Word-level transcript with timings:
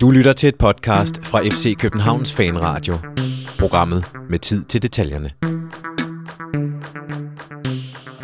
Du 0.00 0.10
lytter 0.10 0.32
til 0.32 0.48
et 0.48 0.58
podcast 0.58 1.26
fra 1.26 1.40
FC 1.40 1.76
Københavns 1.78 2.32
Fanradio. 2.32 2.94
Programmet 3.58 4.04
med 4.30 4.38
tid 4.38 4.64
til 4.64 4.82
detaljerne. 4.82 5.30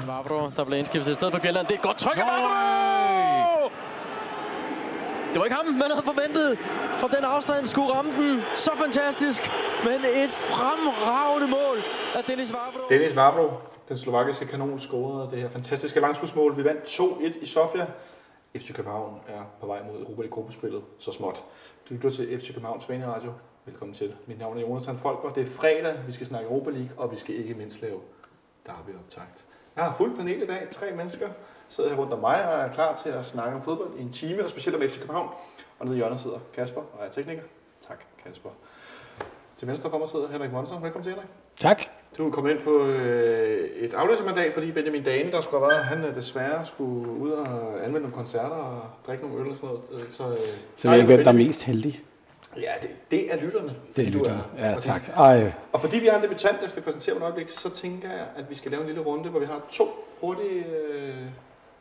Vavro, 0.06 0.50
der 0.56 0.64
blev 0.64 0.79
indskiftet 0.79 1.12
i 1.12 1.14
stedet 1.14 1.34
for 1.34 1.40
Bjelland. 1.40 1.66
Det 1.66 1.74
er 1.74 1.79
et 1.79 1.82
godt 1.82 1.98
tryk 1.98 2.16
af 2.16 2.22
Vavro! 2.22 3.71
Det 5.33 5.38
var 5.38 5.45
ikke 5.45 5.56
ham, 5.56 5.67
man 5.67 5.90
havde 5.95 6.06
forventet. 6.13 6.58
For 7.01 7.08
den 7.08 7.24
afstand 7.37 7.67
skulle 7.67 7.91
ramme 7.93 8.13
den. 8.13 8.43
Så 8.54 8.71
fantastisk. 8.85 9.43
Men 9.85 9.99
et 10.25 10.31
fremragende 10.31 11.47
mål 11.47 11.77
af 12.15 12.22
Dennis 12.29 12.53
Vavro. 12.53 12.88
Dennis 12.88 13.17
Vavro, 13.17 13.47
den 13.88 13.99
slovakiske 13.99 14.47
kanon, 14.47 14.79
scorede 14.79 15.31
det 15.31 15.38
her 15.38 15.49
fantastiske 15.49 16.01
langskudsmål. 16.01 16.56
Vi 16.56 16.65
vandt 16.65 16.84
2-1 16.84 17.43
i 17.43 17.47
Sofia. 17.47 17.87
FC 18.56 18.74
København 18.74 19.20
er 19.28 19.42
på 19.60 19.66
vej 19.66 19.82
mod 19.82 20.00
Europa 20.00 20.22
League-gruppespillet 20.22 20.82
så 20.98 21.12
småt. 21.12 21.45
Du 21.88 21.95
lytter 21.95 22.10
til 22.10 22.40
FC 22.40 22.48
Københavns 22.54 22.90
Radio. 22.90 23.32
Velkommen 23.64 23.95
til. 23.95 24.16
Mit 24.26 24.38
navn 24.38 24.56
er 24.56 24.60
Jonas 24.60 24.86
Han 24.86 24.98
Folker. 24.98 25.28
Det 25.32 25.42
er 25.42 25.46
fredag. 25.46 26.06
Vi 26.06 26.12
skal 26.12 26.26
snakke 26.26 26.48
Europa 26.48 26.70
League, 26.70 26.90
og 26.96 27.12
vi 27.12 27.16
skal 27.16 27.34
ikke 27.34 27.54
mindst 27.54 27.82
lave 27.82 28.00
derby-optakt. 28.66 29.45
Jeg 29.76 29.84
har 29.84 29.95
fuldt 29.96 30.16
panel 30.16 30.42
i 30.42 30.46
dag. 30.46 30.68
Tre 30.70 30.92
mennesker 30.92 31.28
sidder 31.68 31.90
her 31.90 31.96
rundt 31.96 32.12
om 32.12 32.18
mig 32.18 32.54
og 32.54 32.60
er 32.60 32.72
klar 32.72 32.95
til 32.95 33.09
at 33.09 33.24
snakke 33.24 33.56
om 33.56 33.62
fodbold 33.62 33.98
i 33.98 34.02
en 34.02 34.12
time, 34.12 34.45
og 34.45 34.50
specielt 34.50 34.76
om 34.82 34.88
FC 34.88 34.98
København. 34.98 35.30
Og 35.78 35.86
nede 35.86 35.96
i 35.96 35.98
hjørnet 35.98 36.18
sidder 36.18 36.38
Kasper 36.54 36.80
og 36.80 37.06
er 37.06 37.10
tekniker. 37.10 37.42
Tak, 37.80 38.04
Kasper. 38.24 38.50
Til 39.56 39.68
venstre 39.68 39.90
for 39.90 39.98
mig 39.98 40.09
sidder 40.09 40.28
Henrik 40.28 40.52
Monsen. 40.52 40.82
Velkommen 40.82 41.04
til, 41.04 41.12
Henrik. 41.12 41.28
Tak. 41.56 41.82
Du 42.18 42.27
er 42.27 42.30
kommet 42.30 42.50
ind 42.50 42.60
på 42.60 42.86
øh, 42.86 43.68
et 43.77 43.95
afløsermandat, 43.95 44.54
fordi 44.54 44.73
Benjamin 44.73 45.02
Dane, 45.02 45.30
der 45.32 45.41
skulle 45.41 45.60
have 45.64 45.70
været, 45.70 45.84
han 45.84 46.04
øh, 46.04 46.14
desværre 46.14 46.66
skulle 46.66 47.12
ud 47.12 47.30
og 47.30 47.74
anvende 47.77 48.00
nogle 48.00 48.12
koncerter 48.14 48.48
og 48.48 48.82
drikke 49.06 49.24
nogle 49.27 49.40
øl 49.45 49.50
og 49.50 49.56
sådan 49.56 49.68
noget. 49.68 49.82
Øh, 49.92 50.06
Så, 50.06 50.24
øh, 50.28 50.38
Så 50.77 50.88
ved 50.90 50.96
jeg, 50.96 51.06
hvem 51.06 51.24
der 51.24 51.28
er 51.28 51.37
mest 51.37 51.64
heldig. 51.64 52.02
Ja, 52.57 52.73
det, 52.82 52.90
det 53.10 53.32
er 53.35 53.40
lytterne. 53.40 53.74
Det 53.96 54.07
er 54.07 54.10
lytterne. 54.10 54.45
Ja, 54.59 54.74
præcis. 54.74 54.92
tak. 54.92 55.02
Ej, 55.16 55.52
Og 55.73 55.80
fordi 55.80 55.98
vi 55.98 56.07
har 56.07 56.16
en 56.16 56.23
debutant, 56.23 56.60
der 56.62 56.68
skal 56.68 56.82
præsentere 56.82 57.15
om 57.15 57.23
et 57.23 57.24
øjeblik, 57.24 57.48
så 57.48 57.70
tænker 57.70 58.10
jeg, 58.10 58.26
at 58.37 58.51
vi 58.51 58.54
skal 58.54 58.70
lave 58.70 58.80
en 58.80 58.87
lille 58.87 59.02
runde, 59.02 59.29
hvor 59.30 59.40
vi 59.40 59.46
har 59.46 59.60
to 59.70 59.85
hurtige 60.20 60.65
øh, 60.66 61.15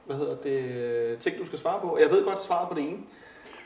hvad 0.06 0.16
hedder 0.16 0.36
det, 0.36 0.60
øh, 0.60 1.18
ting, 1.18 1.40
du 1.40 1.46
skal 1.46 1.60
svare 1.60 1.80
på. 1.82 1.98
Jeg 2.02 2.10
ved 2.12 2.26
godt 2.26 2.42
svaret 2.44 2.68
på 2.70 2.76
det 2.76 2.84
ene, 2.84 2.98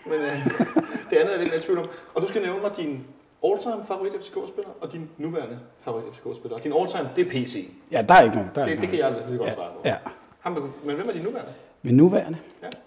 men 0.06 0.20
øh, 0.22 0.46
det 1.10 1.18
andet 1.18 1.28
er 1.28 1.30
jeg 1.32 1.40
lidt 1.40 1.52
mere 1.52 1.62
tvivl 1.62 1.80
om. 1.80 1.90
Og 2.16 2.22
du 2.22 2.28
skal 2.28 2.42
nævne 2.42 2.62
mig 2.62 2.72
din 2.78 3.06
all-time 3.46 3.86
favorit 3.88 4.14
FCK-spiller 4.14 4.72
og 4.82 4.92
din 4.94 5.10
nuværende 5.18 5.60
favorit 5.80 6.06
FCK-spiller. 6.16 6.58
Og 6.58 6.64
din 6.64 6.74
all-time, 6.80 7.10
det 7.16 7.28
er 7.28 7.32
PC. 7.32 7.70
ja, 7.92 8.02
der 8.10 8.14
er 8.16 8.22
ikke 8.24 8.36
nogen. 8.36 8.52
Der 8.56 8.62
er 8.62 8.66
Det, 8.66 8.72
ikke 8.72 8.82
det 8.82 8.90
kan 8.90 9.00
jeg 9.00 9.16
så 9.28 9.38
godt 9.38 9.52
svare 9.52 9.70
på. 9.76 9.82
Ja. 9.86 9.96
Ham, 10.40 10.52
men 10.86 10.96
hvem 10.96 11.10
er 11.10 11.14
din 11.14 11.22
nuværende? 11.24 11.52
Min 11.82 11.98
nuværende? 11.98 12.38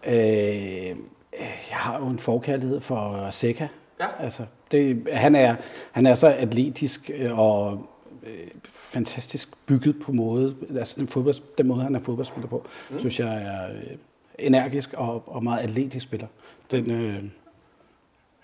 Øh, 0.07 0.97
jeg 1.71 1.77
har 1.79 1.99
jo 1.99 2.07
en 2.07 2.19
forkærlighed 2.19 2.81
for 2.81 3.31
Seca. 3.31 3.69
Ja. 4.01 4.07
Altså, 4.19 4.43
det, 4.71 5.07
han, 5.13 5.35
er, 5.35 5.57
han 5.93 6.07
er 6.07 6.15
så 6.15 6.27
atletisk 6.27 7.11
øh, 7.15 7.39
og 7.39 7.87
øh, 8.23 8.33
fantastisk 8.69 9.67
bygget 9.67 9.97
på 10.03 10.13
måde, 10.13 10.57
altså 10.79 10.95
den, 10.99 11.09
fodbold, 11.09 11.35
den 11.59 11.67
måde, 11.67 11.81
han 11.81 11.95
er 11.95 12.01
fodboldspiller 12.01 12.49
på, 12.49 12.67
mm. 12.91 12.99
synes 12.99 13.21
jeg 13.21 13.43
er 13.43 13.69
øh, 13.77 13.97
energisk 14.39 14.93
og, 14.97 15.23
og 15.27 15.45
meget 15.45 15.63
atletisk 15.63 16.05
spiller. 16.05 16.27
Den, 16.71 16.91
øh, 16.91 17.23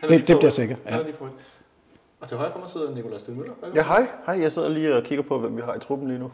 Det- 0.08 0.28
det 0.28 0.36
bliver 0.38 0.50
sikkert, 0.50 0.78
er 0.84 0.96
ja. 0.96 1.02
Og 2.20 2.28
til 2.28 2.36
højre 2.36 2.52
for 2.52 2.58
mig 2.58 2.68
sidder 2.68 2.90
Nikolaj 2.94 3.18
Stenmøller. 3.18 3.52
Ja, 3.74 3.82
hej. 3.82 4.06
Hej, 4.26 4.40
jeg 4.42 4.52
sidder 4.52 4.68
lige 4.68 4.96
og 4.96 5.02
kigger 5.02 5.22
på, 5.24 5.38
hvem 5.38 5.56
vi 5.56 5.62
har 5.62 5.74
i 5.74 5.80
truppen 5.80 6.08
lige 6.08 6.18
nu. 6.18 6.24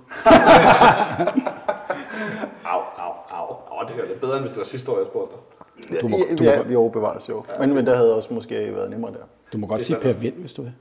Au, 2.65 2.81
au, 2.97 3.13
au. 3.31 3.55
Au, 3.71 3.87
det 3.87 3.95
hører 3.97 4.07
lidt 4.09 4.21
bedre, 4.21 4.33
end 4.33 4.41
hvis 4.41 4.51
det 4.51 4.59
var 4.59 4.65
sidste 4.65 4.91
år, 4.93 4.99
jeg 4.99 5.07
spurgte 5.07 5.35
dig. 5.37 6.01
Du 6.01 6.09
må- 6.09 6.17
ja, 6.31 6.35
du 6.37 6.43
må 6.43 6.51
ja, 6.51 6.63
vi 6.63 6.77
overbevares 6.77 7.29
jo. 7.29 7.45
Men, 7.61 7.75
men 7.75 7.87
der 7.87 7.97
havde 7.97 8.17
også 8.17 8.35
måske 8.35 8.75
været 8.75 8.91
nemmere 8.91 9.13
der. 9.13 9.19
du 9.53 9.59
må 9.59 9.67
godt 9.67 9.79
Det 9.79 9.85
er 9.85 9.87
sige. 9.87 9.99
Per 10.01 10.13
Vind, 10.13 10.35
hvis 10.35 10.53
du 10.55 10.63
vil. 10.63 10.73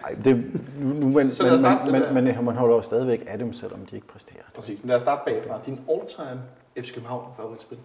Nej, 0.00 0.16
det, 0.24 0.44
nu, 0.80 0.88
nu, 0.94 1.08
men, 1.08 1.34
Så 1.34 1.42
men, 1.44 1.92
men, 1.92 2.14
men, 2.14 2.24
men 2.34 2.44
man 2.44 2.54
holder 2.56 2.76
jo 2.76 2.82
stadigvæk 2.82 3.24
af 3.28 3.38
dem, 3.38 3.52
selvom 3.52 3.86
de 3.86 3.96
ikke 3.96 4.08
præsterer. 4.08 4.42
Præcis. 4.54 4.78
Men 4.82 4.88
lad 4.88 4.96
os 4.96 5.02
starte 5.02 5.22
bagfra. 5.26 5.58
Din 5.66 5.80
all-time 5.90 6.40
FC 6.82 6.94
København 6.94 7.34
favoritspil. 7.36 7.78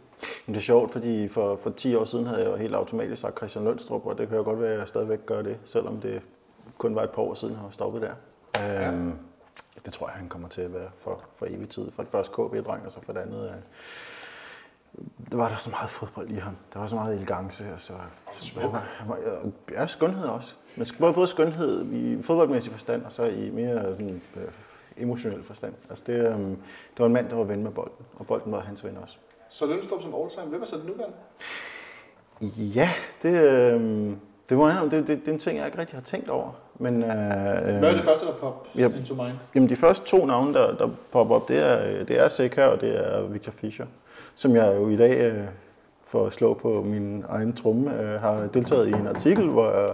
Men 0.45 0.53
det 0.53 0.59
er 0.59 0.63
sjovt, 0.63 0.91
fordi 0.91 1.27
for, 1.27 1.55
for 1.55 1.69
10 1.69 1.95
år 1.95 2.05
siden 2.05 2.25
havde 2.25 2.41
jeg 2.41 2.51
jo 2.51 2.55
helt 2.55 2.75
automatisk 2.75 3.21
sagt 3.21 3.37
Christian 3.37 3.65
Lønstrup, 3.65 4.05
og 4.05 4.17
det 4.17 4.27
kan 4.27 4.37
jo 4.37 4.43
godt 4.43 4.61
være, 4.61 4.73
at 4.73 4.79
jeg 4.79 4.87
stadigvæk 4.87 5.25
gør 5.25 5.41
det, 5.41 5.57
selvom 5.65 6.01
det 6.01 6.21
kun 6.77 6.95
var 6.95 7.03
et 7.03 7.09
par 7.09 7.21
år 7.21 7.33
siden, 7.33 7.53
jeg 7.53 7.61
har 7.61 7.69
stoppet 7.69 8.01
der. 8.01 8.13
Ja. 8.55 8.91
Øhm, 8.91 9.17
det 9.85 9.93
tror 9.93 10.07
jeg, 10.07 10.15
han 10.15 10.29
kommer 10.29 10.47
til 10.47 10.61
at 10.61 10.73
være 10.73 10.89
for, 10.99 11.23
for 11.35 11.45
evig 11.45 11.69
tid. 11.69 11.91
For 11.91 12.03
det 12.03 12.11
første 12.11 12.33
KB-dreng, 12.33 12.85
og 12.85 12.91
så 12.91 12.99
for 13.05 13.13
det 13.13 13.19
andet... 13.19 13.49
Øh, 13.49 13.55
der 15.31 15.37
var 15.37 15.49
der 15.49 15.55
så 15.55 15.69
meget 15.69 15.89
fodbold 15.89 16.29
i 16.29 16.35
ham. 16.35 16.55
Der 16.73 16.79
var 16.79 16.87
så 16.87 16.95
meget 16.95 17.15
elegance, 17.15 17.73
og 17.73 17.81
så... 17.81 17.93
smuk. 18.39 18.63
Han 18.63 18.71
var, 18.71 18.85
han 18.97 19.09
var, 19.09 19.51
ja, 19.71 19.87
skønhed 19.87 20.25
også. 20.25 20.53
Men 20.77 20.87
både, 20.99 21.13
både 21.13 21.27
skønhed 21.27 21.91
i 21.91 22.23
fodboldmæssig 22.23 22.71
forstand, 22.71 23.05
og 23.05 23.11
så 23.11 23.23
i 23.23 23.49
mere 23.49 23.83
sådan, 23.83 24.21
øh, 24.35 24.43
emotionel 24.97 25.43
forstand. 25.43 25.73
Altså 25.89 26.03
det, 26.07 26.13
øh, 26.13 26.39
det 26.39 26.99
var 26.99 27.05
en 27.05 27.13
mand, 27.13 27.29
der 27.29 27.35
var 27.35 27.43
ven 27.43 27.63
med 27.63 27.71
bolden, 27.71 28.05
og 28.15 28.27
bolden 28.27 28.51
var 28.51 28.59
hans 28.59 28.83
ven 28.83 28.97
også. 29.03 29.17
Så 29.49 29.65
Lønstrup 29.65 30.01
som 30.01 30.15
all-time. 30.15 30.45
Hvem 30.45 30.61
er 30.61 30.65
så 30.65 30.75
den 30.77 30.85
nuværende? 30.85 31.15
Ja, 32.75 32.89
det, 33.23 33.43
øh, 33.43 34.11
det, 34.49 34.57
var, 34.57 34.81
det, 34.83 34.91
det, 34.91 35.07
det 35.07 35.27
er 35.27 35.31
en 35.31 35.39
ting, 35.39 35.57
jeg 35.57 35.65
ikke 35.65 35.77
rigtig 35.79 35.95
har 35.97 36.03
tænkt 36.03 36.29
over. 36.29 36.51
Men, 36.79 36.93
øh, 37.03 37.07
Hvad 37.09 37.83
er 37.83 37.93
det 37.93 38.03
første, 38.03 38.25
der 38.25 38.33
popper 38.33 38.69
Ja. 38.75 38.87
into 38.87 39.15
mind? 39.15 39.33
Jamen, 39.55 39.69
de 39.69 39.75
første 39.75 40.05
to 40.05 40.25
navne, 40.25 40.53
der, 40.53 40.75
der 40.77 40.89
popper 41.11 41.35
op, 41.35 41.47
det 41.47 41.57
er, 41.71 42.03
det 42.03 42.19
er 42.19 42.27
Seca 42.27 42.65
og 42.65 42.81
det 42.81 43.07
er 43.09 43.21
Victor 43.27 43.51
Fischer, 43.51 43.85
som 44.35 44.55
jeg 44.55 44.75
jo 44.75 44.89
i 44.89 44.95
dag, 44.97 45.31
øh, 45.33 45.43
for 46.03 46.25
at 46.25 46.33
slå 46.33 46.53
på 46.53 46.83
min 46.83 47.25
egen 47.29 47.53
tromme, 47.55 48.01
øh, 48.01 48.21
har 48.21 48.47
deltaget 48.47 48.87
i 48.87 48.91
en 48.91 49.07
artikel, 49.07 49.49
hvor 49.49 49.71
jeg 49.85 49.93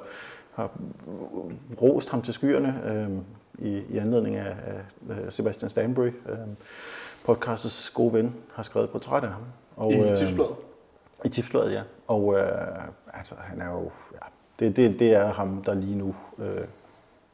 har 0.53 0.69
rost 1.81 2.09
ham 2.09 2.21
til 2.21 2.33
skyerne 2.33 2.81
øh, 2.87 3.09
i, 3.61 3.83
i 3.89 3.97
anledning 3.97 4.35
af, 4.35 4.55
af 5.09 5.33
Sebastian 5.33 5.69
Stanbury, 5.69 6.07
øh, 6.07 6.37
podcastets 7.25 7.89
gode 7.89 8.13
ven, 8.13 8.35
har 8.53 8.63
skrevet 8.63 8.85
et 8.85 8.91
portræt 8.91 9.23
af 9.23 9.29
ham. 9.29 9.41
Og, 9.75 9.93
I 9.93 9.95
øh, 9.95 10.17
tipsbladet. 10.17 10.55
I 11.25 11.29
tipsbladet, 11.29 11.71
ja. 11.71 11.81
Og 12.07 12.35
øh, 12.37 12.47
altså, 13.13 13.35
han 13.39 13.61
er 13.61 13.71
jo... 13.71 13.91
Ja, 14.13 14.27
det, 14.59 14.75
det, 14.75 14.99
det 14.99 15.13
er 15.13 15.33
ham, 15.33 15.63
der 15.63 15.73
lige 15.73 15.97
nu 15.97 16.15
øh, 16.39 16.61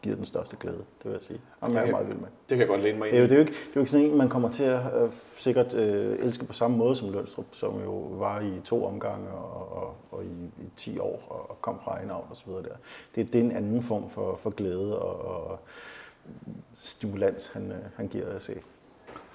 giver 0.06 0.16
den 0.16 0.26
største 0.26 0.56
glæde, 0.60 0.78
det 0.78 1.06
vil 1.06 1.12
jeg 1.12 1.22
sige. 1.22 1.42
Ham 1.60 1.72
er 1.72 1.76
jeg 1.76 1.84
Okay. 1.84 1.92
meget 1.92 2.08
vild 2.08 2.18
med. 2.18 2.28
Det 2.28 2.58
kan 2.58 2.60
jeg 2.60 2.68
godt 2.68 2.82
læne 2.82 2.98
mig 2.98 3.12
Det 3.12 3.16
er, 3.16 3.20
jo, 3.20 3.24
ind 3.24 3.30
det, 3.30 3.36
er 3.36 3.40
jo 3.40 3.48
ikke, 3.48 3.52
det 3.52 3.70
er 3.70 3.72
jo 3.76 3.80
ikke 3.80 3.92
sådan 3.92 4.06
en, 4.06 4.18
man 4.18 4.30
kommer 4.30 4.50
til 4.50 4.64
at 4.64 4.82
øh, 5.02 5.10
sikkert 5.38 5.74
øh, 5.74 6.20
elske 6.20 6.46
på 6.46 6.54
samme 6.54 6.78
måde 6.78 6.96
som 6.96 7.12
Lønstrup, 7.12 7.46
som 7.52 7.84
jo 7.84 7.92
var 7.92 8.40
i 8.40 8.62
to 8.64 8.86
omgange 8.86 9.30
og, 9.30 9.78
og, 9.78 9.96
og 10.12 10.24
i, 10.24 10.64
i 10.64 10.70
10 10.76 11.00
år 11.00 11.24
og, 11.30 11.50
og 11.50 11.62
kom 11.62 11.80
fra 11.84 12.02
en 12.04 12.10
avn 12.10 12.26
og 12.30 12.36
så 12.36 12.44
videre 12.46 12.64
der. 12.64 12.76
Det, 13.16 13.34
det 13.34 13.40
er 13.40 13.44
en 13.46 13.52
anden 13.52 13.84
form 13.84 14.10
for, 14.10 14.36
for 14.36 14.50
glæde 14.50 15.00
og, 15.00 15.48
og 15.50 15.60
stimulans, 16.74 17.48
han, 17.48 17.72
øh, 17.72 17.78
han 17.96 18.08
giver 18.08 18.36
os 18.36 18.50
af. 18.50 18.62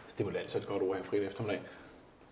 Stimulans 0.06 0.54
er 0.54 0.60
et 0.60 0.66
godt 0.66 0.82
ord 0.82 0.96
her 0.96 1.02
fri 1.02 1.16
eftermiddag. 1.18 1.60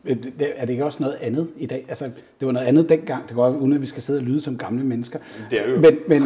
Øh, 0.04 0.16
Er 0.38 0.64
det 0.66 0.72
ikke 0.72 0.84
også 0.84 1.02
noget 1.02 1.16
andet 1.20 1.48
i 1.56 1.66
dag? 1.66 1.84
Altså, 1.88 2.04
det 2.40 2.46
var 2.46 2.52
noget 2.52 2.66
andet 2.66 2.88
dengang. 2.88 3.28
Det 3.28 3.36
går 3.36 3.48
uden 3.48 3.72
at 3.72 3.80
vi 3.80 3.86
skal 3.86 4.02
sidde 4.02 4.18
og 4.18 4.22
lyde 4.24 4.40
som 4.40 4.58
gamle 4.58 4.84
mennesker. 4.84 5.18
Det 5.50 5.60
er 5.60 5.70
jo- 5.70 5.80
Men, 5.80 5.98
men, 6.08 6.22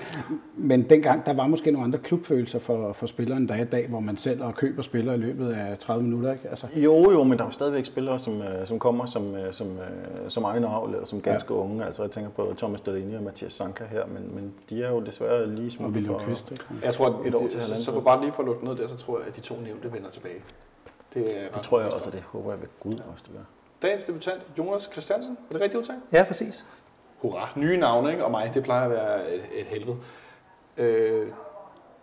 men 0.70 0.82
dengang, 0.90 1.26
der 1.26 1.32
var 1.32 1.46
måske 1.46 1.70
nogle 1.70 1.84
andre 1.84 1.98
klubfølelser 1.98 2.58
for, 2.58 2.92
for 2.92 3.06
spilleren, 3.06 3.48
der 3.48 3.54
er 3.54 3.62
i 3.62 3.64
dag, 3.64 3.86
hvor 3.88 4.00
man 4.00 4.16
selv 4.16 4.42
og 4.42 4.54
køber 4.54 4.82
spillere 4.82 5.16
i 5.16 5.18
løbet 5.18 5.52
af 5.52 5.78
30 5.78 6.04
minutter. 6.04 6.32
Ikke? 6.32 6.48
Altså, 6.48 6.66
Jo, 6.76 7.10
jo, 7.12 7.22
men 7.24 7.38
der 7.38 7.44
er 7.44 7.48
jo 7.48 7.50
stadigvæk 7.52 7.84
spillere, 7.84 8.18
som, 8.18 8.42
øh, 8.42 8.66
som 8.66 8.78
kommer 8.78 9.06
som, 9.06 9.34
øh, 9.34 9.52
som, 9.52 9.66
som 10.28 10.44
egen 10.44 10.64
avl, 10.64 10.90
eller 10.92 11.06
som 11.06 11.20
ganske 11.20 11.54
ja. 11.54 11.60
unge. 11.60 11.84
Altså, 11.84 12.02
jeg 12.02 12.10
tænker 12.10 12.30
på 12.30 12.54
Thomas 12.58 12.80
Delaney 12.80 13.16
og 13.16 13.22
Mathias 13.22 13.52
Sanka 13.52 13.84
her, 13.90 14.02
men, 14.06 14.34
men 14.34 14.52
de 14.70 14.82
er 14.82 14.90
jo 14.90 15.00
desværre 15.00 15.54
lige 15.54 15.66
og 15.68 15.72
små 15.72 15.88
William 15.88 16.14
for... 16.14 16.26
Kvist. 16.26 16.50
Ikke? 16.52 16.64
Jeg 16.84 16.94
tror, 16.94 17.06
at 17.06 17.26
Et 17.26 17.34
år 17.34 17.48
til 17.48 17.60
så, 17.60 17.84
så 17.84 17.92
for 17.92 18.00
bare 18.00 18.20
lige 18.20 18.32
for 18.32 18.42
at 18.42 18.46
lukke 18.46 18.64
ned 18.64 18.76
der, 18.76 18.86
så 18.86 18.96
tror 18.96 19.18
jeg, 19.18 19.28
at 19.28 19.36
de 19.36 19.40
to 19.40 19.54
nævnte 19.64 19.92
vender 19.92 20.10
tilbage. 20.10 20.34
Det, 21.14 21.44
er 21.44 21.50
Det 21.50 21.62
tror 21.62 21.80
jeg 21.80 21.92
også, 21.92 22.06
og 22.08 22.12
det 22.12 22.22
håber 22.22 22.50
jeg 22.50 22.60
ved 22.60 22.68
Gud 22.80 22.92
også, 23.12 23.24
det 23.26 23.34
gør. 23.34 23.44
Dagens 23.82 24.04
debutant, 24.04 24.42
Jonas 24.58 24.88
Christiansen. 24.92 25.38
Er 25.48 25.52
det 25.52 25.60
rigtigt 25.62 25.80
udtalt? 25.80 25.98
Ja, 26.12 26.22
præcis. 26.22 26.66
Hurra. 27.18 27.48
Nye 27.56 27.76
navne, 27.76 28.10
ikke? 28.10 28.24
Og 28.24 28.30
mig, 28.30 28.50
det 28.54 28.62
plejer 28.62 28.84
at 28.84 28.90
være 28.90 29.34
et, 29.34 29.42
et 29.52 29.66
helvede. 29.66 29.96
Øh, 30.76 31.26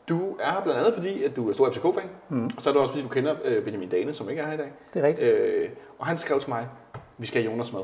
du 0.09 0.36
er 0.39 0.51
her 0.51 0.62
blandt 0.62 0.80
andet, 0.80 0.94
fordi 0.94 1.24
at 1.24 1.36
du 1.36 1.50
er 1.50 1.54
stor 1.54 1.69
FCK-fan. 1.69 2.09
Mm. 2.30 2.45
Og 2.45 2.62
så 2.62 2.69
er 2.69 2.74
det 2.74 2.81
også, 2.81 2.94
fordi 2.94 3.04
du 3.04 3.09
kender 3.09 3.36
øh, 3.44 3.63
Benjamin 3.63 3.89
Dane, 3.89 4.13
som 4.13 4.30
ikke 4.30 4.42
er 4.42 4.45
her 4.45 4.54
i 4.54 4.57
dag. 4.57 4.71
Det 4.94 5.04
er 5.04 5.07
rigtigt. 5.07 5.30
Øh, 5.30 5.69
og 6.00 6.06
han 6.06 6.18
skrev 6.18 6.39
til 6.39 6.50
mig, 6.50 6.68
vi 7.18 7.25
skal 7.27 7.42
have 7.42 7.51
Jonas 7.51 7.74
med. 7.74 7.81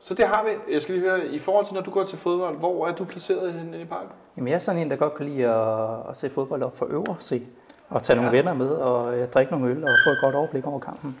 Så 0.00 0.14
det 0.14 0.26
har 0.26 0.44
vi. 0.44 0.72
Jeg 0.72 0.82
skal 0.82 0.94
lige 0.94 1.10
høre, 1.10 1.26
i 1.26 1.38
forhold 1.38 1.64
til, 1.64 1.74
når 1.74 1.80
du 1.82 1.90
går 1.90 2.04
til 2.04 2.18
fodbold, 2.18 2.58
hvor 2.58 2.86
er 2.86 2.94
du 2.94 3.04
placeret 3.04 3.52
henne 3.52 3.80
i 3.80 3.84
parken? 3.84 4.08
Jamen, 4.36 4.48
jeg 4.48 4.54
er 4.54 4.58
sådan 4.58 4.80
en, 4.80 4.90
der 4.90 4.96
godt 4.96 5.14
kan 5.14 5.26
lide 5.26 5.48
at, 5.48 6.10
at 6.10 6.16
se 6.16 6.30
fodbold 6.30 6.62
op 6.62 6.76
for 6.76 6.86
øvre 6.86 7.16
se. 7.18 7.46
Og 7.94 8.02
tage 8.02 8.16
nogle 8.16 8.32
venner 8.32 8.54
med 8.54 8.68
og 8.68 9.18
øh, 9.18 9.28
drikke 9.28 9.52
nogle 9.52 9.70
øl 9.70 9.84
og 9.84 9.90
få 10.06 10.10
et 10.10 10.18
godt 10.20 10.34
overblik 10.34 10.66
over 10.66 10.80
kampen. 10.80 11.18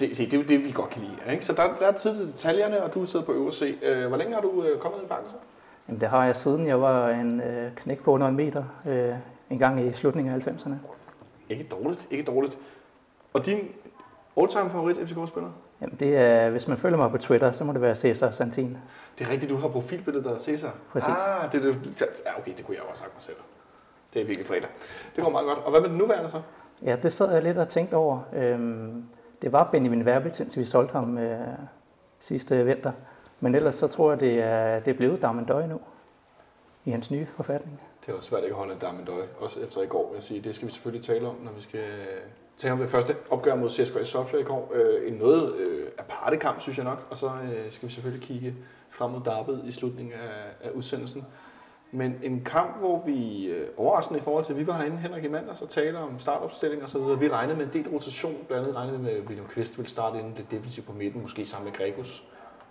Det, 0.00 0.16
se, 0.16 0.24
det 0.24 0.34
er 0.34 0.38
jo 0.38 0.44
det, 0.48 0.64
vi 0.64 0.70
godt 0.70 0.90
kan 0.90 1.02
lide. 1.02 1.32
Ikke? 1.32 1.44
Så 1.44 1.52
der, 1.52 1.62
der 1.78 1.86
er 1.86 1.92
tid 1.92 2.14
til 2.14 2.26
detaljerne, 2.26 2.82
og 2.82 2.94
du 2.94 3.06
sidder 3.06 3.26
på 3.26 3.32
øvre 3.32 3.52
C. 3.52 3.78
Øh, 3.82 4.08
hvor 4.08 4.16
længe 4.16 4.34
har 4.34 4.40
du 4.40 4.64
øh, 4.64 4.78
kommet 4.78 5.02
i 5.02 5.06
parken 5.06 5.28
så? 5.30 5.36
Jamen, 5.88 6.00
det 6.00 6.08
har 6.08 6.24
jeg 6.24 6.36
siden 6.36 6.66
jeg 6.66 6.80
var 6.80 7.08
en 7.08 7.40
øh, 7.40 7.72
knæk 7.76 8.02
på 8.02 8.10
under 8.10 8.28
en 8.28 8.36
meter 8.36 8.64
øh, 8.86 9.14
en 9.50 9.58
gang 9.58 9.86
i 9.86 9.92
slutningen 9.92 10.34
af 10.34 10.46
90'erne. 10.46 10.74
Ikke 11.48 11.64
dårligt, 11.64 12.06
ikke 12.10 12.24
dårligt. 12.24 12.58
Og 13.32 13.46
din 13.46 13.58
all-time 14.36 14.70
favorit 14.70 14.96
FCK-spiller? 14.96 15.50
Jamen, 15.80 15.96
det 16.00 16.16
er, 16.16 16.50
hvis 16.50 16.68
man 16.68 16.78
følger 16.78 16.98
mig 16.98 17.10
på 17.10 17.18
Twitter, 17.18 17.52
så 17.52 17.64
må 17.64 17.72
det 17.72 17.80
være 17.80 17.96
Cesar 17.96 18.30
Santin. 18.30 18.78
Det 19.18 19.26
er 19.26 19.30
rigtigt, 19.30 19.50
du 19.50 19.56
har 19.56 19.68
profilbilledet, 19.68 20.24
der 20.24 20.32
er 20.32 20.38
Cæsar. 20.38 20.74
Præcis. 20.92 21.08
Ah, 21.08 21.52
det, 21.52 21.64
er 21.64 21.72
det, 21.72 22.22
ja, 22.26 22.38
okay, 22.38 22.52
det 22.56 22.66
kunne 22.66 22.76
jeg 22.76 22.82
også 22.82 23.02
have 23.02 23.10
sagt 23.10 23.14
mig 23.14 23.22
selv. 23.22 23.36
Det 24.14 24.22
er 24.22 24.26
virkelig 24.26 24.46
fredag. 24.46 24.68
Det 25.16 25.24
går 25.24 25.30
meget 25.30 25.46
godt. 25.46 25.58
Og 25.58 25.70
hvad 25.70 25.80
med 25.80 25.88
den 25.88 25.98
nuværende 25.98 26.30
så? 26.30 26.40
Ja, 26.84 26.96
det 27.02 27.12
sad 27.12 27.32
jeg 27.32 27.42
lidt 27.42 27.58
og 27.58 27.68
tænkte 27.68 27.94
over. 27.94 28.20
Øhm, 28.32 29.04
det 29.42 29.52
var 29.52 29.68
Benjamin 29.72 30.04
Verbit, 30.04 30.40
indtil 30.40 30.60
vi 30.60 30.66
solgte 30.66 30.92
ham 30.92 31.18
øh, 31.18 31.38
sidste 32.20 32.64
vinter. 32.64 32.92
Men 33.40 33.54
ellers 33.54 33.74
så 33.74 33.88
tror 33.88 34.10
jeg, 34.10 34.20
det 34.20 34.42
er, 34.42 34.80
det 34.80 34.90
er 34.90 34.96
blevet 34.96 35.22
Darmen 35.22 35.44
Døje 35.44 35.68
nu 35.68 35.80
i 36.84 36.90
hans 36.90 37.10
nye 37.10 37.26
forfatning. 37.36 37.80
Det 38.06 38.12
er 38.12 38.16
også 38.16 38.28
svært 38.28 38.42
ikke 38.42 38.52
at 38.52 38.58
holde 38.58 38.72
en 38.72 38.78
Darmen 38.78 39.04
Døje, 39.04 39.26
også 39.38 39.60
efter 39.60 39.82
i 39.82 39.86
går, 39.86 40.12
jeg 40.14 40.22
sige. 40.22 40.40
Det 40.40 40.54
skal 40.54 40.68
vi 40.68 40.72
selvfølgelig 40.72 41.06
tale 41.06 41.28
om, 41.28 41.36
når 41.42 41.52
vi 41.52 41.62
skal 41.62 41.84
tale 42.56 42.72
om 42.72 42.78
det 42.78 42.88
første 42.88 43.16
opgør 43.30 43.54
mod 43.54 43.70
CSKA 43.70 44.04
Sofia 44.04 44.38
i 44.38 44.42
går. 44.42 44.72
Øh, 44.74 45.12
en 45.12 45.14
noget 45.14 45.54
øh, 45.56 45.88
aparte 45.98 46.36
kamp, 46.36 46.60
synes 46.60 46.78
jeg 46.78 46.84
nok. 46.84 47.06
Og 47.10 47.16
så 47.16 47.26
øh, 47.26 47.72
skal 47.72 47.88
vi 47.88 47.92
selvfølgelig 47.92 48.26
kigge 48.28 48.54
frem 48.90 49.10
mod 49.10 49.20
Darbet 49.24 49.62
i 49.64 49.72
slutningen 49.72 50.14
af, 50.14 50.66
af 50.66 50.70
udsendelsen. 50.70 51.24
Men 51.94 52.20
en 52.22 52.44
kamp, 52.44 52.78
hvor 52.78 53.02
vi 53.06 53.46
øh, 53.46 53.68
overraskende 53.76 54.20
i 54.20 54.22
forhold 54.22 54.44
til, 54.44 54.52
at 54.52 54.58
vi 54.58 54.66
var 54.66 54.76
herinde, 54.76 54.96
Henrik 54.96 55.24
i 55.24 55.28
mandags, 55.28 55.62
og 55.62 55.68
taler 55.68 56.00
om 56.00 56.18
startopstilling 56.18 56.82
og 56.82 56.88
så 56.88 56.98
videre. 56.98 57.20
Vi 57.20 57.28
regnede 57.28 57.56
med 57.58 57.66
en 57.66 57.72
del 57.72 57.88
rotation, 57.92 58.36
blandt 58.48 58.62
andet 58.62 58.76
regnede 58.76 58.98
vi 58.98 59.04
med, 59.04 59.12
at 59.12 59.22
William 59.26 59.46
Kvist 59.46 59.78
ville 59.78 59.90
starte 59.90 60.18
inden 60.18 60.34
det 60.36 60.50
defensive 60.50 60.86
på 60.86 60.92
midten, 60.92 61.22
måske 61.22 61.46
sammen 61.46 61.64
med 61.64 61.72
Gregus 61.72 62.24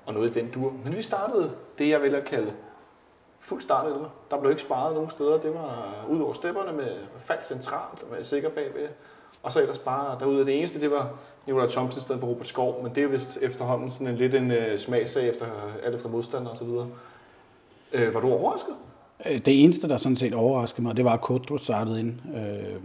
og 0.06 0.14
noget 0.14 0.30
i 0.38 0.40
den 0.40 0.52
dur. 0.52 0.74
Men 0.84 0.96
vi 0.96 1.02
startede 1.02 1.52
det, 1.78 1.90
jeg 1.90 2.02
vil 2.02 2.16
at 2.16 2.26
kalde 2.26 2.54
fuld 3.40 3.62
start 3.62 3.86
eller 3.86 4.10
Der 4.32 4.40
blev 4.40 4.52
ikke 4.52 4.62
sparet 4.62 4.94
nogen 4.94 5.10
steder. 5.10 5.38
Det 5.38 5.54
var 5.54 6.04
øh, 6.04 6.16
ud 6.16 6.22
over 6.22 6.34
stepperne 6.34 6.78
med 6.78 6.92
falsk 7.18 7.48
centralt 7.48 8.04
og 8.04 8.08
med 8.12 8.24
sikker 8.24 8.50
bagved. 8.50 8.90
Og 9.44 9.52
så 9.52 9.62
ellers 9.62 9.80
bare 9.80 10.20
derude. 10.20 10.46
Det 10.46 10.58
eneste, 10.58 10.82
det 10.82 10.92
var 10.92 11.12
Nicolai 11.46 11.70
Thompson 11.70 11.98
i 11.98 12.02
stedet 12.02 12.22
for 12.22 12.28
Robert 12.28 12.48
Skov, 12.48 12.84
men 12.84 12.96
det 12.96 13.04
er 13.04 13.08
vist 13.08 13.38
efterhånden 13.42 13.92
sådan 13.92 14.08
en 14.08 14.16
lidt 14.16 14.36
en 14.36 14.52
uh, 14.52 14.78
smagsag 14.78 15.30
efter, 15.30 15.46
alt 15.84 15.96
efter 15.96 16.10
modstander 16.10 16.50
og 16.50 16.58
så 16.58 16.66
videre. 16.66 16.88
Øh, 17.94 18.14
var 18.14 18.20
du 18.20 18.32
overrasket? 18.32 18.76
Øh, 19.26 19.38
det 19.46 19.64
eneste, 19.64 19.90
der 19.90 19.98
sådan 19.98 20.18
set 20.18 20.34
overraskede 20.34 20.82
mig, 20.82 20.98
det 20.98 21.06
var, 21.06 21.14
at 21.14 21.22
Kodro 21.22 21.58
startede 21.58 22.00
ind. 22.00 22.14
Øh, 22.36 22.76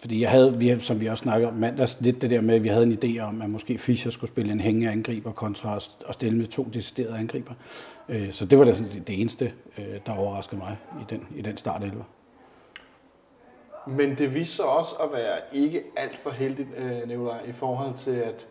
fordi 0.00 0.20
jeg 0.20 0.30
havde, 0.30 0.58
vi, 0.58 0.78
som 0.78 1.00
vi 1.00 1.06
også 1.06 1.22
snakkede 1.22 1.50
om 1.50 1.56
mandags, 1.56 1.98
lidt 2.00 2.22
det 2.22 2.30
der 2.30 2.40
med, 2.40 2.54
at 2.54 2.62
vi 2.62 2.68
havde 2.68 2.82
en 2.82 2.98
idé 3.04 3.20
om, 3.20 3.42
at 3.42 3.50
måske 3.50 3.78
Fischer 3.78 4.10
skulle 4.10 4.30
spille 4.30 4.52
en 4.52 4.60
hængende 4.60 4.90
angriber 4.90 5.32
kontra 5.32 5.76
at 6.08 6.14
stille 6.14 6.38
med 6.38 6.46
to 6.46 6.68
deciderede 6.74 7.18
angriber. 7.18 7.54
Øh, 8.08 8.32
så 8.32 8.44
det 8.44 8.58
var 8.58 8.64
da 8.64 8.72
sådan 8.72 9.02
det, 9.06 9.20
eneste, 9.20 9.52
øh, 9.78 9.84
der 10.06 10.12
overraskede 10.12 10.60
mig 10.60 10.76
i 11.00 11.04
den, 11.10 11.26
i 11.36 11.42
den 11.42 11.56
startelver. 11.56 12.04
Men 13.86 14.14
det 14.18 14.34
viste 14.34 14.56
sig 14.56 14.64
også 14.64 14.94
at 14.94 15.08
være 15.12 15.38
ikke 15.52 15.82
alt 15.96 16.18
for 16.18 16.30
heldigt, 16.30 16.68
øh, 16.76 17.08
Nicolaj, 17.08 17.40
i 17.48 17.52
forhold 17.52 17.94
til, 17.94 18.10
at 18.10 18.48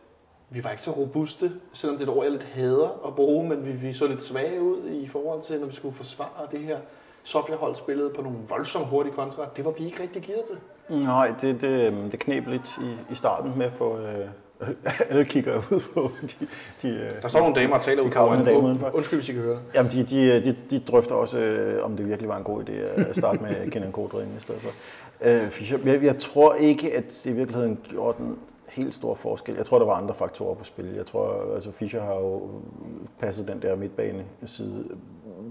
vi 0.49 0.63
var 0.63 0.71
ikke 0.71 0.83
så 0.83 0.91
robuste, 0.91 1.51
selvom 1.73 1.97
det 1.97 2.07
er 2.07 2.11
et 2.11 2.17
ord, 2.17 2.23
jeg 2.23 2.31
lidt 2.31 2.43
hader 2.43 3.07
at 3.07 3.15
bruge, 3.15 3.49
men 3.49 3.65
vi, 3.65 3.71
vi 3.71 3.93
så 3.93 4.07
lidt 4.07 4.23
svage 4.23 4.61
ud 4.61 4.89
i 4.89 5.07
forhold 5.07 5.41
til, 5.41 5.59
når 5.59 5.67
vi 5.67 5.73
skulle 5.73 5.95
forsvare 5.95 6.47
det 6.51 6.59
her. 6.59 6.77
Sofia-hold 7.23 7.75
spillede 7.75 8.09
på 8.09 8.21
nogle 8.21 8.37
voldsomt 8.49 8.87
hurtige 8.87 9.13
kontra. 9.13 9.45
Det 9.57 9.65
var 9.65 9.71
vi 9.77 9.85
ikke 9.85 10.03
rigtig 10.03 10.23
gearet 10.23 10.43
til. 10.43 10.57
Nej, 11.03 11.33
det, 11.41 11.61
det, 11.61 11.93
det 12.11 12.19
knep 12.19 12.47
lidt 12.47 12.77
i, 12.81 13.11
i 13.11 13.15
starten 13.15 13.51
med 13.57 13.65
at 13.65 13.73
få... 13.73 13.97
Øh, 13.97 14.25
alle 15.09 15.25
kigger 15.25 15.55
ud 15.71 15.81
på 15.93 16.11
de, 16.21 16.47
de, 16.81 16.87
øh, 16.89 17.21
Der 17.21 17.27
står 17.27 17.39
nogle 17.39 17.55
damer 17.55 17.75
og 17.75 17.81
taler 17.81 18.03
ud 18.03 18.11
kravlende 18.11 18.45
damer 18.45 18.59
foran. 18.59 18.65
udenfor. 18.65 18.95
Undskyld, 18.95 19.19
hvis 19.19 19.29
I 19.29 19.33
kan 19.33 19.41
høre. 19.41 19.59
Jamen, 19.75 19.91
de, 19.91 20.03
de, 20.03 20.45
de, 20.45 20.55
de 20.69 20.79
drøfter 20.79 21.15
også, 21.15 21.37
øh, 21.39 21.85
om 21.85 21.97
det 21.97 22.07
virkelig 22.07 22.29
var 22.29 22.37
en 22.37 22.43
god 22.43 22.63
idé 22.63 22.71
at 22.71 23.15
starte 23.15 23.43
med 23.43 23.55
Kenan 23.71 23.91
Kodring 23.91 24.33
i 24.37 24.39
stedet 24.39 24.61
for. 24.61 24.69
Øh, 25.21 25.49
Fischer, 25.49 25.77
jeg, 25.85 26.03
jeg 26.03 26.17
tror 26.17 26.53
ikke, 26.53 26.97
at 26.97 27.03
det 27.03 27.25
i 27.25 27.33
virkeligheden 27.33 27.79
gjorde 27.89 28.17
den 28.17 28.37
helt 28.69 28.93
stor 28.93 29.15
forskel. 29.15 29.55
Jeg 29.55 29.65
tror, 29.65 29.79
der 29.79 29.85
var 29.85 29.93
andre 29.93 30.13
faktorer 30.13 30.55
på 30.55 30.63
spil. 30.63 30.85
Jeg 30.95 31.05
tror, 31.05 31.53
altså 31.53 31.71
Fischer 31.71 32.01
har 32.03 32.15
jo 32.15 32.49
passet 33.19 33.47
den 33.47 33.61
der 33.61 33.75
midtbane 33.75 34.23
side 34.45 34.85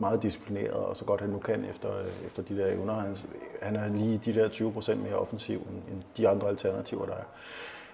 meget 0.01 0.23
disciplineret, 0.23 0.73
og 0.73 0.97
så 0.97 1.05
godt 1.05 1.21
han 1.21 1.31
nu 1.31 1.39
kan 1.39 1.65
efter, 1.65 1.99
øh, 1.99 2.27
efter 2.27 2.43
de 2.43 2.57
der 2.57 2.67
evner. 2.67 2.95
Han, 2.95 3.17
han 3.63 3.77
er 3.77 3.89
lige 3.89 4.21
de 4.25 4.35
der 4.35 4.49
20 4.49 4.73
procent 4.73 5.03
mere 5.03 5.15
offensiv 5.15 5.59
end, 5.59 5.93
end 5.93 6.03
de 6.17 6.29
andre 6.29 6.49
alternativer, 6.49 7.07
der 7.07 7.13
er. 7.13 7.25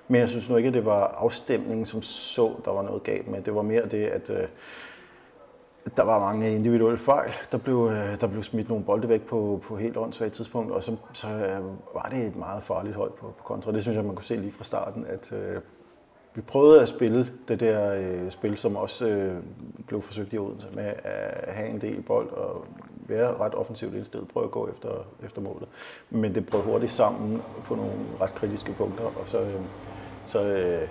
Men 0.09 0.21
jeg 0.21 0.29
synes 0.29 0.49
nu 0.49 0.57
ikke, 0.57 0.67
at 0.67 0.75
det 0.75 0.85
var 0.85 1.07
afstemningen 1.07 1.87
som 1.87 2.03
så, 2.03 2.53
der 2.65 2.71
var 2.71 2.83
noget 2.83 3.03
galt 3.03 3.29
med. 3.29 3.43
Det 3.43 3.55
var 3.55 3.63
mere 3.63 3.87
det, 3.87 4.07
at 4.07 4.31
øh, 4.31 4.49
der 5.97 6.03
var 6.03 6.19
mange 6.19 6.55
individuelle 6.55 6.99
fejl. 6.99 7.31
Der 7.53 7.59
blev, 7.59 7.91
øh, 7.93 8.21
der 8.21 8.27
blev 8.27 8.43
smidt 8.43 8.69
nogle 8.69 8.85
bolde 8.85 9.09
væk 9.09 9.23
på, 9.23 9.63
på 9.65 9.77
helt 9.77 9.97
åndssvagt 9.97 10.33
tidspunkt, 10.33 10.73
og 10.73 10.83
så, 10.83 10.97
så 11.13 11.29
øh, 11.29 11.65
var 11.95 12.09
det 12.11 12.27
et 12.27 12.37
meget 12.37 12.63
farligt 12.63 12.97
hold 12.97 13.13
på, 13.13 13.27
på 13.27 13.45
kontra. 13.45 13.73
Det 13.73 13.83
synes 13.83 13.97
jeg, 13.97 14.05
man 14.05 14.15
kunne 14.15 14.25
se 14.25 14.37
lige 14.37 14.53
fra 14.53 14.65
starten, 14.65 15.07
at 15.07 15.33
øh, 15.33 15.61
vi 16.37 16.41
prøvede 16.41 16.83
at 16.83 16.89
spille 16.89 17.29
det 17.49 17.61
der 17.61 17.95
øh, 17.95 18.31
spil, 18.31 18.59
som 18.59 18.77
også 18.77 19.07
øh, 19.07 19.35
blev 19.87 20.03
forsøgt 20.03 20.33
i 20.33 20.39
Odense, 20.39 20.67
med 20.75 20.93
at 21.05 21.55
have 21.55 21.69
en 21.69 21.81
del 21.81 22.03
bold 22.03 22.31
og 22.31 22.65
være 23.09 23.37
ret 23.37 23.55
offensivt 23.55 23.95
indstillet, 23.95 24.29
prøve 24.29 24.45
at 24.45 24.51
gå 24.51 24.69
efter, 24.69 24.89
efter 25.25 25.41
målet. 25.41 25.69
Men 26.11 26.35
det 26.35 26.47
brød 26.47 26.63
hurtigt 26.63 26.93
sammen 26.93 27.43
på 27.65 27.75
nogle 27.75 27.93
ret 28.21 28.35
kritiske 28.35 28.73
punkter, 28.73 29.05
og 29.05 29.23
så, 29.25 29.41
øh, 29.41 29.61
så, 30.27 30.43
øh, 30.43 30.89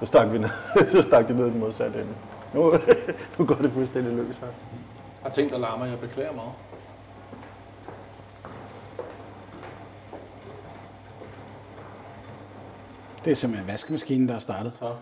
så 0.00 0.06
stak 0.06 0.32
vi 0.32 0.38
ned, 0.38 0.48
så 0.90 1.02
stak 1.02 1.28
det 1.28 1.36
ned 1.36 1.46
i 1.46 1.50
den 1.50 1.60
modsatte 1.60 2.00
ende. 2.00 2.14
Nu, 2.54 2.72
nu 3.38 3.44
går 3.44 3.54
det 3.54 3.70
fuldstændig 3.70 4.12
løs 4.12 4.38
her. 4.38 4.46
Jeg 4.46 4.54
har 5.22 5.30
tænkt 5.30 5.54
at 5.54 5.60
larme, 5.60 5.84
jeg 5.84 6.00
beklager 6.00 6.32
meget. 6.32 6.52
Det 13.24 13.30
er 13.30 13.34
simpelthen 13.34 13.68
vaskemaskinen, 13.68 14.28
der 14.28 14.34
er 14.34 14.38
startet. 14.38 14.72
Så. 14.78 14.94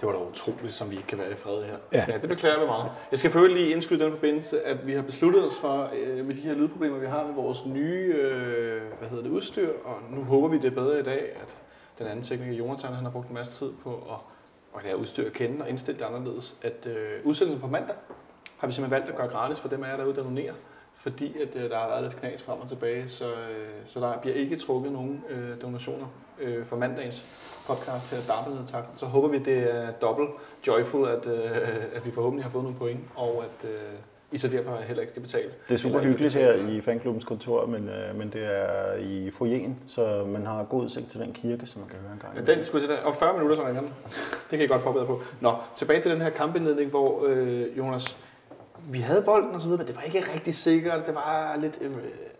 Det 0.00 0.06
var 0.08 0.12
da 0.12 0.18
utroligt, 0.18 0.72
som 0.72 0.90
vi 0.90 0.96
ikke 0.96 1.08
kan 1.08 1.18
være 1.18 1.32
i 1.32 1.34
fred 1.34 1.64
her. 1.64 1.76
Ja. 1.92 2.04
ja 2.08 2.18
det 2.18 2.28
beklager 2.28 2.60
vi 2.60 2.66
meget. 2.66 2.90
Jeg 3.10 3.18
skal 3.18 3.30
for 3.30 3.46
lige 3.46 3.70
indskyde 3.70 4.04
den 4.04 4.12
forbindelse, 4.12 4.62
at 4.62 4.86
vi 4.86 4.92
har 4.92 5.02
besluttet 5.02 5.44
os 5.44 5.60
for, 5.60 5.90
øh, 5.94 6.26
med 6.26 6.34
de 6.34 6.40
her 6.40 6.54
lydproblemer, 6.54 6.98
vi 6.98 7.06
har 7.06 7.26
med 7.26 7.34
vores 7.34 7.66
nye 7.66 8.14
øh, 8.14 8.82
hvad 8.98 9.08
hedder 9.08 9.22
det, 9.22 9.30
udstyr, 9.30 9.68
og 9.84 9.96
nu 10.10 10.24
håber 10.24 10.48
vi 10.48 10.56
det 10.56 10.64
er 10.64 10.74
bedre 10.74 11.00
i 11.00 11.02
dag, 11.02 11.36
at 11.42 11.56
den 11.98 12.06
anden 12.06 12.24
tekniker, 12.24 12.52
Jonathan, 12.52 12.92
han 12.92 13.04
har 13.04 13.12
brugt 13.12 13.28
en 13.28 13.34
masse 13.34 13.52
tid 13.52 13.72
på 13.82 13.94
at, 13.94 14.18
at 14.78 14.84
lære 14.84 14.96
udstyr 14.96 15.26
at 15.26 15.32
kende 15.32 15.62
og 15.62 15.68
indstille 15.68 15.98
det 15.98 16.04
anderledes. 16.04 16.56
At 16.62 16.86
øh, 16.86 17.20
udsendelsen 17.24 17.60
på 17.60 17.66
mandag 17.66 17.96
har 18.58 18.66
vi 18.66 18.72
simpelthen 18.72 18.90
valgt 18.90 19.08
at 19.10 19.16
gøre 19.16 19.28
gratis 19.28 19.60
for 19.60 19.68
dem 19.68 19.84
af 19.84 19.88
jer 19.88 19.96
derude, 19.96 20.16
der 20.16 20.22
donerer, 20.22 20.54
fordi 20.94 21.42
at, 21.42 21.56
øh, 21.56 21.70
der 21.70 21.78
har 21.78 21.88
været 21.88 22.02
lidt 22.02 22.16
knas 22.16 22.42
frem 22.42 22.60
og 22.60 22.68
tilbage, 22.68 23.08
så, 23.08 23.30
øh, 23.30 23.68
så 23.84 24.00
der 24.00 24.18
bliver 24.18 24.36
ikke 24.36 24.56
trukket 24.56 24.92
nogen 24.92 25.24
øh, 25.30 25.62
donationer 25.62 26.06
øh, 26.40 26.64
for 26.64 26.76
mandagens 26.76 27.24
podcast 27.66 28.10
her, 28.10 28.18
Darmet 28.28 28.64
tak. 28.66 28.84
Så 28.94 29.06
håber 29.06 29.28
vi, 29.28 29.38
det 29.38 29.74
er 29.74 29.90
dobbelt 29.90 30.30
joyful, 30.66 31.08
at, 31.08 31.26
øh, 31.26 31.40
at 31.94 32.06
vi 32.06 32.10
forhåbentlig 32.10 32.44
har 32.44 32.50
fået 32.50 32.64
nogle 32.64 32.78
point, 32.78 33.00
og 33.14 33.44
at 33.44 33.68
øh, 33.70 33.78
I 34.32 34.38
så 34.38 34.48
derfor 34.48 34.76
heller 34.76 35.00
ikke 35.00 35.10
skal 35.10 35.22
betale. 35.22 35.50
Det 35.68 35.74
er 35.74 35.78
super 35.78 35.98
hyggeligt 35.98 36.34
her 36.34 36.52
i 36.52 36.80
fanklubbens 36.80 37.24
kontor, 37.24 37.66
men, 37.66 37.88
øh, 37.88 38.18
men 38.18 38.30
det 38.32 38.42
er 38.44 38.96
i 38.96 39.30
foyeren, 39.30 39.78
så 39.88 40.24
man 40.26 40.46
har 40.46 40.64
god 40.64 40.82
udsigt 40.84 41.10
til 41.10 41.20
den 41.20 41.32
kirke, 41.32 41.66
som 41.66 41.80
man 41.80 41.90
kan 41.90 41.98
høre 41.98 42.12
en 42.12 42.18
gang. 42.18 42.48
Ja, 42.48 42.54
den 42.54 42.64
skulle 42.64 42.86
til 42.86 42.96
om 43.04 43.14
40 43.14 43.32
minutter, 43.32 43.56
så 43.56 43.66
ringer 43.66 43.80
den. 43.80 43.92
Det 44.50 44.58
kan 44.58 44.60
I 44.60 44.66
godt 44.66 44.82
forberede 44.82 45.06
på. 45.06 45.20
Nå, 45.40 45.54
tilbage 45.76 46.00
til 46.00 46.10
den 46.10 46.20
her 46.20 46.30
kampindledning, 46.30 46.90
hvor 46.90 47.24
øh, 47.26 47.78
Jonas, 47.78 48.16
vi 48.90 48.98
havde 48.98 49.22
bolden 49.22 49.54
og 49.54 49.60
så 49.60 49.66
videre, 49.66 49.78
men 49.78 49.86
det 49.86 49.96
var 49.96 50.02
ikke 50.02 50.24
rigtig 50.34 50.54
sikkert. 50.54 51.06
Det 51.06 51.14
var 51.14 51.56
lidt, 51.60 51.78
øh, 51.80 51.90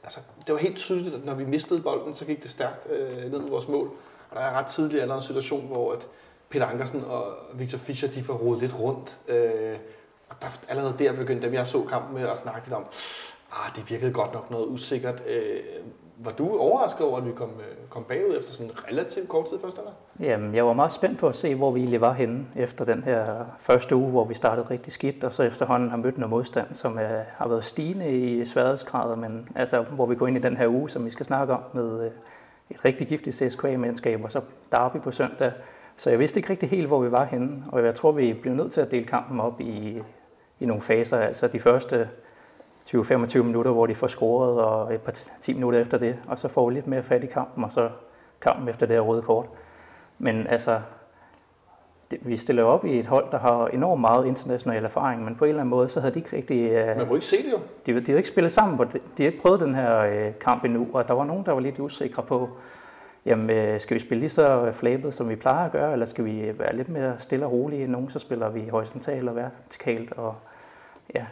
altså, 0.03 0.21
det 0.47 0.53
var 0.53 0.59
helt 0.59 0.77
tydeligt, 0.77 1.15
at 1.15 1.25
når 1.25 1.35
vi 1.35 1.45
mistede 1.45 1.83
bolden, 1.83 2.15
så 2.15 2.25
gik 2.25 2.43
det 2.43 2.51
stærkt 2.51 2.91
øh, 2.91 3.31
ned 3.31 3.41
mod 3.41 3.51
vores 3.51 3.69
mål. 3.69 3.91
Og 4.31 4.37
der 4.37 4.43
er 4.43 4.53
ret 4.53 4.67
tidligt 4.67 5.03
allerede 5.03 5.19
en 5.19 5.27
situation, 5.27 5.67
hvor 5.67 5.93
at 5.93 6.09
Peter 6.49 6.67
Ankersen 6.67 7.05
og 7.05 7.35
Victor 7.55 7.79
Fischer, 7.79 8.09
de 8.09 8.23
får 8.23 8.35
rodet 8.35 8.61
lidt 8.61 8.75
rundt. 8.79 9.19
Øh, 9.29 9.77
og 10.29 10.37
der, 10.43 10.49
allerede 10.69 10.95
der 10.99 11.13
begyndte 11.13 11.47
dem, 11.47 11.55
jeg 11.55 11.67
så 11.67 11.83
kampen 11.83 12.15
med 12.15 12.29
at 12.29 12.39
snakke 12.39 12.67
lidt 12.67 12.75
om, 12.75 12.85
ah, 13.53 13.77
det 13.77 13.91
virkede 13.91 14.13
godt 14.13 14.33
nok 14.33 14.51
noget 14.51 14.67
usikkert. 14.67 15.23
Øh, 15.27 15.61
var 16.17 16.31
du 16.31 16.59
overrasket 16.59 17.07
over, 17.07 17.19
at 17.19 17.27
vi 17.27 17.33
kom, 17.33 17.51
øh, 17.59 17.89
kom 17.91 18.05
bagud 18.05 18.37
efter 18.39 18.53
sådan 18.53 18.73
relativt 18.89 19.29
kort 19.29 19.47
tid 19.47 19.59
først, 19.59 19.79
eller? 19.79 19.91
Jamen, 20.21 20.55
jeg 20.55 20.67
var 20.67 20.73
meget 20.73 20.93
spændt 20.93 21.19
på 21.19 21.29
at 21.29 21.37
se, 21.37 21.55
hvor 21.55 21.71
vi 21.71 21.81
egentlig 21.81 22.01
var 22.01 22.13
henne 22.13 22.47
efter 22.57 22.85
den 22.85 23.03
her 23.03 23.45
første 23.61 23.97
uge, 23.97 24.11
hvor 24.11 24.25
vi 24.25 24.35
startede 24.35 24.67
rigtig 24.71 24.93
skidt, 24.93 25.25
og 25.25 25.35
så 25.35 25.43
efterhånden 25.43 25.91
har 25.91 25.97
mødt 25.97 26.19
noget 26.19 26.31
modstand, 26.31 26.75
som 26.75 26.99
er, 26.99 27.23
har 27.37 27.49
været 27.49 27.65
stigende 27.65 28.11
i 28.11 28.45
sværhedsgrader, 28.45 29.17
men 29.17 29.49
altså, 29.55 29.83
hvor 29.83 30.07
vi 30.07 30.15
går 30.15 30.27
ind 30.27 30.37
i 30.37 30.41
den 30.41 30.57
her 30.57 30.69
uge, 30.69 30.91
som 30.91 31.05
vi 31.05 31.11
skal 31.11 31.27
snakke 31.27 31.53
om, 31.53 31.61
med 31.73 32.05
øh, 32.05 32.11
et 32.71 32.85
rigtig 32.85 33.07
giftigt 33.07 33.37
CSKA-mandskab, 33.37 34.25
og 34.25 34.33
så 34.33 34.41
Derby 34.73 34.97
på 35.01 35.11
søndag. 35.11 35.53
Så 35.97 36.11
jeg 36.11 36.19
vidste 36.19 36.39
ikke 36.39 36.51
rigtig 36.51 36.69
helt, 36.69 36.87
hvor 36.87 37.01
vi 37.01 37.11
var 37.11 37.25
henne, 37.25 37.65
og 37.69 37.85
jeg 37.85 37.95
tror, 37.95 38.13
vi 38.13 38.33
blev 38.33 38.55
nødt 38.55 38.73
til 38.73 38.81
at 38.81 38.91
dele 38.91 39.05
kampen 39.05 39.41
op 39.41 39.61
i, 39.61 40.03
i 40.61 40.67
nogle 40.67 40.83
faser. 40.83 41.17
Altså 41.17 41.47
de 41.47 41.61
første 41.61 42.09
20-25 42.91 43.43
minutter, 43.43 43.71
hvor 43.71 43.87
de 43.87 43.95
får 43.95 44.07
scoret, 44.07 44.61
og 44.61 44.95
et 44.95 45.01
par 45.01 45.13
10 45.41 45.55
minutter 45.55 45.81
efter 45.81 45.99
det, 45.99 46.17
og 46.29 46.39
så 46.39 46.49
får 46.49 46.69
vi 46.69 46.75
lidt 46.75 46.87
mere 46.87 47.03
fat 47.03 47.25
i 47.25 47.27
kampen, 47.27 47.65
og 47.65 47.73
så 47.73 47.91
kampen 48.41 48.69
efter 48.69 48.87
det 48.87 48.97
her 48.97 49.01
røde 49.01 49.23
kort. 49.23 49.47
Men 50.19 50.47
altså, 50.47 50.81
det, 52.11 52.19
vi 52.23 52.37
stiller 52.37 52.63
op 52.63 52.85
i 52.85 52.99
et 52.99 53.07
hold, 53.07 53.31
der 53.31 53.39
har 53.39 53.67
enormt 53.67 54.01
meget 54.01 54.27
international 54.27 54.85
erfaring, 54.85 55.25
men 55.25 55.37
på 55.37 55.45
en 55.45 55.49
eller 55.49 55.61
anden 55.61 55.71
måde, 55.71 55.89
så 55.89 56.01
havde 56.01 56.15
de 56.15 56.19
ikke 56.19 56.37
rigtig... 56.37 56.71
Øh, 56.71 56.97
Man 56.97 57.09
må 57.09 57.15
ikke 57.15 57.27
se 57.27 57.37
det 57.37 57.53
jo. 57.53 57.59
de, 57.87 58.01
de 58.01 58.13
har 58.13 58.17
ikke 58.17 58.29
spillet 58.29 58.53
sammen 58.53 58.77
på 58.77 58.85
det. 58.85 58.93
De 59.19 59.23
har 59.23 59.31
ikke 59.31 59.43
prøvet 59.43 59.61
den 59.61 59.75
her 59.75 59.99
øh, 59.99 60.33
kamp 60.41 60.65
endnu, 60.65 60.89
og 60.93 61.09
der 61.09 61.15
var 61.15 61.25
nogen, 61.25 61.47
der 61.47 61.53
var 61.53 61.61
lidt 61.61 61.79
usikre 61.79 62.23
på, 62.23 62.49
jamen, 63.27 63.51
øh, 63.51 63.81
skal 63.81 63.95
vi 63.95 64.01
spille 64.01 64.21
lige 64.21 64.31
så 64.31 64.73
flabet, 64.73 65.15
som 65.15 65.29
vi 65.29 65.37
plejer 65.37 65.67
at 65.67 65.73
gøre, 65.73 65.93
eller 65.93 66.07
skal 66.07 66.25
vi 66.25 66.53
være 66.59 66.77
lidt 66.77 66.89
mere 66.89 67.15
stille 67.19 67.47
og 67.47 67.53
rolige? 67.53 67.87
Nogle 67.87 68.11
så 68.11 68.19
spiller 68.19 68.49
vi 68.49 68.69
horisontalt 68.69 69.29
og 69.29 69.37
vertikalt, 69.37 70.13
og 70.13 70.35
ja, 71.15 71.25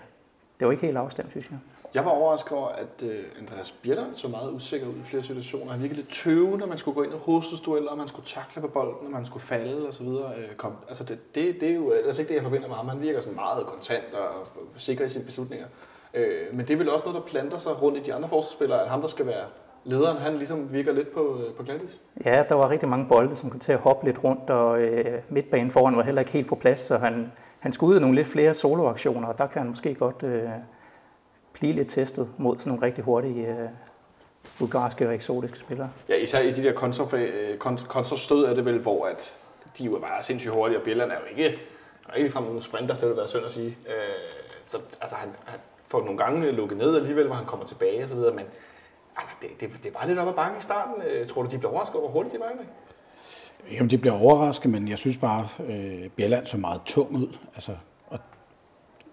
det 0.60 0.66
var 0.66 0.72
ikke 0.72 0.86
helt 0.86 0.96
afstemt, 0.96 1.30
synes 1.30 1.50
jeg. 1.50 1.58
Jeg 1.94 2.04
var 2.04 2.10
overrasket 2.10 2.52
over, 2.52 2.68
at 2.68 3.02
øh, 3.02 3.24
Andreas 3.38 3.72
Bjelland 3.72 4.14
så 4.14 4.28
meget 4.28 4.52
usikker 4.52 4.86
ud 4.86 4.96
i 4.96 5.02
flere 5.02 5.22
situationer. 5.22 5.72
Han 5.72 5.82
virkede 5.82 5.96
lidt 6.00 6.12
tøvende, 6.12 6.58
når 6.58 6.66
man 6.66 6.78
skulle 6.78 6.94
gå 6.94 7.02
ind 7.02 7.14
i 7.14 7.16
hovedstødsdueller, 7.16 7.90
og 7.90 7.98
man 7.98 8.08
skulle 8.08 8.26
takle 8.26 8.62
på 8.62 8.68
bolden, 8.68 9.06
og 9.06 9.12
man 9.12 9.26
skulle 9.26 9.42
falde 9.42 9.88
osv. 9.88 10.06
Øh, 10.06 10.54
kom, 10.56 10.76
altså 10.88 11.04
det, 11.04 11.34
det, 11.34 11.60
det, 11.60 11.70
er 11.70 11.74
jo 11.74 11.90
altså 11.90 12.22
ikke 12.22 12.28
det, 12.28 12.34
jeg 12.34 12.42
forbinder 12.42 12.68
med 12.68 12.76
ham. 12.76 12.88
Han 12.88 13.00
virker 13.00 13.20
sådan 13.20 13.36
meget 13.36 13.66
kontant 13.66 14.14
og 14.14 14.48
sikker 14.76 15.04
i 15.04 15.08
sine 15.08 15.24
beslutninger. 15.24 15.66
Øh, 16.14 16.46
men 16.52 16.68
det 16.68 16.74
er 16.74 16.78
vel 16.78 16.88
også 16.88 17.06
noget, 17.06 17.22
der 17.22 17.26
planter 17.26 17.58
sig 17.58 17.82
rundt 17.82 17.98
i 17.98 18.00
de 18.00 18.14
andre 18.14 18.28
forsvarsspillere, 18.28 18.82
at 18.82 18.90
ham, 18.90 19.00
der 19.00 19.08
skal 19.08 19.26
være 19.26 19.44
lederen, 19.84 20.16
han 20.16 20.36
ligesom 20.36 20.72
virker 20.72 20.92
lidt 20.92 21.10
på, 21.10 21.38
på 21.56 21.62
glatis. 21.62 22.00
Ja, 22.24 22.44
der 22.48 22.54
var 22.54 22.70
rigtig 22.70 22.88
mange 22.88 23.06
bolde, 23.08 23.36
som 23.36 23.50
kom 23.50 23.60
til 23.60 23.72
at 23.72 23.78
hoppe 23.78 24.06
lidt 24.06 24.24
rundt, 24.24 24.50
og 24.50 24.80
øh, 24.80 25.22
midtbanen 25.28 25.70
foran 25.70 25.96
var 25.96 26.02
heller 26.02 26.20
ikke 26.20 26.32
helt 26.32 26.48
på 26.48 26.54
plads, 26.54 26.80
så 26.80 26.98
han, 26.98 27.32
han 27.58 27.72
skulle 27.72 27.90
ud 27.90 27.94
af 27.94 28.00
nogle 28.00 28.16
lidt 28.16 28.26
flere 28.26 28.54
soloaktioner, 28.54 29.28
og 29.28 29.38
der 29.38 29.46
kan 29.46 29.62
han 29.62 29.68
måske 29.68 29.94
godt 29.94 30.22
øh, 30.22 30.48
blive 31.52 31.72
lidt 31.72 31.88
testet 31.88 32.28
mod 32.38 32.56
sådan 32.58 32.70
nogle 32.70 32.86
rigtig 32.86 33.04
hurtige 33.04 33.48
øh, 33.48 33.68
bulgarske 34.58 35.08
og 35.08 35.14
eksotiske 35.14 35.58
spillere. 35.58 35.90
Ja, 36.08 36.16
især 36.16 36.40
i 36.40 36.50
de 36.50 36.62
der 36.62 36.72
kontrastød 36.72 37.86
kontra 37.88 38.50
er 38.50 38.54
det 38.54 38.64
vel, 38.64 38.78
hvor 38.78 39.06
at 39.06 39.36
de 39.78 39.84
jo 39.84 39.94
er 39.94 40.00
bare 40.00 40.22
sindssygt 40.22 40.54
hurtige, 40.54 40.78
og 40.78 40.84
Bjelland 40.84 41.10
er 41.10 41.14
jo 41.14 41.36
ikke, 41.36 41.58
er 42.08 42.14
ikke 42.14 42.30
frem 42.30 42.44
nogen 42.44 42.60
sprinter, 42.60 42.94
det 42.94 43.08
vil 43.08 43.16
være 43.16 43.28
synd 43.28 43.44
at 43.44 43.52
sige. 43.52 43.68
Øh, 43.68 43.94
så 44.62 44.78
altså, 45.00 45.16
han, 45.16 45.28
han 45.44 45.60
får 45.86 46.00
nogle 46.00 46.18
gange 46.18 46.50
lukket 46.50 46.78
ned 46.78 46.96
alligevel, 46.96 47.26
hvor 47.26 47.34
han 47.34 47.44
kommer 47.44 47.66
tilbage 47.66 48.02
og 48.02 48.08
så 48.08 48.14
videre, 48.14 48.34
men 48.34 48.44
det, 49.42 49.60
det, 49.60 49.84
det 49.84 49.94
var 49.94 50.06
lidt 50.06 50.18
op 50.18 50.28
ad 50.28 50.32
bakke 50.32 50.58
i 50.58 50.60
starten. 50.60 51.02
Øh, 51.02 51.28
tror 51.28 51.42
du, 51.42 51.50
de 51.50 51.58
blev 51.58 51.70
overrasket 51.70 51.96
over, 51.96 52.10
hvor 52.10 52.20
hurtigt 52.20 52.34
de 52.34 52.40
var 52.40 52.46
egentlig? 52.46 52.68
Jamen, 53.72 53.90
det 53.90 54.00
bliver 54.00 54.20
overrasket, 54.20 54.70
men 54.70 54.88
jeg 54.88 54.98
synes 54.98 55.18
bare, 55.18 55.48
øh, 55.66 56.08
Bjelland 56.08 56.46
så 56.46 56.56
meget 56.56 56.80
tung 56.86 57.16
ud. 57.16 57.38
Altså, 57.54 57.72
og 58.06 58.18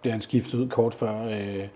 bliver 0.01 0.11
han 0.11 0.21
skiftet 0.21 0.53
ud 0.59 0.69
kort 0.69 0.93
før 0.93 1.23
øh, 1.23 1.67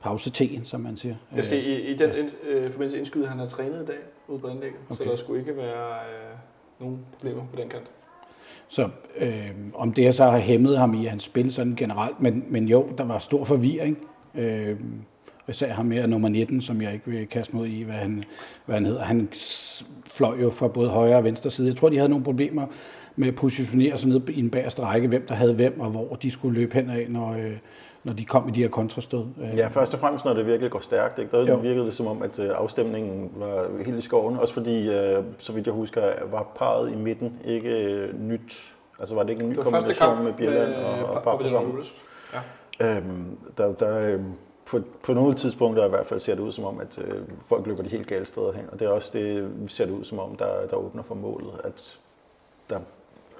pauseteen, 0.00 0.64
som 0.64 0.80
man 0.80 0.96
siger. 0.96 1.14
Jeg 1.34 1.44
skal 1.44 1.66
i, 1.66 1.80
i 1.80 1.96
den 1.96 2.10
ja. 2.10 2.24
øh, 2.50 2.70
forbindelse 2.70 2.98
indskyde, 2.98 3.24
at 3.24 3.30
han 3.30 3.38
har 3.38 3.46
trænet 3.46 3.82
i 3.82 3.86
dag 3.86 3.98
ude 4.28 4.38
på 4.38 4.46
anlægget, 4.46 4.80
okay. 4.90 5.04
så 5.04 5.10
der 5.10 5.16
skulle 5.16 5.40
ikke 5.40 5.56
være 5.56 5.94
øh, 5.94 6.36
nogen 6.80 7.06
problemer 7.12 7.42
på 7.52 7.56
den 7.60 7.68
kant. 7.68 7.90
Så 8.68 8.88
øh, 9.16 9.50
om 9.74 9.92
det 9.92 10.14
så 10.14 10.24
har 10.24 10.38
hæmmet 10.38 10.78
ham 10.78 10.94
i 10.94 11.04
hans 11.04 11.22
spil 11.22 11.52
sådan 11.52 11.76
generelt, 11.76 12.20
men, 12.20 12.44
men 12.48 12.68
jo, 12.68 12.88
der 12.98 13.04
var 13.04 13.18
stor 13.18 13.44
forvirring. 13.44 13.98
Øh, 14.34 14.76
især 15.48 15.72
ham 15.72 15.86
med 15.86 16.06
nummer 16.06 16.28
19, 16.28 16.60
som 16.60 16.82
jeg 16.82 16.92
ikke 16.92 17.10
vil 17.10 17.26
kaste 17.26 17.56
mod 17.56 17.66
i, 17.66 17.82
hvad 17.82 17.94
han, 17.94 18.24
hvad 18.66 18.74
han 18.74 18.86
hedder. 18.86 19.02
Han 19.02 19.28
fløj 20.14 20.40
jo 20.42 20.50
fra 20.50 20.68
både 20.68 20.88
højre 20.88 21.16
og 21.16 21.24
venstre 21.24 21.50
side. 21.50 21.68
Jeg 21.68 21.76
tror, 21.76 21.88
de 21.88 21.96
havde 21.96 22.08
nogle 22.08 22.24
problemer 22.24 22.66
med 23.16 23.28
at 23.28 23.34
positionere 23.34 23.98
sig 23.98 24.08
ned 24.08 24.28
i 24.28 24.38
en 24.38 24.50
bagerste 24.50 24.82
række, 24.82 25.08
hvem 25.08 25.26
der 25.26 25.34
havde 25.34 25.54
hvem, 25.54 25.80
og 25.80 25.90
hvor 25.90 26.14
de 26.22 26.30
skulle 26.30 26.60
løbe 26.60 26.74
hen 26.74 26.90
af, 26.90 27.06
når, 27.08 27.32
øh, 27.32 27.56
når 28.04 28.12
de 28.12 28.24
kom 28.24 28.48
i 28.48 28.50
de 28.50 28.62
her 28.62 28.68
kontrastød. 28.68 29.24
Ja, 29.56 29.68
først 29.68 29.94
og 29.94 30.00
fremmest, 30.00 30.24
når 30.24 30.34
det 30.34 30.46
virkelig 30.46 30.70
går 30.70 30.78
stærkt. 30.78 31.18
Ikke? 31.18 31.36
Der 31.36 31.46
jo. 31.46 31.56
virkede 31.56 31.84
det 31.84 31.94
som 31.94 32.06
om, 32.06 32.22
at 32.22 32.38
øh, 32.38 32.50
afstemningen 32.54 33.30
var 33.36 33.84
helt 33.84 33.98
i 33.98 34.00
skoven. 34.00 34.36
Også 34.36 34.54
fordi, 34.54 34.88
øh, 34.88 35.24
så 35.38 35.52
vidt 35.52 35.66
jeg 35.66 35.74
husker, 35.74 36.02
var 36.30 36.52
parret 36.56 36.92
i 36.92 36.96
midten 36.96 37.32
ikke 37.44 38.08
nyt. 38.20 38.72
Altså 38.98 39.14
var 39.14 39.22
det 39.22 39.30
ikke 39.30 39.42
en 39.42 39.50
ny 39.50 39.54
kombination 39.54 40.24
med 40.24 40.32
Bjelland 40.32 40.74
og, 40.74 41.14
og 41.14 41.22
Parpazon? 41.22 41.82
Ja. 42.80 42.96
Øhm, 42.96 43.38
der, 43.58 43.72
der, 43.72 44.12
øhm, 44.12 44.24
på, 44.68 44.80
på 45.02 45.14
nogle 45.14 45.34
tidspunkter 45.34 45.86
i 45.86 45.88
hvert 45.88 46.06
fald 46.06 46.20
ser 46.20 46.34
det 46.34 46.42
ud 46.42 46.52
som 46.52 46.64
om, 46.64 46.80
at 46.80 46.98
øh, 46.98 47.22
folk 47.46 47.66
løber 47.66 47.82
de 47.82 47.88
helt 47.88 48.06
gale 48.06 48.26
steder 48.26 48.52
hen. 48.52 48.64
Og 48.72 48.80
det 48.80 48.86
er 48.86 48.90
også 48.90 49.10
det, 49.12 49.50
ser 49.70 49.86
det 49.86 49.92
ud 49.92 50.04
som 50.04 50.18
om, 50.18 50.36
der, 50.36 50.66
der 50.66 50.76
åbner 50.76 51.02
for 51.02 51.14
målet. 51.14 51.60
At 51.64 52.00
der 52.70 52.80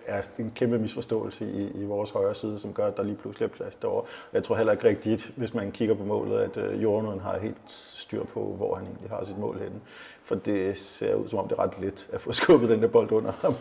er 0.07 0.23
en 0.39 0.51
kæmpe 0.51 0.79
misforståelse 0.79 1.51
i, 1.51 1.83
i 1.83 1.85
vores 1.85 2.11
højre 2.11 2.35
side, 2.35 2.59
som 2.59 2.73
gør, 2.73 2.87
at 2.87 2.97
der 2.97 3.03
lige 3.03 3.17
pludselig 3.17 3.47
er 3.47 3.51
plads 3.51 3.75
derovre. 3.75 4.07
Jeg 4.33 4.45
tror 4.45 4.57
heller 4.57 4.73
ikke 4.73 4.89
rigtigt, 4.89 5.33
hvis 5.37 5.55
man 5.55 5.73
kigger 5.73 5.95
på 5.95 6.05
målet, 6.05 6.39
at 6.39 6.57
øh, 6.57 6.83
Jordan 6.83 7.21
har 7.21 7.39
helt 7.39 7.71
styr 7.71 8.25
på, 8.25 8.41
hvor 8.41 8.75
han 8.75 8.85
egentlig 8.85 9.11
har 9.11 9.25
sit 9.25 9.39
mål 9.39 9.59
henne. 9.59 9.81
For 10.23 10.35
det 10.35 10.77
ser 10.77 11.15
ud 11.15 11.29
som 11.29 11.39
om, 11.39 11.49
det 11.49 11.59
er 11.59 11.63
ret 11.63 11.81
let 11.81 12.09
at 12.13 12.21
få 12.21 12.33
skubbet 12.43 12.69
den 12.69 12.83
der 12.83 12.89
bold 12.89 13.13
under 13.13 13.33
ham. 13.33 13.55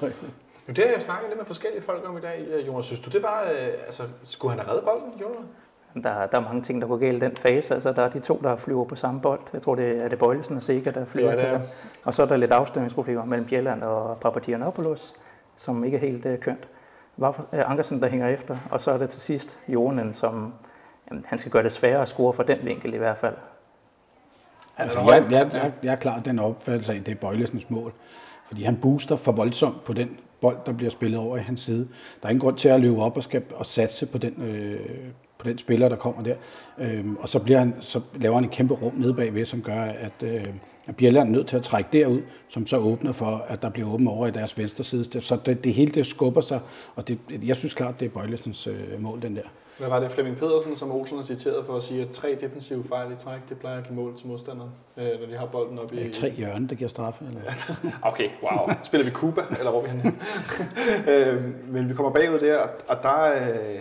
Det 0.68 0.78
har 0.78 0.92
jeg 0.92 1.02
snakket 1.02 1.30
lidt 1.30 1.38
med 1.38 1.46
forskellige 1.46 1.82
folk 1.82 2.10
om 2.10 2.18
i 2.18 2.22
dag, 2.22 2.46
øh, 2.48 2.68
Jonas. 2.68 2.86
Synes 2.86 3.00
du, 3.00 3.10
det 3.10 3.24
var, 3.24 3.44
øh, 3.44 3.68
altså, 3.86 4.04
skulle 4.24 4.52
han 4.52 4.60
have 4.60 4.72
reddet 4.72 4.86
bolden, 4.86 5.22
Jonas? 5.22 5.46
Der, 5.94 6.28
der 6.28 6.38
er 6.38 6.40
mange 6.40 6.62
ting, 6.62 6.82
der 6.82 6.88
går 6.88 6.98
galt 6.98 7.24
i 7.24 7.26
den 7.26 7.36
fase. 7.36 7.74
Altså, 7.74 7.92
der 7.92 8.02
er 8.02 8.10
de 8.10 8.20
to, 8.20 8.40
der 8.44 8.56
flyver 8.56 8.86
på 8.86 8.96
samme 8.96 9.22
bold. 9.22 9.40
Jeg 9.54 9.62
tror, 9.62 9.76
det 9.76 10.04
er 10.04 10.08
det 10.08 10.20
Bøjlesen 10.20 10.58
og 10.58 10.64
Sega, 10.64 10.92
der 10.92 11.06
flyver 11.06 11.30
ja, 11.30 11.36
det 11.36 11.46
er. 11.46 11.60
Og 12.04 12.14
så 12.14 12.22
er 12.22 12.26
der 12.28 12.38
lidt 12.38 12.52
afstemningsproblemer 12.52 13.26
mellem 13.26 13.48
Bjelland 13.48 13.84
og 13.84 14.18
Papagiannopoulos, 14.20 15.14
som 15.58 15.84
ikke 15.84 15.98
er 15.98 16.02
helt 16.02 16.26
uh, 16.26 16.38
kønt. 16.38 16.68
Uh, 17.18 17.34
Ankersen, 17.52 18.02
der 18.02 18.08
hænger 18.08 18.28
efter. 18.28 18.58
Og 18.72 18.82
så 18.82 18.92
er 18.92 18.98
det 18.98 19.10
til 19.10 19.22
sidst 19.22 19.58
Jonen, 19.68 20.14
som 20.14 20.54
jamen, 21.10 21.26
han 21.28 21.38
skal 21.38 21.52
gøre 21.52 21.64
det 21.64 21.72
sværere 21.72 22.02
at 22.02 22.08
score 22.08 22.34
fra 22.34 22.44
den 22.44 22.58
vinkel 22.64 22.94
i 22.94 22.98
hvert 22.98 23.18
fald. 23.18 23.36
Altså, 24.78 25.00
jeg, 25.00 25.26
jeg, 25.32 25.50
jeg, 25.54 25.72
jeg 25.84 25.92
er 25.92 25.96
klar 25.96 26.20
den 26.20 26.40
opfattelse 26.40 26.94
af, 26.94 26.98
at 26.98 27.06
det 27.06 27.12
er 27.12 27.16
Bøjlesens 27.16 27.70
mål. 27.70 27.94
Fordi 28.46 28.64
han 28.64 28.78
booster 28.78 29.16
for 29.16 29.32
voldsomt 29.32 29.84
på 29.84 29.94
den 29.94 30.20
bold, 30.42 30.58
der 30.66 30.74
bliver 30.74 30.90
spillet 30.90 31.20
over 31.20 31.38
i 31.38 31.40
hans 31.40 31.60
side. 31.60 31.88
Der 32.22 32.28
er 32.28 32.30
ingen 32.30 32.42
grund 32.42 32.58
til 32.58 32.70
at 32.70 32.82
løbe 32.82 33.02
op 33.02 33.18
og, 33.18 33.24
skal, 33.24 33.44
og 33.56 33.66
satse 33.66 34.06
på 34.06 34.18
den, 34.18 34.34
øh, 34.42 34.80
den 35.48 35.58
spiller, 35.58 35.90
der 35.90 35.96
kommer 35.96 36.24
der. 36.24 36.36
Øhm, 36.80 37.18
og 37.18 37.30
så, 37.30 37.40
bliver 37.40 37.60
han, 37.60 37.76
så 37.80 38.02
laver 38.16 38.36
han 38.36 38.46
et 38.46 38.52
kæmpe 38.52 38.74
rum 38.74 38.94
nede 38.96 39.14
bagved, 39.14 39.46
som 39.46 39.62
gør, 39.62 39.82
at, 39.82 40.24
øh, 40.24 40.46
at 40.88 40.96
Bjelland 40.96 41.28
er 41.28 41.32
nødt 41.32 41.48
til 41.48 41.56
at 41.56 41.64
trække 41.64 41.90
derud, 41.94 42.22
som 42.48 42.66
så 42.66 42.78
åbner 42.78 43.12
for, 43.12 43.46
at 43.48 43.62
der 43.62 43.70
bliver 43.70 43.94
åbent 43.94 44.10
over 44.10 44.28
i 44.28 44.32
deres 44.32 44.58
venstre 44.58 44.84
side. 44.84 45.22
Så 45.22 45.38
det, 45.46 45.64
det 45.64 45.74
hele 45.74 45.92
det 45.92 46.06
skubber 46.06 46.42
sig, 46.42 46.60
og 46.96 47.08
det, 47.08 47.20
jeg 47.44 47.56
synes 47.56 47.74
klart, 47.74 48.00
det 48.00 48.06
er 48.06 48.10
Bøjlesens 48.10 48.68
øh, 48.68 49.02
mål, 49.02 49.22
den 49.22 49.36
der. 49.36 49.42
Hvad 49.78 49.90
var 49.90 50.00
det 50.00 50.12
Flemming 50.12 50.38
Pedersen, 50.38 50.76
som 50.76 50.92
Olsen 50.92 51.18
har 51.18 51.24
citeret 51.24 51.66
for 51.66 51.76
at 51.76 51.84
sige, 51.84 52.02
at 52.02 52.10
tre 52.10 52.38
defensive 52.42 52.84
fejl 52.84 53.12
i 53.12 53.16
træk, 53.16 53.40
det 53.50 53.58
plejer 53.58 53.78
at 53.78 53.84
give 53.84 53.96
mål 53.96 54.18
til 54.18 54.28
modstandere, 54.28 54.72
øh, 54.98 55.20
når 55.20 55.28
de 55.28 55.38
har 55.38 55.46
bolden 55.46 55.80
op 55.80 55.94
i... 55.94 56.08
Er 56.08 56.14
tre 56.14 56.32
hjørne, 56.32 56.68
der 56.68 56.76
giver 56.76 56.88
straffe? 56.88 57.26
Eller? 57.26 57.42
okay, 58.12 58.30
wow. 58.44 58.76
Spiller 58.84 59.06
vi 59.06 59.12
Cuba, 59.12 59.42
eller 59.60 59.72
hvor 59.72 59.82
vi 59.82 59.90
henne? 59.90 60.14
øh, 61.12 61.44
men 61.74 61.90
vi 61.90 61.94
kommer 61.94 62.12
bagud 62.12 62.40
der, 62.40 62.60
og 62.88 63.04
der... 63.04 63.50
Øh, 63.50 63.80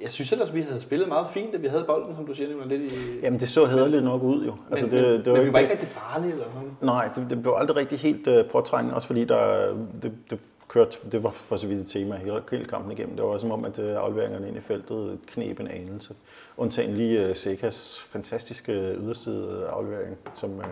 jeg 0.00 0.12
synes 0.12 0.32
ellers, 0.32 0.54
vi 0.54 0.60
havde 0.60 0.80
spillet 0.80 1.08
meget 1.08 1.26
fint, 1.28 1.52
da 1.52 1.58
vi 1.58 1.68
havde 1.68 1.84
bolden, 1.84 2.14
som 2.14 2.26
du 2.26 2.34
siger, 2.34 2.48
det 2.48 2.66
lidt 2.78 2.92
i... 2.92 3.20
Jamen, 3.22 3.40
det 3.40 3.48
så 3.48 3.66
hederligt 3.66 4.04
nok 4.04 4.22
ud, 4.22 4.46
jo. 4.46 4.50
Men, 4.50 4.78
altså, 4.78 4.86
det, 4.86 5.24
det 5.24 5.32
var 5.32 5.38
men 5.38 5.46
vi 5.46 5.52
var 5.52 5.58
ikke 5.58 5.72
rigtig 5.72 5.88
farlige, 5.88 6.32
eller 6.32 6.50
sådan? 6.50 6.76
Nej, 6.80 7.08
det, 7.16 7.26
det 7.30 7.42
blev 7.42 7.54
aldrig 7.56 7.76
rigtig 7.76 7.98
helt 7.98 8.28
uh, 8.28 8.50
påtrængende, 8.52 8.94
også 8.94 9.06
fordi 9.06 9.24
der, 9.24 9.74
det, 10.02 10.12
det 10.30 10.38
kørte, 10.68 10.96
det 11.12 11.22
var 11.22 11.30
for 11.30 11.56
så 11.56 11.66
vidt 11.66 11.80
et 11.80 11.86
tema 11.86 12.16
hele, 12.16 12.42
hele 12.50 12.64
kampen 12.64 12.92
igennem. 12.92 13.16
Det 13.16 13.24
var 13.24 13.36
som 13.36 13.50
om, 13.50 13.64
at 13.64 13.78
uh, 13.78 13.84
afleveringerne 13.84 14.48
ind 14.48 14.56
i 14.56 14.60
feltet 14.60 15.18
knep 15.26 15.60
en 15.60 15.68
anelse. 15.68 16.14
Undtagen 16.56 16.96
lige 16.96 17.30
uh, 17.30 17.36
Sekas 17.36 18.00
fantastiske 18.10 18.72
yderside 18.72 19.66
aflevering, 19.72 20.16
som 20.34 20.50
uh, 20.50 20.64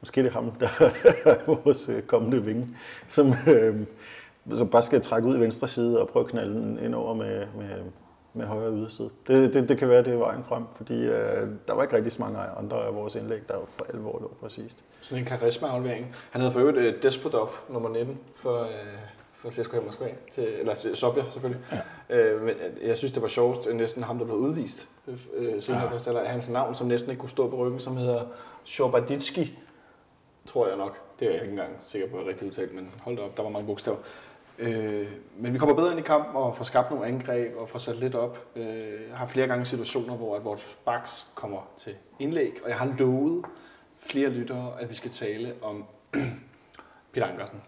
måske 0.00 0.22
det 0.22 0.28
er 0.28 0.32
ham, 0.32 0.50
der 0.50 0.68
er 1.24 1.36
vores 1.46 1.88
uh, 1.88 2.00
kommende 2.00 2.44
vinge, 2.44 2.68
som, 3.08 3.28
uh, 3.28 4.56
som 4.56 4.68
bare 4.68 4.82
skal 4.82 5.00
trække 5.00 5.28
ud 5.28 5.36
i 5.36 5.40
venstre 5.40 5.68
side 5.68 6.00
og 6.00 6.08
prøve 6.08 6.24
at 6.24 6.30
knalde 6.30 6.54
den 6.54 6.78
ind 6.84 6.94
over 6.94 7.14
med, 7.14 7.46
med 7.58 7.68
med 8.36 8.46
højre 8.46 8.72
yderside. 8.72 9.10
Det, 9.26 9.54
det, 9.54 9.68
det 9.68 9.78
kan 9.78 9.88
være, 9.88 10.04
det 10.04 10.12
er 10.12 10.16
vejen 10.16 10.44
frem, 10.44 10.64
fordi 10.76 11.06
øh, 11.06 11.48
der 11.68 11.74
var 11.74 11.82
ikke 11.82 11.96
rigtig 11.96 12.12
så 12.12 12.20
mange 12.20 12.38
andre 12.38 12.86
af 12.86 12.94
vores 12.94 13.14
indlæg, 13.14 13.48
der 13.48 13.54
var 13.56 13.64
for 13.76 13.86
alvor 13.94 14.18
lå 14.20 14.30
præcist. 14.40 14.84
Sådan 15.00 15.22
en 15.22 15.28
karisma-aflevering. 15.28 16.14
Han 16.30 16.40
havde 16.40 16.52
for 16.52 16.60
øvrigt 16.60 16.96
uh, 16.96 17.02
Despodov, 17.02 17.50
nummer 17.68 17.88
19, 17.88 18.18
for, 18.34 18.60
uh, 18.60 18.66
for 19.34 19.50
CSKA 19.50 19.80
Moskva, 19.80 20.08
til, 20.30 20.48
eller 20.58 20.74
Sofia 20.94 21.22
selvfølgelig. 21.30 21.64
Ja. 22.08 22.34
Uh, 22.34 22.42
men 22.42 22.54
jeg 22.82 22.96
synes, 22.96 23.12
det 23.12 23.22
var 23.22 23.28
sjovest, 23.28 23.68
næsten 23.74 24.04
ham, 24.04 24.18
der 24.18 24.24
blev 24.24 24.36
udvist 24.36 24.88
uh, 25.06 25.14
senere 25.60 25.82
ja. 25.82 25.90
først, 25.90 26.08
eller 26.08 26.24
hans 26.24 26.48
navn, 26.48 26.74
som 26.74 26.86
næsten 26.86 27.10
ikke 27.10 27.20
kunne 27.20 27.30
stå 27.30 27.50
på 27.50 27.56
ryggen, 27.56 27.80
som 27.80 27.96
hedder 27.96 28.22
Shobaditski, 28.64 29.58
tror 30.46 30.68
jeg 30.68 30.76
nok. 30.76 31.00
Det 31.20 31.28
er 31.28 31.32
jeg 31.32 31.40
ikke 31.40 31.50
engang 31.50 31.76
sikker 31.80 32.08
på, 32.08 32.16
at 32.16 32.22
jeg 32.22 32.28
rigtig 32.30 32.46
udtalt, 32.46 32.74
men 32.74 32.90
hold 33.00 33.16
da 33.16 33.22
op, 33.22 33.36
der 33.36 33.42
var 33.42 33.50
mange 33.50 33.66
bogstaver. 33.66 33.98
Øh, 34.58 35.06
men 35.38 35.52
vi 35.52 35.58
kommer 35.58 35.74
bedre 35.74 35.90
ind 35.90 36.00
i 36.00 36.02
kampen 36.02 36.36
og 36.36 36.56
får 36.56 36.64
skabt 36.64 36.90
nogle 36.90 37.06
angreb 37.06 37.56
og 37.56 37.68
får 37.68 37.78
sat 37.78 37.96
lidt 37.96 38.14
op. 38.14 38.46
Øh, 38.56 38.64
har 39.12 39.26
flere 39.26 39.46
gange 39.46 39.64
situationer, 39.64 40.16
hvor 40.16 40.36
at 40.36 40.44
vores 40.44 40.78
backs 40.84 41.26
kommer 41.34 41.68
til 41.76 41.94
indlæg, 42.18 42.60
og 42.64 42.68
jeg 42.68 42.78
har 42.78 42.94
lovet 42.98 43.44
flere 44.00 44.28
lyttere, 44.28 44.72
at 44.80 44.90
vi 44.90 44.94
skal 44.94 45.10
tale 45.10 45.54
om 45.62 45.84
Peter 47.12 47.26
Ankersen. 47.26 47.62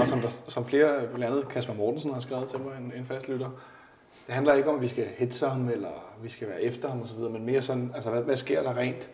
og 0.00 0.08
som, 0.08 0.20
der, 0.20 0.28
som 0.28 0.66
flere, 0.66 1.06
blandt 1.14 1.24
andet 1.24 1.48
Kasper 1.48 1.74
Mortensen 1.74 2.12
har 2.12 2.20
skrevet 2.20 2.48
til 2.48 2.60
mig, 2.60 2.78
en, 2.78 2.92
en 2.96 3.04
fast 3.04 3.28
lytter, 3.28 3.50
det 4.26 4.34
handler 4.34 4.54
ikke 4.54 4.68
om, 4.68 4.76
at 4.76 4.82
vi 4.82 4.88
skal 4.88 5.06
hetse 5.16 5.46
ham, 5.46 5.68
eller 5.68 6.14
vi 6.22 6.28
skal 6.28 6.48
være 6.48 6.62
efter 6.62 6.88
ham 6.88 7.02
osv., 7.02 7.18
men 7.18 7.46
mere 7.46 7.62
sådan, 7.62 7.90
altså 7.94 8.10
hvad, 8.10 8.22
hvad 8.22 8.36
sker 8.36 8.62
der 8.62 8.76
rent 8.76 9.10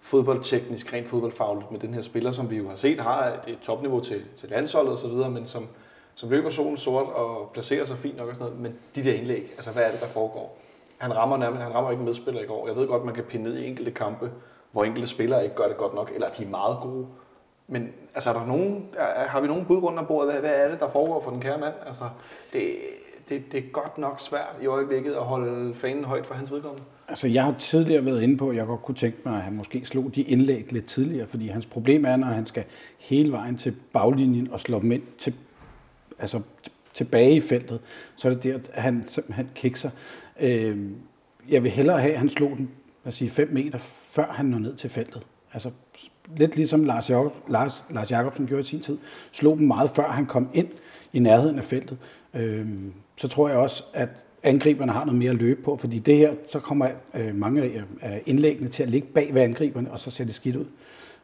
fodboldteknisk, 0.00 0.92
rent 0.92 1.06
fodboldfagligt 1.06 1.70
med 1.70 1.80
den 1.80 1.94
her 1.94 2.02
spiller, 2.02 2.30
som 2.30 2.50
vi 2.50 2.56
jo 2.56 2.68
har 2.68 2.76
set 2.76 3.00
har 3.00 3.42
et 3.46 3.58
topniveau 3.62 4.00
til, 4.00 4.24
til 4.36 4.48
landsholdet 4.48 4.92
osv., 4.92 5.30
men 5.30 5.46
som 5.46 5.68
som 6.18 6.30
løber 6.30 6.50
solen 6.50 6.76
sort 6.76 7.08
og 7.08 7.50
placerer 7.52 7.84
sig 7.84 7.98
fint 7.98 8.16
nok 8.16 8.28
og 8.28 8.34
sådan 8.34 8.46
noget, 8.46 8.60
men 8.62 8.74
de 8.94 9.04
der 9.04 9.12
indlæg, 9.12 9.52
altså 9.56 9.70
hvad 9.70 9.82
er 9.82 9.90
det, 9.90 10.00
der 10.00 10.06
foregår? 10.06 10.58
Han 10.98 11.16
rammer 11.16 11.36
nærmest, 11.36 11.62
han 11.62 11.74
rammer 11.74 11.90
ikke 11.90 12.02
medspiller 12.02 12.42
i 12.42 12.46
går. 12.46 12.66
Jeg 12.66 12.76
ved 12.76 12.88
godt, 12.88 13.04
man 13.04 13.14
kan 13.14 13.24
pinde 13.24 13.44
ned 13.44 13.58
i 13.58 13.66
enkelte 13.66 13.90
kampe, 13.90 14.30
hvor 14.72 14.84
enkelte 14.84 15.08
spillere 15.08 15.44
ikke 15.44 15.56
gør 15.56 15.68
det 15.68 15.76
godt 15.76 15.94
nok, 15.94 16.10
eller 16.14 16.28
de 16.28 16.44
er 16.44 16.48
meget 16.48 16.76
gode. 16.82 17.06
Men 17.68 17.92
altså, 18.14 18.30
er 18.30 18.34
der 18.34 18.46
nogen, 18.46 18.88
er, 18.96 19.28
har 19.28 19.40
vi 19.40 19.46
nogen 19.46 19.64
bud 19.64 19.82
rundt 19.82 19.98
om 19.98 20.06
bordet? 20.06 20.32
Hvad, 20.32 20.40
hvad 20.40 20.64
er 20.64 20.70
det, 20.70 20.80
der 20.80 20.88
foregår 20.88 21.20
for 21.20 21.30
den 21.30 21.40
kære 21.40 21.58
mand? 21.58 21.74
Altså, 21.86 22.04
det, 22.52 22.62
det, 23.28 23.52
det 23.52 23.64
er 23.64 23.68
godt 23.72 23.98
nok 23.98 24.20
svært 24.20 24.56
i 24.62 24.66
øjeblikket 24.66 25.12
at 25.12 25.22
holde 25.22 25.74
fanen 25.74 26.04
højt 26.04 26.26
for 26.26 26.34
hans 26.34 26.52
vedkommende. 26.52 26.84
Altså, 27.08 27.28
jeg 27.28 27.44
har 27.44 27.54
tidligere 27.58 28.04
været 28.04 28.22
inde 28.22 28.36
på, 28.36 28.50
at 28.50 28.56
jeg 28.56 28.66
godt 28.66 28.82
kunne 28.82 28.94
tænke 28.94 29.18
mig, 29.24 29.34
at 29.34 29.42
han 29.42 29.52
måske 29.52 29.84
slog 29.84 30.14
de 30.14 30.22
indlæg 30.22 30.72
lidt 30.72 30.86
tidligere, 30.86 31.26
fordi 31.26 31.48
hans 31.48 31.66
problem 31.66 32.04
er, 32.04 32.16
når 32.16 32.26
han 32.26 32.46
skal 32.46 32.64
hele 32.98 33.32
vejen 33.32 33.56
til 33.56 33.76
baglinjen 33.92 34.52
og 34.52 34.60
slå 34.60 34.80
dem 34.80 34.92
ind 34.92 35.02
til, 35.18 35.34
altså, 36.18 36.40
tilbage 36.94 37.34
i 37.34 37.40
feltet, 37.40 37.80
så 38.16 38.28
er 38.28 38.34
det 38.34 38.42
der, 38.42 38.58
at 38.72 38.82
han 38.82 39.04
simpelthen 39.06 39.50
kikser. 39.54 39.90
Øh, 40.40 40.78
jeg 41.48 41.62
vil 41.62 41.70
hellere 41.70 42.00
have, 42.00 42.12
at 42.12 42.18
han 42.18 42.28
slog 42.28 42.50
den 42.50 42.70
lad 43.04 43.12
os 43.12 43.14
sige, 43.14 43.30
5 43.30 43.48
meter, 43.52 43.78
før 44.08 44.26
han 44.32 44.46
når 44.46 44.58
ned 44.58 44.76
til 44.76 44.90
feltet. 44.90 45.22
Altså 45.52 45.70
lidt 46.36 46.56
ligesom 46.56 46.84
Lars, 46.84 47.10
Jacob, 47.10 47.34
Lars, 47.48 47.84
Lars 47.90 48.10
Jacobsen 48.10 48.46
gjorde 48.46 48.60
i 48.60 48.64
sin 48.64 48.80
tid, 48.80 48.98
slog 49.32 49.58
dem 49.58 49.66
meget 49.66 49.90
før 49.90 50.10
han 50.10 50.26
kom 50.26 50.48
ind 50.54 50.68
i 51.12 51.18
nærheden 51.18 51.58
af 51.58 51.64
feltet. 51.64 51.98
Øh, 52.34 52.66
så 53.16 53.28
tror 53.28 53.48
jeg 53.48 53.58
også, 53.58 53.82
at 53.92 54.08
angriberne 54.42 54.92
har 54.92 55.04
noget 55.04 55.18
mere 55.18 55.30
at 55.30 55.36
løbe 55.36 55.62
på, 55.62 55.76
fordi 55.76 55.98
det 55.98 56.16
her, 56.16 56.34
så 56.48 56.60
kommer 56.60 56.88
øh, 57.14 57.34
mange 57.34 57.84
af 58.00 58.22
indlæggene 58.26 58.68
til 58.68 58.82
at 58.82 58.88
ligge 58.88 59.08
bag 59.08 59.34
ved 59.34 59.42
angriberne, 59.42 59.90
og 59.90 60.00
så 60.00 60.10
ser 60.10 60.24
det 60.24 60.34
skidt 60.34 60.56
ud. 60.56 60.66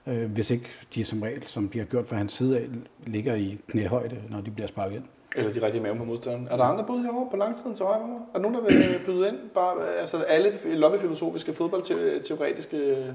Øh, 0.07 0.31
hvis 0.31 0.51
ikke 0.51 0.69
de 0.95 1.05
som 1.05 1.23
regel, 1.23 1.43
som 1.43 1.69
de 1.69 1.79
har 1.79 1.87
gjort 1.87 2.07
fra 2.07 2.17
hans 2.17 2.33
side 2.33 2.59
af, 2.59 2.67
ligger 3.07 3.35
i 3.35 3.59
knæhøjde, 3.69 4.17
når 4.31 4.41
de 4.41 4.51
bliver 4.51 4.69
sparket 4.69 4.97
ind. 4.97 5.05
Eller 5.37 5.53
de 5.53 5.63
rigtige 5.63 5.83
mave 5.83 5.97
på 5.97 6.05
modstanderen. 6.05 6.49
Er 6.51 6.57
der 6.57 6.65
andre 6.65 6.85
bud 6.87 7.03
herovre 7.03 7.31
på 7.31 7.37
langtiden 7.37 7.75
til 7.75 7.85
højre? 7.85 8.21
Er 8.35 8.39
der 8.39 8.49
nogen, 8.49 8.55
der 8.55 8.63
vil 8.63 9.01
byde 9.07 9.29
ind? 9.29 9.37
Bare, 9.55 9.89
altså 10.01 10.17
alle 10.19 10.53
lobbyfilosofiske 10.65 11.53
fodboldteoretiske 11.53 13.15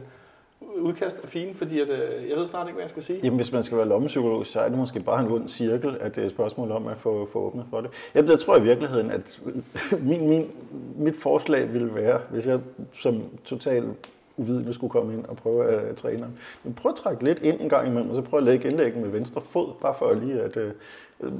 udkast 0.62 1.24
er 1.24 1.28
fine, 1.28 1.54
fordi 1.56 1.80
at, 1.80 1.90
øh, 1.90 2.30
jeg 2.30 2.38
ved 2.38 2.46
snart 2.46 2.68
ikke, 2.68 2.74
hvad 2.74 2.84
jeg 2.84 2.90
skal 2.90 3.04
sige. 3.04 3.20
Jamen, 3.24 3.36
hvis 3.36 3.52
man 3.52 3.64
skal 3.64 3.78
være 3.78 3.88
lommepsykolog, 3.88 4.48
så 4.48 4.60
er 4.60 4.70
det 4.70 4.78
måske 4.78 5.00
bare 5.00 5.26
en 5.26 5.32
ond 5.32 5.48
cirkel, 5.48 5.98
at 6.00 6.16
det 6.16 6.22
er 6.22 6.26
et 6.26 6.32
spørgsmål 6.32 6.72
om 6.72 6.88
at 6.88 6.98
få, 6.98 7.30
få 7.32 7.40
åbnet 7.40 7.66
for 7.70 7.82
det. 7.82 7.90
Jeg, 8.16 8.30
jeg 8.30 8.40
tror 8.40 8.58
i 8.58 8.62
virkeligheden, 8.62 9.12
at 9.12 9.42
min, 10.10 10.30
min, 10.30 10.52
mit 10.96 11.18
forslag 11.18 11.74
ville 11.74 11.96
være, 11.96 12.20
hvis 12.30 12.48
jeg 12.48 12.60
som 12.94 13.24
total 13.46 13.84
uvidende 14.40 14.74
skulle 14.74 14.92
komme 14.92 15.14
ind 15.14 15.26
og 15.26 15.36
prøve 15.36 15.66
at 15.66 15.96
træne 15.96 16.20
ham. 16.20 16.32
Men 16.64 16.74
prøv 16.74 16.90
at 16.90 16.96
trække 16.96 17.24
lidt 17.24 17.40
ind 17.40 17.62
en 17.62 17.70
gang 17.70 17.88
imellem, 17.88 18.10
og 18.10 18.16
så 18.16 18.22
prøv 18.22 18.38
at 18.38 18.44
lægge 18.44 18.70
indlæggen 18.70 19.02
med 19.02 19.10
venstre 19.10 19.42
fod, 19.42 19.74
bare 19.82 19.94
for 20.00 20.14
lige 20.14 20.42
at... 20.42 20.58
Øh, 20.58 20.72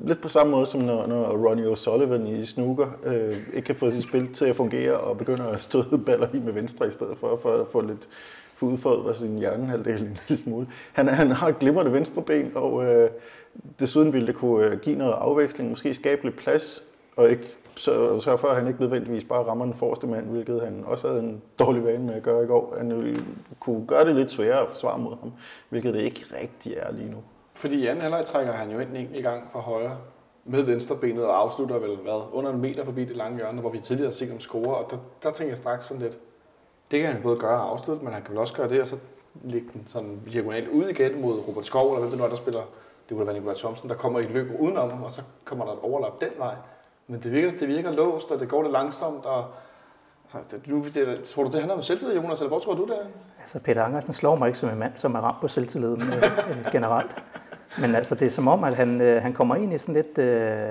lidt 0.06 0.22
på 0.22 0.30
samme 0.30 0.52
måde 0.52 0.66
som 0.66 0.82
når, 0.82 1.08
når 1.08 1.48
Ronnie 1.48 1.72
O'Sullivan 1.72 2.28
i 2.28 2.46
snooker 2.46 2.88
øh, 3.06 3.36
ikke 3.54 3.66
kan 3.66 3.76
få 3.76 3.90
sit 3.90 4.04
spil 4.04 4.34
til 4.34 4.46
at 4.46 4.56
fungere 4.56 4.98
og 4.98 5.18
begynder 5.18 5.48
at 5.48 5.64
støde 5.64 5.98
baller 6.06 6.28
i 6.34 6.40
med 6.40 6.54
venstre 6.54 6.88
i 6.88 6.92
stedet 6.92 7.18
for, 7.18 7.40
for 7.42 7.62
at 7.62 7.68
få 7.68 7.82
lidt 7.82 8.10
få 8.60 8.66
udfordret 8.66 9.16
sin 9.16 9.38
hjernehalvdel 9.38 10.02
en 10.02 10.18
lille 10.28 10.44
smule. 10.44 10.68
Han, 10.94 11.08
han 11.08 11.32
har 11.32 11.48
et 11.48 11.60
glimrende 11.60 11.94
venstre 11.94 12.22
ben, 12.22 12.52
og 12.56 12.86
øh, 12.86 13.10
desuden 13.80 14.14
ville 14.14 14.28
det 14.28 14.36
kunne 14.36 14.66
øh, 14.66 14.80
give 14.80 14.96
noget 14.96 15.14
afveksling, 15.14 15.70
måske 15.70 15.94
skabe 15.94 16.24
lidt 16.24 16.38
plads, 16.38 16.84
og 17.16 17.32
ikke 17.32 17.58
så 17.76 18.20
sørge 18.20 18.38
for, 18.38 18.48
at 18.48 18.56
han 18.56 18.68
ikke 18.68 18.80
nødvendigvis 18.80 19.24
bare 19.24 19.44
rammer 19.44 19.66
den 19.66 19.74
forreste 19.74 20.08
mand, 20.08 20.26
hvilket 20.30 20.62
han 20.62 20.84
også 20.86 21.08
havde 21.08 21.20
en 21.20 21.42
dårlig 21.60 21.86
vane 21.86 22.06
med 22.06 22.14
at 22.14 22.24
gøre 22.24 22.44
i 22.44 22.48
går. 22.48 22.76
Han 22.78 23.04
ville 23.04 23.26
kunne 23.60 23.86
gøre 23.88 24.06
det 24.06 24.16
lidt 24.16 24.32
sværere 24.32 24.62
at 24.62 24.70
forsvare 24.70 25.00
mod 25.00 25.16
ham, 25.22 25.34
hvilket 25.70 25.94
det 25.94 26.02
ikke 26.02 26.26
rigtig 26.42 26.74
er 26.78 26.92
lige 26.92 27.12
nu. 27.12 27.18
Fordi 27.54 27.76
i 27.76 27.88
anden 27.88 28.02
halvleg 28.02 28.26
trækker 28.26 28.54
han 28.54 28.72
jo 28.72 28.80
ind 28.80 29.16
i 29.16 29.22
gang 29.22 29.52
for 29.52 29.60
højre 29.60 29.98
med 30.46 30.64
venstrebenet 30.64 31.26
og 31.26 31.42
afslutter 31.42 31.80
vel 31.80 31.96
hvad, 31.96 32.22
under 32.32 32.52
en 32.52 32.62
meter 32.62 32.86
forbi 32.86 33.06
det 33.06 33.16
lange 33.16 33.38
hjørne, 33.38 33.62
hvor 33.62 33.70
vi 33.70 33.80
tidligere 33.80 34.08
har 34.08 34.12
set 34.12 34.30
ham 34.30 34.40
score, 34.40 34.76
og 34.76 34.92
der, 34.92 34.98
der 35.24 35.32
tænker 35.32 35.52
jeg 35.52 35.58
straks 35.58 35.86
sådan 35.86 36.02
lidt, 36.02 36.20
det 36.92 37.00
kan 37.00 37.12
han 37.14 37.22
både 37.24 37.38
gøre 37.38 37.62
og 37.62 37.72
afslutte, 37.72 38.04
men 38.04 38.14
han 38.14 38.22
kan 38.22 38.32
vel 38.32 38.40
også 38.40 38.54
gøre 38.54 38.70
det, 38.70 38.82
og 38.82 38.88
så 38.88 38.96
lægge 39.44 39.68
den 39.74 39.88
sådan 39.88 40.20
diagonalt 40.32 40.68
ud 40.68 40.86
igen 40.86 41.22
mod 41.22 41.48
Robert 41.48 41.66
Skov, 41.66 41.88
eller 41.88 42.00
hvem 42.00 42.10
det 42.10 42.20
nu 42.20 42.24
er, 42.24 42.30
der 42.30 42.36
spiller, 42.36 42.62
det 43.10 43.18
kunne 43.18 43.26
være 43.28 43.36
Nikolaj 43.36 43.56
Thomsen, 43.56 43.90
der 43.90 43.96
kommer 43.96 44.20
i 44.20 44.24
et 44.24 44.32
løb 44.32 44.52
udenom 44.60 44.90
ham, 44.90 45.04
og 45.04 45.12
så 45.12 45.22
kommer 45.46 45.66
der 45.66 45.72
et 45.72 45.80
overlap 45.82 46.22
den 46.22 46.30
vej. 46.38 46.56
Men 47.10 47.20
det 47.24 47.32
virker, 47.32 47.58
det 47.58 47.68
virker 47.68 47.92
låst, 47.92 48.32
og 48.32 48.40
det 48.40 48.50
går 48.50 48.64
det 48.64 48.72
langsomt, 48.72 49.26
og 49.26 49.46
altså, 50.24 50.38
det, 50.52 50.68
nu, 50.68 50.84
det, 50.94 51.24
tror 51.24 51.44
du, 51.44 51.50
det 51.50 51.60
handler 51.60 51.76
om 51.76 51.82
selvtillid, 51.82 52.16
Jonas, 52.16 52.40
eller 52.40 52.50
hvor 52.50 52.60
tror 52.60 52.74
du 52.74 52.86
det 52.86 52.94
er? 52.94 53.06
Altså, 53.42 53.60
Peter 53.60 53.84
Angersen 53.84 54.14
slår 54.14 54.36
mig 54.36 54.48
ikke 54.48 54.60
som 54.60 54.70
en 54.70 54.80
mand, 54.80 54.92
som 54.96 55.16
er 55.16 55.20
ramt 55.20 55.42
på 55.42 55.48
selvtilliden 55.48 56.02
øh, 56.02 56.72
generelt. 56.72 57.24
Men 57.80 57.96
altså, 57.96 58.16
det 58.16 58.26
er 58.26 58.30
som 58.30 58.48
om, 58.48 58.64
at 58.64 58.76
han, 58.76 59.02
øh, 59.02 59.22
han 59.22 59.34
kommer 59.34 59.56
ind 59.56 59.74
i 59.74 59.78
sådan 59.78 59.96
lidt 59.96 60.18
øh, 60.18 60.70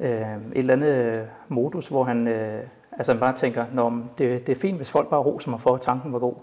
øh, 0.00 0.36
et 0.36 0.38
eller 0.54 0.72
andet 0.72 0.88
øh, 0.88 1.22
modus, 1.48 1.88
hvor 1.88 2.04
han, 2.04 2.28
øh, 2.28 2.62
altså, 2.92 3.12
han 3.12 3.20
bare 3.20 3.36
tænker, 3.36 3.64
Nå, 3.72 3.92
det, 4.18 4.46
det 4.46 4.56
er 4.56 4.60
fint, 4.60 4.76
hvis 4.76 4.90
folk 4.90 5.08
bare 5.08 5.20
roser 5.20 5.50
mig 5.50 5.60
for, 5.60 5.74
at 5.74 5.80
tanken 5.80 6.12
var 6.12 6.18
god. 6.18 6.34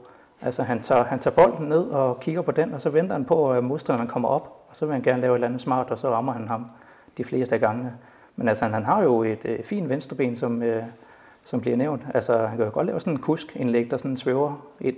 Altså, 0.41 0.63
han 0.63 0.81
tager, 0.81 1.03
han 1.03 1.19
tager 1.19 1.35
bolden 1.35 1.69
ned 1.69 1.83
og 1.87 2.19
kigger 2.19 2.41
på 2.41 2.51
den, 2.51 2.73
og 2.73 2.81
så 2.81 2.89
venter 2.89 3.15
han 3.15 3.25
på, 3.25 3.51
at 3.51 3.63
modstanderen 3.63 4.09
kommer 4.09 4.29
op, 4.29 4.65
og 4.69 4.75
så 4.75 4.85
vil 4.85 4.93
han 4.93 5.03
gerne 5.03 5.21
lave 5.21 5.31
et 5.33 5.35
eller 5.35 5.47
andet 5.47 5.61
smart, 5.61 5.91
og 5.91 5.97
så 5.97 6.09
rammer 6.09 6.33
han 6.33 6.47
ham 6.47 6.69
de 7.17 7.23
fleste 7.23 7.57
gange. 7.57 7.91
Men 8.35 8.47
altså, 8.47 8.65
han 8.65 8.83
har 8.83 9.03
jo 9.03 9.23
et 9.23 9.45
øh, 9.45 9.63
fint 9.63 9.89
venstreben, 9.89 10.37
som, 10.37 10.63
øh, 10.63 10.83
som 11.45 11.61
bliver 11.61 11.77
nævnt. 11.77 12.01
Altså, 12.13 12.37
han 12.37 12.57
kan 12.57 12.65
jo 12.65 12.71
godt 12.73 12.87
lave 12.87 12.99
sådan 12.99 13.13
en 13.13 13.19
kusk-indlæg, 13.19 13.91
der 13.91 13.97
sådan 13.97 14.17
svæver 14.17 14.67
ind, 14.81 14.97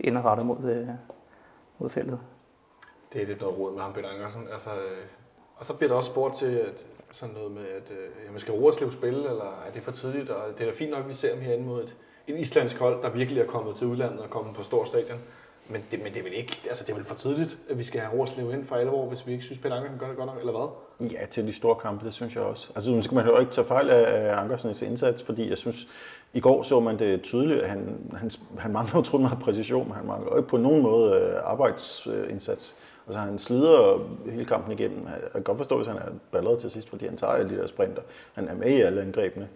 indrettet 0.00 0.46
mod, 0.46 0.64
øh, 0.64 0.88
mod 1.78 1.90
feltet. 1.90 2.18
Det 3.12 3.22
er 3.22 3.26
lidt 3.26 3.40
noget 3.40 3.58
råd 3.58 3.74
med 3.74 3.82
ham, 3.82 3.92
Peter 3.92 4.08
Angersen. 4.08 4.42
Altså, 4.52 4.70
øh, 4.70 5.06
og 5.56 5.64
så 5.64 5.74
bliver 5.74 5.88
der 5.88 5.96
også 5.96 6.10
spurgt 6.10 6.36
til 6.36 6.46
at, 6.46 6.86
sådan 7.10 7.34
noget 7.34 7.52
med, 7.52 7.62
at 7.62 7.90
øh, 7.90 8.30
man 8.30 8.40
skal 8.40 8.54
Roerslev 8.54 8.90
spille, 8.90 9.18
eller 9.30 9.62
er 9.66 9.72
det 9.74 9.82
for 9.82 9.92
tidligt? 9.92 10.30
Og 10.30 10.52
det 10.52 10.60
er 10.60 10.70
da 10.70 10.76
fint 10.76 10.90
nok, 10.90 11.00
at 11.00 11.08
vi 11.08 11.14
ser 11.14 11.34
ham 11.34 11.44
herinde 11.44 11.64
mod 11.64 11.82
et, 11.82 11.96
et 12.26 12.38
islandsk 12.38 12.78
hold, 12.78 13.02
der 13.02 13.10
virkelig 13.10 13.40
er 13.40 13.46
kommet 13.46 13.76
til 13.76 13.86
udlandet 13.86 14.20
og 14.20 14.30
kommet 14.30 14.54
på 14.54 14.62
stor 14.62 14.84
stadion. 14.84 15.18
Men 15.68 15.84
det, 15.90 16.02
men 16.02 16.12
det 16.12 16.18
er 16.18 16.22
vel 16.22 16.32
ikke, 16.34 16.60
altså 16.68 16.84
det 16.84 16.90
er 16.90 16.96
vel 16.96 17.04
for 17.04 17.14
tidligt, 17.14 17.58
at 17.70 17.78
vi 17.78 17.84
skal 17.84 18.00
have 18.00 18.12
Roerslev 18.12 18.52
ind 18.52 18.64
for 18.64 18.76
alvor, 18.76 19.06
hvis 19.06 19.26
vi 19.26 19.32
ikke 19.32 19.44
synes, 19.44 19.58
Peter 19.58 19.76
Ankersen 19.76 19.98
gør 19.98 20.06
det 20.06 20.16
godt 20.16 20.26
nok, 20.26 20.38
eller 20.38 20.52
hvad? 20.52 21.10
Ja, 21.10 21.26
til 21.26 21.46
de 21.46 21.52
store 21.52 21.74
kampe, 21.74 22.04
det 22.04 22.14
synes 22.14 22.34
jeg 22.34 22.42
også. 22.42 22.70
Altså 22.74 22.90
nu 22.90 23.02
skal 23.02 23.14
man 23.14 23.26
jo 23.26 23.38
ikke 23.38 23.52
tage 23.52 23.66
fejl 23.66 23.90
af 23.90 24.40
Ankersens 24.40 24.82
indsats, 24.82 25.22
fordi 25.22 25.48
jeg 25.48 25.58
synes, 25.58 25.88
i 26.32 26.40
går 26.40 26.62
så 26.62 26.80
man 26.80 26.98
det 26.98 27.22
tydeligt, 27.22 27.60
at 27.60 27.68
han, 27.68 28.10
han, 28.16 28.30
han 28.58 28.72
mangler 28.72 28.98
utrolig 29.00 29.22
meget 29.22 29.38
præcision, 29.38 29.88
men 29.88 29.96
han 29.96 30.06
mangler 30.06 30.36
ikke 30.36 30.48
på 30.48 30.56
nogen 30.56 30.82
måde 30.82 31.14
øh, 31.14 31.50
arbejdsindsats. 31.50 32.76
Altså 33.06 33.20
han 33.20 33.38
slider 33.38 34.08
hele 34.30 34.44
kampen 34.44 34.72
igennem. 34.72 35.06
Jeg 35.06 35.32
kan 35.32 35.42
godt 35.42 35.58
forstå, 35.58 35.76
hvis 35.76 35.88
han 35.88 35.96
er 35.96 36.10
balleret 36.32 36.58
til 36.58 36.70
sidst, 36.70 36.88
fordi 36.88 37.06
han 37.06 37.16
tager 37.16 37.32
alle 37.32 37.50
de 37.50 37.60
der 37.60 37.66
sprinter. 37.66 38.02
Han 38.34 38.48
er 38.48 38.54
med 38.54 38.70
i 38.70 38.80
alle 38.80 39.02
angrebene. 39.02 39.48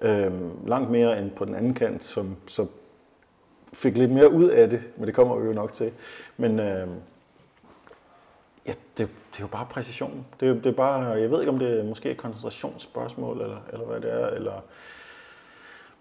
Øhm, 0.00 0.50
langt 0.66 0.90
mere 0.90 1.18
end 1.18 1.30
på 1.30 1.44
den 1.44 1.54
anden 1.54 1.74
kant, 1.74 2.04
som 2.04 2.36
så 2.46 2.66
fik 3.72 3.98
lidt 3.98 4.10
mere 4.10 4.32
ud 4.32 4.48
af 4.48 4.70
det, 4.70 4.80
men 4.96 5.06
det 5.06 5.14
kommer 5.14 5.36
vi 5.36 5.46
jo 5.46 5.52
nok 5.52 5.72
til. 5.72 5.92
Men 6.36 6.60
øh, 6.60 6.88
ja, 8.66 8.72
det, 8.98 9.08
det 9.32 9.38
er 9.38 9.40
jo 9.40 9.46
bare 9.46 9.66
præcision. 9.70 10.26
Det, 10.40 10.64
det 10.64 10.70
er 10.70 10.76
bare, 10.76 11.04
jeg 11.04 11.30
ved 11.30 11.40
ikke, 11.40 11.52
om 11.52 11.58
det 11.58 11.80
er 11.80 11.84
måske 11.84 12.10
et 12.10 12.16
koncentrationsspørgsmål, 12.16 13.40
eller, 13.40 13.58
eller 13.72 13.86
hvad 13.86 14.00
det 14.00 14.12
er, 14.12 14.26
eller... 14.26 14.62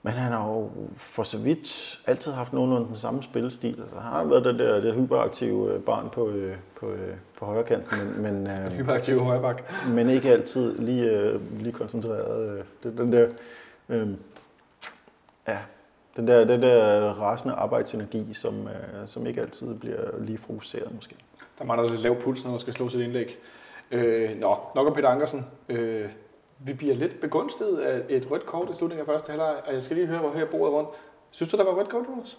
Men 0.03 0.13
han 0.13 0.31
har 0.31 0.47
jo 0.47 0.69
for 0.95 1.23
så 1.23 1.37
vidt 1.37 1.99
altid 2.07 2.31
haft 2.31 2.53
nogenlunde 2.53 2.87
den 2.87 2.97
samme 2.97 3.23
spillestil. 3.23 3.79
Altså, 3.81 3.95
han 3.95 4.11
har 4.11 4.23
været 4.23 4.45
det 4.45 4.59
der 4.59 4.79
det 4.79 4.93
hyperaktive 4.93 5.73
øh, 5.73 5.81
barn 5.81 6.09
på, 6.09 6.29
øh, 6.29 6.55
på, 6.79 6.91
øh, 6.91 7.13
på 7.39 7.45
højre 7.45 7.63
kant, 7.63 7.83
men, 7.91 8.21
men, 8.21 8.47
øh, 8.47 8.71
hyperaktive 8.77 9.19
højre 9.19 9.55
men 9.87 10.09
ikke 10.09 10.31
altid 10.31 10.77
lige, 10.77 11.39
lige 11.39 11.71
koncentreret. 11.71 12.63
Det, 12.83 12.97
den 12.97 13.13
der, 13.13 13.29
øh, 13.89 14.09
ja, 15.47 15.57
den 16.15 16.27
der, 16.27 16.45
den 16.45 16.61
der 16.61 17.09
rasende 17.21 17.53
arbejdsenergi, 17.53 18.33
som, 18.33 18.67
øh, 18.67 19.07
som 19.07 19.27
ikke 19.27 19.41
altid 19.41 19.75
bliver 19.75 20.19
lige 20.19 20.37
fokuseret 20.37 20.95
måske. 20.95 21.15
Der 21.59 21.65
mangler 21.65 21.89
lidt 21.89 22.01
lav 22.01 22.21
puls, 22.21 22.43
når 22.43 22.51
der 22.51 22.57
skal 22.57 22.73
slå 22.73 22.89
sit 22.89 23.01
indlæg. 23.01 23.39
Øh, 23.91 24.37
nå, 24.39 24.57
nok 24.75 24.87
om 24.87 24.93
Peter 24.93 25.09
Ankersen. 25.09 25.45
Øh, 25.69 26.09
vi 26.59 26.73
bliver 26.73 26.95
lidt 26.95 27.21
begunstiget 27.21 27.77
af 27.77 28.05
et 28.09 28.31
rødt 28.31 28.45
kort 28.45 28.69
i 28.69 28.73
slutningen 28.73 29.07
af 29.07 29.13
første 29.13 29.29
halvleg, 29.29 29.55
og 29.67 29.73
jeg 29.73 29.83
skal 29.83 29.97
lige 29.97 30.07
høre, 30.07 30.19
hvor 30.19 30.31
her 30.31 30.45
bordet 30.45 30.73
rundt. 30.73 30.89
Synes 31.31 31.51
du, 31.51 31.57
der 31.57 31.63
var 31.63 31.71
rødt 31.71 31.89
kort, 31.89 32.05
Jonas? 32.09 32.37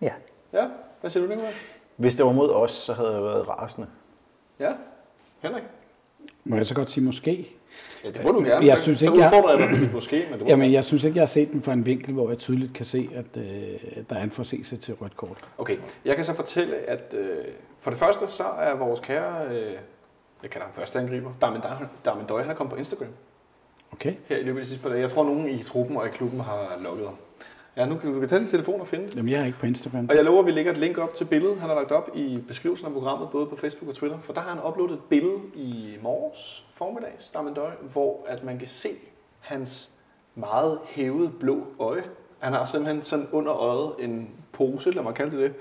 Ja. 0.00 0.12
Ja? 0.52 0.68
Hvad 1.00 1.10
siger 1.10 1.22
du, 1.26 1.28
Nicolai? 1.28 1.52
Hvis 1.96 2.16
det 2.16 2.26
var 2.26 2.32
mod 2.32 2.50
os, 2.50 2.70
så 2.70 2.92
havde 2.92 3.12
jeg 3.12 3.22
været 3.22 3.48
rasende. 3.48 3.88
Ja? 4.58 4.72
Henrik? 5.40 5.62
Må 6.44 6.56
jeg 6.56 6.66
så 6.66 6.74
godt 6.74 6.90
sige 6.90 7.04
måske? 7.04 7.55
Ja, 8.04 8.10
det 8.10 8.24
må 8.24 8.30
du 8.30 8.40
gerne. 8.40 8.66
Jeg 8.66 8.76
så, 8.76 8.82
synes 8.82 8.98
så 8.98 9.04
ikke, 9.04 9.18
udfordrer 9.18 9.58
jeg 9.58 9.68
dig 9.68 9.90
måske. 9.92 10.26
Men 10.30 10.38
du 10.38 10.44
Jamen, 10.46 10.72
jeg 10.72 10.84
synes 10.84 11.04
ikke, 11.04 11.16
jeg 11.16 11.22
har 11.22 11.26
set 11.26 11.52
den 11.52 11.62
fra 11.62 11.72
en 11.72 11.86
vinkel, 11.86 12.12
hvor 12.12 12.28
jeg 12.28 12.38
tydeligt 12.38 12.74
kan 12.74 12.86
se, 12.86 13.08
at 13.14 13.42
øh, 13.42 13.44
der 14.10 14.16
er 14.16 14.22
en 14.22 14.30
forseelse 14.30 14.76
til 14.76 14.94
rødt 14.94 15.16
kort. 15.16 15.38
Okay, 15.58 15.76
jeg 16.04 16.16
kan 16.16 16.24
så 16.24 16.34
fortælle, 16.34 16.76
at 16.76 17.14
øh, 17.18 17.44
for 17.80 17.90
det 17.90 17.98
første, 17.98 18.28
så 18.28 18.44
er 18.60 18.74
vores 18.74 19.00
kære, 19.00 19.46
øh, 19.50 19.72
jeg 20.42 20.50
kalder 20.50 20.66
ham 20.66 20.74
første 20.74 20.98
angriber, 20.98 21.30
Darmen 22.04 22.26
Døj, 22.28 22.42
han 22.42 22.50
er 22.50 22.54
kommet 22.54 22.72
på 22.72 22.78
Instagram. 22.78 23.08
Okay. 23.92 24.14
Her 24.28 24.36
i 24.36 24.42
løbet 24.42 24.60
af 24.60 24.64
de 24.64 24.68
sidste 24.68 24.82
par 24.82 24.88
dage. 24.88 25.00
Jeg 25.00 25.10
tror, 25.10 25.24
nogen 25.24 25.48
i 25.48 25.62
truppen 25.62 25.96
og 25.96 26.06
i 26.06 26.10
klubben 26.10 26.40
har 26.40 26.78
logget 26.82 27.06
ham. 27.06 27.16
Ja, 27.76 27.86
nu 27.86 27.96
kan 27.96 28.12
du 28.12 28.20
kan 28.20 28.28
tage 28.28 28.40
sin 28.40 28.48
telefon 28.48 28.80
og 28.80 28.86
finde 28.86 29.06
det. 29.06 29.16
Jamen, 29.16 29.32
jeg 29.32 29.40
er 29.40 29.46
ikke 29.46 29.58
på 29.58 29.66
Instagram. 29.66 30.06
Og 30.10 30.16
jeg 30.16 30.24
lover, 30.24 30.40
at 30.40 30.46
vi 30.46 30.50
lægger 30.50 30.72
et 30.72 30.78
link 30.78 30.98
op 30.98 31.14
til 31.14 31.24
billedet, 31.24 31.60
han 31.60 31.68
har 31.68 31.76
lagt 31.76 31.92
op 31.92 32.10
i 32.14 32.44
beskrivelsen 32.48 32.86
af 32.86 32.92
programmet, 32.92 33.30
både 33.30 33.46
på 33.46 33.56
Facebook 33.56 33.88
og 33.88 33.94
Twitter. 33.94 34.18
For 34.20 34.32
der 34.32 34.40
har 34.40 34.50
han 34.50 34.58
uploadet 34.68 34.94
et 34.94 35.02
billede 35.08 35.38
i 35.54 35.98
morges 36.02 36.66
formiddags, 36.72 37.30
Damendøj, 37.30 37.70
hvor 37.92 38.26
at 38.28 38.44
man 38.44 38.58
kan 38.58 38.68
se 38.68 38.88
hans 39.40 39.90
meget 40.34 40.78
hævede 40.86 41.32
blå 41.40 41.66
øje. 41.78 42.04
Han 42.38 42.52
har 42.52 42.64
simpelthen 42.64 43.02
sådan 43.02 43.26
under 43.32 43.56
øjet 43.56 43.92
en 43.98 44.30
pose, 44.52 44.90
lad 44.90 45.02
mig 45.02 45.14
kalde 45.14 45.36
det 45.36 45.40
det, 45.40 45.54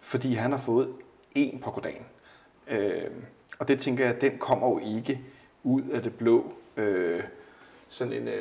fordi 0.00 0.34
han 0.34 0.50
har 0.50 0.58
fået 0.58 0.88
en 1.34 1.60
på 1.64 1.70
kodagen. 1.70 2.04
Øh, 2.68 3.04
og 3.58 3.68
det 3.68 3.78
tænker 3.78 4.04
jeg, 4.04 4.20
den 4.20 4.38
kommer 4.38 4.68
jo 4.68 4.80
ikke 4.96 5.20
ud 5.62 5.82
af 5.82 6.02
det 6.02 6.14
blå. 6.14 6.52
Øh, 6.76 7.22
sådan 7.92 8.12
en, 8.12 8.28
øh, 8.28 8.34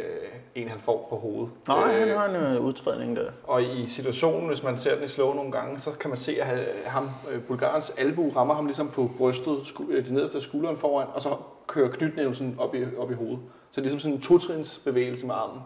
en, 0.55 0.67
han 0.67 0.79
får 0.79 1.07
på 1.09 1.15
hovedet. 1.15 1.49
Nej, 1.67 1.95
øh, 1.95 2.07
han 2.07 2.17
har 2.17 2.29
en 2.49 2.55
øh, 2.55 2.65
udtrædning 2.65 3.15
der. 3.15 3.31
Og 3.43 3.63
i 3.63 3.85
situationen, 3.85 4.47
hvis 4.47 4.63
man 4.63 4.77
ser 4.77 4.95
den 4.95 5.03
i 5.03 5.07
slow 5.07 5.33
nogle 5.33 5.51
gange, 5.51 5.79
så 5.79 5.91
kan 5.91 6.09
man 6.09 6.17
se, 6.17 6.35
at 6.41 6.45
han- 6.47 6.65
ham, 6.85 7.09
øh, 7.31 7.43
Bulgarens 7.43 7.93
albu 7.97 8.29
rammer 8.29 8.53
ham 8.53 8.65
ligesom 8.65 8.89
på 8.89 9.11
brystet, 9.17 9.57
sku- 9.57 9.91
øh, 9.91 10.03
det 10.05 10.13
nederste 10.13 10.35
af 10.35 10.41
skulderen 10.41 10.77
foran, 10.77 11.07
og 11.13 11.21
så 11.21 11.29
kører 11.67 11.89
knytnæven 11.91 12.33
sådan 12.33 12.55
op 12.59 12.75
i, 12.75 12.85
op 12.97 13.11
i 13.11 13.13
hovedet. 13.13 13.39
Så 13.71 13.71
det 13.71 13.77
er 13.77 13.81
ligesom 13.81 13.99
sådan 13.99 14.15
en 14.15 14.21
totrins 14.21 14.81
bevægelse 14.85 15.25
med 15.27 15.35
armen. 15.35 15.61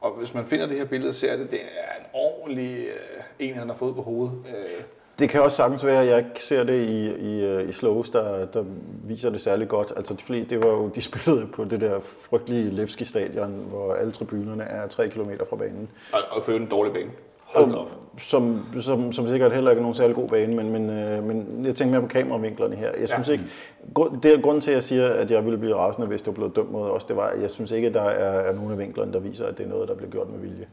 Og 0.00 0.10
hvis 0.12 0.34
man 0.34 0.44
finder 0.44 0.66
det 0.66 0.76
her 0.76 0.84
billede 0.84 1.08
og 1.08 1.14
ser 1.14 1.36
det, 1.36 1.50
det 1.52 1.60
er 1.60 1.98
en 2.00 2.06
ordentlig 2.12 2.86
øh, 2.86 3.22
en, 3.38 3.54
han 3.54 3.68
har 3.68 3.76
fået 3.76 3.94
på 3.94 4.02
hovedet. 4.02 4.32
Øh, 4.48 4.82
Det 5.18 5.28
kan 5.28 5.40
også 5.42 5.56
sagtens 5.56 5.86
være, 5.86 6.02
at 6.02 6.08
jeg 6.08 6.18
ikke 6.18 6.44
ser 6.44 6.64
det 6.64 6.86
i, 6.86 7.10
i, 7.10 7.44
øh, 7.44 7.68
i 7.68 7.72
slows, 7.72 8.10
der, 8.10 8.46
der 8.46 8.64
viser 9.04 9.30
det 9.30 9.40
særlig 9.40 9.68
godt. 9.68 9.92
Altså, 9.96 10.14
de, 10.14 10.22
fordi 10.22 10.44
det 10.44 10.62
var 10.62 10.68
jo, 10.70 10.88
de 10.88 11.00
spillede 11.10 11.46
på 11.46 11.64
det 11.64 11.80
der 11.80 12.00
frygtelige 12.00 12.70
Levski 12.70 13.04
stadion, 13.04 13.64
hvor 13.68 13.92
alle 13.94 14.12
tribunerne 14.12 14.62
er 14.62 14.86
3 14.86 15.08
km 15.08 15.30
fra 15.50 15.56
banen. 15.56 15.88
og, 16.12 16.18
og 16.30 16.42
føre 16.42 16.56
en 16.56 16.66
dårlig 16.66 16.92
bane. 16.92 17.10
Hold 17.44 17.74
op. 17.74 17.90
Som, 18.18 18.66
som, 18.80 19.12
som 19.12 19.28
sikkert 19.28 19.52
heller 19.52 19.70
ikke 19.70 19.78
er 19.78 19.82
nogen 19.82 19.94
særlig 19.94 20.16
god 20.16 20.28
bane, 20.28 20.56
men, 20.56 20.70
men, 20.72 20.90
øh, 20.90 21.24
men 21.24 21.62
jeg 21.64 21.74
tænker 21.74 21.92
mere 21.92 22.00
på 22.00 22.06
kameravinklerne 22.08 22.76
her. 22.76 22.90
Jeg 23.00 23.08
synes 23.08 23.28
Ja. 23.28 23.32
ikke, 23.32 23.44
grund- 23.94 24.20
det 24.20 24.34
er 24.34 24.40
grunden 24.40 24.60
til, 24.60 24.70
at 24.70 24.74
jeg 24.74 24.82
siger, 24.82 25.08
at 25.08 25.30
jeg 25.30 25.44
ville 25.44 25.58
blive 25.58 25.74
rasende, 25.74 26.06
hvis 26.06 26.20
det 26.20 26.26
var 26.26 26.32
blevet 26.32 26.56
dømt 26.56 26.72
mod 26.72 26.90
os, 26.90 27.04
det 27.04 27.16
var, 27.16 27.26
at 27.26 27.42
jeg 27.42 27.50
synes 27.50 27.70
ikke, 27.72 27.88
at 27.88 27.94
der 27.94 28.02
er, 28.02 28.40
er 28.50 28.54
nogen 28.54 28.72
af 28.72 28.78
vinklerne, 28.78 29.12
der 29.12 29.18
viser, 29.20 29.46
at 29.46 29.58
det 29.58 29.64
er 29.66 29.70
noget, 29.70 29.88
der 29.88 29.94
bliver 29.94 30.10
gjort 30.10 30.28
med 30.30 30.38
vilje. 30.38 30.66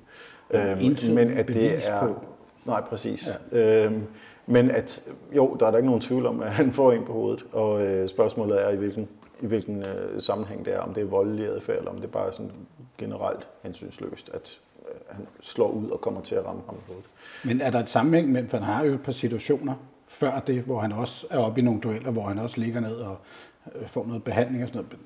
Øhm, 0.52 0.80
entydigt 0.82 1.46
bevis 1.48 1.90
på. 2.02 2.16
Nej, 2.66 2.82
præcis. 2.82 3.40
Ja. 3.52 3.58
Øhm, 3.86 4.04
men 4.48 4.72
at, 4.72 5.04
jo, 5.36 5.58
der 5.60 5.68
er 5.68 5.72
der 5.72 5.78
ikke 5.78 5.88
nogen 5.88 6.02
tvivl 6.02 6.26
om, 6.26 6.42
at 6.42 6.52
han 6.52 6.74
får 6.74 6.92
en 6.92 7.06
på 7.06 7.14
hovedet, 7.14 7.46
og 7.52 7.86
øh, 7.86 8.10
spørgsmålet 8.10 8.66
er, 8.66 8.70
i 8.70 8.76
hvilken, 8.76 9.08
i 9.42 9.46
hvilken 9.46 9.78
øh, 9.78 10.22
sammenhæng 10.22 10.66
det 10.66 10.74
er, 10.74 10.80
om 10.80 10.94
det 10.94 11.02
er 11.02 11.08
voldelig 11.08 11.46
adfærd, 11.46 11.78
eller 11.78 11.92
om 11.92 12.02
det 12.02 12.12
bare 12.12 12.28
er 12.28 12.32
sådan 12.32 12.52
generelt 12.98 13.48
hensynsløst, 13.64 14.30
at 14.34 14.60
øh, 14.90 14.96
han 15.10 15.28
slår 15.42 15.72
ud 15.72 15.90
og 15.90 16.02
kommer 16.02 16.22
til 16.22 16.36
at 16.36 16.46
ramme 16.46 16.62
ham 16.66 16.76
på 16.76 16.82
hovedet. 16.88 17.06
Men 17.44 17.62
er 17.62 17.72
der 17.72 17.80
et 17.80 17.90
sammenhæng 17.90 18.32
mellem, 18.32 18.50
for 18.50 18.58
han 18.58 18.66
har 18.66 18.86
jo 18.86 18.94
et 18.94 19.02
par 19.02 19.12
situationer 19.12 19.74
før 20.08 20.40
det, 20.40 20.62
hvor 20.62 20.80
han 20.80 20.92
også 20.92 21.28
er 21.30 21.38
oppe 21.38 21.62
i 21.62 21.64
nogle 21.64 21.82
dueller, 21.82 22.12
hvor 22.12 22.24
han 22.24 22.40
også 22.40 22.62
ligger 22.62 22.80
ned 22.80 22.96
og 22.96 23.18
øh, 23.76 23.88
får 23.88 24.06
noget 24.08 24.24
behandling 24.24 24.64
og 24.64 24.70
sådan 24.70 24.82
noget. 24.84 24.98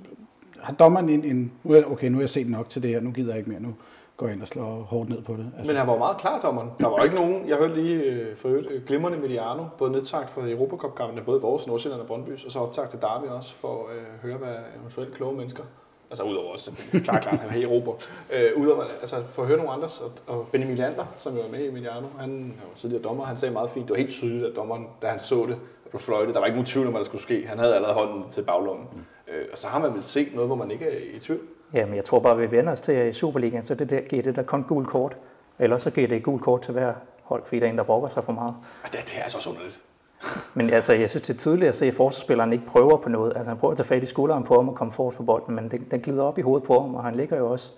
Har 0.59 0.73
dommeren 0.73 1.09
en, 1.09 1.23
en 1.23 1.51
nu 1.63 1.73
er, 1.73 1.83
okay, 1.83 2.07
nu 2.07 2.15
har 2.15 2.21
jeg 2.21 2.29
set 2.29 2.49
nok 2.49 2.69
til 2.69 2.83
det 2.83 2.89
her, 2.89 2.99
nu 2.99 3.11
gider 3.11 3.29
jeg 3.29 3.37
ikke 3.37 3.49
mere, 3.49 3.59
nu 3.59 3.75
går 4.19 4.27
ind 4.27 4.41
og 4.41 4.47
slår 4.47 4.87
hårdt 4.89 5.09
ned 5.09 5.21
på 5.21 5.33
det. 5.33 5.51
Altså, 5.57 5.67
Men 5.67 5.75
han 5.75 5.87
var 5.87 5.97
meget 5.97 6.17
klar, 6.17 6.41
dommeren. 6.41 6.69
Der 6.79 6.87
var 6.87 7.03
ikke 7.03 7.15
nogen, 7.15 7.47
jeg 7.47 7.57
hørte 7.57 7.75
lige 7.81 8.03
øh, 8.03 8.37
for 8.37 8.49
øvrigt, 8.49 8.67
øh, 8.71 8.85
glimrende 8.85 9.17
Mediano, 9.17 9.63
både 9.77 9.91
nedtagt 9.91 10.29
for 10.29 10.41
Europacup-kampene, 10.41 11.21
både 11.21 11.41
vores, 11.41 11.67
Nordsjælland 11.67 12.01
og 12.01 12.07
Brøndbys, 12.07 12.45
og 12.45 12.51
så 12.51 12.59
optagt 12.59 12.91
til 12.91 13.01
Derby 13.01 13.25
også, 13.25 13.55
for 13.55 13.87
at 13.87 13.95
øh, 13.97 14.03
høre, 14.29 14.37
hvad 14.37 14.55
eventuelt 14.79 15.13
kloge 15.13 15.35
mennesker, 15.37 15.63
altså 16.09 16.23
udover 16.23 16.53
os, 16.53 16.69
klart, 17.03 17.21
klart, 17.21 17.39
han 17.39 17.49
er 17.49 17.55
i 17.55 17.63
Europa, 17.63 17.91
øh, 18.33 18.61
udover, 18.61 18.83
altså 19.01 19.23
for 19.25 19.41
at 19.41 19.47
høre 19.47 19.57
nogle 19.57 19.71
andres, 19.71 20.01
og, 20.01 20.11
og 20.35 20.47
Benjamin 20.51 20.77
Lander, 20.77 21.05
som 21.15 21.35
jo 21.35 21.41
er 21.41 21.51
med 21.51 21.65
i 21.65 21.71
Mediano, 21.71 22.07
han 22.19 22.53
er 22.57 22.69
jo 22.69 22.77
tidligere 22.77 23.03
dommer, 23.03 23.25
han 23.25 23.37
sagde 23.37 23.53
meget 23.53 23.69
fint, 23.69 23.87
det 23.87 23.91
var 23.91 23.97
helt 23.97 24.11
tydeligt, 24.11 24.45
at 24.45 24.55
dommeren, 24.55 24.87
da 25.01 25.07
han 25.07 25.19
så 25.19 25.45
det, 25.47 25.57
blev 25.89 25.99
fløjtet, 25.99 26.33
der 26.33 26.39
var 26.39 26.47
ikke 26.47 26.55
nogen 26.55 26.65
tvivl 26.65 26.87
om, 26.87 26.93
hvad 26.93 26.99
der 26.99 27.05
skulle 27.05 27.21
ske. 27.21 27.47
Han 27.47 27.59
havde 27.59 27.75
allerede 27.75 27.97
hånden 27.97 28.29
til 28.29 28.41
baglommen. 28.41 28.85
Øh, 29.27 29.45
og 29.51 29.57
så 29.57 29.67
har 29.67 29.79
man 29.79 29.93
vel 29.93 30.03
set 30.03 30.33
noget, 30.33 30.49
hvor 30.49 30.55
man 30.55 30.71
ikke 30.71 30.85
er 30.85 31.15
i 31.15 31.19
tvivl. 31.19 31.41
Jamen, 31.73 31.95
jeg 31.95 32.05
tror 32.05 32.19
bare, 32.19 32.37
vi 32.37 32.51
vender 32.51 32.71
os 32.71 32.81
til, 32.81 32.91
at 32.91 33.07
i 33.07 33.13
Superligaen, 33.13 33.63
så 33.63 33.75
det 33.75 33.89
der, 33.89 34.01
giver 34.01 34.23
det 34.23 34.35
der 34.35 34.43
kun 34.43 34.63
gul 34.63 34.85
kort. 34.85 35.17
Eller 35.59 35.77
så 35.77 35.91
giver 35.91 36.07
det 36.07 36.17
et 36.17 36.23
gul 36.23 36.39
kort 36.39 36.61
til 36.61 36.73
hver 36.73 36.93
hold, 37.23 37.43
fordi 37.45 37.59
der 37.59 37.65
er 37.65 37.69
en, 37.69 37.77
der 37.77 37.83
brokker 37.83 38.09
sig 38.09 38.23
for 38.23 38.33
meget. 38.33 38.55
Og 38.83 38.93
det, 38.93 38.99
det 39.05 39.17
er 39.17 39.23
altså 39.23 39.37
også 39.37 39.49
underligt. 39.49 39.79
Men 40.55 40.69
altså, 40.69 40.93
jeg 40.93 41.09
synes, 41.09 41.27
det 41.27 41.33
er 41.33 41.37
tydeligt 41.37 41.69
at 41.69 41.75
se, 41.75 41.85
at 41.85 41.93
forsvarsspilleren 41.93 42.53
ikke 42.53 42.65
prøver 42.65 42.97
på 42.97 43.09
noget. 43.09 43.33
Altså, 43.35 43.49
han 43.49 43.57
prøver 43.57 43.71
at 43.71 43.77
tage 43.77 43.87
fat 43.87 44.03
i 44.03 44.05
skulderen 44.05 44.43
på 44.43 44.55
ham 44.55 44.69
og 44.69 44.75
komme 44.75 44.93
forrest 44.93 45.17
på 45.17 45.23
bolden, 45.23 45.55
men 45.55 45.71
den, 45.71 45.87
den 45.91 46.01
glider 46.01 46.23
op 46.23 46.37
i 46.37 46.41
hovedet 46.41 46.67
på 46.67 46.81
ham, 46.81 46.95
og 46.95 47.03
han 47.03 47.15
ligger 47.15 47.37
jo 47.37 47.51
også 47.51 47.71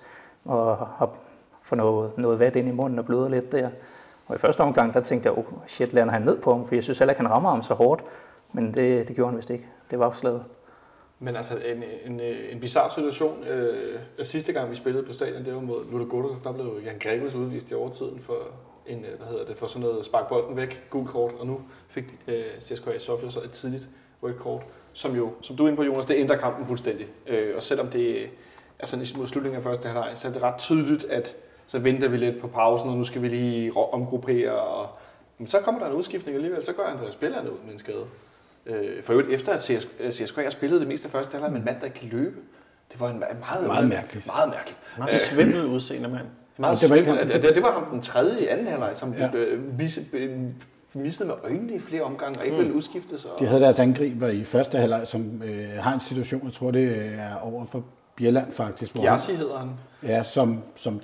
og 0.45 0.77
har 0.77 1.09
får 1.61 1.75
noget, 1.75 2.11
noget 2.17 2.39
vand 2.39 2.55
ind 2.55 2.67
i 2.67 2.71
munden 2.71 2.99
og 2.99 3.05
bløder 3.05 3.29
lidt 3.29 3.51
der. 3.51 3.69
Og 4.27 4.35
i 4.35 4.37
første 4.37 4.61
omgang, 4.61 4.93
der 4.93 5.01
tænkte 5.01 5.29
jeg, 5.29 5.37
oh 5.37 5.43
shit, 5.67 5.93
lander 5.93 6.13
han 6.13 6.21
ned 6.21 6.37
på 6.37 6.55
ham, 6.55 6.67
for 6.67 6.75
jeg 6.75 6.83
synes 6.83 6.99
heller 6.99 7.13
ikke, 7.13 7.21
han 7.21 7.31
rammer 7.31 7.49
ham 7.49 7.63
så 7.63 7.73
hårdt. 7.73 8.03
Men 8.53 8.73
det, 8.73 9.07
det 9.07 9.15
gjorde 9.15 9.29
han 9.29 9.37
vist 9.37 9.49
ikke. 9.49 9.65
Det 9.91 9.99
var 9.99 10.11
slaget. 10.11 10.43
Men 11.23 11.35
altså, 11.35 11.57
en, 11.57 11.83
en, 12.05 12.19
en 12.51 12.59
bizarre 12.59 12.89
situation. 12.89 13.43
Øh, 13.43 13.99
sidste 14.23 14.53
gang, 14.53 14.69
vi 14.69 14.75
spillede 14.75 15.05
på 15.05 15.13
stadion, 15.13 15.45
det 15.45 15.55
var 15.55 15.61
mod 15.61 15.91
Ludo 15.91 16.05
Gottes, 16.09 16.41
der 16.41 16.51
blev 16.51 16.81
Jan 16.85 16.99
Gregus 16.99 17.33
udvist 17.33 17.71
i 17.71 17.73
overtiden 17.73 18.19
for, 18.19 18.37
en, 18.87 19.05
øh, 19.05 19.17
hvad 19.17 19.27
hedder 19.27 19.45
det, 19.45 19.57
for 19.57 19.67
sådan 19.67 19.81
noget 19.81 20.05
spark 20.05 20.29
bolden 20.29 20.57
væk, 20.57 20.83
gul 20.89 21.07
kort, 21.07 21.33
og 21.39 21.47
nu 21.47 21.61
fik 21.87 22.03
øh, 22.27 22.43
CSKA 22.59 22.97
Sofia 22.97 23.29
så 23.29 23.41
et 23.41 23.51
tidligt 23.51 23.89
rødt 24.23 24.37
kort, 24.37 24.61
som 24.93 25.15
jo, 25.15 25.33
som 25.41 25.55
du 25.55 25.63
er 25.63 25.67
inde 25.67 25.77
på, 25.77 25.83
Jonas, 25.83 26.05
det 26.05 26.15
ændrer 26.17 26.37
kampen 26.37 26.65
fuldstændig. 26.65 27.07
Øh, 27.27 27.55
og 27.55 27.61
selvom 27.61 27.87
det 27.87 28.29
er 28.79 28.85
sådan 28.85 29.05
mod 29.17 29.27
slutningen 29.27 29.57
af 29.57 29.63
første 29.63 29.87
halvleg, 29.87 30.11
så 30.15 30.27
er 30.27 30.31
det 30.31 30.41
ret 30.41 30.57
tydeligt, 30.57 31.03
at 31.03 31.35
så 31.67 31.79
venter 31.79 32.07
vi 32.07 32.17
lidt 32.17 32.41
på 32.41 32.47
pausen, 32.47 32.89
og 32.89 32.97
nu 32.97 33.03
skal 33.03 33.21
vi 33.21 33.27
lige 33.27 33.77
omgruppere, 33.77 34.51
og 34.51 34.89
men 35.37 35.47
så 35.47 35.59
kommer 35.59 35.81
der 35.81 35.87
en 35.87 35.97
udskiftning 35.97 36.35
alligevel, 36.35 36.63
så 36.63 36.73
går 36.73 36.83
Andreas 36.83 37.15
Bellerne 37.15 37.51
ud 37.51 37.57
med 37.65 37.73
en 37.73 37.79
skade. 37.79 38.05
Øh, 38.65 39.03
for 39.03 39.13
øvrigt 39.13 39.29
efter 39.29 39.51
at 39.53 39.63
CS, 39.63 39.87
CSKA 40.11 40.49
spillede 40.49 40.79
det 40.79 40.87
meste 40.87 41.05
af 41.05 41.11
første 41.11 41.31
halvleg 41.31 41.51
med 41.51 41.59
en 41.59 41.65
mand, 41.65 41.79
der 41.79 41.85
ikke 41.85 41.99
kan 41.99 42.09
løbe. 42.09 42.35
Det 42.91 42.99
var 42.99 43.09
en 43.09 43.19
meget, 43.19 43.67
Meget 43.67 43.87
mærkeligt. 43.89 44.27
Meget 44.27 44.49
mærkeligt. 44.49 44.79
Meget 44.97 45.13
svimmel 45.13 45.65
udseende 45.65 46.09
mand. 46.09 46.25
Meget 46.57 46.81
det 46.81 46.89
var 46.89 46.95
ikke- 46.95 47.27
det, 47.41 47.55
det, 47.55 47.63
var 47.63 47.71
ham 47.71 47.85
den 47.91 48.01
tredje 48.01 48.39
i 48.43 48.47
anden 48.47 48.67
halvleg, 48.67 48.89
som 48.93 49.13
Ja. 49.13 49.29
øh, 49.33 49.77
missede, 49.77 50.05
øh, 50.13 50.29
med 50.93 51.33
øjnene 51.43 51.73
i 51.73 51.79
flere 51.79 52.01
omgange, 52.01 52.39
og 52.39 52.45
ikke 52.45 52.57
ville 52.57 52.73
udskiftes. 52.73 53.25
Og... 53.25 53.39
De 53.39 53.45
havde 53.45 53.61
deres 53.61 53.79
angriber 53.79 54.27
i 54.27 54.43
første 54.43 54.77
halvleg, 54.77 55.07
som 55.07 55.41
øh, 55.45 55.69
har 55.79 55.93
en 55.93 55.99
situation, 55.99 56.45
jeg 56.45 56.53
tror 56.53 56.71
det 56.71 57.11
er 57.19 57.35
over 57.35 57.65
for 57.65 57.83
Bjelland 58.15 58.51
faktisk, 58.53 58.93
hvor 58.93 59.01
Giassi 59.01 59.33
hedder 59.35 59.57
han. 59.57 59.69
ja, 60.03 60.23
som, 60.23 60.59
som 60.75 61.01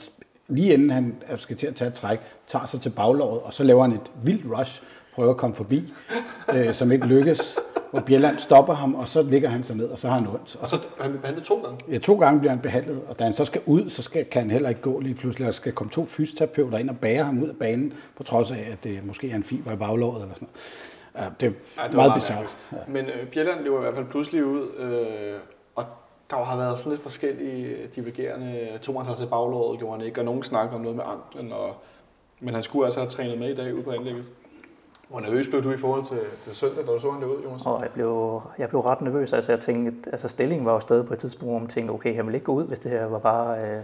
lige 0.48 0.74
inden 0.74 0.90
han 0.90 1.16
skal 1.38 1.58
til 1.58 1.68
at 1.68 1.76
tage 1.76 1.88
et 1.88 1.94
træk, 1.94 2.20
tager 2.48 2.66
sig 2.66 2.82
til 2.82 2.90
baglåret, 2.90 3.42
og 3.42 3.54
så 3.54 3.64
laver 3.64 3.82
han 3.82 3.92
et 3.92 4.12
vildt 4.24 4.60
rush, 4.60 4.82
prøver 5.18 5.32
at 5.32 5.38
komme 5.38 5.56
forbi, 5.56 5.94
øh, 6.56 6.74
som 6.74 6.92
ikke 6.92 7.08
lykkes, 7.08 7.56
hvor 7.92 8.00
Bjelland 8.02 8.40
stopper 8.40 8.74
ham, 8.74 8.96
og 8.96 9.08
så 9.08 9.22
ligger 9.22 9.50
han 9.50 9.64
sig 9.64 9.76
ned, 9.76 9.86
og 9.86 9.98
så 9.98 10.08
har 10.08 10.16
han 10.16 10.28
ondt. 10.28 10.56
Og 10.56 10.62
Og 10.62 10.70
så 10.70 10.78
han 11.02 11.10
blev 11.10 11.22
behandlet 11.22 11.46
to 11.46 11.62
gange. 11.62 11.78
Ja, 11.92 11.98
to 11.98 12.20
gange 12.20 12.40
bliver 12.40 12.52
han 12.52 12.60
behandlet, 12.60 13.02
og 13.08 13.20
da 13.20 13.24
han 13.24 13.34
så 13.34 13.46
skal 13.46 13.62
ud, 13.66 13.90
så 13.90 14.02
skal, 14.02 14.26
kan 14.26 14.42
han 14.42 14.52
heller 14.52 14.70
ikke 14.70 14.82
gå 14.82 15.00
lige 15.00 15.16
pludselig. 15.16 15.46
Der 15.46 15.52
skal 15.52 15.72
komme 15.72 15.92
to 15.92 16.06
fysioterapeuter 16.06 16.78
ind 16.78 16.90
og 16.90 16.98
bære 16.98 17.24
ham 17.24 17.44
ud 17.44 17.50
af 17.50 17.56
banen, 17.56 17.94
på 18.16 18.24
trods 18.24 18.52
af, 18.52 18.68
at 18.72 18.84
det 18.84 19.06
måske 19.06 19.32
er 19.32 19.36
en 19.36 19.44
fiber 19.44 19.72
i 19.72 19.76
baglåret 19.76 20.22
eller 20.22 20.36
sådan 20.36 20.48
noget. 21.16 21.26
Ja, 21.26 21.34
det 21.40 21.48
er 21.48 21.52
Ej, 21.78 21.84
ja, 21.84 21.88
det 21.88 21.96
meget 21.96 22.14
bizarrt. 22.14 22.46
mærkeligt. 22.72 22.94
Men 22.94 23.06
øh, 23.22 23.28
Bjelland 23.28 23.64
løber 23.64 23.78
i 23.78 23.82
hvert 23.82 23.96
fald 23.96 24.06
pludselig 24.06 24.46
ud, 24.46 24.68
øh, 24.78 25.40
og 25.76 25.84
der 26.30 26.44
har 26.44 26.58
været 26.58 26.80
sådan 26.80 26.90
lidt 26.92 27.02
forskellige 27.02 27.76
divergerende. 27.96 28.46
Han 28.96 29.06
sig 29.06 29.16
til 29.18 29.28
baglåret, 29.28 29.80
gjorde 29.80 29.98
han 29.98 30.06
ikke, 30.06 30.22
og 30.22 30.26
nogen 30.26 30.44
snakker 30.44 30.76
om 30.76 30.82
noget 30.82 30.96
med 30.96 31.04
anklen, 31.08 31.52
og, 31.52 31.76
men 32.40 32.54
han 32.54 32.64
skulle 32.64 32.86
altså 32.86 33.00
have 33.00 33.10
trænet 33.10 33.38
med 33.40 33.50
i 33.50 33.56
dag 33.56 33.76
ude 33.76 33.84
på 33.84 33.92
anlægget. 33.92 34.32
Hvor 35.10 35.20
nervøs 35.20 35.48
blev 35.48 35.64
du 35.64 35.72
i 35.72 35.78
forhold 35.78 36.04
til, 36.04 36.20
til 36.42 36.56
søndag, 36.56 36.86
da 36.86 36.92
du 36.92 37.00
så 37.00 37.12
han 37.12 37.22
det 37.22 37.28
ud, 37.28 37.44
Jonas? 37.44 37.66
Og 37.66 37.82
jeg 37.82 37.92
blev, 37.92 38.42
jeg 38.58 38.70
blev 38.70 38.82
ret 38.82 39.02
nervøs. 39.02 39.34
Altså, 39.34 39.52
jeg 39.52 39.62
tænkte, 39.62 40.10
altså 40.12 40.28
stillingen 40.28 40.66
var 40.66 40.74
jo 40.74 40.80
stadig 40.80 41.06
på 41.06 41.14
et 41.14 41.20
tidspunkt, 41.20 41.52
hvor 41.52 41.60
man 41.60 41.68
tænkte, 41.68 41.92
okay, 41.92 42.16
han 42.16 42.28
vil 42.28 42.36
ikke 42.36 42.46
gå 42.46 42.52
ud, 42.52 42.68
hvis 42.68 42.80
det 42.80 42.92
her 42.92 43.06
var 43.06 43.20
bare... 43.20 43.60
Øh, 43.60 43.82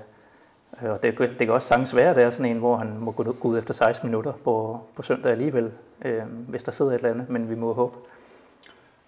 og 0.81 1.03
det, 1.03 1.19
det 1.19 1.37
kan 1.37 1.49
også 1.49 1.67
sagtens 1.67 1.95
være, 1.95 2.09
at 2.09 2.15
det 2.15 2.23
er 2.23 2.29
sådan 2.29 2.51
en, 2.51 2.57
hvor 2.57 2.77
han 2.77 2.97
må 2.99 3.11
gå, 3.11 3.23
gå 3.23 3.47
ud 3.47 3.57
efter 3.57 3.73
16 3.73 4.07
minutter 4.09 4.33
på, 4.43 4.79
på 4.95 5.01
søndag 5.01 5.31
alligevel, 5.31 5.71
øh, 6.05 6.23
hvis 6.47 6.63
der 6.63 6.71
sidder 6.71 6.91
et 6.91 6.95
eller 6.95 7.09
andet, 7.09 7.29
men 7.29 7.49
vi 7.49 7.55
må 7.55 7.73
håbe. 7.73 7.97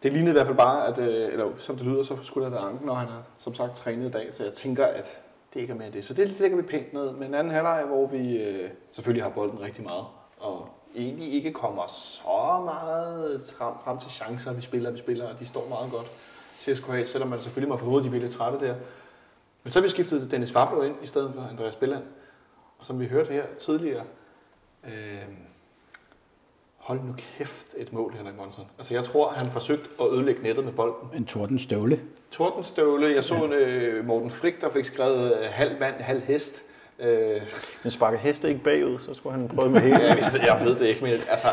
Det 0.03 0.13
lignede 0.13 0.31
i 0.31 0.33
hvert 0.33 0.45
fald 0.45 0.57
bare, 0.57 0.87
at, 0.87 0.97
øh, 0.97 1.33
eller 1.33 1.45
som 1.57 1.75
det 1.75 1.85
lyder, 1.85 2.03
så 2.03 2.15
skulle 2.23 2.45
der 2.45 2.51
været 2.51 2.69
anken, 2.69 2.89
og 2.89 2.97
han 2.97 3.07
har 3.07 3.21
som 3.37 3.53
sagt 3.53 3.75
trænet 3.75 4.07
i 4.07 4.11
dag, 4.11 4.27
så 4.31 4.43
jeg 4.43 4.53
tænker, 4.53 4.85
at 4.85 5.23
det 5.53 5.59
ikke 5.59 5.73
er 5.73 5.77
med 5.77 5.91
det. 5.91 6.05
Så 6.05 6.13
det 6.13 6.39
lægger 6.39 6.57
vi 6.57 6.63
pænt 6.63 6.93
ned. 6.93 7.11
Men 7.11 7.33
anden 7.33 7.53
halvleg, 7.53 7.83
hvor 7.87 8.07
vi 8.07 8.37
øh, 8.37 8.69
selvfølgelig 8.91 9.23
har 9.23 9.29
bolden 9.29 9.61
rigtig 9.61 9.83
meget, 9.83 10.05
og 10.39 10.69
egentlig 10.95 11.33
ikke 11.33 11.53
kommer 11.53 11.87
så 11.87 12.61
meget 12.65 13.53
frem, 13.57 13.73
frem 13.83 13.97
til 13.97 14.11
chancer. 14.11 14.53
Vi 14.53 14.61
spiller, 14.61 14.91
vi 14.91 14.97
spiller, 14.97 15.27
og 15.33 15.39
de 15.39 15.45
står 15.45 15.69
meget 15.69 15.91
godt. 15.91 16.11
CSKA, 16.59 17.03
selvom 17.03 17.29
man 17.29 17.39
selvfølgelig 17.39 17.69
må 17.69 17.77
formode, 17.77 17.99
at 17.99 18.03
de 18.03 18.09
bliver 18.09 18.21
lidt 18.21 18.33
trætte 18.33 18.65
der. 18.67 18.75
Men 19.63 19.71
så 19.71 19.79
har 19.79 19.83
vi 19.83 19.89
skiftet 19.89 20.31
Dennis 20.31 20.51
Faflo 20.51 20.81
ind, 20.81 20.95
i 21.03 21.07
stedet 21.07 21.33
for 21.33 21.41
Andreas 21.41 21.75
Billand. 21.75 22.03
Og 22.79 22.85
som 22.85 22.99
vi 22.99 23.05
hørte 23.05 23.33
her 23.33 23.45
tidligere, 23.57 24.03
øh, 24.83 25.21
hold 26.77 26.99
nu 26.99 27.13
kæft 27.37 27.67
et 27.77 27.93
mål, 27.93 28.13
Henrik 28.13 28.35
Monson. 28.35 28.65
Altså 28.77 28.93
jeg 28.93 29.03
tror, 29.03 29.29
han 29.29 29.49
forsøgte 29.49 29.89
at 30.01 30.07
ødelægge 30.11 30.43
nettet 30.43 30.65
med 30.65 30.73
bolden. 30.73 31.09
En 31.13 31.25
torden 31.25 31.59
støvle. 31.59 32.01
Tordenstøvle, 32.31 33.07
jeg 33.07 33.23
så 33.23 33.35
en 33.35 33.53
øh, 33.53 34.05
Morten 34.05 34.29
Frik, 34.29 34.61
der 34.61 34.69
fik 34.69 34.85
skrevet 34.85 35.37
øh, 35.37 35.45
halv 35.49 35.79
mand, 35.79 35.95
halv 35.95 36.21
hest. 36.21 36.63
Øh, 36.99 37.41
Men 37.83 37.91
sparker 37.91 38.17
heste 38.17 38.49
ikke 38.49 38.63
bagud, 38.63 38.99
så 38.99 39.13
skulle 39.13 39.37
han 39.39 39.47
prøve 39.47 39.69
med 39.69 39.81
hele. 39.87 39.99
jeg, 40.03 40.29
ved, 40.33 40.39
jeg 40.41 40.61
ved 40.65 40.75
det 40.75 40.85
ikke, 40.87 41.03
men 41.03 41.13
altså, 41.29 41.47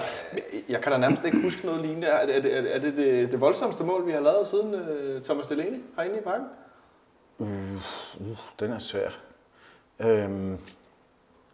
jeg 0.69 0.81
kan 0.81 0.93
da 0.93 0.99
nærmest 0.99 1.25
ikke 1.25 1.43
huske 1.43 1.67
noget 1.67 1.81
lignende. 1.81 2.07
Er 2.07 2.27
det 2.27 2.37
er 2.37 2.41
det, 2.43 2.75
er 2.77 2.81
det, 2.81 2.97
det, 2.97 3.33
det 3.33 3.41
voldsomste 3.41 3.85
mål, 3.85 4.07
vi 4.07 4.13
har 4.13 4.21
lavet 4.21 4.47
siden 4.47 4.75
øh, 4.75 5.23
Thomas 5.23 5.47
Delaney 5.47 5.83
herinde 5.97 6.19
i 6.19 6.23
parken? 6.23 6.47
Uh, 7.39 7.49
den 8.61 8.73
er 8.73 8.79
svær. 8.79 9.09
Øhm, 10.01 10.59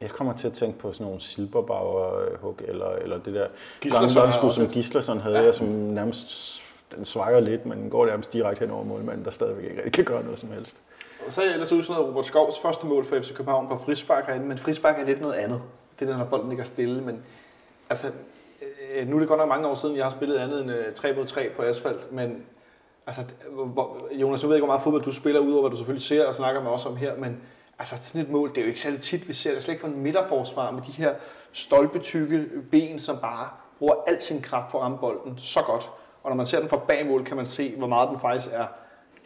jeg 0.01 0.11
kommer 0.11 0.33
til 0.37 0.47
at 0.47 0.53
tænke 0.53 0.79
på 0.79 0.93
sådan 0.93 1.05
nogle 1.05 1.21
silberbauer 1.21 2.37
hug, 2.41 2.57
eller, 2.65 2.89
eller 2.91 3.19
det 3.19 3.35
der 3.35 3.47
også 4.01 4.51
som. 4.55 4.67
Gislason 4.69 5.21
havde, 5.21 5.39
Ja. 5.39 5.53
som 5.53 5.67
nærmest 5.67 6.29
den 6.97 7.05
svanger 7.05 7.41
lidt, 7.41 7.67
men 7.67 7.79
den 7.79 7.91
går 7.91 8.07
nærmest 8.07 8.33
direkte 8.33 8.61
hen 8.61 8.71
over 8.71 8.85
målmanden, 8.85 9.25
der 9.25 9.31
stadigvæk 9.31 9.65
ikke 9.65 9.77
rigtig 9.77 9.93
kan 9.93 10.05
gøre 10.15 10.25
noget 10.25 10.39
som 10.39 10.51
helst. 10.53 10.77
Så 11.31 11.41
er 11.41 11.45
jeg 11.45 11.53
ellers 11.53 11.73
ud 11.73 11.83
sådan 11.83 11.95
noget 11.95 12.09
Robert 12.09 12.27
Skovs 12.27 12.61
første 12.63 12.87
mål 12.87 13.05
for 13.05 13.21
FC 13.21 13.35
København 13.35 13.69
på 13.69 13.77
frispark 13.77 14.27
herinde, 14.27 14.47
men 14.47 14.59
frispark 14.59 14.99
er 14.99 15.05
lidt 15.05 15.21
noget 15.21 15.35
andet. 15.35 15.63
Det 15.99 16.09
er 16.09 16.11
der, 16.11 16.19
når 16.19 16.25
bolden 16.25 16.49
ligger 16.49 16.65
stille, 16.65 17.03
men 17.03 17.23
altså, 17.91 18.07
øh, 18.95 19.09
nu 19.09 19.17
er 19.17 19.21
det 19.21 19.29
godt 19.29 19.39
nok 19.39 19.49
mange 19.49 19.69
år 19.69 19.75
siden, 19.75 19.97
jeg 19.97 20.05
har 20.05 20.11
spillet 20.11 20.37
andet 20.37 20.61
end 20.61 20.71
øh, 20.71 20.95
3 20.95 21.13
mod 21.13 21.27
3 21.27 21.51
på 21.57 21.63
asfalt, 21.63 22.13
men 22.13 22.45
altså, 23.07 23.23
hvor, 23.51 24.09
Jonas, 24.13 24.43
jeg 24.43 24.49
ved 24.49 24.57
ikke, 24.57 24.65
hvor 24.65 24.73
meget 24.73 24.83
fodbold 24.83 25.03
du 25.03 25.13
spiller, 25.13 25.41
udover 25.41 25.63
hvad 25.63 25.71
du 25.71 25.77
selvfølgelig 25.77 26.07
ser 26.07 26.27
og 26.27 26.35
snakker 26.35 26.63
med 26.63 26.71
os 26.71 26.87
om 26.87 26.97
her, 26.97 27.17
men 27.17 27.41
altså 27.79 27.97
sådan 28.01 28.21
et 28.21 28.31
mål, 28.31 28.49
det 28.49 28.59
er 28.59 28.63
jo 28.63 28.69
ikke 28.69 28.81
særlig 28.81 29.01
tit, 29.01 29.29
vi 29.29 29.33
ser 29.33 29.53
det 29.53 29.63
slet 29.63 29.73
ikke 29.73 29.81
for 29.81 29.89
en 29.89 30.03
midterforsvar 30.03 30.71
med 30.71 30.83
de 30.83 30.93
her 30.93 31.15
stolpetykke 31.53 32.47
ben, 32.71 32.99
som 32.99 33.19
bare 33.19 33.49
bruger 33.79 33.95
al 34.07 34.21
sin 34.21 34.43
kraft 34.43 34.71
på 34.71 34.81
rambolden 34.81 35.39
så 35.39 35.61
godt. 35.67 35.91
Og 36.23 36.31
når 36.31 36.37
man 36.37 36.47
ser 36.47 36.61
den 36.61 36.69
fra 36.69 36.77
bagmål, 36.77 37.25
kan 37.25 37.37
man 37.37 37.47
se, 37.47 37.75
hvor 37.77 37.87
meget 37.87 38.09
den 38.09 38.21
faktisk 38.21 38.49
er 38.53 38.67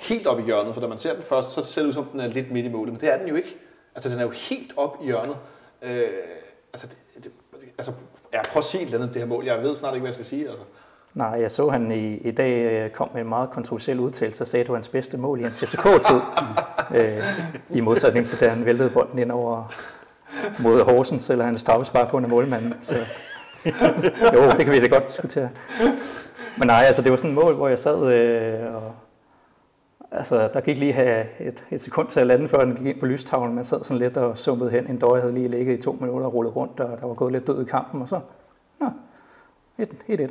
helt 0.09 0.27
op 0.27 0.41
i 0.41 0.43
hjørnet. 0.43 0.75
For 0.75 0.81
da 0.81 0.87
man 0.87 0.99
ser 0.99 1.13
den 1.15 1.23
først, 1.23 1.51
så 1.51 1.63
ser 1.63 1.81
det 1.81 1.89
ud 1.89 1.93
som, 1.93 2.05
den 2.05 2.21
er 2.21 2.27
lidt 2.27 2.51
midt 2.51 2.67
i 2.67 2.69
målet. 2.69 2.93
Men 2.93 3.01
det 3.01 3.13
er 3.13 3.19
den 3.19 3.29
jo 3.29 3.35
ikke. 3.35 3.57
Altså, 3.95 4.09
den 4.09 4.19
er 4.19 4.23
jo 4.23 4.31
helt 4.31 4.73
op 4.77 4.99
i 5.03 5.05
hjørnet. 5.05 5.37
Øh, 5.83 6.09
altså, 6.73 6.87
det, 6.87 7.25
det, 7.25 7.33
altså, 7.79 7.93
ja, 8.33 8.43
prøv 8.43 8.59
at 8.59 8.65
sige 8.65 8.83
et 8.83 8.87
eller 8.87 8.99
andet, 8.99 9.15
det 9.15 9.23
her 9.23 9.29
mål. 9.29 9.45
Jeg 9.45 9.63
ved 9.63 9.77
snart 9.77 9.95
ikke, 9.95 10.01
hvad 10.01 10.09
jeg 10.09 10.15
skal 10.15 10.27
sige. 10.27 10.49
Altså. 10.49 10.65
Nej, 11.15 11.41
jeg 11.41 11.51
så 11.51 11.69
han 11.69 11.93
i, 11.93 12.17
i 12.17 12.31
dag 12.31 12.53
øh, 12.53 12.91
kom 12.91 13.11
med 13.13 13.21
en 13.21 13.29
meget 13.29 13.51
kontroversiel 13.51 14.01
udtalelse 14.01 14.45
og 14.45 14.49
sagde, 14.49 14.61
at 14.61 14.67
det 14.67 14.73
var 14.73 14.77
hans 14.77 14.89
bedste 14.89 15.17
mål 15.17 15.41
i 15.41 15.43
hans 15.43 15.61
FCK-tid. 15.61 16.21
øh, 17.01 17.23
I 17.71 17.81
modsætning 17.81 18.27
til, 18.27 18.41
da 18.41 18.49
han 18.49 18.65
væltede 18.67 18.91
bolden 18.91 19.19
ind 19.19 19.33
over 19.33 19.73
mod 20.59 20.83
Horsens, 20.83 21.31
eller 21.31 21.45
han 21.45 21.59
straffespark 21.59 22.15
under 22.15 22.29
målmanden. 22.29 22.75
Så, 22.83 22.95
jo, 24.35 24.51
det 24.57 24.65
kan 24.65 24.71
vi 24.73 24.81
da 24.81 24.87
godt 24.87 25.07
diskutere. 25.09 25.49
Men 26.57 26.67
nej, 26.67 26.85
altså 26.87 27.03
det 27.03 27.11
var 27.11 27.17
sådan 27.17 27.31
et 27.31 27.35
mål, 27.35 27.55
hvor 27.55 27.69
jeg 27.69 27.79
sad 27.79 28.13
øh, 28.13 28.75
og 28.75 28.95
Altså, 30.15 30.51
der 30.55 30.61
gik 30.61 30.79
lige 30.79 30.93
have 30.93 31.27
et, 31.41 31.65
et 31.71 31.83
sekund 31.83 32.09
til 32.09 32.21
at 32.21 32.27
lande, 32.27 32.49
før 32.49 32.65
den 32.65 32.77
gik 32.77 32.87
ind 32.87 33.01
på 33.01 33.07
lystavlen. 33.07 33.55
Man 33.55 33.65
sad 33.65 33.85
sådan 33.85 33.99
lidt 33.99 34.17
og 34.17 34.39
sumpede 34.39 34.71
hen. 34.71 34.87
En 34.91 34.99
døje 34.99 35.21
havde 35.21 35.35
lige 35.35 35.49
ligget 35.49 35.79
i 35.79 35.83
to 35.83 35.93
minutter 36.01 36.27
og 36.27 36.35
rullet 36.35 36.57
rundt, 36.57 36.81
og 36.81 36.99
der 37.01 37.07
var 37.07 37.15
gået 37.15 37.33
lidt 37.33 37.47
død 37.47 37.63
i 37.63 37.65
kampen, 37.65 38.03
og 38.03 38.09
så, 38.09 38.21
ja, 38.81 38.89
1-1. 39.85 40.31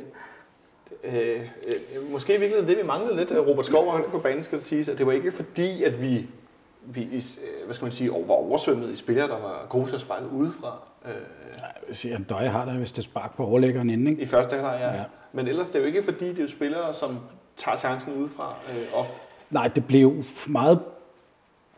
Øh, 1.04 1.40
øh, 1.68 2.12
måske 2.12 2.34
i 2.34 2.38
virkeligheden 2.38 2.68
det, 2.68 2.78
vi 2.82 2.86
manglede 2.86 3.16
lidt. 3.16 3.32
Robert 3.48 3.66
Skov 3.66 4.00
på 4.10 4.18
banen, 4.18 4.44
skal 4.44 4.58
det 4.58 4.66
siges, 4.66 4.88
at 4.88 4.98
det 4.98 5.06
var 5.06 5.12
ikke 5.12 5.32
fordi, 5.32 5.82
at 5.82 6.02
vi, 6.02 6.26
vi 6.82 7.02
øh, 7.02 7.64
hvad 7.64 7.74
skal 7.74 7.84
man 7.84 7.92
sige, 7.92 8.10
var 8.10 8.34
oversvømmet 8.34 8.92
i 8.92 8.96
spillere, 8.96 9.28
der 9.28 9.38
var 9.38 9.66
gode 9.68 9.86
til 9.86 9.94
at 9.94 10.00
sparke 10.00 10.26
udefra. 10.28 10.78
Øh, 11.06 12.10
ja, 12.10 12.18
Døje 12.28 12.48
har 12.48 12.64
da 12.64 12.72
vist 12.72 12.96
det 12.96 13.04
spark 13.04 13.36
på 13.36 13.46
overlæggeren 13.46 13.90
inden, 13.90 14.06
ikke? 14.06 14.22
I 14.22 14.26
første 14.26 14.52
halvleg, 14.52 14.78
ja. 14.80 14.94
ja. 14.94 15.04
Men 15.32 15.48
ellers 15.48 15.66
det 15.66 15.76
er 15.76 15.80
jo 15.80 15.86
ikke 15.86 16.02
fordi, 16.02 16.28
det 16.28 16.38
er 16.38 16.42
jo 16.42 16.48
spillere, 16.48 16.94
som 16.94 17.18
tager 17.56 17.76
chancen 17.76 18.14
udefra 18.14 18.54
øh, 18.70 19.00
ofte. 19.00 19.20
Nej, 19.52 19.68
det 19.68 19.84
blev 19.84 20.24
meget 20.46 20.80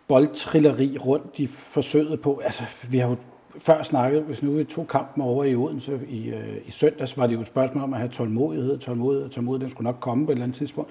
boldtrilleri 0.09 0.99
rundt 0.99 1.39
i 1.39 1.47
forsøget 1.47 2.21
på. 2.21 2.41
Altså, 2.45 2.63
vi 2.89 2.99
har 2.99 3.09
jo 3.09 3.17
før 3.59 3.83
snakket, 3.83 4.23
hvis 4.23 4.43
nu 4.43 4.53
vi 4.53 4.65
tog 4.65 4.89
kampen 4.89 5.23
over 5.23 5.45
i 5.45 5.55
Odense 5.55 6.01
i, 6.09 6.29
øh, 6.29 6.57
i 6.67 6.71
søndags, 6.71 7.19
var 7.19 7.27
det 7.27 7.35
jo 7.35 7.41
et 7.41 7.47
spørgsmål 7.47 7.85
om 7.85 7.93
at 7.93 7.99
have 7.99 8.11
tålmodighed, 8.11 8.79
tålmodighed, 8.79 9.31
tålmodighed, 9.31 9.65
den 9.65 9.71
skulle 9.71 9.85
nok 9.85 10.01
komme 10.01 10.27
på 10.27 10.33
et 10.33 10.35
eller 10.35 10.45
andet 10.45 10.59
tidspunkt. 10.59 10.91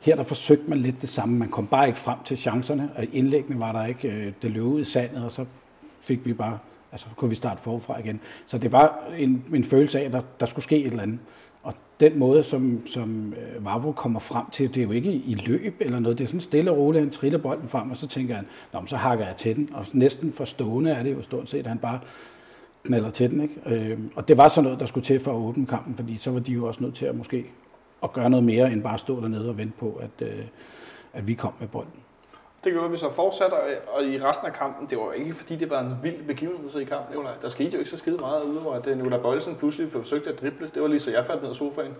Her 0.00 0.16
der 0.16 0.24
forsøgte 0.24 0.70
man 0.70 0.78
lidt 0.78 1.00
det 1.00 1.08
samme. 1.08 1.38
Man 1.38 1.48
kom 1.48 1.66
bare 1.66 1.86
ikke 1.86 1.98
frem 1.98 2.18
til 2.24 2.36
chancerne, 2.36 2.90
og 2.96 3.04
indlæggene 3.12 3.60
var 3.60 3.72
der 3.72 3.86
ikke. 3.86 4.08
Øh, 4.08 4.32
det 4.42 4.50
løb 4.50 4.62
ud 4.62 4.80
i 4.80 4.84
sandet, 4.84 5.24
og 5.24 5.30
så 5.30 5.44
fik 6.00 6.26
vi 6.26 6.32
bare, 6.32 6.58
altså 6.96 7.08
kunne 7.16 7.30
vi 7.30 7.36
starte 7.36 7.62
forfra 7.62 7.98
igen. 7.98 8.20
Så 8.46 8.58
det 8.58 8.72
var 8.72 9.04
en, 9.18 9.44
en 9.54 9.64
følelse 9.64 10.00
af, 10.00 10.04
at 10.04 10.12
der, 10.12 10.20
der 10.40 10.46
skulle 10.46 10.62
ske 10.62 10.78
et 10.78 10.86
eller 10.86 11.02
andet 11.02 11.18
Og 11.62 11.74
den 12.00 12.18
måde, 12.18 12.42
som, 12.42 12.86
som 12.86 13.32
øh, 13.32 13.64
Vavro 13.64 13.92
kommer 13.92 14.20
frem 14.20 14.50
til, 14.52 14.68
det 14.68 14.76
er 14.76 14.84
jo 14.84 14.90
ikke 14.90 15.12
i 15.12 15.34
løb 15.46 15.76
eller 15.80 15.98
noget, 15.98 16.18
det 16.18 16.24
er 16.24 16.28
sådan 16.28 16.40
stille 16.40 16.70
og 16.70 16.78
roligt, 16.78 17.02
han 17.02 17.10
triller 17.10 17.38
bolden 17.38 17.68
frem, 17.68 17.90
og 17.90 17.96
så 17.96 18.06
tænker 18.06 18.34
han, 18.34 18.46
Nå, 18.72 18.82
så 18.86 18.96
hakker 18.96 19.26
jeg 19.26 19.36
til 19.36 19.56
den, 19.56 19.68
og 19.74 19.86
næsten 19.92 20.32
forstående 20.32 20.90
er 20.90 21.02
det 21.02 21.12
jo 21.12 21.22
stort 21.22 21.50
set, 21.50 21.58
at 21.58 21.66
han 21.66 21.78
bare 21.78 22.00
knalder 22.84 23.10
til 23.10 23.30
den. 23.30 23.40
Ikke? 23.40 23.90
Øh, 23.90 23.98
og 24.16 24.28
det 24.28 24.36
var 24.36 24.48
sådan 24.48 24.64
noget, 24.64 24.80
der 24.80 24.86
skulle 24.86 25.04
til 25.04 25.20
for 25.20 25.30
at 25.30 25.36
åbne 25.36 25.66
kampen, 25.66 25.96
fordi 25.96 26.16
så 26.16 26.30
var 26.30 26.40
de 26.40 26.52
jo 26.52 26.66
også 26.66 26.82
nødt 26.82 26.94
til 26.94 27.06
at 27.06 27.16
måske 27.16 27.46
at 28.02 28.12
gøre 28.12 28.30
noget 28.30 28.44
mere, 28.44 28.72
end 28.72 28.82
bare 28.82 28.98
stå 28.98 29.20
dernede 29.20 29.48
og 29.48 29.58
vente 29.58 29.78
på, 29.78 30.00
at, 30.02 30.28
øh, 30.28 30.44
at 31.12 31.26
vi 31.26 31.34
kom 31.34 31.52
med 31.60 31.68
bolden. 31.68 32.00
Det 32.66 32.74
gjorde 32.74 32.90
vi 32.90 32.96
så 32.96 33.10
fortsat, 33.10 33.52
og, 33.52 33.60
og 33.88 34.04
i 34.04 34.22
resten 34.22 34.46
af 34.46 34.52
kampen, 34.52 34.86
det 34.90 34.98
var 34.98 35.12
ikke 35.12 35.32
fordi, 35.32 35.56
det 35.56 35.70
var 35.70 35.80
en 35.80 35.98
vild 36.02 36.26
begivenhed 36.26 36.80
i 36.80 36.84
kampen. 36.84 37.26
Der 37.42 37.48
skete 37.48 37.70
jo 37.72 37.78
ikke 37.78 37.90
så 37.90 37.96
skide 37.96 38.16
meget, 38.16 38.42
udover 38.42 38.74
at 38.74 38.86
øh, 38.86 38.96
Nicolai 38.96 39.20
Bøjlesen 39.20 39.56
pludselig 39.56 39.92
forsøgte 39.92 40.30
at 40.30 40.40
drible. 40.40 40.70
Det 40.74 40.82
var 40.82 40.88
lige 40.88 40.98
så 40.98 41.10
jeg 41.10 41.24
faldt 41.24 41.42
ned 41.42 41.50
af 41.50 41.56
sofaen. 41.56 41.94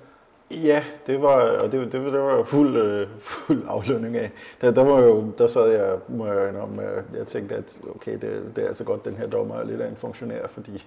Ja, 0.50 0.84
det 1.06 1.22
var, 1.22 1.58
og 1.58 1.72
det, 1.72 1.92
det, 1.92 1.92
det 1.92 2.20
var 2.20 2.44
fuld, 2.44 2.76
øh, 2.76 3.08
fuld 3.18 3.64
aflønning 3.68 4.16
af. 4.16 4.30
Der, 4.60 4.70
der, 4.70 4.84
var 4.84 5.02
jo, 5.02 5.32
der 5.38 5.46
sad 5.46 5.68
jeg, 5.68 5.96
må 6.08 6.26
jeg 6.26 6.48
indrømme, 6.48 6.82
jeg 7.18 7.26
tænkte, 7.26 7.54
at 7.54 7.78
okay, 7.94 8.12
det, 8.12 8.42
det 8.56 8.64
er 8.64 8.68
altså 8.68 8.84
godt, 8.84 9.04
den 9.04 9.16
her 9.16 9.26
dommer 9.26 9.56
er 9.56 9.64
lidt 9.64 9.80
af 9.80 9.88
en 9.88 9.96
funktionær, 9.96 10.46
fordi 10.48 10.84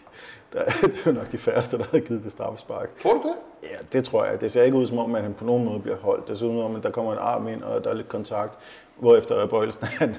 der, 0.54 0.64
det 0.82 1.06
er 1.06 1.12
nok 1.12 1.32
de 1.32 1.38
færreste, 1.38 1.78
der 1.78 1.84
har 1.92 2.00
givet 2.00 2.24
det 2.24 2.32
straffespark. 2.32 2.90
Tror 3.02 3.14
du 3.14 3.22
det? 3.28 3.36
Ja, 3.64 3.78
det 3.94 4.04
tror 4.04 4.26
jeg. 4.26 4.42
Det 4.42 4.52
ser 4.52 4.64
ikke 4.64 4.78
ud 4.78 4.86
som 4.86 4.98
om, 4.98 5.16
at 5.16 5.24
han 5.24 5.34
på 5.34 5.46
nogen 5.46 5.66
måde 5.66 5.80
bliver 5.80 5.98
holdt. 5.98 6.28
Det 6.28 6.38
ser 6.38 6.46
ud 6.46 6.52
som 6.52 6.66
om, 6.66 6.76
at 6.76 6.84
der 6.84 6.90
kommer 6.90 7.12
en 7.12 7.20
arm 7.22 7.48
ind, 7.48 7.64
og 7.64 7.84
der 7.84 7.90
er 7.90 7.94
lidt 7.94 8.10
kontakt, 8.10 8.60
hvorefter 8.96 9.48
Bøjelsen, 9.48 9.84
han, 10.00 10.16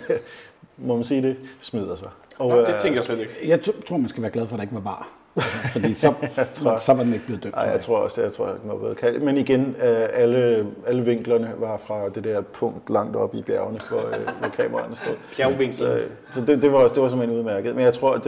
må 0.77 0.95
man 0.95 1.05
sige 1.05 1.23
det, 1.23 1.37
smider 1.61 1.95
sig. 1.95 2.11
Og, 2.39 2.49
Nå, 2.49 2.61
det 2.61 2.75
øh, 2.75 2.81
tænker 2.81 2.97
jeg 2.97 3.05
slet 3.05 3.19
ikke. 3.19 3.39
Jeg 3.45 3.61
tror, 3.87 3.97
man 3.97 4.09
skal 4.09 4.23
være 4.23 4.33
glad 4.33 4.47
for, 4.47 4.55
at 4.55 4.59
der 4.59 4.63
ikke 4.63 4.75
var 4.75 4.81
var. 4.81 5.20
Fordi 5.73 5.95
så, 5.95 6.15
tror, 6.55 6.79
så 6.79 6.95
var 6.95 7.03
den 7.03 7.13
ikke 7.13 7.27
blevet 7.27 7.43
dømt. 7.43 7.55
Nej, 7.55 7.65
jeg 7.65 7.81
tror 7.81 7.99
også, 7.99 8.23
jeg 8.23 8.33
tror, 8.33 8.47
at 8.47 8.61
den 8.63 8.71
var 8.71 8.77
blevet 8.77 8.97
kaldt. 8.97 9.23
Men 9.23 9.37
igen, 9.37 9.77
øh, 9.83 10.09
alle, 10.13 10.67
alle 10.87 11.05
vinklerne 11.05 11.53
var 11.59 11.77
fra 11.77 12.09
det 12.09 12.25
der 12.25 12.41
punkt 12.41 12.91
langt 12.91 13.17
op 13.17 13.35
i 13.35 13.43
bjergene, 13.43 13.81
hvor, 13.89 13.99
øh, 13.99 14.39
hvor 14.41 14.49
kameraerne 14.49 14.97
stod. 14.97 15.15
Bjergvinklen. 15.37 15.73
Så, 15.73 16.03
så 16.35 16.41
det, 16.41 16.63
det, 16.63 16.73
var, 16.73 16.79
også, 16.79 16.95
det 16.95 17.03
var 17.03 17.09
simpelthen 17.09 17.39
udmærket. 17.39 17.75
Men 17.75 17.85
jeg 17.85 17.95
tror, 17.95 18.15
at, 18.15 18.27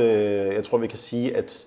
jeg 0.54 0.64
tror, 0.64 0.78
vi 0.78 0.86
kan 0.86 0.98
sige, 0.98 1.36
at 1.36 1.66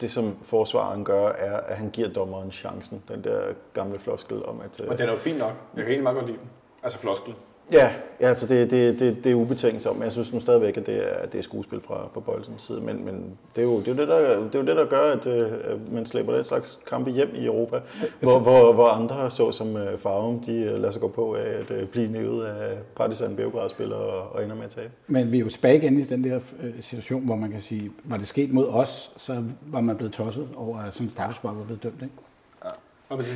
det, 0.00 0.10
som 0.10 0.36
forsvaren 0.42 1.04
gør, 1.04 1.28
er, 1.28 1.56
at 1.56 1.76
han 1.76 1.90
giver 1.90 2.08
dommeren 2.08 2.52
chancen. 2.52 3.02
Den 3.08 3.24
der 3.24 3.40
gamle 3.74 3.98
floskel 3.98 4.46
om, 4.46 4.60
at... 4.64 4.80
Og 4.80 4.98
den 4.98 5.06
er 5.06 5.12
jo 5.12 5.18
fin 5.18 5.36
nok. 5.36 5.52
Jeg 5.74 5.84
kan 5.84 5.84
egentlig 5.84 6.02
meget 6.02 6.16
godt 6.16 6.26
lide 6.26 6.38
den. 6.38 6.48
Altså 6.82 6.98
floskel. 6.98 7.34
Ja, 7.72 7.90
ja 8.20 8.28
altså 8.28 8.46
det, 8.46 8.70
det, 8.70 8.98
det, 8.98 9.24
det 9.24 9.32
er 9.32 9.34
ubetinget 9.34 9.86
om. 9.86 10.02
Jeg 10.02 10.12
synes 10.12 10.32
nu 10.32 10.40
stadigvæk, 10.40 10.76
at 10.76 10.86
det 10.86 10.96
er, 10.96 11.26
det 11.26 11.38
er 11.38 11.42
skuespil 11.42 11.80
fra, 11.86 12.08
fra 12.14 12.20
Bolsens 12.20 12.62
side. 12.62 12.80
Men, 12.80 13.04
men 13.04 13.38
det, 13.56 13.62
er 13.62 13.66
jo, 13.66 13.78
det, 13.80 13.88
er 13.88 13.92
jo 13.92 13.98
det, 13.98 14.08
der, 14.08 14.18
det 14.18 14.54
er 14.54 14.58
jo 14.58 14.66
det, 14.66 14.76
der 14.76 14.86
gør, 14.86 15.12
at, 15.12 15.26
øh, 15.26 15.52
at 15.64 15.92
man 15.92 16.06
slæber 16.06 16.34
den 16.34 16.44
slags 16.44 16.78
kampe 16.86 17.10
hjem 17.10 17.30
i 17.34 17.46
Europa. 17.46 17.80
Hvor, 18.20 18.38
hvor, 18.38 18.72
hvor 18.72 18.86
andre, 18.86 19.30
så 19.30 19.52
som 19.52 19.74
uh, 19.74 19.98
Farum, 19.98 20.40
de 20.40 20.70
uh, 20.74 20.80
lader 20.80 20.90
sig 20.90 21.00
gå 21.00 21.08
på 21.08 21.34
af 21.34 21.58
at 21.70 21.88
blive 21.88 22.12
nævet 22.12 22.44
af 22.44 22.78
Partizan 22.96 23.36
Beograd-spillere 23.36 24.00
og, 24.00 24.32
og 24.32 24.44
ender 24.44 24.56
med 24.56 24.64
at 24.64 24.70
tabe. 24.70 24.90
Men 25.06 25.32
vi 25.32 25.36
er 25.36 25.40
jo 25.40 25.48
tilbage 25.48 25.76
igen 25.76 25.98
i 25.98 26.02
den 26.02 26.24
der 26.24 26.40
situation, 26.80 27.24
hvor 27.24 27.36
man 27.36 27.50
kan 27.50 27.60
sige, 27.60 27.90
var 28.04 28.16
det 28.16 28.26
sket 28.26 28.52
mod 28.52 28.68
os, 28.68 29.12
så 29.16 29.42
var 29.66 29.80
man 29.80 29.96
blevet 29.96 30.12
tosset 30.12 30.48
over, 30.56 30.78
at 30.78 30.94
sådan 30.94 31.06
en 31.06 31.10
straffespark 31.10 31.56
var 31.56 31.64
blevet 31.64 31.82
dømt. 31.82 32.02
Ikke? 32.02 32.14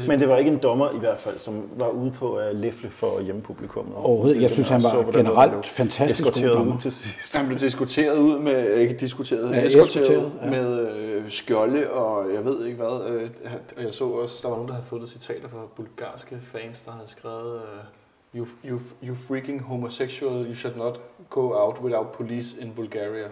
Men 0.09 0.21
det 0.21 0.29
var 0.29 0.37
ikke 0.37 0.51
en 0.51 0.59
dommer 0.59 0.91
i 0.91 0.99
hvert 0.99 1.19
fald, 1.19 1.39
som 1.39 1.71
var 1.77 1.89
ude 1.89 2.11
på 2.11 2.35
at 2.35 2.57
læfle 2.57 2.91
for 2.91 3.21
hjemmepublikummet. 3.21 3.97
Overhovedet. 3.97 4.43
Jeg 4.43 4.51
synes, 4.51 4.69
han 4.69 4.83
var 4.83 5.13
generelt 5.13 5.67
fantastisk 5.67 6.25
god 6.25 6.49
dommer. 6.49 6.79
til 6.79 6.93
sidst. 6.93 7.37
Han 7.37 7.47
blev 7.47 7.59
diskuteret 7.59 8.19
ud 8.19 8.39
med, 8.39 8.77
ikke 8.77 8.95
diskuteret, 8.95 9.51
ja, 9.53 9.65
eskorteret 9.65 10.33
ja. 10.43 10.51
med 10.51 10.89
øh, 10.89 11.31
skjolde 11.31 11.91
og 11.91 12.35
jeg 12.35 12.45
ved 12.45 12.65
ikke 12.65 12.77
hvad. 12.77 13.11
Øh, 13.11 13.31
og 13.77 13.83
jeg 13.83 13.95
så 13.95 14.05
også, 14.05 14.39
der 14.43 14.49
var 14.49 14.57
nogen, 14.57 14.69
der 14.69 14.75
havde 14.75 14.87
fundet 14.87 15.09
citater 15.09 15.49
fra 15.49 15.67
bulgarske 15.77 16.39
fans, 16.41 16.83
der 16.83 16.93
havde 16.93 17.09
skrevet 17.09 17.55
øh, 17.55 18.41
you, 18.41 18.47
you, 18.65 18.81
you 19.03 19.15
freaking 19.15 19.63
homosexual, 19.63 20.47
you 20.47 20.55
should 20.55 20.77
not 20.77 21.01
go 21.31 21.53
out 21.55 21.81
without 21.83 22.07
police 22.13 22.61
in 22.61 22.73
Bulgaria. 22.77 23.29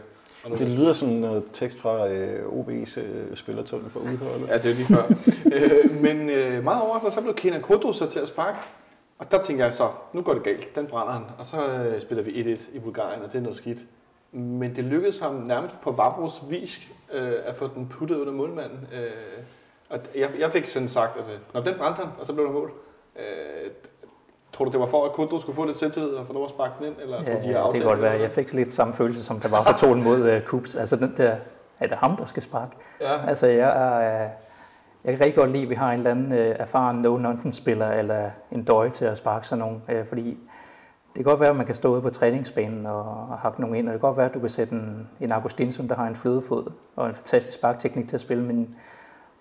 Det 0.48 0.78
lyder 0.78 0.92
som 0.92 1.08
noget 1.08 1.44
tekst 1.52 1.78
fra 1.78 2.08
øh, 2.08 2.46
OB's 2.46 3.00
øh, 3.00 3.36
spillertunnel 3.36 3.90
for 3.90 4.00
udholdet. 4.00 4.48
Ja, 4.48 4.58
det 4.58 4.70
er 4.70 4.74
lige 4.74 4.86
før. 4.86 5.02
øh, 5.54 6.02
men 6.02 6.30
øh, 6.30 6.64
meget 6.64 6.82
overraskende, 6.82 7.14
så 7.14 7.20
blev 7.20 7.34
Kenan 7.34 7.62
Kodro 7.62 7.92
så 7.92 8.10
til 8.10 8.18
at 8.18 8.28
sparke. 8.28 8.58
Og 9.18 9.30
der 9.30 9.42
tænker 9.42 9.64
jeg 9.64 9.74
så, 9.74 9.88
nu 10.12 10.22
går 10.22 10.34
det 10.34 10.42
galt, 10.42 10.76
den 10.76 10.86
brænder 10.86 11.12
han. 11.12 11.22
Og 11.38 11.44
så 11.44 11.68
øh, 11.68 12.00
spiller 12.00 12.24
vi 12.24 12.54
1-1 12.54 12.76
i 12.76 12.78
Bulgarien, 12.78 13.22
og 13.22 13.32
det 13.32 13.38
er 13.38 13.42
noget 13.42 13.56
skidt. 13.56 13.78
Men 14.32 14.76
det 14.76 14.84
lykkedes 14.84 15.18
ham 15.18 15.34
nærmest 15.34 15.74
på 15.82 15.92
Vavros 15.92 16.42
vis 16.50 16.88
øh, 17.12 17.32
at 17.44 17.54
få 17.54 17.70
den 17.74 17.88
puttet 17.88 18.16
under 18.16 18.32
målmanden. 18.32 18.88
Øh, 18.94 19.10
og 19.88 19.98
jeg, 20.14 20.30
jeg 20.38 20.52
fik 20.52 20.66
sådan 20.66 20.88
sagt, 20.88 21.16
at 21.16 21.24
øh, 21.34 21.38
når 21.54 21.60
den 21.60 21.74
brændte 21.78 21.98
han, 21.98 22.08
og 22.18 22.26
så 22.26 22.32
blev 22.32 22.46
der 22.46 22.52
mål. 22.52 22.72
Øh, 23.16 23.70
Tror 24.54 24.64
du, 24.64 24.70
det 24.70 24.80
var 24.80 24.86
for, 24.86 25.04
at 25.04 25.12
Kundro 25.12 25.38
skulle 25.38 25.56
få 25.56 25.64
lidt 25.64 25.78
selvtillid 25.78 26.10
og 26.10 26.26
få 26.26 26.32
lov 26.32 26.44
at 26.44 26.50
sparke 26.50 26.72
den 26.78 26.86
ind? 26.86 26.94
Eller 27.02 27.16
ja, 27.16 27.24
tror, 27.24 27.40
de 27.40 27.52
har 27.52 27.66
det 27.66 27.74
kan 27.74 27.82
godt 27.82 28.02
være. 28.02 28.20
Jeg 28.20 28.30
fik 28.30 28.52
lidt 28.52 28.72
samme 28.72 28.94
følelse, 28.94 29.24
som 29.24 29.40
der 29.40 29.48
var 29.48 29.62
for 29.62 29.72
tonen 29.72 30.04
mod 30.04 30.36
uh, 30.36 30.42
Kups. 30.42 30.74
Altså 30.74 30.96
den 30.96 31.14
der, 31.16 31.36
er 31.80 31.86
det 31.86 31.96
ham, 31.96 32.16
der 32.16 32.24
skal 32.24 32.42
sparke? 32.42 32.76
Ja. 33.00 33.28
Altså 33.28 33.46
jeg 33.46 33.68
er, 33.68 34.28
jeg 35.04 35.16
kan 35.16 35.20
rigtig 35.20 35.34
godt 35.34 35.50
lide, 35.50 35.62
at 35.62 35.70
vi 35.70 35.74
har 35.74 35.92
en 35.92 35.98
eller 35.98 36.10
anden 36.10 36.32
uh, 36.32 36.38
erfaren 36.38 37.06
no-nonsense-spiller, 37.06 37.90
eller 37.90 38.30
en 38.52 38.64
døje 38.64 38.90
til 38.90 39.04
at 39.04 39.18
sparke 39.18 39.46
sådan 39.46 39.60
nogen, 39.60 39.82
uh, 39.88 40.06
fordi 40.08 40.38
det 41.06 41.24
kan 41.24 41.24
godt 41.24 41.40
være, 41.40 41.50
at 41.50 41.56
man 41.56 41.66
kan 41.66 41.74
stå 41.74 41.92
ude 41.92 42.02
på 42.02 42.10
træningsbanen 42.10 42.86
og, 42.86 43.00
og 43.30 43.38
hakke 43.38 43.60
nogen 43.60 43.76
ind, 43.76 43.88
og 43.88 43.92
det 43.92 44.00
kan 44.00 44.08
godt 44.08 44.16
være, 44.16 44.26
at 44.26 44.34
du 44.34 44.40
kan 44.40 44.48
sætte 44.48 44.72
en, 44.72 45.08
en 45.20 45.32
Augustinsson, 45.32 45.88
der 45.88 45.94
har 45.94 46.06
en 46.06 46.16
flødefod 46.16 46.72
og 46.96 47.08
en 47.08 47.14
fantastisk 47.14 47.58
sparkteknik 47.58 48.08
til 48.08 48.16
at 48.16 48.20
spille, 48.20 48.44
men 48.44 48.74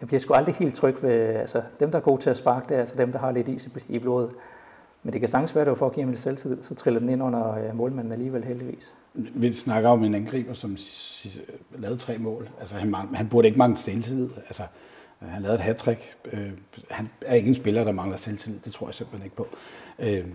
jeg 0.01 0.07
bliver 0.07 0.19
sgu 0.19 0.33
aldrig 0.33 0.55
helt 0.55 0.75
tryg 0.75 1.03
ved, 1.03 1.11
altså 1.11 1.61
dem, 1.79 1.91
der 1.91 1.97
er 1.97 2.01
gode 2.03 2.21
til 2.21 2.29
at 2.29 2.37
sparke, 2.37 2.65
det 2.69 2.75
er 2.75 2.79
altså 2.79 2.95
dem, 2.97 3.11
der 3.11 3.19
har 3.19 3.31
lidt 3.31 3.47
is 3.47 3.69
i 3.89 3.99
blodet. 3.99 4.31
Men 5.03 5.13
det 5.13 5.19
kan 5.21 5.29
sagtens 5.29 5.55
være, 5.55 5.61
at 5.61 5.65
det 5.65 5.71
var 5.71 5.75
for 5.75 5.85
at 5.85 5.93
give 5.93 6.03
ham 6.03 6.11
lidt 6.11 6.21
selvtid, 6.21 6.57
så 6.63 6.75
triller 6.75 6.99
den 6.99 7.09
ind 7.09 7.23
under 7.23 7.53
øh, 7.53 7.75
målmanden 7.75 8.13
alligevel 8.13 8.43
heldigvis. 8.43 8.93
Vi 9.13 9.53
snakker 9.53 9.89
om 9.89 10.03
en 10.03 10.15
angriber, 10.15 10.53
som 10.53 10.77
lavede 11.77 11.99
tre 11.99 12.17
mål. 12.17 12.49
Altså, 12.59 12.75
han, 12.75 12.93
han 12.93 13.29
burde 13.29 13.47
ikke 13.47 13.57
mangle 13.57 13.77
selvtillid. 13.77 14.29
Altså, 14.47 14.63
han 15.19 15.41
lavede 15.41 15.55
et 15.55 15.61
hat 15.61 15.97
øh, 16.33 16.51
Han 16.89 17.09
er 17.21 17.35
ikke 17.35 17.47
en 17.47 17.55
spiller, 17.55 17.83
der 17.83 17.91
mangler 17.91 18.17
selvtillid. 18.17 18.59
Det 18.59 18.73
tror 18.73 18.87
jeg 18.87 18.95
simpelthen 18.95 19.25
ikke 19.25 19.35
på. 19.35 19.47
Øh, 19.99 20.25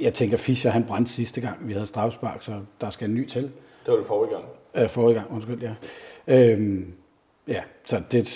jeg 0.00 0.14
tænker, 0.14 0.36
Fischer 0.36 0.70
han 0.70 0.84
brændte 0.84 1.12
sidste 1.12 1.40
gang, 1.40 1.68
vi 1.68 1.72
havde 1.72 1.86
strafspark, 1.86 2.42
så 2.42 2.60
der 2.80 2.90
skal 2.90 3.08
en 3.08 3.14
ny 3.14 3.26
til. 3.26 3.42
Det 3.42 3.52
var 3.86 3.96
det 3.96 4.06
forrige 4.06 4.32
gang. 4.32 4.44
Øh, 4.74 4.88
forrige 4.88 5.14
gang, 5.14 5.32
undskyld, 5.32 5.62
ja. 5.62 5.74
Øh, 6.26 6.82
ja, 7.48 7.62
så 7.86 8.02
det, 8.12 8.28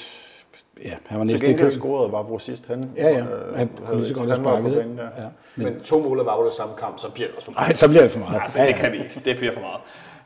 Ja, 0.82 0.94
han 1.06 1.18
var 1.18 1.24
næsten 1.24 1.50
ikke 1.50 1.70
scoret 1.70 2.12
var 2.12 2.22
vores 2.22 2.42
sidst. 2.42 2.66
Han, 2.66 2.90
ja, 2.96 3.08
ja. 3.08 3.18
Øh, 3.18 3.56
han 3.56 3.68
kunne 3.68 3.96
lige 3.96 4.08
så 4.08 4.14
godt 4.14 4.28
have 4.28 4.36
sparket. 4.36 4.72
Ja. 4.72 5.22
Ja. 5.22 5.28
Men, 5.56 5.66
men 5.66 5.80
to 5.80 5.98
mål 5.98 6.24
var 6.24 6.38
jo 6.38 6.46
det 6.46 6.54
samme 6.54 6.74
kamp, 6.78 6.98
så 6.98 7.10
bliver 7.10 7.28
det 7.28 7.36
også 7.36 7.44
for 7.46 7.52
meget. 7.52 7.68
Nej, 7.68 7.76
så 7.76 7.88
bliver 7.88 8.02
det 8.02 8.10
for 8.10 8.18
meget. 8.18 8.40
Altså, 8.42 8.58
ja, 8.58 8.64
ja. 8.64 8.70
det 8.70 8.80
kan 8.80 8.92
vi 8.92 8.96
ikke. 8.96 9.22
Det 9.24 9.36
bliver 9.36 9.52
for 9.52 9.60
meget. 9.60 9.80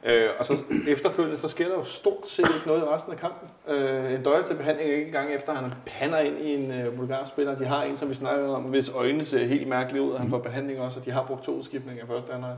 Øh, 0.05 0.29
og 0.39 0.47
så 0.47 0.65
efterfølgende, 0.89 1.39
så 1.39 1.49
sker 1.49 1.69
der 1.69 1.75
jo 1.75 1.85
stort 1.85 2.29
set 2.29 2.47
ikke 2.57 2.67
noget 2.67 2.81
i 2.81 2.85
resten 2.85 3.13
af 3.13 3.19
kampen. 3.19 3.49
Øh, 3.69 4.15
en 4.15 4.23
døje 4.23 4.43
til 4.43 4.55
behandling 4.55 4.91
ikke 4.91 5.07
engang 5.07 5.35
efter, 5.35 5.55
han 5.55 5.73
pander 5.87 6.19
ind 6.19 6.39
i 6.39 6.55
en 6.55 6.81
øh, 6.81 6.97
bulgarspiller. 6.97 7.57
De 7.57 7.65
har 7.65 7.83
en, 7.83 7.97
som 7.97 8.11
vi 8.11 8.15
snakkede 8.15 8.57
om, 8.57 8.63
hvis 8.63 8.91
øjnene 8.95 9.25
ser 9.25 9.45
helt 9.45 9.69
mærkeligt 9.69 10.05
ud, 10.05 10.11
og 10.11 10.21
han 10.21 10.31
får 10.31 10.39
behandling 10.39 10.81
også, 10.81 11.01
og 11.01 11.05
de 11.05 11.11
har 11.11 11.25
brugt 11.27 11.45
to 11.45 11.53
udskiftninger 11.53 12.07
første 12.07 12.33
halvleg. 12.33 12.57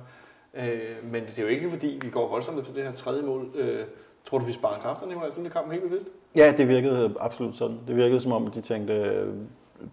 Øh, 0.55 1.13
men 1.13 1.23
det 1.27 1.39
er 1.39 1.43
jo 1.43 1.49
ikke 1.49 1.71
fordi, 1.71 1.99
vi 2.03 2.11
går 2.11 2.29
voldsomt 2.29 2.61
efter 2.61 2.75
det 2.75 2.85
her 2.85 2.93
tredje 2.93 3.23
mål. 3.23 3.51
Øh, 3.55 3.85
Tror 4.25 4.39
du, 4.39 4.45
vi 4.45 4.53
sparer 4.53 4.81
kræfterne 4.81 5.15
i 5.29 5.31
sådan 5.31 5.51
kampen 5.51 5.73
helt 5.73 5.85
bevidst? 5.85 6.09
Ja, 6.37 6.55
det 6.57 6.69
virkede 6.69 7.15
absolut 7.21 7.55
sådan. 7.55 7.79
Det 7.87 7.97
virkede 7.97 8.21
som 8.21 8.33
om, 8.33 8.47
de 8.47 8.61
tænkte, 8.61 9.25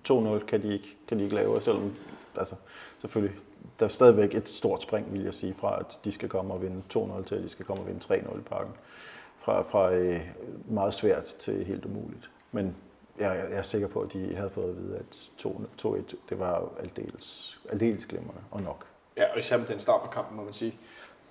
2-0 0.09 0.45
kan 0.45 0.61
de 0.61 0.73
ikke, 0.73 0.97
kan 1.07 1.17
de 1.17 1.23
ikke 1.23 1.35
lave, 1.35 1.61
selvom 1.61 1.93
altså, 2.37 2.55
selvfølgelig, 3.01 3.37
der 3.79 3.85
er 3.85 3.89
stadigvæk 3.89 4.35
et 4.35 4.49
stort 4.49 4.83
spring, 4.83 5.13
vil 5.13 5.23
jeg 5.23 5.33
sige, 5.33 5.55
fra 5.59 5.79
at 5.79 5.99
de 6.03 6.11
skal 6.11 6.29
komme 6.29 6.53
og 6.53 6.61
vinde 6.61 6.81
2-0 6.93 7.23
til 7.23 7.35
at 7.35 7.43
de 7.43 7.49
skal 7.49 7.65
komme 7.65 7.83
og 7.83 7.87
vinde 7.87 8.13
3-0 8.13 8.39
i 8.39 8.41
parken. 8.41 8.73
Fra, 9.37 9.61
fra 9.61 9.93
øh, 9.93 10.19
meget 10.69 10.93
svært 10.93 11.23
til 11.23 11.65
helt 11.65 11.85
umuligt. 11.85 12.29
Men 12.51 12.75
jeg, 13.19 13.45
jeg 13.49 13.57
er 13.57 13.61
sikker 13.61 13.87
på, 13.87 14.01
at 14.01 14.13
de 14.13 14.35
havde 14.35 14.49
fået 14.49 14.69
at 14.69 14.77
vide, 14.77 14.97
at 14.97 15.31
2-1, 15.41 16.15
det 16.29 16.39
var 16.39 16.71
aldeles, 16.79 17.59
aldeles 17.69 18.05
glimrende 18.05 18.41
og 18.51 18.61
nok. 18.61 18.85
Ja, 19.17 19.31
og 19.31 19.37
især 19.37 19.57
med 19.57 19.65
den 19.65 19.79
start 19.79 20.01
på 20.01 20.07
kampen, 20.07 20.37
må 20.37 20.43
man 20.43 20.53
sige. 20.53 20.75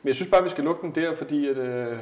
Men 0.02 0.08
jeg 0.08 0.14
synes 0.14 0.30
bare, 0.30 0.38
at 0.38 0.44
vi 0.44 0.50
skal 0.50 0.64
lukke 0.64 0.82
den 0.82 0.94
der, 0.94 1.14
fordi 1.14 1.48
at, 1.48 1.56
øh, 1.56 1.98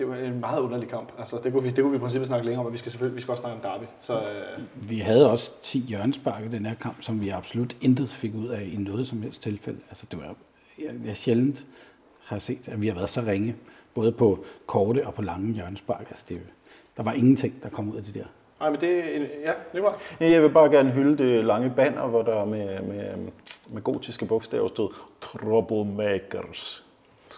det 0.00 0.08
var 0.08 0.16
en 0.16 0.40
meget 0.40 0.60
underlig 0.60 0.88
kamp. 0.88 1.12
Altså, 1.18 1.40
det, 1.44 1.52
kunne 1.52 1.62
vi, 1.62 1.70
det 1.70 1.78
kunne 1.82 1.90
vi 1.90 1.96
i 1.96 2.00
princippet 2.00 2.26
snakke 2.26 2.46
længere 2.46 2.60
om, 2.60 2.66
og 2.66 2.72
vi 2.72 2.78
skal 2.78 2.92
selvfølgelig 2.92 3.16
vi 3.16 3.20
skal 3.20 3.32
også 3.32 3.40
snakke 3.40 3.56
om 3.56 3.72
derby. 3.72 3.84
Så, 4.00 4.20
øh... 4.20 4.88
Vi 4.88 4.98
havde 4.98 5.30
også 5.30 5.50
10 5.62 5.78
hjørnespark 5.78 6.44
i 6.44 6.48
den 6.48 6.66
her 6.66 6.74
kamp, 6.74 7.02
som 7.02 7.22
vi 7.22 7.28
absolut 7.28 7.76
intet 7.80 8.08
fik 8.08 8.34
ud 8.34 8.48
af 8.48 8.70
i 8.72 8.76
noget 8.76 9.06
som 9.06 9.22
helst 9.22 9.42
tilfælde. 9.42 9.80
Altså, 9.90 10.06
det 10.10 10.18
var, 10.18 10.34
jeg, 10.78 10.90
jeg 11.06 11.16
sjældent 11.16 11.66
har 12.24 12.38
set, 12.38 12.68
at 12.68 12.82
vi 12.82 12.88
har 12.88 12.94
været 12.94 13.10
så 13.10 13.20
ringe, 13.26 13.56
både 13.94 14.12
på 14.12 14.44
korte 14.66 15.06
og 15.06 15.14
på 15.14 15.22
lange 15.22 15.52
hjørnespark. 15.52 16.06
Altså, 16.10 16.24
det, 16.28 16.40
der 16.96 17.02
var 17.02 17.12
ingenting, 17.12 17.62
der 17.62 17.68
kom 17.68 17.88
ud 17.88 17.96
af 17.96 18.02
det 18.02 18.14
der. 18.14 18.24
Nej, 18.60 18.70
men 18.70 18.80
det, 18.80 19.02
ja, 19.44 19.52
det 19.72 19.82
var. 19.82 20.00
Jeg 20.20 20.42
vil 20.42 20.50
bare 20.50 20.70
gerne 20.70 20.90
hylde 20.90 21.24
det 21.24 21.44
lange 21.44 21.72
banner, 21.76 22.06
hvor 22.06 22.22
der 22.22 22.44
med, 22.44 22.82
med, 22.82 23.14
med 23.72 23.82
gotiske 23.82 24.26
bogstaver 24.26 24.68
stod 24.68 24.94
Troublemakers. 25.20 26.89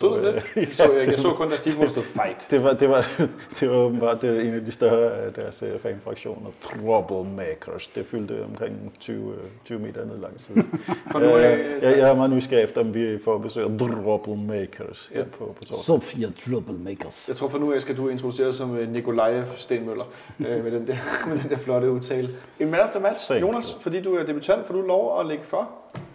Stod 0.03 0.21
det 0.21 0.35
det? 0.35 0.57
Jeg 0.57 0.69
så, 0.71 0.93
jeg, 0.93 1.07
jeg 1.07 1.19
så 1.19 1.33
kun, 1.33 1.51
der 1.51 1.57
Steve 1.57 1.89
stod 1.89 2.03
fight. 2.03 2.51
Det 2.51 2.63
var, 2.63 2.73
det 2.73 2.89
var, 2.89 3.07
det 3.61 3.71
var 3.71 3.77
åbenbart 3.77 4.23
det 4.23 4.35
var 4.35 4.41
en 4.41 4.55
af 4.55 4.65
de 4.65 4.71
større 4.71 5.13
af 5.13 5.33
deres 5.33 5.63
uh, 5.63 5.81
fanfraktioner. 5.81 6.51
Troublemakers. 6.61 7.87
Det 7.87 8.07
fyldte 8.07 8.45
omkring 8.45 8.93
20, 9.01 9.35
20 9.65 9.79
meter 9.79 10.05
ned 10.05 10.19
langs 10.19 10.43
siden. 10.43 10.63
For 11.13 11.19
nu, 11.19 11.27
jeg, 11.27 11.65
jeg, 11.83 11.99
jeg 11.99 12.11
er 12.11 12.15
meget 12.15 12.31
nysgerrig 12.31 12.65
efter, 12.65 12.81
om 12.81 12.95
vi 12.95 13.19
får 13.25 13.39
besøg 13.39 13.65
af 13.65 13.79
Troublemakers 13.79 15.11
ja. 15.15 15.23
på, 15.39 15.55
på 15.59 15.65
torsdag. 15.65 15.85
Sofia 15.85 16.29
Troublemakers. 16.37 17.29
Jeg 17.29 17.37
tror 17.37 17.49
for 17.49 17.59
nu 17.59 17.81
skal 17.81 17.97
du 17.97 18.09
introducere 18.09 18.53
som 18.53 18.77
øh, 18.77 18.93
Nikolaj 18.93 19.45
Stenmøller 19.57 20.05
øh, 20.41 20.65
med, 20.65 20.73
den 20.73 20.87
der, 20.87 20.97
med 21.29 21.39
den 21.39 21.51
der 21.51 21.59
flotte 21.59 21.91
udtale. 21.91 22.29
En 22.61 22.71
man 22.71 22.81
of 22.81 22.91
the 22.91 23.01
match, 23.01 23.33
Jonas, 23.41 23.77
fordi 23.81 24.03
du 24.03 24.15
er 24.15 24.25
debutant, 24.25 24.67
får 24.67 24.75
du 24.75 24.81
lov 24.81 25.21
at 25.21 25.27
lægge 25.27 25.45
for 25.47 25.71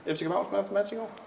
FC 0.08 0.20
Københavns 0.20 0.48
man 0.52 0.60
of 0.60 0.66
the 0.66 0.74
match 0.74 0.94
i 0.94 0.96
går? 0.96 1.27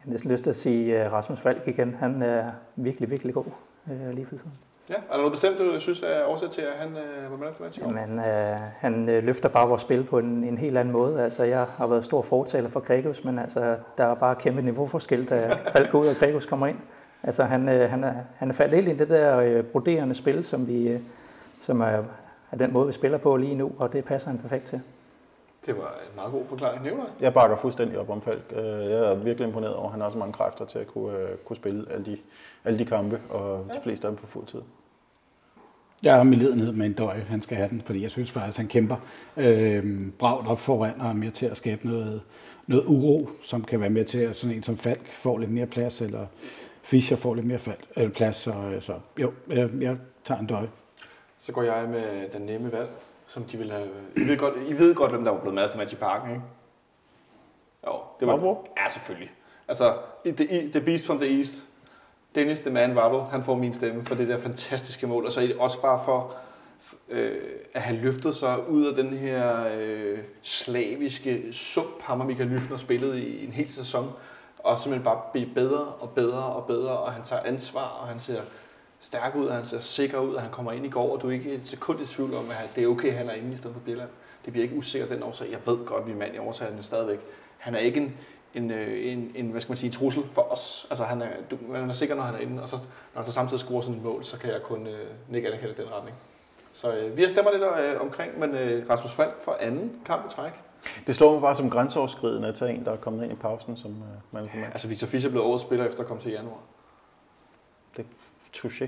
Jeg 0.00 0.08
har 0.08 0.12
næsten 0.12 0.30
lyst 0.30 0.42
til 0.42 0.50
at 0.50 0.56
sige 0.56 1.00
uh, 1.00 1.12
Rasmus 1.12 1.40
Falk 1.40 1.62
igen. 1.66 1.96
Han 2.00 2.22
er 2.22 2.50
virkelig, 2.76 3.10
virkelig 3.10 3.34
god 3.34 3.44
uh, 3.86 4.10
lige 4.10 4.26
for 4.26 4.34
tiden. 4.34 4.52
Ja, 4.88 4.94
er 4.94 5.00
der 5.10 5.16
noget 5.16 5.32
bestemt, 5.32 5.58
du 5.58 5.80
synes 5.80 6.02
er 6.02 6.24
årsag 6.24 6.50
til, 6.50 6.62
at 6.62 6.72
han 6.78 6.88
uh, 6.88 7.30
var 7.30 7.36
med 7.36 7.70
til 7.70 7.84
Men 7.84 8.18
uh, 8.18 8.24
han 8.78 9.08
uh, 9.08 9.24
løfter 9.24 9.48
bare 9.48 9.68
vores 9.68 9.82
spil 9.82 10.04
på 10.04 10.18
en, 10.18 10.44
en 10.44 10.58
helt 10.58 10.78
anden 10.78 10.92
måde. 10.92 11.22
Altså, 11.22 11.44
jeg 11.44 11.66
har 11.76 11.86
været 11.86 12.04
stor 12.04 12.22
fortaler 12.22 12.68
for 12.68 12.80
Gregos, 12.80 13.24
men 13.24 13.38
altså, 13.38 13.76
der 13.98 14.04
er 14.04 14.14
bare 14.14 14.34
kæmpe 14.34 14.62
niveauforskel, 14.62 15.24
da 15.24 15.56
Falk 15.72 15.90
går 15.90 16.00
ud 16.00 16.06
og 16.06 16.16
Gregos 16.16 16.46
kommer 16.46 16.66
ind. 16.66 16.78
Altså, 17.22 17.44
han, 17.44 17.68
uh, 17.68 17.90
han, 17.90 18.04
er, 18.04 18.14
han 18.36 18.48
er 18.48 18.52
faldet 18.52 18.78
helt 18.78 18.92
i 18.92 18.96
det 18.96 19.08
der 19.08 19.58
uh, 19.58 19.64
broderende 19.64 20.14
spil, 20.14 20.44
som, 20.44 20.68
vi, 20.68 20.94
uh, 20.94 21.00
som 21.60 21.80
er, 21.80 22.02
er 22.52 22.56
den 22.58 22.72
måde, 22.72 22.86
vi 22.86 22.92
spiller 22.92 23.18
på 23.18 23.36
lige 23.36 23.54
nu, 23.54 23.72
og 23.78 23.92
det 23.92 24.04
passer 24.04 24.28
han 24.28 24.38
perfekt 24.38 24.64
til. 24.64 24.80
Det 25.66 25.76
var 25.76 25.94
en 26.10 26.16
meget 26.16 26.32
god 26.32 26.46
forklaring. 26.46 26.82
Nævner 26.82 27.04
Jeg 27.20 27.34
bakker 27.34 27.56
fuldstændig 27.56 27.98
op 27.98 28.10
om 28.10 28.22
Falk. 28.22 28.52
Øh, 28.56 28.64
jeg 28.64 29.12
er 29.12 29.14
virkelig 29.14 29.46
imponeret 29.46 29.74
over, 29.74 29.86
at 29.86 29.92
han 29.92 30.00
har 30.00 30.10
så 30.10 30.18
mange 30.18 30.32
kræfter 30.32 30.64
til 30.64 30.78
at 30.78 30.86
kunne, 30.86 31.18
øh, 31.18 31.36
kunne 31.44 31.56
spille 31.56 31.92
alle 31.92 32.06
de, 32.06 32.18
alle 32.64 32.78
de 32.78 32.84
kampe, 32.84 33.20
og 33.30 33.66
ja. 33.68 33.74
de 33.74 33.82
fleste 33.82 34.06
af 34.06 34.10
dem 34.10 34.18
for 34.18 34.26
fuld 34.26 34.46
tid. 34.46 34.60
Jeg 36.04 36.14
har 36.16 36.22
medlidenhed 36.22 36.72
med 36.72 36.86
en 36.86 36.92
døj, 36.92 37.20
han 37.20 37.42
skal 37.42 37.56
have 37.56 37.68
den, 37.68 37.80
fordi 37.80 38.02
jeg 38.02 38.10
synes 38.10 38.30
faktisk, 38.30 38.58
at 38.58 38.62
han 38.62 38.68
kæmper 38.68 38.96
øh, 39.36 40.10
bragt 40.18 40.48
op 40.48 40.58
foran 40.58 41.00
og 41.00 41.08
er 41.08 41.12
med 41.12 41.30
til 41.30 41.46
at 41.46 41.56
skabe 41.56 41.86
noget, 41.86 42.22
noget 42.66 42.84
uro, 42.86 43.28
som 43.42 43.64
kan 43.64 43.80
være 43.80 43.90
med 43.90 44.04
til, 44.04 44.18
at 44.18 44.36
sådan 44.36 44.56
en 44.56 44.62
som 44.62 44.76
Falk 44.76 45.06
får 45.06 45.38
lidt 45.38 45.50
mere 45.50 45.66
plads, 45.66 46.00
eller 46.00 46.26
Fischer 46.82 47.16
får 47.16 47.34
lidt 47.34 47.46
mere 47.46 47.58
fald, 47.58 47.76
eller 47.96 48.10
plads. 48.10 48.36
Så, 48.36 48.52
så 48.80 48.94
jo, 49.18 49.32
jeg, 49.48 49.70
jeg 49.80 49.96
tager 50.24 50.40
en 50.40 50.46
døj. 50.46 50.66
Så 51.38 51.52
går 51.52 51.62
jeg 51.62 51.88
med 51.88 52.30
den 52.32 52.42
nemme 52.42 52.72
valg 52.72 52.90
som 53.30 53.44
de 53.44 53.58
ville 53.58 53.72
have... 53.72 53.88
I 54.16 54.20
ved 54.20 54.38
godt, 54.38 54.54
I 54.68 54.78
ved 54.78 54.94
godt 54.94 55.10
hvem 55.10 55.24
der 55.24 55.30
var 55.30 55.38
blevet 55.38 55.54
mad 55.54 55.68
til 55.68 55.78
match 55.78 55.94
i 55.94 55.96
parken, 55.96 56.30
ikke? 56.30 56.42
Jo, 57.86 57.92
det 58.20 58.28
var... 58.28 58.36
Hvor? 58.36 58.66
Ja, 58.76 58.88
selvfølgelig. 58.88 59.32
Altså, 59.68 59.98
the, 60.24 60.70
the 60.70 60.80
Beast 60.80 61.06
from 61.06 61.18
the 61.18 61.36
East. 61.36 61.64
Dennis 62.34 62.60
the 62.60 62.70
Man 62.70 62.98
Waddle, 62.98 63.22
han 63.22 63.42
får 63.42 63.54
min 63.54 63.72
stemme 63.72 64.04
for 64.04 64.14
det 64.14 64.28
der 64.28 64.38
fantastiske 64.38 65.06
mål, 65.06 65.24
og 65.24 65.32
så 65.32 65.52
også 65.58 65.82
bare 65.82 66.00
for 66.04 66.34
øh, 67.08 67.36
at 67.74 67.82
have 67.82 67.98
løftet 67.98 68.36
sig 68.36 68.68
ud 68.68 68.86
af 68.86 68.94
den 68.94 69.08
her 69.08 69.66
øh, 69.76 70.18
slaviske 70.42 71.52
sump, 71.52 72.02
ham 72.02 72.20
og 72.20 72.26
Michael 72.26 72.48
Lyfner 72.48 72.76
spillede 72.76 73.20
i 73.20 73.44
en 73.46 73.52
hel 73.52 73.72
sæson, 73.72 74.12
og 74.58 74.78
simpelthen 74.78 75.04
bare 75.04 75.20
blive 75.32 75.54
bedre 75.54 75.86
og 75.86 76.10
bedre 76.10 76.42
og 76.42 76.64
bedre, 76.64 76.98
og 76.98 77.12
han 77.12 77.22
tager 77.22 77.42
ansvar, 77.42 77.86
og 77.86 78.08
han 78.08 78.18
ser 78.18 78.40
stærk 79.00 79.34
ud, 79.34 79.46
og 79.46 79.54
han 79.54 79.64
ser 79.64 79.78
sikker 79.78 80.18
ud, 80.18 80.34
og 80.34 80.42
han 80.42 80.50
kommer 80.50 80.72
ind 80.72 80.86
i 80.86 80.88
går, 80.88 81.16
og 81.16 81.22
du 81.22 81.28
er 81.28 81.32
ikke 81.32 81.52
et 81.52 81.68
sekund 81.68 82.00
i 82.00 82.06
tvivl 82.06 82.34
om, 82.34 82.50
at 82.50 82.70
det 82.76 82.84
er 82.84 82.88
okay, 82.88 83.08
at 83.08 83.14
han 83.14 83.28
er 83.28 83.34
inde 83.34 83.52
i 83.52 83.56
stedet 83.56 83.74
for 83.74 83.80
Bjelland. 83.80 84.08
Det 84.44 84.52
bliver 84.52 84.64
ikke 84.64 84.76
usikkert 84.76 85.10
den 85.10 85.22
årsag. 85.22 85.50
Jeg 85.50 85.58
ved 85.66 85.84
godt, 85.84 86.02
at 86.02 86.06
vi 86.06 86.12
er 86.12 86.16
mand 86.16 86.34
i 86.34 86.38
årsagen, 86.38 86.82
stadigvæk. 86.82 87.20
Han 87.58 87.74
er 87.74 87.78
ikke 87.78 88.00
en, 88.00 88.16
en, 88.54 88.70
øh, 88.70 89.12
en, 89.12 89.32
en, 89.34 89.50
hvad 89.50 89.60
skal 89.60 89.70
man 89.70 89.76
sige, 89.76 89.90
trussel 89.90 90.22
for 90.32 90.52
os. 90.52 90.86
Altså, 90.90 91.04
han 91.04 91.22
er, 91.22 91.28
du, 91.50 91.58
man 91.68 91.90
er 91.90 91.94
sikker, 91.94 92.14
når 92.14 92.22
han 92.22 92.34
er 92.34 92.38
inde, 92.38 92.62
og 92.62 92.68
så, 92.68 92.76
når 93.14 93.22
han 93.22 93.26
så 93.26 93.32
samtidig 93.32 93.60
scorer 93.60 93.80
sådan 93.80 93.96
et 93.96 94.04
mål, 94.04 94.24
så 94.24 94.38
kan 94.38 94.50
jeg 94.50 94.62
kun 94.62 94.86
øh, 94.86 95.06
nikke 95.28 95.48
anerkende 95.48 95.82
den 95.82 95.92
retning. 95.92 96.16
Så 96.72 96.94
øh, 96.94 97.16
vi 97.16 97.22
har 97.22 97.28
stemmer 97.28 97.50
lidt 97.52 97.62
øh, 97.62 98.00
omkring, 98.00 98.38
men 98.38 98.54
øh, 98.54 98.90
Rasmus 98.90 99.12
Falk 99.12 99.38
for 99.44 99.56
anden 99.60 100.00
kamp 100.04 100.26
i 100.26 100.34
træk. 100.34 100.52
Det 101.06 101.14
slår 101.14 101.32
mig 101.32 101.40
bare 101.40 101.56
som 101.56 101.70
grænseoverskridende 101.70 102.48
at 102.48 102.54
tage 102.54 102.74
en, 102.74 102.84
der 102.84 102.92
er 102.92 102.96
kommet 102.96 103.24
ind 103.24 103.32
i 103.32 103.36
pausen 103.36 103.76
som 103.76 103.90
øh, 103.90 104.06
man 104.30 104.50
ja, 104.54 104.64
Altså 104.64 104.88
Victor 104.88 105.06
Fischer 105.06 105.30
blev 105.30 105.42
årets 105.42 105.64
spiller 105.64 105.86
efter 105.86 106.00
at 106.00 106.06
komme 106.06 106.22
til 106.22 106.32
januar. 106.32 106.58
Det 107.96 108.06
touché. 108.56 108.86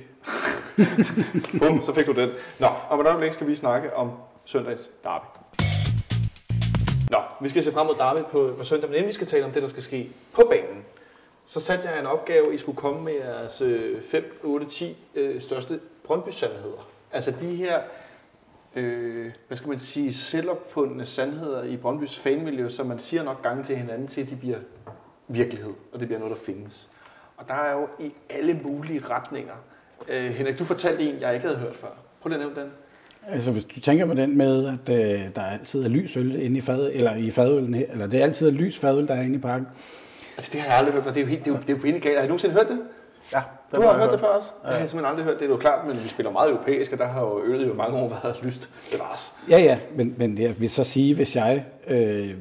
Bum, 1.58 1.84
så 1.84 1.92
fik 1.94 2.06
du 2.06 2.12
den. 2.12 2.30
Nå, 2.58 2.66
og 2.88 2.96
hvordan 2.96 3.20
længe 3.20 3.34
skal 3.34 3.46
vi 3.46 3.56
snakke 3.56 3.96
om 3.96 4.10
søndagens 4.44 4.88
derby. 5.04 5.24
Nå, 7.10 7.18
vi 7.40 7.48
skal 7.48 7.62
se 7.62 7.72
frem 7.72 7.86
mod 7.86 7.94
derby 7.94 8.30
på, 8.30 8.54
på 8.58 8.64
søndag, 8.64 8.90
men 8.90 8.94
inden 8.96 9.08
vi 9.08 9.12
skal 9.12 9.26
tale 9.26 9.44
om 9.44 9.50
det, 9.50 9.62
der 9.62 9.68
skal 9.68 9.82
ske 9.82 10.10
på 10.32 10.42
banen, 10.50 10.84
så 11.46 11.60
satte 11.60 11.88
jeg 11.88 12.00
en 12.00 12.06
opgave, 12.06 12.54
I 12.54 12.58
skulle 12.58 12.76
komme 12.76 13.00
med 13.00 13.12
jeres 13.12 13.62
5, 14.04 14.40
8, 14.42 14.66
10 14.66 14.96
øh, 15.14 15.40
største 15.40 15.80
Brøndby-sandheder. 16.04 16.88
Altså 17.12 17.30
de 17.40 17.56
her, 17.56 17.80
øh, 18.74 19.32
hvad 19.46 19.56
skal 19.56 19.68
man 19.68 19.78
sige, 19.78 20.14
selvopfundne 20.14 21.04
sandheder 21.04 21.62
i 21.62 21.76
Brøndbys 21.76 22.18
fanmiljø, 22.18 22.68
som 22.68 22.86
man 22.86 22.98
siger 22.98 23.22
nok 23.22 23.42
gange 23.42 23.64
til 23.64 23.76
hinanden, 23.76 24.08
til 24.08 24.20
at 24.20 24.30
de 24.30 24.36
bliver 24.36 24.58
virkelighed, 25.28 25.72
og 25.92 26.00
det 26.00 26.08
bliver 26.08 26.18
noget, 26.18 26.36
der 26.36 26.42
findes. 26.42 26.90
Og 27.42 27.48
der 27.48 27.54
er 27.54 27.72
jo 27.72 27.88
i 27.98 28.12
alle 28.30 28.60
mulige 28.64 29.02
retninger. 29.10 29.54
Øh, 30.08 30.30
Henrik, 30.30 30.58
du 30.58 30.64
fortalte 30.64 31.02
en, 31.02 31.20
jeg 31.20 31.34
ikke 31.34 31.46
havde 31.46 31.58
hørt 31.58 31.76
før. 31.76 31.88
Prøv 32.20 32.28
lige 32.28 32.40
at 32.40 32.46
nævne 32.46 32.60
den. 32.60 32.72
Altså, 33.28 33.52
hvis 33.52 33.64
du 33.64 33.80
tænker 33.80 34.06
på 34.06 34.14
den 34.14 34.36
med, 34.36 34.66
at 34.66 35.14
øh, 35.14 35.34
der 35.34 35.42
altid 35.42 35.84
er 35.84 35.88
lys 35.88 36.16
øl 36.16 36.42
inde 36.42 36.58
i 36.58 36.60
fad, 36.60 36.90
eller 36.92 37.14
i 37.14 37.30
fadøllen, 37.30 37.74
eller 37.74 38.06
det 38.06 38.20
er 38.20 38.24
altid 38.24 38.48
er 38.48 38.52
lys 38.52 38.78
fadøl, 38.78 39.08
der 39.08 39.14
er 39.14 39.22
inde 39.22 39.34
i 39.34 39.38
parken. 39.38 39.66
Altså, 40.36 40.50
det 40.52 40.60
har 40.60 40.68
jeg 40.68 40.78
aldrig 40.78 40.94
hørt 40.94 41.04
før. 41.04 41.12
Det 41.12 41.20
er 41.20 41.24
jo 41.24 41.28
helt, 41.28 41.44
det 41.44 41.50
er 41.50 41.54
jo, 41.54 41.60
det 41.60 41.70
er 41.84 41.92
jo 41.92 42.00
galt. 42.02 42.16
Har 42.16 42.24
I 42.24 42.26
nogensinde 42.26 42.54
hørt 42.54 42.68
det? 42.68 42.80
Ja. 43.34 43.42
Du 43.76 43.80
har 43.80 43.98
hørt 43.98 44.12
det 44.12 44.20
før 44.20 44.26
også? 44.26 44.50
Det 44.62 44.70
har 44.70 44.78
jeg 44.78 44.88
simpelthen 44.88 45.10
aldrig 45.10 45.24
hørt. 45.24 45.38
Det 45.38 45.44
er 45.44 45.48
jo 45.48 45.56
klart, 45.56 45.86
men 45.86 46.02
vi 46.02 46.08
spiller 46.08 46.32
meget 46.32 46.50
europæisk, 46.50 46.92
og 46.92 46.98
der 46.98 47.06
har 47.06 47.20
jo 47.20 47.42
øllet 47.44 47.68
jo 47.68 47.74
mange 47.74 47.98
år 47.98 48.08
været 48.08 48.36
lyst. 48.42 48.70
Det 48.92 49.00
var 49.00 49.10
os. 49.12 49.32
Ja, 49.48 49.58
ja, 49.58 49.78
men, 49.96 50.14
men 50.18 50.38
jeg 50.38 50.60
vil 50.60 50.70
så 50.70 50.84
sige, 50.84 51.14
hvis 51.14 51.36
jeg 51.36 51.64
øh, 51.88 52.34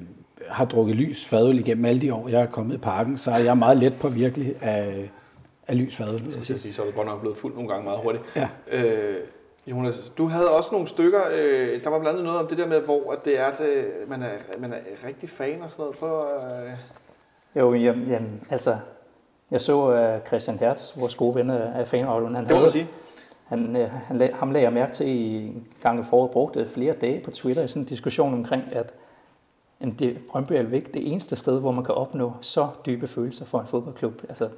har 0.49 0.65
drukket 0.65 0.95
lys 0.95 1.25
fadøl 1.25 1.59
igennem 1.59 1.85
alle 1.85 2.01
de 2.01 2.13
år, 2.13 2.27
jeg 2.27 2.41
er 2.41 2.45
kommet 2.45 2.75
i 2.75 2.77
parken, 2.77 3.17
så 3.17 3.31
er 3.31 3.37
jeg 3.37 3.57
meget 3.57 3.77
let 3.77 3.93
på 3.99 4.07
virkelig 4.09 4.55
af, 4.61 5.09
af 5.67 5.77
lys 5.77 5.95
fadøl. 5.95 6.23
jeg 6.23 6.43
skal 6.43 6.59
sige, 6.59 6.73
så 6.73 6.81
er 6.81 6.85
du 6.85 6.91
godt 6.91 7.07
nok 7.07 7.19
blevet 7.21 7.37
fuld 7.37 7.53
nogle 7.53 7.69
gange 7.69 7.83
meget 7.83 7.99
hurtigt. 8.03 8.23
Ja. 8.35 8.49
Øh, 8.71 9.15
Jonas, 9.67 10.13
du 10.17 10.27
havde 10.27 10.49
også 10.49 10.69
nogle 10.71 10.87
stykker, 10.87 11.21
øh, 11.33 11.83
der 11.83 11.89
var 11.89 11.99
blandt 11.99 12.19
andet 12.19 12.23
noget 12.23 12.39
om 12.39 12.47
det 12.47 12.57
der 12.57 12.67
med, 12.67 12.79
hvor 12.81 13.11
at 13.11 13.25
det 13.25 13.39
er, 13.39 13.45
at 13.45 13.61
øh, 13.61 14.09
man, 14.09 14.21
er, 14.23 14.29
man 14.59 14.73
er 14.73 14.77
rigtig 15.07 15.29
fan 15.29 15.61
og 15.61 15.71
sådan 15.71 15.83
noget. 15.83 15.97
På, 15.97 16.17
øh, 16.17 16.71
Jo, 17.55 17.73
jamen, 17.73 18.07
jamen 18.07 18.41
altså, 18.49 18.77
jeg 19.51 19.61
så 19.61 20.13
uh, 20.17 20.27
Christian 20.27 20.59
Hertz, 20.59 20.99
vores 20.99 21.15
gode 21.15 21.35
ven 21.35 21.49
af 21.49 21.87
fanradioen. 21.87 22.35
Han 22.35 22.45
det 22.45 22.53
må 22.55 22.61
man 22.61 22.69
sige. 22.69 22.87
Han, 23.47 23.75
øh, 23.75 23.89
han, 23.91 24.17
lag- 24.17 24.35
ham 24.35 24.51
lagde 24.51 24.63
jeg 24.65 24.73
mærke 24.73 24.93
til 24.93 25.07
i 25.07 25.37
en 25.37 25.67
gang 25.83 25.99
i 25.99 26.03
foråret, 26.03 26.31
brugte 26.31 26.67
flere 26.69 26.93
dage 26.93 27.21
på 27.23 27.31
Twitter 27.31 27.63
i 27.63 27.67
sådan 27.67 27.81
en 27.81 27.87
diskussion 27.87 28.33
omkring, 28.33 28.63
at 28.71 28.93
jamen, 29.81 29.95
det, 29.99 30.17
Brøndby 30.29 30.53
er 30.53 30.63
væk 30.63 30.93
det 30.93 31.11
eneste 31.11 31.35
sted, 31.35 31.59
hvor 31.59 31.71
man 31.71 31.83
kan 31.83 31.95
opnå 31.95 32.33
så 32.41 32.67
dybe 32.85 33.07
følelser 33.07 33.45
for 33.45 33.59
en 33.59 33.67
fodboldklub. 33.67 34.21
Altså, 34.29 34.49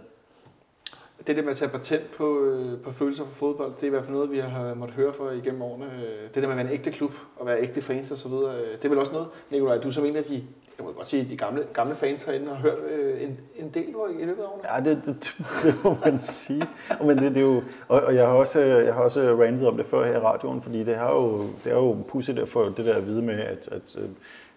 Det 1.28 1.36
der 1.36 1.42
med 1.42 1.52
at 1.52 1.58
tage 1.58 1.72
patent 1.72 2.12
på, 2.12 2.40
øh, 2.44 2.80
på 2.82 2.92
følelser 2.92 3.24
for 3.26 3.32
fodbold, 3.34 3.72
det 3.76 3.84
er 3.84 3.88
i 3.88 3.90
hvert 3.90 4.04
fald 4.04 4.14
noget, 4.16 4.32
vi 4.32 4.40
har 4.40 4.74
måttet 4.74 4.96
høre 4.96 5.14
for 5.14 5.30
igennem 5.30 5.62
årene. 5.62 5.86
Øh, 5.86 6.30
Det 6.34 6.36
der 6.36 6.42
med 6.42 6.50
at 6.52 6.58
være 6.58 6.66
en 6.66 6.72
ægte 6.74 6.92
klub 6.92 7.12
og 7.38 7.46
være 7.46 7.62
ægte 7.62 7.82
fans 7.82 8.12
og 8.12 8.18
så 8.18 8.30
videre, 8.30 8.56
øh, 8.56 8.72
det 8.78 8.86
er 8.86 8.90
vel 8.90 8.98
også 8.98 9.12
noget, 9.14 9.28
Nikolaj, 9.52 9.78
du 9.78 9.92
som 9.92 10.06
en 10.06 10.16
af 10.16 10.24
de, 10.24 10.44
jeg 10.78 10.86
må 10.86 10.92
godt 10.92 11.08
sige, 11.08 11.30
de 11.30 11.38
gamle, 11.38 11.64
gamle 11.74 11.96
fans 11.96 12.24
herinde 12.24 12.48
har 12.48 12.56
hørt 12.56 12.78
en, 13.22 13.40
en 13.56 13.70
del 13.70 13.92
på 13.94 14.08
i 14.20 14.26
løbet 14.26 14.42
af 14.42 14.48
årene. 14.48 14.76
Ja, 14.76 14.90
det, 14.90 15.06
det, 15.06 15.36
det 15.64 15.84
må 15.84 15.96
man 16.06 16.20
sige. 16.20 16.64
Men 17.02 17.18
det, 17.18 17.36
det 17.36 17.38
er 17.38 17.42
jo, 17.42 17.64
og, 17.88 18.02
og 18.02 18.16
jeg 18.16 18.28
har 18.28 18.34
også, 18.34 18.60
jeg 18.60 18.94
har 18.94 19.02
også 19.02 19.36
rantet 19.42 19.68
om 19.68 19.78
det 19.78 19.86
før 19.86 20.06
her 20.06 20.14
i 20.14 20.20
radioen, 20.20 20.62
fordi 20.62 20.84
det, 20.84 20.96
har 20.96 21.14
jo, 21.16 21.42
det 21.64 21.72
er 21.72 21.76
jo 21.76 21.98
pudsigt 22.08 22.40
at 22.40 22.50
få 22.50 22.70
det 22.70 22.86
der 22.86 22.96
at 22.96 23.08
vide 23.08 23.22
med, 23.22 23.40
at, 23.40 23.70
at 23.72 23.98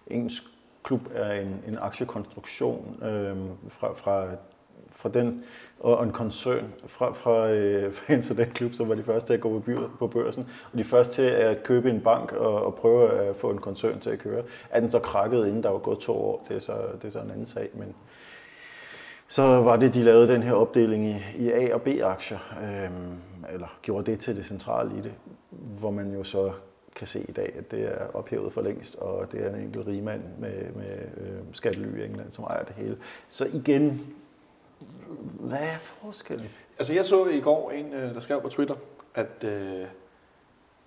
ens 0.07 0.43
klub 0.87 1.01
er 1.15 1.41
en, 1.41 1.63
en 1.69 1.79
aktiekonstruktion 1.81 3.03
øh, 3.03 3.37
fra, 3.69 3.93
fra, 3.95 4.27
fra 4.91 5.09
den, 5.09 5.45
og 5.81 5.99
og 5.99 6.05
en 6.05 6.13
koncern 6.13 6.75
fra, 6.87 7.13
fra 7.13 7.51
øh, 7.51 7.93
fans 8.07 8.31
af 8.31 8.37
den 8.37 8.51
klub, 8.51 8.73
som 8.73 8.89
var 8.89 8.95
de 8.95 9.03
første 9.03 9.29
til 9.29 9.35
at 9.35 9.41
gå 9.41 9.49
på, 9.49 9.59
by, 9.59 9.77
på 9.99 10.07
børsen, 10.07 10.49
og 10.73 10.79
de 10.79 10.85
første 10.85 11.15
til 11.15 11.23
at 11.23 11.63
købe 11.63 11.91
en 11.91 12.01
bank 12.01 12.33
og, 12.33 12.67
og 12.67 12.75
prøve 12.75 13.11
at 13.11 13.37
få 13.37 13.51
en 13.51 13.59
koncern 13.59 14.01
til 14.01 14.11
at 14.11 14.19
køre. 14.19 14.43
Er 14.71 14.81
den 14.81 14.91
så 14.91 14.99
krakket, 14.99 15.47
inden 15.47 15.63
der 15.63 15.71
var 15.71 15.79
gået 15.79 15.99
to 15.99 16.13
år, 16.13 16.47
det 16.49 16.57
er 16.57 16.61
så, 16.61 16.73
det 17.03 17.05
er 17.05 17.11
så 17.11 17.21
en 17.21 17.31
anden 17.31 17.47
sag, 17.47 17.69
men 17.75 17.95
så 19.29 19.43
var 19.43 19.77
det, 19.77 19.95
de 19.95 20.03
lavede 20.03 20.29
den 20.29 20.43
her 20.43 20.53
opdeling 20.53 21.07
i, 21.07 21.17
i 21.37 21.51
A- 21.51 21.75
og 21.75 21.83
B-aktier, 21.83 22.39
øh, 22.63 22.91
eller 23.55 23.79
gjorde 23.83 24.11
det 24.11 24.21
til 24.21 24.37
det 24.37 24.47
centrale 24.47 24.91
i 24.99 25.01
det, 25.01 25.13
hvor 25.51 25.91
man 25.91 26.13
jo 26.13 26.25
så 26.25 26.53
kan 26.97 27.07
se 27.07 27.25
i 27.29 27.33
dag, 27.33 27.55
at 27.59 27.71
det 27.71 27.83
er 27.83 28.07
ophævet 28.15 28.53
for 28.53 28.63
længst, 28.63 28.95
og 28.95 29.33
det 29.33 29.47
er 29.47 29.55
en 29.55 29.61
enkelt 29.61 29.87
rigmand 29.87 30.23
med, 30.39 30.73
med 30.73 30.99
øh, 31.17 31.39
skattely 31.53 32.01
i 32.01 32.05
England, 32.05 32.33
som 32.33 32.45
ejer 32.45 32.65
det 32.65 32.75
hele. 32.77 32.99
Så 33.29 33.47
igen, 33.55 34.15
hvad 35.41 35.59
er 35.59 35.79
forskellen? 35.79 36.49
Altså 36.79 36.95
jeg 36.95 37.05
så 37.05 37.27
i 37.27 37.41
går 37.41 37.71
en, 37.71 37.93
øh, 37.93 38.15
der 38.15 38.21
skrev 38.21 38.43
på 38.43 38.49
Twitter, 38.49 38.75
at, 39.15 39.45
øh, 39.45 39.87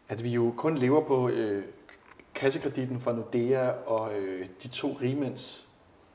at 0.10 0.24
vi 0.24 0.30
jo 0.30 0.54
kun 0.58 0.78
lever 0.78 1.04
på 1.04 1.30
øh, 1.30 1.64
kassekreditten 2.36 3.00
fra 3.00 3.14
Nordea 3.14 3.70
og 3.70 4.14
øh, 4.20 4.48
de 4.64 4.68
to 4.68 4.98
rigmænds 5.02 5.69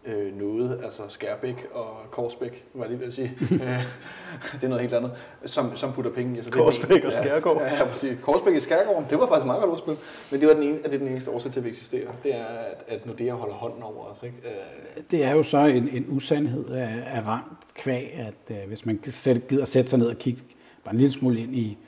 øh, 0.06 0.38
noget, 0.38 0.80
altså 0.84 1.02
Skærbæk 1.08 1.66
og 1.72 1.86
Korsbæk, 2.10 2.64
var 2.74 2.84
jeg 2.84 2.90
lige 2.90 3.00
ved 3.00 3.06
at 3.06 3.12
sige. 3.14 3.32
Det 4.52 4.64
er 4.64 4.68
noget 4.68 4.80
helt 4.80 4.94
andet, 4.94 5.10
som, 5.44 5.76
som 5.76 5.92
putter 5.92 6.10
penge 6.10 6.32
i. 6.32 6.36
Altså, 6.36 6.50
det 6.50 6.58
Korsbæk 6.58 6.98
ene- 6.98 7.06
og 7.06 7.12
Skærgård. 7.12 7.62
Ja, 7.62 7.74
ja, 7.74 7.84
præcis. 7.88 8.18
Korsbæk 8.22 8.54
i 8.54 8.60
Skærgården, 8.60 9.06
det 9.10 9.18
var 9.18 9.26
faktisk 9.26 9.42
et 9.42 9.46
meget 9.46 9.60
godt 9.60 9.72
udspil. 9.72 9.96
Men 10.30 10.40
det 10.40 10.48
var 10.48 10.54
den 10.54 10.62
ene, 10.62 10.76
det 10.76 10.94
er 10.94 10.98
den 10.98 11.08
eneste 11.08 11.30
årsag 11.30 11.52
til, 11.52 11.60
at 11.60 11.64
vi 11.64 11.70
eksisterer. 11.70 12.08
Det 12.22 12.34
er, 12.34 12.44
at, 12.44 12.84
at 12.88 13.06
Nordea 13.06 13.32
holder 13.32 13.54
hånden 13.54 13.82
over 13.82 14.04
os. 14.04 14.22
Ikke? 14.22 14.36
Øh, 14.44 15.02
Det 15.10 15.24
er 15.24 15.32
jo 15.32 15.42
så 15.42 15.58
en, 15.58 15.88
en 15.88 16.06
usandhed 16.08 16.68
af, 16.70 17.02
af 17.06 17.26
rang 17.26 17.44
kvæg, 17.74 18.12
at 18.14 18.56
øh, 18.56 18.68
hvis 18.68 18.86
man 18.86 19.00
gider 19.48 19.64
sætte 19.64 19.90
sig 19.90 19.98
ned 19.98 20.06
og 20.06 20.16
kigge 20.18 20.42
bare 20.84 20.94
en 20.94 20.98
lille 20.98 21.12
smule 21.12 21.40
ind 21.40 21.54
i, 21.54 21.78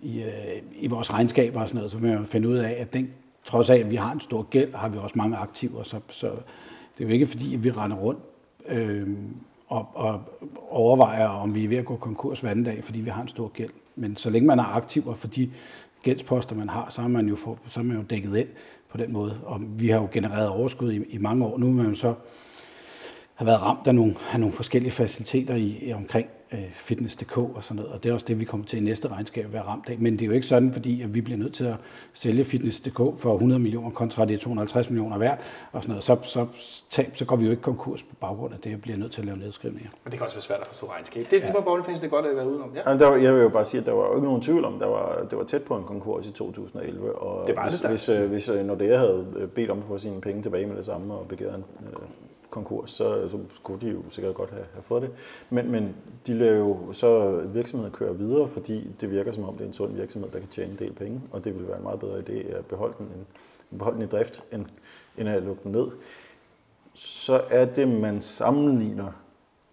i, 0.00 0.22
øh, 0.22 0.62
i 0.72 0.86
vores 0.86 1.12
regnskaber 1.12 1.60
og 1.60 1.68
sådan 1.68 1.76
noget, 1.78 1.92
så 1.92 1.98
vil 1.98 2.10
man 2.10 2.26
finde 2.26 2.48
ud 2.48 2.56
af, 2.56 2.76
at 2.80 2.92
den, 2.92 3.10
trods 3.44 3.70
af, 3.70 3.76
at 3.78 3.90
vi 3.90 3.96
har 3.96 4.12
en 4.12 4.20
stor 4.20 4.42
gæld, 4.42 4.74
har 4.74 4.88
vi 4.88 4.98
også 4.98 5.18
mange 5.18 5.36
aktiver. 5.36 5.82
Så, 5.82 6.00
så 6.08 6.30
det 7.00 7.06
er 7.06 7.08
jo 7.08 7.14
ikke 7.14 7.26
fordi, 7.26 7.54
at 7.54 7.64
vi 7.64 7.70
render 7.70 7.96
rundt 7.96 8.20
øh, 8.68 9.08
og, 9.68 9.88
og 9.94 10.22
overvejer, 10.68 11.26
om 11.26 11.54
vi 11.54 11.64
er 11.64 11.68
ved 11.68 11.76
at 11.76 11.84
gå 11.84 11.96
konkurs 11.96 12.40
hver 12.40 12.50
anden 12.50 12.64
dag, 12.64 12.84
fordi 12.84 13.00
vi 13.00 13.10
har 13.10 13.22
en 13.22 13.28
stor 13.28 13.48
gæld. 13.48 13.70
Men 13.96 14.16
så 14.16 14.30
længe 14.30 14.46
man 14.46 14.58
er 14.58 14.64
aktiver 14.64 15.14
for 15.14 15.28
de 15.28 15.50
gældsposter, 16.02 16.56
man 16.56 16.68
har, 16.68 16.90
så 16.90 17.02
er 17.02 17.08
man 17.08 17.28
jo, 17.28 17.36
for, 17.36 17.58
så 17.66 17.80
er 17.80 17.84
man 17.84 17.96
jo 17.96 18.02
dækket 18.02 18.36
ind 18.36 18.48
på 18.90 18.98
den 18.98 19.12
måde. 19.12 19.40
Og 19.44 19.60
vi 19.68 19.88
har 19.88 20.00
jo 20.00 20.08
genereret 20.12 20.48
overskud 20.48 20.92
i, 20.92 21.04
i 21.08 21.18
mange 21.18 21.44
år. 21.44 21.58
Nu 21.58 21.66
er 21.66 21.72
man 21.72 21.86
jo 21.86 21.94
så 21.94 22.14
har 23.34 23.44
været 23.44 23.62
ramt 23.62 23.86
af 23.86 23.94
nogle, 23.94 24.14
af 24.32 24.40
nogle 24.40 24.54
forskellige 24.54 24.92
faciliteter 24.92 25.54
i, 25.54 25.78
i 25.82 25.92
omkring 25.92 26.26
fitness.dk 26.72 27.38
og 27.38 27.54
sådan 27.60 27.76
noget, 27.76 27.92
og 27.92 28.02
det 28.02 28.08
er 28.08 28.12
også 28.14 28.26
det, 28.28 28.40
vi 28.40 28.44
kommer 28.44 28.66
til 28.66 28.76
i 28.78 28.80
næste 28.82 29.08
regnskab 29.08 29.44
at 29.44 29.52
være 29.52 29.62
ramt 29.62 29.88
af. 29.88 29.96
Men 29.98 30.12
det 30.12 30.22
er 30.22 30.26
jo 30.26 30.32
ikke 30.32 30.46
sådan, 30.46 30.72
fordi 30.72 31.02
at 31.02 31.14
vi 31.14 31.20
bliver 31.20 31.38
nødt 31.38 31.54
til 31.54 31.64
at 31.64 31.74
sælge 32.12 32.44
fitness.dk 32.44 32.96
for 32.96 33.32
100 33.32 33.58
millioner 33.60 33.90
kontra 33.90 34.24
det 34.24 34.34
er 34.34 34.38
250 34.38 34.90
millioner 34.90 35.16
hver, 35.16 35.36
og 35.72 35.82
sådan 35.82 35.90
noget. 35.90 36.04
Så, 36.04 36.16
så, 36.22 36.46
tab, 36.90 37.16
så 37.16 37.24
går 37.24 37.36
vi 37.36 37.44
jo 37.44 37.50
ikke 37.50 37.62
konkurs 37.62 38.02
på 38.02 38.14
baggrund 38.20 38.54
af 38.54 38.60
det, 38.60 38.74
og 38.74 38.80
bliver 38.80 38.98
nødt 38.98 39.12
til 39.12 39.20
at 39.20 39.26
lave 39.26 39.38
nedskrivninger. 39.38 39.90
men 40.04 40.10
det 40.10 40.18
kan 40.18 40.24
også 40.26 40.36
være 40.36 40.42
svært 40.42 40.60
at 40.60 40.66
forstå 40.66 40.86
regnskab. 40.86 41.24
Det, 41.30 41.40
ja. 41.40 41.46
det 41.46 41.54
må 41.54 41.60
Boldfans 41.60 42.00
det 42.00 42.10
godt 42.10 42.26
at 42.26 42.36
være 42.36 42.48
udenom. 42.50 42.70
Ja. 42.74 42.90
Ja, 42.90 42.98
der, 42.98 43.06
var- 43.06 43.16
jeg 43.16 43.34
vil 43.34 43.42
jo 43.42 43.48
bare 43.48 43.64
sige, 43.64 43.80
at 43.80 43.86
der 43.86 43.92
var 43.92 44.06
jo 44.06 44.14
ikke 44.16 44.26
nogen 44.26 44.42
tvivl 44.42 44.64
om, 44.64 44.78
der 44.78 44.86
var, 44.86 45.26
det 45.30 45.38
var 45.38 45.44
tæt 45.44 45.62
på 45.62 45.76
en 45.76 45.84
konkurs 45.84 46.26
i 46.26 46.30
2011. 46.30 47.16
Og 47.22 47.46
Det 47.46 47.56
var 47.56 47.62
hvis, 47.62 47.72
det 47.74 47.82
da. 47.82 47.88
hvis, 47.88 48.08
øh, 48.08 48.28
hvis 48.30 48.48
øh, 48.48 48.66
Nordea 48.66 48.96
havde 48.98 49.26
øh, 49.36 49.48
bedt 49.50 49.70
om 49.70 49.78
at 49.78 49.84
få 49.88 49.98
sine 49.98 50.20
penge 50.20 50.42
tilbage 50.42 50.66
med 50.66 50.76
det 50.76 50.84
samme 50.84 51.14
og 51.14 51.28
begæret 51.28 51.54
en 51.54 51.64
øh, 51.86 51.92
konkurs, 52.50 52.90
så, 52.90 53.28
så 53.28 53.38
skulle 53.54 53.80
de 53.80 53.92
jo 53.92 54.02
sikkert 54.08 54.34
godt 54.34 54.50
have, 54.50 54.64
have 54.72 54.82
fået 54.82 55.02
det. 55.02 55.10
Men, 55.50 55.70
men 55.70 55.96
de 56.26 56.34
lader 56.34 56.58
jo 56.58 56.92
så 56.92 57.40
virksomheden 57.46 57.92
køre 57.92 58.18
videre, 58.18 58.48
fordi 58.48 58.88
det 59.00 59.10
virker 59.10 59.32
som 59.32 59.44
om, 59.44 59.54
det 59.54 59.62
er 59.62 59.68
en 59.68 59.72
sund 59.72 59.94
virksomhed, 59.96 60.30
der 60.30 60.38
kan 60.38 60.48
tjene 60.48 60.72
en 60.72 60.78
del 60.78 60.92
penge, 60.92 61.20
og 61.30 61.44
det 61.44 61.54
ville 61.54 61.68
være 61.68 61.76
en 61.76 61.82
meget 61.82 62.00
bedre 62.00 62.18
idé 62.18 62.56
at 62.56 62.66
beholde 62.66 62.94
den, 62.98 63.06
end, 63.06 63.26
beholde 63.78 63.96
den 63.96 64.06
i 64.06 64.08
drift, 64.08 64.44
end, 64.52 64.66
end 65.18 65.28
at 65.28 65.42
lukke 65.42 65.62
den 65.64 65.72
ned. 65.72 65.88
Så 66.94 67.44
er 67.50 67.64
det, 67.64 67.88
man 67.88 68.22
sammenligner 68.22 69.12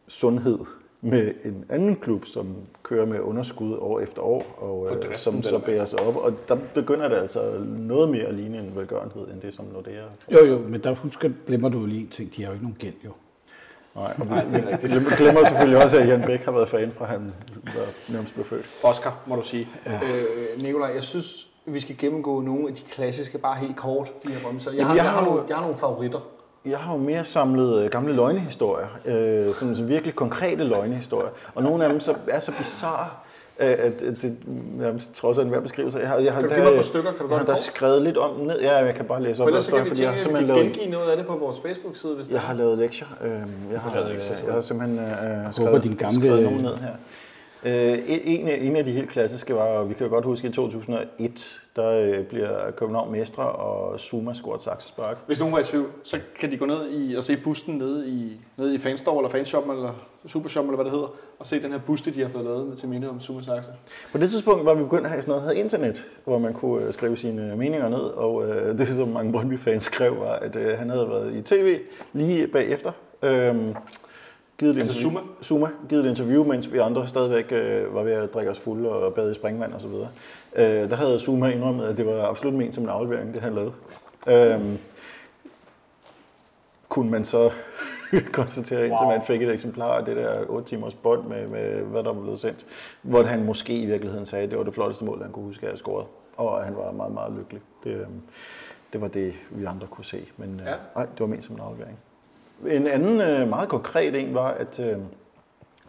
sundhed 0.07 0.59
med 1.01 1.31
en 1.45 1.65
anden 1.69 1.95
klub, 1.95 2.25
som 2.25 2.55
kører 2.83 3.05
med 3.05 3.19
underskud 3.19 3.77
år 3.79 3.99
efter 3.99 4.21
år, 4.21 4.43
og 4.57 4.95
øh, 4.95 5.15
som 5.15 5.41
så 5.43 5.59
bærer 5.59 5.85
sig 5.85 5.99
op. 5.99 6.15
Og 6.15 6.33
der 6.47 6.57
begynder 6.73 7.07
det 7.07 7.15
altså 7.15 7.41
noget 7.77 8.09
mere 8.09 8.23
at 8.25 8.33
ligne 8.33 8.57
en 8.57 8.71
velgørenhed, 8.75 9.27
end 9.33 9.41
det, 9.41 9.53
som 9.53 9.65
Nordea 9.73 10.01
Jo, 10.31 10.45
jo, 10.45 10.57
men 10.59 10.83
der 10.83 10.95
husker, 10.95 11.29
glemmer 11.47 11.69
du 11.69 11.79
jo 11.79 11.85
lige 11.85 12.01
en 12.01 12.07
ting, 12.07 12.35
de 12.35 12.41
har 12.43 12.49
jo 12.49 12.53
ikke 12.53 12.65
nogen 12.65 12.77
gæld, 12.79 12.93
jo. 13.05 13.11
Nej, 13.95 14.13
og 14.19 14.25
Nej, 14.25 14.43
det 14.43 14.53
er 14.63 14.71
rigtigt. 14.71 14.93
Jeg 14.95 15.01
glemmer 15.17 15.43
selvfølgelig 15.47 15.83
også, 15.83 15.97
at 15.97 16.07
Jan 16.07 16.21
Bæk 16.25 16.39
har 16.43 16.51
været 16.51 16.67
fan 16.69 16.91
fra 16.97 17.05
han 17.05 17.33
var 17.63 18.13
nærmest 18.13 18.33
blev 18.33 18.45
født. 18.45 18.65
Oscar, 18.83 19.19
må 19.27 19.35
du 19.35 19.41
sige. 19.43 19.67
Ja. 19.85 19.93
Øh, 19.95 20.63
Nikolaj, 20.63 20.91
jeg 20.95 21.03
synes, 21.03 21.47
vi 21.65 21.79
skal 21.79 21.95
gennemgå 21.97 22.41
nogle 22.41 22.67
af 22.67 22.73
de 22.75 22.81
klassiske, 22.91 23.37
bare 23.37 23.55
helt 23.55 23.75
kort, 23.75 24.11
de 24.23 24.31
her 24.31 24.49
remser. 24.49 24.71
Jeg, 24.71 24.85
har, 24.85 24.95
jeg 24.95 25.03
jeg, 25.03 25.11
har 25.11 25.17
har 25.19 25.25
jo- 25.25 25.31
nogle, 25.31 25.47
jeg 25.49 25.55
har 25.55 25.63
nogle 25.63 25.77
favoritter. 25.77 26.19
Jeg 26.69 26.77
har 26.77 26.93
jo 26.93 26.99
mere 26.99 27.23
samlet 27.23 27.83
øh, 27.83 27.89
gamle 27.89 28.13
løgnehistorier, 28.13 28.87
øh, 29.05 29.53
som, 29.55 29.75
som 29.75 29.87
virkelig 29.87 30.15
konkrete 30.15 30.63
løgnehistorier. 30.63 31.29
Og 31.55 31.63
nogle 31.63 31.83
af 31.85 31.89
dem 31.89 31.99
så, 31.99 32.15
er 32.27 32.39
så 32.39 32.51
bizarre, 32.57 33.07
øh, 33.59 33.67
at, 33.67 33.79
at 33.79 34.21
det 34.21 34.37
nærmest 34.77 35.13
trods 35.15 35.37
af 35.37 35.41
enhver 35.41 35.59
beskrivelse. 35.59 35.99
Jeg 35.99 36.07
har, 36.09 36.17
jeg 36.17 36.33
har, 36.33 36.41
Kan 36.41 36.49
du 36.49 36.55
der- 36.55 36.61
give 36.61 36.65
mig 36.65 36.71
et 36.73 36.77
par 36.77 36.83
stykker? 36.83 37.11
Kan 37.11 37.17
du 37.19 37.23
jeg 37.23 37.29
godt 37.29 37.39
har 37.39 37.45
da 37.45 37.51
kort? 37.51 37.59
skrevet 37.59 38.01
lidt 38.01 38.17
om 38.17 38.35
ned. 38.39 38.59
Ja, 38.61 38.75
jeg 38.85 38.95
kan 38.95 39.05
bare 39.05 39.23
læse 39.23 39.35
For 39.35 39.43
op, 39.43 39.47
ellers 39.47 39.65
så 39.65 39.71
kan 39.71 39.83
vi 39.83 39.89
fordi 39.89 40.01
jeg 40.03 40.09
har 40.11 40.17
tænke, 40.17 40.37
at 40.37 40.41
vi 40.43 40.47
kan 40.47 40.55
lavet, 40.55 40.73
gengive 40.73 40.91
noget 40.91 41.09
af 41.11 41.17
det 41.17 41.25
på 41.27 41.35
vores 41.35 41.59
Facebook-side, 41.59 42.13
hvis 42.15 42.27
det 42.27 42.33
jeg 42.33 42.41
har 42.41 42.53
lavet 42.53 42.77
lektier. 42.77 43.07
Øh, 43.23 43.31
jeg, 43.71 43.79
har, 43.79 43.93
lavet 43.93 44.07
øh, 44.07 44.13
lektier, 44.13 44.35
jeg 44.45 44.53
har 44.53 44.61
simpelthen 44.61 44.99
øh, 44.99 45.53
skrevet, 45.53 45.83
din 45.83 45.93
gamle- 46.03 46.19
skrevet 46.19 46.43
nogle 46.43 46.61
ned 46.61 46.75
her. 46.77 46.91
Øh, 47.65 47.97
en, 48.07 48.47
en 48.47 48.75
af- 48.75 48.85
de 48.85 48.91
helt 48.91 49.09
klassiske 49.09 49.55
var, 49.55 49.61
og 49.61 49.89
vi 49.89 49.93
kan 49.93 50.05
jo 50.07 50.13
godt 50.13 50.25
huske, 50.25 50.47
i 50.47 50.51
2001, 50.51 51.61
der 51.75 51.89
øh, 51.91 52.23
bliver 52.25 52.71
København 52.71 53.11
mestre, 53.11 53.43
og 53.43 53.99
Zuma 53.99 54.33
scorer 54.33 54.55
et 54.55 54.63
saksespark. 54.63 55.17
Hvis 55.27 55.39
nogen 55.39 55.53
var 55.53 55.59
i 55.59 55.63
tvivl, 55.63 55.87
så 56.03 56.19
kan 56.39 56.51
de 56.51 56.57
gå 56.57 56.65
ned 56.65 56.91
i, 56.91 57.15
og 57.15 57.23
se 57.23 57.37
busten 57.37 57.75
nede 57.77 58.07
i, 58.09 58.41
nede 58.57 58.75
i 58.75 58.77
Fanstore, 58.77 59.17
eller 59.17 59.29
Fanshoppen, 59.29 59.71
eller 59.75 59.91
Supershop, 60.27 60.63
eller 60.65 60.75
hvad 60.75 60.85
det 60.85 60.91
hedder, 60.93 61.07
og 61.39 61.47
se 61.47 61.61
den 61.63 61.71
her 61.71 61.79
buste, 61.79 62.11
de 62.13 62.21
har 62.21 62.29
fået 62.29 62.43
lavet 62.43 62.67
med 62.67 62.75
til 62.77 62.89
minde 62.89 63.09
om 63.09 63.21
Zuma 63.21 63.41
Saxe. 63.41 63.71
På 64.11 64.17
det 64.17 64.29
tidspunkt 64.29 64.65
var 64.65 64.73
vi 64.73 64.83
begyndt 64.83 65.03
at 65.05 65.09
have 65.09 65.21
sådan 65.21 65.31
noget, 65.31 65.43
der 65.49 65.53
hed 65.55 65.63
internet, 65.63 66.03
hvor 66.25 66.37
man 66.39 66.53
kunne 66.53 66.85
øh, 66.85 66.93
skrive 66.93 67.17
sine 67.17 67.55
meninger 67.55 67.89
ned, 67.89 67.99
og 67.99 68.47
øh, 68.49 68.77
det, 68.79 68.87
som 68.87 69.07
mange 69.07 69.31
Brøndby-fans 69.31 69.83
skrev, 69.83 70.19
var, 70.19 70.31
at 70.33 70.55
øh, 70.55 70.77
han 70.77 70.89
havde 70.89 71.09
været 71.09 71.35
i 71.35 71.41
tv 71.41 71.79
lige 72.13 72.47
bagefter. 72.47 72.91
Øhm, 73.23 73.75
givet 74.59 74.71
et 74.75 74.77
Altså 74.79 74.93
interview- 74.93 75.19
Zuma? 75.19 75.19
Zuma, 75.43 75.67
givet 75.89 76.05
et 76.05 76.09
interview, 76.09 76.43
mens 76.43 76.73
vi 76.73 76.77
andre 76.77 77.07
stadigvæk 77.07 77.51
øh, 77.51 77.95
var 77.95 78.03
ved 78.03 78.11
at 78.11 78.33
drikke 78.33 78.51
os 78.51 78.59
fulde 78.59 78.89
og 78.89 79.13
bade 79.13 79.31
i 79.31 79.35
springvand 79.35 79.73
og 79.73 79.81
så 79.81 79.87
videre. 79.87 80.09
Øh, 80.55 80.89
der 80.89 80.95
havde 80.95 81.19
Zuma 81.19 81.47
indrømmet, 81.49 81.85
at 81.85 81.97
det 81.97 82.05
var 82.05 82.25
absolut 82.27 82.53
ment 82.53 82.75
som 82.75 82.83
en 82.83 82.89
aflevering, 82.89 83.33
det 83.33 83.41
han 83.41 83.53
lavede. 83.53 83.71
Øhm, 84.27 84.77
kunne 86.89 87.11
man 87.11 87.25
så 87.25 87.51
konstatere, 88.33 88.79
indtil 88.87 89.03
wow. 89.03 89.11
man 89.11 89.21
fik 89.21 89.41
et 89.41 89.51
eksemplar 89.53 89.97
af 89.97 90.05
det 90.05 90.15
der 90.15 90.45
8 90.47 90.67
timers 90.67 90.93
bånd 90.93 91.27
med, 91.27 91.47
med, 91.47 91.81
hvad 91.81 92.03
der 92.03 92.13
var 92.13 92.21
blevet 92.21 92.39
sendt. 92.39 92.65
Hvor 93.01 93.23
han 93.23 93.43
måske 93.45 93.77
i 93.81 93.85
virkeligheden 93.85 94.25
sagde, 94.25 94.43
at 94.45 94.49
det 94.51 94.57
var 94.57 94.63
det 94.65 94.73
flotteste 94.73 95.05
mål, 95.05 95.21
han 95.21 95.31
kunne 95.31 95.45
huske, 95.45 95.65
at 95.65 95.71
jeg 95.71 95.79
scoret. 95.79 96.05
Og 96.37 96.63
han 96.63 96.75
var 96.75 96.91
meget, 96.91 97.13
meget 97.13 97.33
lykkelig. 97.37 97.61
Det, 97.83 97.91
øhm, 97.91 98.21
det 98.93 99.01
var 99.01 99.07
det, 99.07 99.33
vi 99.51 99.65
andre 99.65 99.87
kunne 99.87 100.05
se. 100.05 100.25
Men 100.37 100.61
ja. 100.65 100.71
øh, 100.71 100.77
nej, 100.95 101.05
det 101.05 101.19
var 101.19 101.25
ment 101.27 101.43
som 101.43 101.55
en 101.55 101.61
aflevering. 101.61 101.97
En 102.67 102.87
anden 102.87 103.21
øh, 103.21 103.49
meget 103.49 103.69
konkret 103.69 104.15
en 104.15 104.33
var, 104.33 104.47
at 104.47 104.79
øh, 104.79 104.97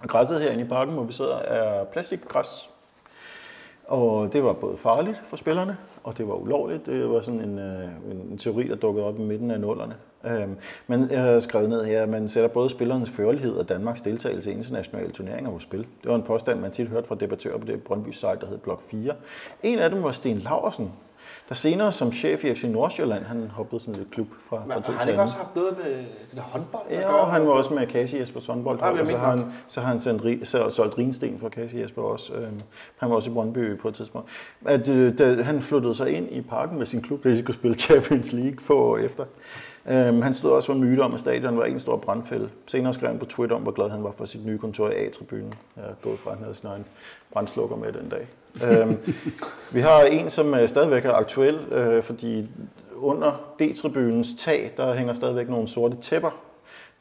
græsset 0.02 0.40
herinde 0.40 0.64
i 0.64 0.68
parken, 0.68 0.94
hvor 0.94 1.04
vi 1.04 1.12
sidder, 1.12 1.36
er 1.36 1.84
plastikgræs. 1.84 2.70
Og 3.88 4.32
det 4.32 4.44
var 4.44 4.52
både 4.52 4.76
farligt 4.76 5.22
for 5.26 5.36
spillerne, 5.36 5.76
og 6.04 6.18
det 6.18 6.28
var 6.28 6.34
ulovligt. 6.34 6.86
Det 6.86 7.10
var 7.10 7.20
sådan 7.20 7.40
en, 7.40 7.58
øh, 7.58 7.88
en 8.10 8.38
teori, 8.38 8.68
der 8.68 8.74
dukkede 8.74 9.06
op 9.06 9.18
i 9.18 9.22
midten 9.22 9.50
af 9.50 9.60
nullerne. 9.60 9.94
Øhm, 10.24 10.56
men 10.86 11.10
jeg 11.10 11.22
har 11.22 11.40
skrevet 11.40 11.68
ned 11.68 11.84
her, 11.84 12.02
at 12.02 12.08
man 12.08 12.28
sætter 12.28 12.48
både 12.48 12.70
spillernes 12.70 13.10
førlighed 13.10 13.54
og 13.56 13.68
Danmarks 13.68 14.00
deltagelse 14.00 14.50
i 14.50 14.54
internationale 14.54 15.10
turneringer 15.10 15.50
på 15.50 15.58
spil. 15.58 15.78
Det 15.78 16.10
var 16.10 16.14
en 16.14 16.22
påstand, 16.22 16.60
man 16.60 16.70
tit 16.70 16.88
hørte 16.88 17.08
fra 17.08 17.14
debattører 17.14 17.58
på 17.58 17.66
det 17.66 17.82
Brøndby 17.82 18.10
site, 18.10 18.36
der 18.40 18.46
hed 18.46 18.58
Blok 18.58 18.82
4. 18.90 19.14
En 19.62 19.78
af 19.78 19.90
dem 19.90 20.02
var 20.02 20.12
Sten 20.12 20.38
Laursen, 20.38 20.92
der 21.48 21.54
senere 21.54 21.92
som 21.92 22.12
chef 22.12 22.44
i 22.44 22.54
FC 22.54 22.64
Nordsjælland, 22.64 23.24
han 23.24 23.50
hoppede 23.54 23.80
sådan 23.80 23.94
lidt 23.94 24.10
klub 24.10 24.26
fra, 24.48 24.56
fra 24.56 24.62
Men, 24.64 24.84
har 24.84 24.92
han 24.92 25.08
ikke 25.08 25.22
også 25.22 25.36
haft 25.36 25.56
noget 25.56 25.78
med 25.78 25.96
det 25.96 26.34
der 26.34 26.40
håndbold? 26.40 26.82
Ja, 26.90 27.12
og 27.12 27.32
han 27.32 27.46
var 27.46 27.50
også 27.50 27.74
med 27.74 27.86
Kasi 27.86 28.20
Jesper 28.20 28.40
håndbold. 28.46 28.78
Ah, 28.82 29.00
og 29.00 29.06
så 29.06 29.16
har, 29.16 29.30
han, 29.30 29.44
så 29.68 29.80
har 29.80 29.88
han 29.88 30.00
sendt, 30.00 30.48
så, 30.48 30.70
solgt 30.70 30.98
Rinsten 30.98 31.38
fra 31.40 31.48
Kasi 31.48 31.80
Jesper 31.80 32.02
også. 32.02 32.34
Øhm, 32.34 32.60
han 32.96 33.10
var 33.10 33.16
også 33.16 33.30
i 33.30 33.32
Brøndby 33.32 33.78
på 33.78 33.88
et 33.88 33.94
tidspunkt. 33.94 34.28
At, 34.64 34.88
øh, 34.88 35.18
da, 35.18 35.42
han 35.42 35.62
flyttede 35.62 35.94
sig 35.94 36.10
ind 36.10 36.28
i 36.30 36.40
parken 36.40 36.78
med 36.78 36.86
sin 36.86 37.02
klub, 37.02 37.24
da 37.24 37.28
de 37.28 37.38
skulle 37.38 37.56
spille 37.56 37.76
Champions 37.78 38.32
League 38.32 38.58
få 38.60 38.78
år 38.78 38.98
efter. 38.98 39.24
Øhm, 39.86 40.22
han 40.22 40.34
stod 40.34 40.50
også 40.50 40.66
for 40.66 40.72
en 40.72 40.80
myte 40.80 41.00
om, 41.00 41.14
at 41.14 41.20
stadion 41.20 41.56
var 41.56 41.64
en 41.64 41.80
stor 41.80 41.96
brandfælde. 41.96 42.48
Senere 42.66 42.94
skrev 42.94 43.08
han 43.08 43.18
på 43.18 43.26
Twitter 43.26 43.56
om, 43.56 43.62
hvor 43.62 43.72
glad 43.72 43.90
han 43.90 44.04
var 44.04 44.10
for 44.10 44.24
sit 44.24 44.46
nye 44.46 44.58
kontor 44.58 44.88
i 44.88 44.92
A-tribunen. 44.92 45.54
Jeg 45.76 45.84
er 45.84 45.94
gået 46.02 46.18
fra, 46.18 46.30
at 46.30 46.36
han 46.36 46.44
havde 46.44 46.54
sin 46.54 46.68
egen 46.68 46.84
brandslukker 47.32 47.76
med 47.76 47.92
den 47.92 48.08
dag 48.08 48.28
øhm, 48.64 48.96
vi 49.72 49.80
har 49.80 50.02
en, 50.02 50.30
som 50.30 50.54
øh, 50.54 50.68
stadigvæk 50.68 51.04
er 51.04 51.12
aktuel, 51.12 51.54
øh, 51.72 52.02
fordi 52.02 52.48
under 52.96 53.54
D-tribunens 53.60 54.28
tag, 54.38 54.72
der 54.76 54.94
hænger 54.94 55.12
stadigvæk 55.12 55.48
nogle 55.48 55.68
sorte 55.68 55.96
tæpper 55.96 56.30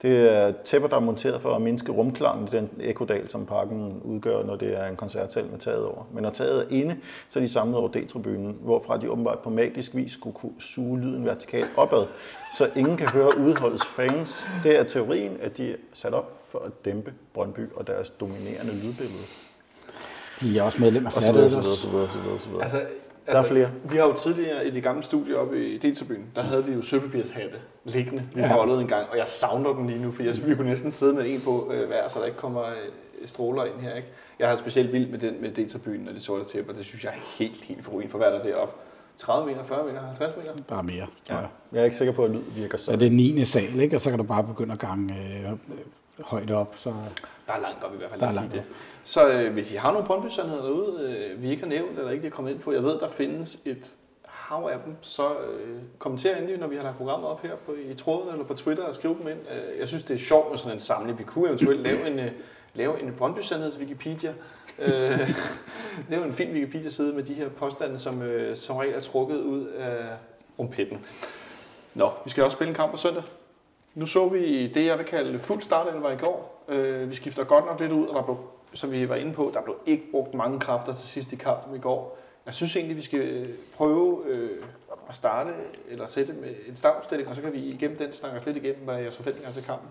det 0.01 0.31
er 0.31 0.53
tæpper, 0.65 0.89
der 0.89 0.95
er 0.95 0.99
monteret 0.99 1.41
for 1.41 1.55
at 1.55 1.61
mindske 1.61 1.91
rumklangen 1.91 2.47
i 2.47 2.51
den 2.51 2.69
ekodal, 2.79 3.29
som 3.29 3.45
parken 3.45 4.01
udgør, 4.03 4.43
når 4.43 4.55
det 4.55 4.77
er 4.77 4.87
en 4.87 4.95
koncertsal 4.95 5.47
med 5.49 5.59
taget 5.59 5.85
over. 5.85 6.07
Men 6.13 6.23
når 6.23 6.29
taget 6.29 6.59
er 6.59 6.65
inde, 6.69 6.97
så 7.27 7.39
er 7.39 7.43
de 7.43 7.49
samlet 7.49 7.77
over 7.77 7.89
D-tribunen, 7.89 8.55
hvorfra 8.61 8.97
de 8.97 9.11
åbenbart 9.11 9.39
på 9.39 9.49
magisk 9.49 9.95
vis 9.95 10.11
skulle 10.11 10.33
kunne 10.33 10.61
suge 10.61 11.01
lyden 11.01 11.25
vertikalt 11.25 11.71
opad, 11.77 12.05
så 12.53 12.69
ingen 12.75 12.97
kan 12.97 13.07
høre 13.07 13.37
udholdets 13.37 13.85
fans. 13.85 14.45
Det 14.63 14.79
er 14.79 14.83
teorien, 14.83 15.37
at 15.41 15.57
de 15.57 15.71
er 15.71 15.75
sat 15.93 16.13
op 16.13 16.41
for 16.45 16.59
at 16.59 16.85
dæmpe 16.85 17.13
Brøndby 17.33 17.71
og 17.75 17.87
deres 17.87 18.09
dominerende 18.09 18.73
lydbillede. 18.73 19.23
De 20.41 20.57
er 20.57 20.63
også 20.63 20.81
medlem 20.81 21.05
af 21.05 21.13
Flat 21.13 21.35
Earthers. 21.35 21.51
Så 21.51 21.89
videre, 21.89 22.09
så 22.09 22.17
videre, 22.19 22.39
så 22.39 22.49
videre. 22.49 22.63
Altså, 22.63 22.77
der 22.77 23.33
er 23.33 23.37
altså, 23.37 23.53
flere. 23.53 23.69
Vi 23.83 23.97
har 23.97 24.03
jo 24.03 24.13
tidligere 24.13 24.67
i 24.67 24.69
de 24.69 24.81
gamle 24.81 25.03
studier 25.03 25.37
oppe 25.37 25.67
i 25.67 25.77
Deltabyen, 25.77 26.25
der 26.35 26.41
havde 26.41 26.65
vi 26.65 26.73
jo 26.73 26.81
sølvpapirshatte 26.81 27.57
liggende. 27.85 28.23
Vi 28.35 28.41
ja. 28.41 28.55
foldede 28.55 28.81
en 28.81 28.87
gang, 28.87 29.09
og 29.11 29.17
jeg 29.17 29.27
savner 29.27 29.73
dem 29.73 29.87
lige 29.87 30.01
nu, 30.01 30.11
for 30.11 30.23
jeg, 30.23 30.33
vi 30.45 30.55
kunne 30.55 30.69
næsten 30.69 30.91
sidde 30.91 31.13
med 31.13 31.23
en 31.27 31.41
på 31.41 31.71
øh, 31.73 31.87
hver, 31.87 32.07
så 32.07 32.19
der 32.19 32.25
ikke 32.25 32.37
kommer 32.37 32.65
øh, 32.65 32.75
stråler 33.25 33.65
ind 33.65 33.79
her. 33.81 33.95
Ikke? 33.95 34.07
Jeg 34.39 34.49
har 34.49 34.55
specielt 34.55 34.93
vild 34.93 35.09
med 35.09 35.19
den 35.19 35.41
med 35.41 35.51
Deltabyen 35.51 36.07
og 36.07 36.13
det 36.13 36.21
sorte 36.21 36.43
tæpper. 36.43 36.73
Det 36.73 36.85
synes 36.85 37.03
jeg 37.03 37.09
er 37.09 37.37
helt, 37.37 37.65
helt 37.65 37.83
for 37.83 37.91
ruin 37.91 38.09
for 38.09 38.17
hvad 38.17 38.27
der 38.27 38.39
deroppe. 38.39 38.73
30 39.17 39.47
meter, 39.47 39.63
40 39.63 39.85
meter, 39.85 40.01
50 40.01 40.35
meter? 40.37 40.51
Bare 40.67 40.83
mere. 40.83 41.07
Ja. 41.29 41.35
Jeg 41.71 41.79
er 41.79 41.83
ikke 41.83 41.97
sikker 41.97 42.13
på, 42.13 42.25
at 42.25 42.31
lyd 42.31 42.41
virker 42.55 42.77
så. 42.77 42.91
Ja, 42.91 42.97
det 42.97 43.07
er 43.07 43.11
9. 43.11 43.43
sal, 43.45 43.79
ikke? 43.79 43.95
og 43.95 44.01
så 44.01 44.09
kan 44.09 44.19
du 44.19 44.25
bare 44.25 44.43
begynde 44.43 44.73
at 44.73 44.79
gange 44.79 45.13
øh, 45.13 45.51
højt 46.19 46.51
op. 46.51 46.75
Så... 46.77 46.93
Der 47.47 47.53
er 47.53 47.59
langt 47.59 47.83
op 47.83 47.93
i 47.93 47.97
hvert 47.97 48.09
fald, 48.09 48.21
der 48.21 48.27
er 48.27 48.33
langt 48.33 48.51
sige 48.51 48.61
det. 48.61 48.73
Så 49.03 49.29
øh, 49.29 49.53
hvis 49.53 49.71
I 49.71 49.75
har 49.75 49.91
nogle 49.91 50.07
brøndby 50.07 50.27
derude, 50.37 51.01
øh, 51.01 51.41
vi 51.41 51.49
ikke 51.49 51.63
har 51.63 51.69
nævnt, 51.69 51.99
eller 51.99 52.11
ikke 52.11 52.27
er 52.27 52.31
kommet 52.31 52.51
ind 52.51 52.59
på, 52.59 52.71
jeg 52.71 52.83
ved, 52.83 52.99
der 52.99 53.09
findes 53.09 53.59
et 53.65 53.93
hav 54.25 54.69
af 54.71 54.79
dem, 54.85 54.95
så 55.01 55.29
øh, 55.39 55.79
kommenter 55.99 56.35
endelig, 56.35 56.57
når 56.57 56.67
vi 56.67 56.75
har 56.75 56.83
lagt 56.83 56.97
programmet 56.97 57.29
op 57.29 57.41
her 57.41 57.55
på, 57.65 57.75
i 57.89 57.93
tråden 57.93 58.29
eller 58.31 58.45
på 58.45 58.53
Twitter 58.53 58.83
og 58.83 58.95
skriv 58.95 59.17
dem 59.19 59.27
ind. 59.27 59.39
Øh, 59.39 59.79
jeg 59.79 59.87
synes, 59.87 60.03
det 60.03 60.13
er 60.13 60.17
sjovt 60.17 60.49
med 60.49 60.57
sådan 60.57 60.75
en 60.75 60.79
samling. 60.79 61.19
Vi 61.19 61.23
kunne 61.23 61.47
eventuelt 61.47 61.81
lave 61.81 62.07
en, 62.07 62.19
øh, 62.19 62.31
lave 62.73 63.01
en 63.01 63.13
brøndby 63.17 63.39
Wikipedia. 63.79 64.33
Øh, 64.79 64.89
det 66.09 66.17
jo 66.17 66.23
en 66.23 66.33
fin 66.33 66.53
Wikipedia-side 66.53 67.13
med 67.13 67.23
de 67.23 67.33
her 67.33 67.49
påstande, 67.49 67.97
som 67.97 68.21
øh, 68.21 68.55
som 68.55 68.77
regel 68.77 68.93
er 68.93 68.99
trukket 68.99 69.41
ud 69.41 69.65
af 69.65 70.05
rumpetten. 70.59 71.05
Nå, 71.93 72.11
vi 72.23 72.29
skal 72.29 72.43
også 72.43 72.55
spille 72.55 72.69
en 72.69 72.75
kamp 72.75 72.91
på 72.91 72.97
søndag. 72.97 73.23
Nu 73.95 74.05
så 74.05 74.27
vi 74.29 74.67
det, 74.67 74.85
jeg 74.85 74.97
vil 74.97 75.05
kalde 75.05 75.39
fuld 75.39 75.61
start, 75.61 76.03
var 76.03 76.11
i 76.11 76.17
går. 76.17 76.56
Øh, 76.67 77.09
vi 77.09 77.15
skifter 77.15 77.43
godt 77.43 77.65
nok 77.65 77.79
lidt 77.79 77.91
ud, 77.91 78.07
og 78.07 78.15
der 78.15 78.21
blev 78.21 78.37
som 78.73 78.91
vi 78.91 79.09
var 79.09 79.15
inde 79.15 79.33
på, 79.33 79.51
der 79.53 79.61
blev 79.61 79.75
ikke 79.85 80.03
brugt 80.11 80.33
mange 80.33 80.59
kræfter 80.59 80.93
til 80.93 81.07
sidst 81.07 81.33
i 81.33 81.35
kampen 81.35 81.75
i 81.75 81.79
går. 81.79 82.17
Jeg 82.45 82.53
synes 82.53 82.75
egentlig, 82.75 82.97
vi 82.97 83.01
skal 83.01 83.19
øh, 83.19 83.49
prøve 83.75 84.23
øh, 84.25 84.63
at 85.09 85.15
starte 85.15 85.51
eller 85.89 86.05
sætte 86.05 86.33
med 86.33 86.49
en 86.67 86.75
startopstilling, 86.75 87.29
og 87.29 87.35
så 87.35 87.41
kan 87.41 87.53
vi 87.53 87.59
igennem 87.59 87.97
den 87.97 88.13
snakke 88.13 88.37
os 88.37 88.45
lidt 88.45 88.57
igennem, 88.57 88.83
hvad 88.83 88.97
jeres 88.97 89.17
forventninger 89.17 89.51
til 89.51 89.63
kampen. 89.63 89.89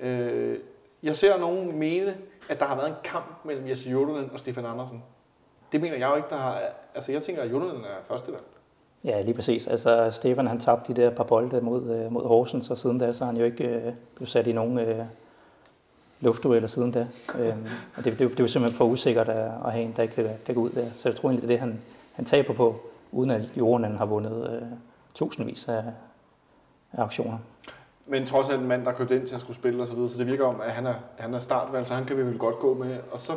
Øh, 0.00 0.58
jeg 1.02 1.16
ser 1.16 1.38
nogen 1.38 1.78
mene, 1.78 2.16
at 2.48 2.60
der 2.60 2.66
har 2.66 2.76
været 2.76 2.88
en 2.88 2.94
kamp 3.04 3.44
mellem 3.44 3.68
Jesse 3.68 3.90
Jodelen 3.90 4.30
og 4.32 4.38
Stefan 4.38 4.66
Andersen. 4.66 5.02
Det 5.72 5.80
mener 5.80 5.96
jeg 5.96 6.10
jo 6.10 6.16
ikke, 6.16 6.28
der 6.30 6.36
har... 6.36 6.62
Altså, 6.94 7.12
jeg 7.12 7.22
tænker, 7.22 7.42
at 7.42 7.50
Jodelen 7.50 7.84
er 7.84 8.04
første 8.04 8.32
valg. 8.32 8.44
Ja, 9.04 9.22
lige 9.22 9.34
præcis. 9.34 9.66
Altså, 9.66 10.10
Stefan 10.10 10.46
han 10.46 10.60
tabte 10.60 10.94
de 10.94 11.02
der 11.02 11.10
par 11.10 11.24
bolde 11.24 11.60
mod, 11.60 11.90
øh, 11.90 12.12
mod 12.12 12.26
Horsens, 12.26 12.70
og 12.70 12.78
siden 12.78 12.98
da 12.98 13.12
så 13.12 13.24
han 13.24 13.36
jo 13.36 13.44
ikke 13.44 13.64
øh, 13.64 13.92
blevet 14.14 14.28
sat 14.28 14.46
i 14.46 14.52
nogen 14.52 14.78
øh, 14.78 15.04
luftdueller 16.26 16.68
siden 16.68 16.90
da. 16.90 17.06
øhm, 17.38 17.66
og 17.96 18.04
det, 18.04 18.18
det, 18.18 18.18
det, 18.18 18.40
er 18.40 18.44
jo 18.44 18.48
simpelthen 18.48 18.76
for 18.76 18.84
usikkert 18.84 19.28
at, 19.28 19.50
at 19.66 19.72
have 19.72 19.84
en, 19.84 19.92
der 19.96 20.02
ikke 20.02 20.14
kan, 20.14 20.30
kan 20.46 20.54
gå 20.54 20.60
ud 20.60 20.70
der. 20.70 20.86
Så 20.96 21.08
jeg 21.08 21.16
tror 21.16 21.28
egentlig, 21.28 21.48
det 21.48 21.54
er 21.54 21.60
det, 21.60 21.68
han, 21.68 21.80
han 22.12 22.24
taber 22.24 22.54
på, 22.54 22.80
uden 23.12 23.30
at 23.30 23.42
jorden 23.56 23.96
har 23.98 24.06
vundet 24.06 24.50
øh, 24.52 24.68
tusindvis 25.14 25.68
af, 25.68 25.84
af 26.92 27.02
auktioner. 27.02 27.38
Men 28.06 28.26
trods 28.26 28.48
alt 28.48 28.60
en 28.60 28.68
mand, 28.68 28.84
der 28.84 28.92
købte 28.92 29.16
ind 29.16 29.26
til 29.26 29.34
at 29.34 29.40
skulle 29.40 29.56
spille 29.56 29.82
osv., 29.82 29.88
så, 29.88 29.94
videre, 29.94 30.08
så 30.08 30.18
det 30.18 30.26
virker 30.26 30.46
om, 30.46 30.60
at 30.60 30.70
han 30.70 30.86
er, 30.86 30.94
han 31.16 31.34
er 31.34 31.38
startvalg, 31.38 31.86
så 31.86 31.94
han 31.94 32.04
kan 32.04 32.16
vi 32.16 32.22
vel 32.22 32.38
godt 32.38 32.58
gå 32.58 32.74
med. 32.74 32.98
Og 33.10 33.20
så 33.20 33.32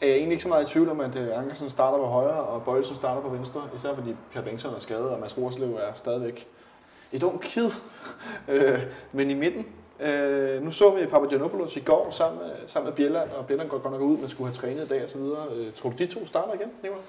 er 0.00 0.06
jeg 0.06 0.16
egentlig 0.16 0.32
ikke 0.32 0.42
så 0.42 0.48
meget 0.48 0.68
i 0.68 0.72
tvivl 0.72 0.88
om, 0.88 1.00
at 1.00 1.16
øh, 1.16 1.38
Ankersen 1.38 1.70
starter 1.70 1.98
på 1.98 2.06
højre, 2.06 2.42
og 2.42 2.62
Bøjelsen 2.62 2.96
starter 2.96 3.22
på 3.22 3.28
venstre, 3.28 3.60
især 3.76 3.94
fordi 3.94 4.16
Pierre 4.30 4.44
Bengtsson 4.44 4.74
er 4.74 4.78
skadet, 4.78 5.08
og 5.08 5.20
Mads 5.20 5.38
Rorslev 5.38 5.74
er 5.74 5.94
stadigvæk 5.94 6.46
et 7.12 7.22
ung 7.22 7.40
kid. 7.40 7.70
Øh, 8.48 8.82
men 9.12 9.30
i 9.30 9.34
midten, 9.34 9.66
Øh, 10.02 10.62
nu 10.62 10.70
så 10.70 10.90
vi 10.90 11.06
Papagiannopoulos 11.06 11.76
i 11.76 11.80
går 11.80 12.06
sammen 12.10 12.42
med, 12.42 12.50
sammen 12.66 12.88
med 12.88 12.96
Bjelland, 12.96 13.30
og 13.30 13.46
Bjelland 13.46 13.68
går 13.68 13.78
godt 13.78 13.92
nok 13.92 14.02
ud, 14.02 14.16
men 14.16 14.28
skulle 14.28 14.48
have 14.48 14.54
trænet 14.54 14.84
i 14.84 14.88
dag 14.88 15.02
og 15.02 15.08
så 15.08 15.18
videre. 15.18 15.46
Øh, 15.56 15.72
tror 15.72 15.90
du, 15.90 15.96
de 15.98 16.06
to 16.06 16.26
starter 16.26 16.54
igen, 16.54 16.68
Nicolai? 16.82 17.02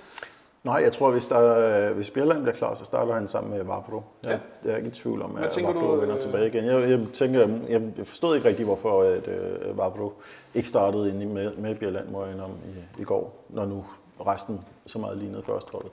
Nej, 0.63 0.75
jeg 0.75 0.91
tror, 0.91 1.11
hvis, 1.11 1.27
der, 1.27 1.93
hvis 1.93 2.09
Bjelland 2.09 2.41
bliver 2.41 2.55
klar, 2.55 2.73
så 2.73 2.85
starter 2.85 3.13
han 3.13 3.27
sammen 3.27 3.53
med 3.53 3.63
Vavro. 3.63 4.03
Jeg, 4.23 4.31
ja. 4.31 4.37
jeg 4.63 4.73
er 4.73 4.77
ikke 4.77 4.87
i 4.87 4.91
tvivl 4.91 5.21
om, 5.21 5.35
at 5.35 5.57
Vavro 5.63 5.91
vender 5.91 6.15
øh... 6.15 6.21
tilbage 6.21 6.47
igen. 6.47 6.65
Jeg, 6.65 6.89
jeg, 6.89 6.99
tænker, 7.13 7.49
jeg 7.69 8.07
forstod 8.07 8.35
ikke 8.35 8.47
rigtig, 8.49 8.65
hvorfor 8.65 9.03
at, 9.03 9.27
uh, 9.27 9.77
Vavro 9.77 10.13
ikke 10.53 10.69
startede 10.69 11.09
ind 11.09 11.31
med, 11.31 11.55
med 11.55 11.75
Bjelland, 11.75 12.09
må 12.09 12.25
jeg 12.25 12.41
om 12.41 12.51
i, 12.51 13.01
i 13.01 13.03
går, 13.03 13.45
når 13.49 13.65
nu 13.65 13.85
resten 14.27 14.61
så 14.85 14.99
meget 14.99 15.17
lignede 15.17 15.43
førsteholdet. 15.43 15.91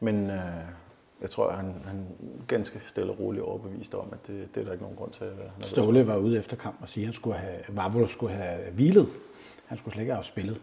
Men 0.00 0.26
uh, 0.26 0.34
jeg 1.22 1.30
tror, 1.30 1.50
han, 1.50 1.74
han 1.84 2.06
ganske 2.46 2.80
stille 2.86 3.12
og 3.12 3.20
roligt 3.20 3.44
overbevist 3.44 3.94
om, 3.94 4.08
at 4.12 4.26
det, 4.26 4.54
det 4.54 4.60
er 4.60 4.64
der 4.64 4.72
ikke 4.72 4.84
nogen 4.84 4.96
grund 4.96 5.10
til 5.10 5.24
at 5.24 5.38
være 5.38 5.50
Ståle 5.60 6.06
var 6.06 6.16
ude 6.16 6.38
efter 6.38 6.56
kamp 6.56 6.76
og 6.82 6.88
sige, 6.88 7.04
at 7.04 7.06
han 7.06 7.14
skulle 7.14 7.36
have, 7.36 7.56
Vavlo 7.68 8.06
skulle 8.06 8.32
have 8.32 8.70
hvilet. 8.72 9.08
Han 9.66 9.78
skulle 9.78 9.92
slet 9.92 10.02
ikke 10.02 10.12
have 10.12 10.24
spillet. 10.24 10.60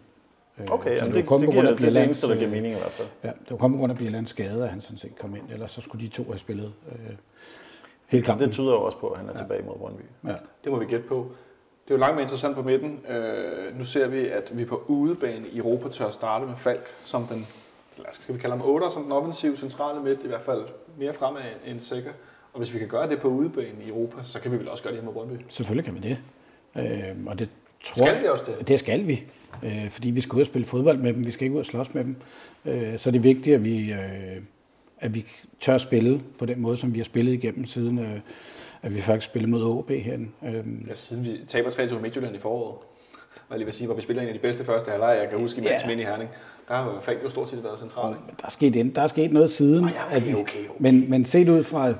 Øh, 0.58 0.66
okay, 0.70 0.98
så 0.98 1.06
det, 1.06 1.14
det, 1.14 1.30
det, 1.30 1.50
giver, 1.50 1.62
det 1.62 1.86
er 1.86 1.90
det 1.90 2.04
eneste, 2.04 2.28
der 2.28 2.36
giver 2.36 2.50
mening 2.50 2.74
i 2.74 2.78
hvert 2.78 2.90
fald. 2.90 3.08
Ja, 3.24 3.28
det 3.28 3.50
var 3.50 3.56
kommet 3.56 3.76
på 3.76 3.80
grund 3.80 3.92
af 3.92 3.98
Bielands 3.98 4.30
skade, 4.30 4.64
at 4.64 4.70
han 4.70 4.80
sådan 4.80 4.98
set 4.98 5.18
kom 5.18 5.36
ind. 5.36 5.50
Ellers 5.52 5.70
så 5.70 5.80
skulle 5.80 6.06
de 6.06 6.10
to 6.10 6.24
have 6.24 6.38
spillet 6.38 6.72
øh, 6.92 7.16
hele 8.08 8.24
kampen. 8.24 8.46
Det 8.46 8.54
tyder 8.54 8.72
jo 8.72 8.82
også 8.82 8.98
på, 8.98 9.08
at 9.08 9.18
han 9.18 9.28
er 9.28 9.32
ja. 9.32 9.38
tilbage 9.38 9.62
mod 9.62 9.78
Brøndby. 9.78 10.02
Ja. 10.26 10.34
Det 10.64 10.72
må 10.72 10.78
vi 10.78 10.86
gætte 10.86 11.08
på. 11.08 11.32
Det 11.84 11.90
er 11.90 11.94
jo 11.94 12.00
langt 12.00 12.14
mere 12.14 12.22
interessant 12.22 12.56
på 12.56 12.62
midten. 12.62 13.00
Øh, 13.08 13.78
nu 13.78 13.84
ser 13.84 14.08
vi, 14.08 14.28
at 14.28 14.56
vi 14.56 14.64
på 14.64 14.82
udebane 14.86 15.48
i 15.48 15.58
Europa 15.58 15.88
tør 15.88 16.10
starte 16.10 16.46
med 16.46 16.56
Falk 16.56 16.86
som 17.04 17.26
den 17.26 17.46
skal 18.10 18.34
vi 18.34 18.40
kalde 18.40 18.56
ham 18.56 18.66
8 18.68 18.86
som 18.92 19.02
den 19.02 19.12
offensive 19.12 19.56
centrale 19.56 20.00
midt, 20.00 20.24
i 20.24 20.26
hvert 20.26 20.40
fald 20.40 20.64
mere 20.98 21.12
fremad 21.12 21.42
end 21.66 21.80
sikker. 21.80 22.10
Og 22.52 22.58
hvis 22.58 22.74
vi 22.74 22.78
kan 22.78 22.88
gøre 22.88 23.08
det 23.08 23.20
på 23.20 23.28
udebane 23.28 23.84
i 23.86 23.88
Europa, 23.88 24.16
så 24.22 24.40
kan 24.40 24.52
vi 24.52 24.58
vel 24.58 24.68
også 24.68 24.82
gøre 24.82 24.92
det 24.92 25.00
her 25.00 25.06
mod 25.06 25.14
Brøndby. 25.14 25.44
Selvfølgelig 25.48 25.84
kan 25.84 25.94
vi 25.94 26.08
det. 26.08 26.18
Øh, 26.76 27.26
og 27.26 27.38
det 27.38 27.48
tror 27.84 28.06
skal 28.06 28.22
vi 28.22 28.26
også 28.26 28.44
det? 28.58 28.68
Det 28.68 28.78
skal 28.78 29.06
vi. 29.06 29.24
Øh, 29.62 29.90
fordi 29.90 30.10
vi 30.10 30.20
skal 30.20 30.36
ud 30.36 30.40
og 30.40 30.46
spille 30.46 30.66
fodbold 30.66 30.98
med 30.98 31.12
dem, 31.12 31.26
vi 31.26 31.30
skal 31.30 31.44
ikke 31.44 31.54
ud 31.54 31.60
og 31.60 31.66
slås 31.66 31.94
med 31.94 32.04
dem. 32.04 32.16
Øh, 32.64 32.98
så 32.98 33.10
det 33.10 33.18
er 33.18 33.22
vigtigt, 33.22 33.56
at 33.56 33.64
vi, 33.64 33.92
øh, 33.92 34.42
at 35.00 35.14
vi 35.14 35.26
tør 35.60 35.78
spille 35.78 36.22
på 36.38 36.46
den 36.46 36.60
måde, 36.60 36.76
som 36.76 36.94
vi 36.94 36.98
har 36.98 37.04
spillet 37.04 37.32
igennem 37.32 37.66
siden, 37.66 37.98
øh, 37.98 38.20
at 38.82 38.94
vi 38.94 39.00
faktisk 39.00 39.30
spillede 39.30 39.50
mod 39.50 39.78
AB 39.78 39.90
herinde. 39.90 40.28
Øh, 40.44 40.88
ja, 40.88 40.94
siden 40.94 41.24
vi 41.24 41.40
taber 41.46 41.70
3-2 41.70 41.98
Midtjylland 41.98 42.36
i 42.36 42.38
foråret 42.38 42.76
jeg 43.52 43.58
lige 43.58 43.66
vil 43.66 43.74
sige, 43.74 43.86
hvor 43.86 43.94
vi 43.94 44.02
spiller 44.02 44.22
en 44.22 44.28
af 44.28 44.34
de 44.34 44.40
bedste 44.40 44.64
første 44.64 44.90
halvleg, 44.90 45.18
jeg 45.20 45.28
kan 45.30 45.38
huske 45.38 45.60
i 45.60 45.64
ja. 45.64 45.90
i 45.90 46.02
Herning. 46.02 46.30
Der 46.68 46.74
har 46.74 47.00
Falk 47.02 47.24
jo 47.24 47.28
stort 47.28 47.48
set 47.48 47.64
været 47.64 47.78
central. 47.78 48.14
Der 48.40 48.46
er 48.46 48.50
sket, 48.50 48.96
der 48.96 49.02
er 49.02 49.06
sket 49.06 49.32
noget 49.32 49.50
siden. 49.50 49.84
Oh, 49.84 49.90
ja, 49.90 50.16
okay, 50.16 50.32
okay, 50.32 50.38
okay. 50.40 50.58
Men, 50.78 51.10
men 51.10 51.24
set 51.24 51.48
ud 51.48 51.62
fra 51.62 51.94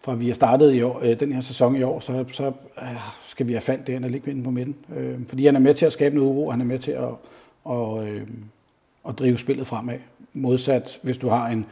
fra 0.00 0.14
vi 0.14 0.26
har 0.26 0.34
startet 0.34 0.74
i 0.74 0.82
år, 0.82 1.00
øh, 1.02 1.20
den 1.20 1.32
her 1.32 1.40
sæson 1.40 1.76
i 1.76 1.82
år, 1.82 2.00
så, 2.00 2.24
så 2.32 2.52
øh, 2.82 3.00
skal 3.26 3.48
vi 3.48 3.52
have 3.52 3.60
fandt 3.60 3.86
det, 3.86 3.94
han 3.94 4.04
er 4.04 4.08
ligge 4.08 4.42
på 4.42 4.50
midten. 4.50 4.76
Øh, 4.96 5.18
fordi 5.28 5.46
han 5.46 5.56
er 5.56 5.60
med 5.60 5.74
til 5.74 5.86
at 5.86 5.92
skabe 5.92 6.14
noget 6.14 6.28
uro, 6.28 6.50
han 6.50 6.60
er 6.60 6.64
med 6.64 6.78
til 6.78 6.92
at, 6.92 7.08
og, 7.64 8.08
øh, 8.08 8.26
at 9.08 9.18
drive 9.18 9.38
spillet 9.38 9.66
fremad. 9.66 9.98
Modsat, 10.32 10.98
hvis 11.02 11.18
du 11.18 11.28
har 11.28 11.48
en 11.48 11.66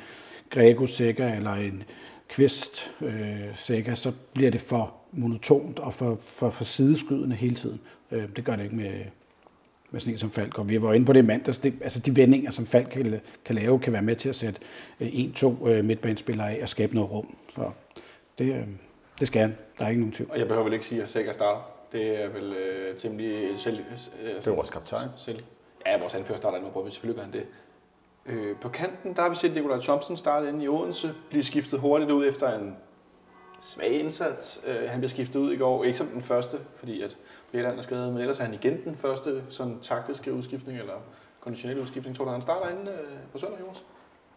Grego 0.50 0.86
Sækker 0.86 1.32
eller 1.32 1.52
en 1.52 1.82
Kvist 2.28 2.90
øh, 3.00 3.40
Sækker, 3.54 3.94
så 3.94 4.12
bliver 4.34 4.50
det 4.50 4.60
for 4.60 4.94
monotont 5.12 5.78
og 5.78 5.92
for, 5.92 6.18
for, 6.24 6.50
for 6.50 6.64
sideskydende 6.64 7.36
hele 7.36 7.54
tiden. 7.54 7.80
Øh, 8.10 8.24
det 8.36 8.44
gør 8.44 8.56
det 8.56 8.64
ikke 8.64 8.76
med, 8.76 8.90
med 9.90 10.00
sådan 10.00 10.12
en 10.12 10.18
som 10.18 10.30
Falk. 10.30 10.58
Og 10.58 10.68
vi 10.68 10.82
var 10.82 10.92
inde 10.92 11.06
på 11.06 11.12
det 11.12 11.18
i 11.18 11.26
mandags. 11.26 11.58
Det, 11.58 11.74
altså 11.80 12.00
de 12.00 12.16
vendinger, 12.16 12.50
som 12.50 12.66
Falk 12.66 12.88
kan, 12.88 13.20
kan 13.44 13.54
lave, 13.54 13.78
kan 13.78 13.92
være 13.92 14.02
med 14.02 14.16
til 14.16 14.28
at 14.28 14.36
sætte 14.36 14.60
øh, 15.00 15.08
en-to 15.12 15.68
øh, 15.68 15.84
midtbanespillere 15.84 16.50
af 16.50 16.62
og 16.62 16.68
skabe 16.68 16.94
noget 16.94 17.10
rum. 17.10 17.36
Så 17.54 17.70
det, 18.38 18.54
øh, 18.54 18.66
det 19.20 19.26
skal 19.26 19.40
han. 19.40 19.56
Der 19.78 19.84
er 19.84 19.88
ikke 19.88 20.00
nogen 20.00 20.12
tvivl. 20.12 20.30
Og 20.30 20.38
jeg 20.38 20.46
behøver 20.46 20.64
vel 20.64 20.72
ikke 20.72 20.86
sige, 20.86 21.02
at 21.02 21.08
Sækker 21.08 21.32
starter. 21.32 21.70
Det 21.92 22.24
er 22.24 22.28
vel 22.28 22.52
øh, 22.52 22.96
temmelig 22.96 23.58
selv... 23.58 23.78
Øh, 23.78 24.34
Det 24.34 24.46
er 24.46 24.54
vores 24.54 24.70
kaptajn. 24.70 25.08
Selv. 25.16 25.42
Ja, 25.86 25.98
vores 25.98 26.14
anfører 26.14 26.38
starter 26.38 26.60
med 26.60 26.70
Brøndby. 26.70 26.90
Selvfølgelig 26.90 27.16
gør 27.16 27.24
han 27.24 27.32
det. 27.32 27.46
Øh, 28.26 28.56
på 28.60 28.68
kanten, 28.68 29.14
der 29.14 29.22
har 29.22 29.28
vi 29.28 29.34
set 29.34 29.54
Nikolaj 29.54 29.80
Thompson 29.80 30.16
starte 30.16 30.48
inde 30.48 30.64
i 30.64 30.68
Odense. 30.68 31.10
Blive 31.30 31.42
skiftet 31.42 31.80
hurtigt 31.80 32.10
ud 32.10 32.28
efter 32.28 32.58
en 32.58 32.76
svag 33.60 33.90
indsats. 34.00 34.60
Øh, 34.66 34.90
han 34.90 35.00
bliver 35.00 35.08
skiftet 35.08 35.40
ud 35.40 35.52
i 35.52 35.56
går. 35.56 35.84
Ikke 35.84 35.98
som 35.98 36.06
den 36.06 36.22
første, 36.22 36.58
fordi 36.76 37.02
at 37.02 37.16
Bjelland 37.56 37.78
er 37.78 37.82
skadet, 37.82 38.12
men 38.12 38.20
ellers 38.20 38.40
er 38.40 38.44
han 38.44 38.54
igen 38.54 38.84
den 38.84 38.96
første 38.96 39.42
sådan 39.48 39.78
taktiske 39.80 40.32
udskiftning 40.32 40.78
eller 40.78 40.92
konditionelle 41.40 41.82
udskiftning. 41.82 42.16
Tror 42.16 42.24
du, 42.24 42.30
han 42.30 42.42
starter 42.42 42.68
inde 42.68 42.90
øh, 42.90 43.08
på 43.32 43.38
søndag, 43.38 43.58
Jonas? 43.60 43.84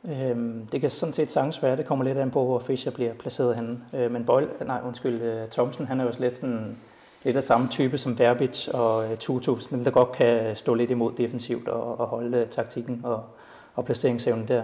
Øhm, 0.06 0.68
det 0.72 0.82
kan 0.82 0.90
sådan 0.90 1.14
set 1.14 1.32
sagtens 1.32 1.64
være. 1.64 1.78
Det 1.78 1.86
kommer 1.86 2.06
lidt 2.06 2.18
an 2.18 2.32
på, 2.32 2.46
hvor 2.46 2.60
Fischer 2.60 2.92
bliver 2.92 3.14
placeret 3.14 3.56
henne. 3.56 3.80
Øh, 3.94 4.12
men 4.12 4.26
Boyle, 4.26 4.50
nej, 4.66 4.82
undskyld, 4.86 5.22
øh, 5.22 5.48
Thomsen, 5.48 5.86
han 5.86 6.00
er 6.00 6.04
jo 6.04 6.12
lidt 6.20 6.36
sådan 6.36 6.78
lidt 7.24 7.38
af 7.38 7.44
samme 7.44 7.68
type 7.68 7.98
som 7.98 8.20
Verbitz 8.20 8.68
og 8.68 9.12
øh, 9.12 9.18
Tutu, 9.18 9.58
dem 9.72 9.84
der 9.84 9.92
godt 9.92 10.12
kan 10.12 10.56
stå 10.56 10.74
lidt 10.74 10.92
imod 10.92 11.14
defensivt 11.14 11.68
og, 11.68 12.00
og 12.00 12.08
holde 12.08 12.38
øh, 12.38 12.48
taktikken 12.48 13.02
og, 13.04 13.24
og 13.76 13.86
placeringsevnen 13.86 14.48
der. 14.48 14.64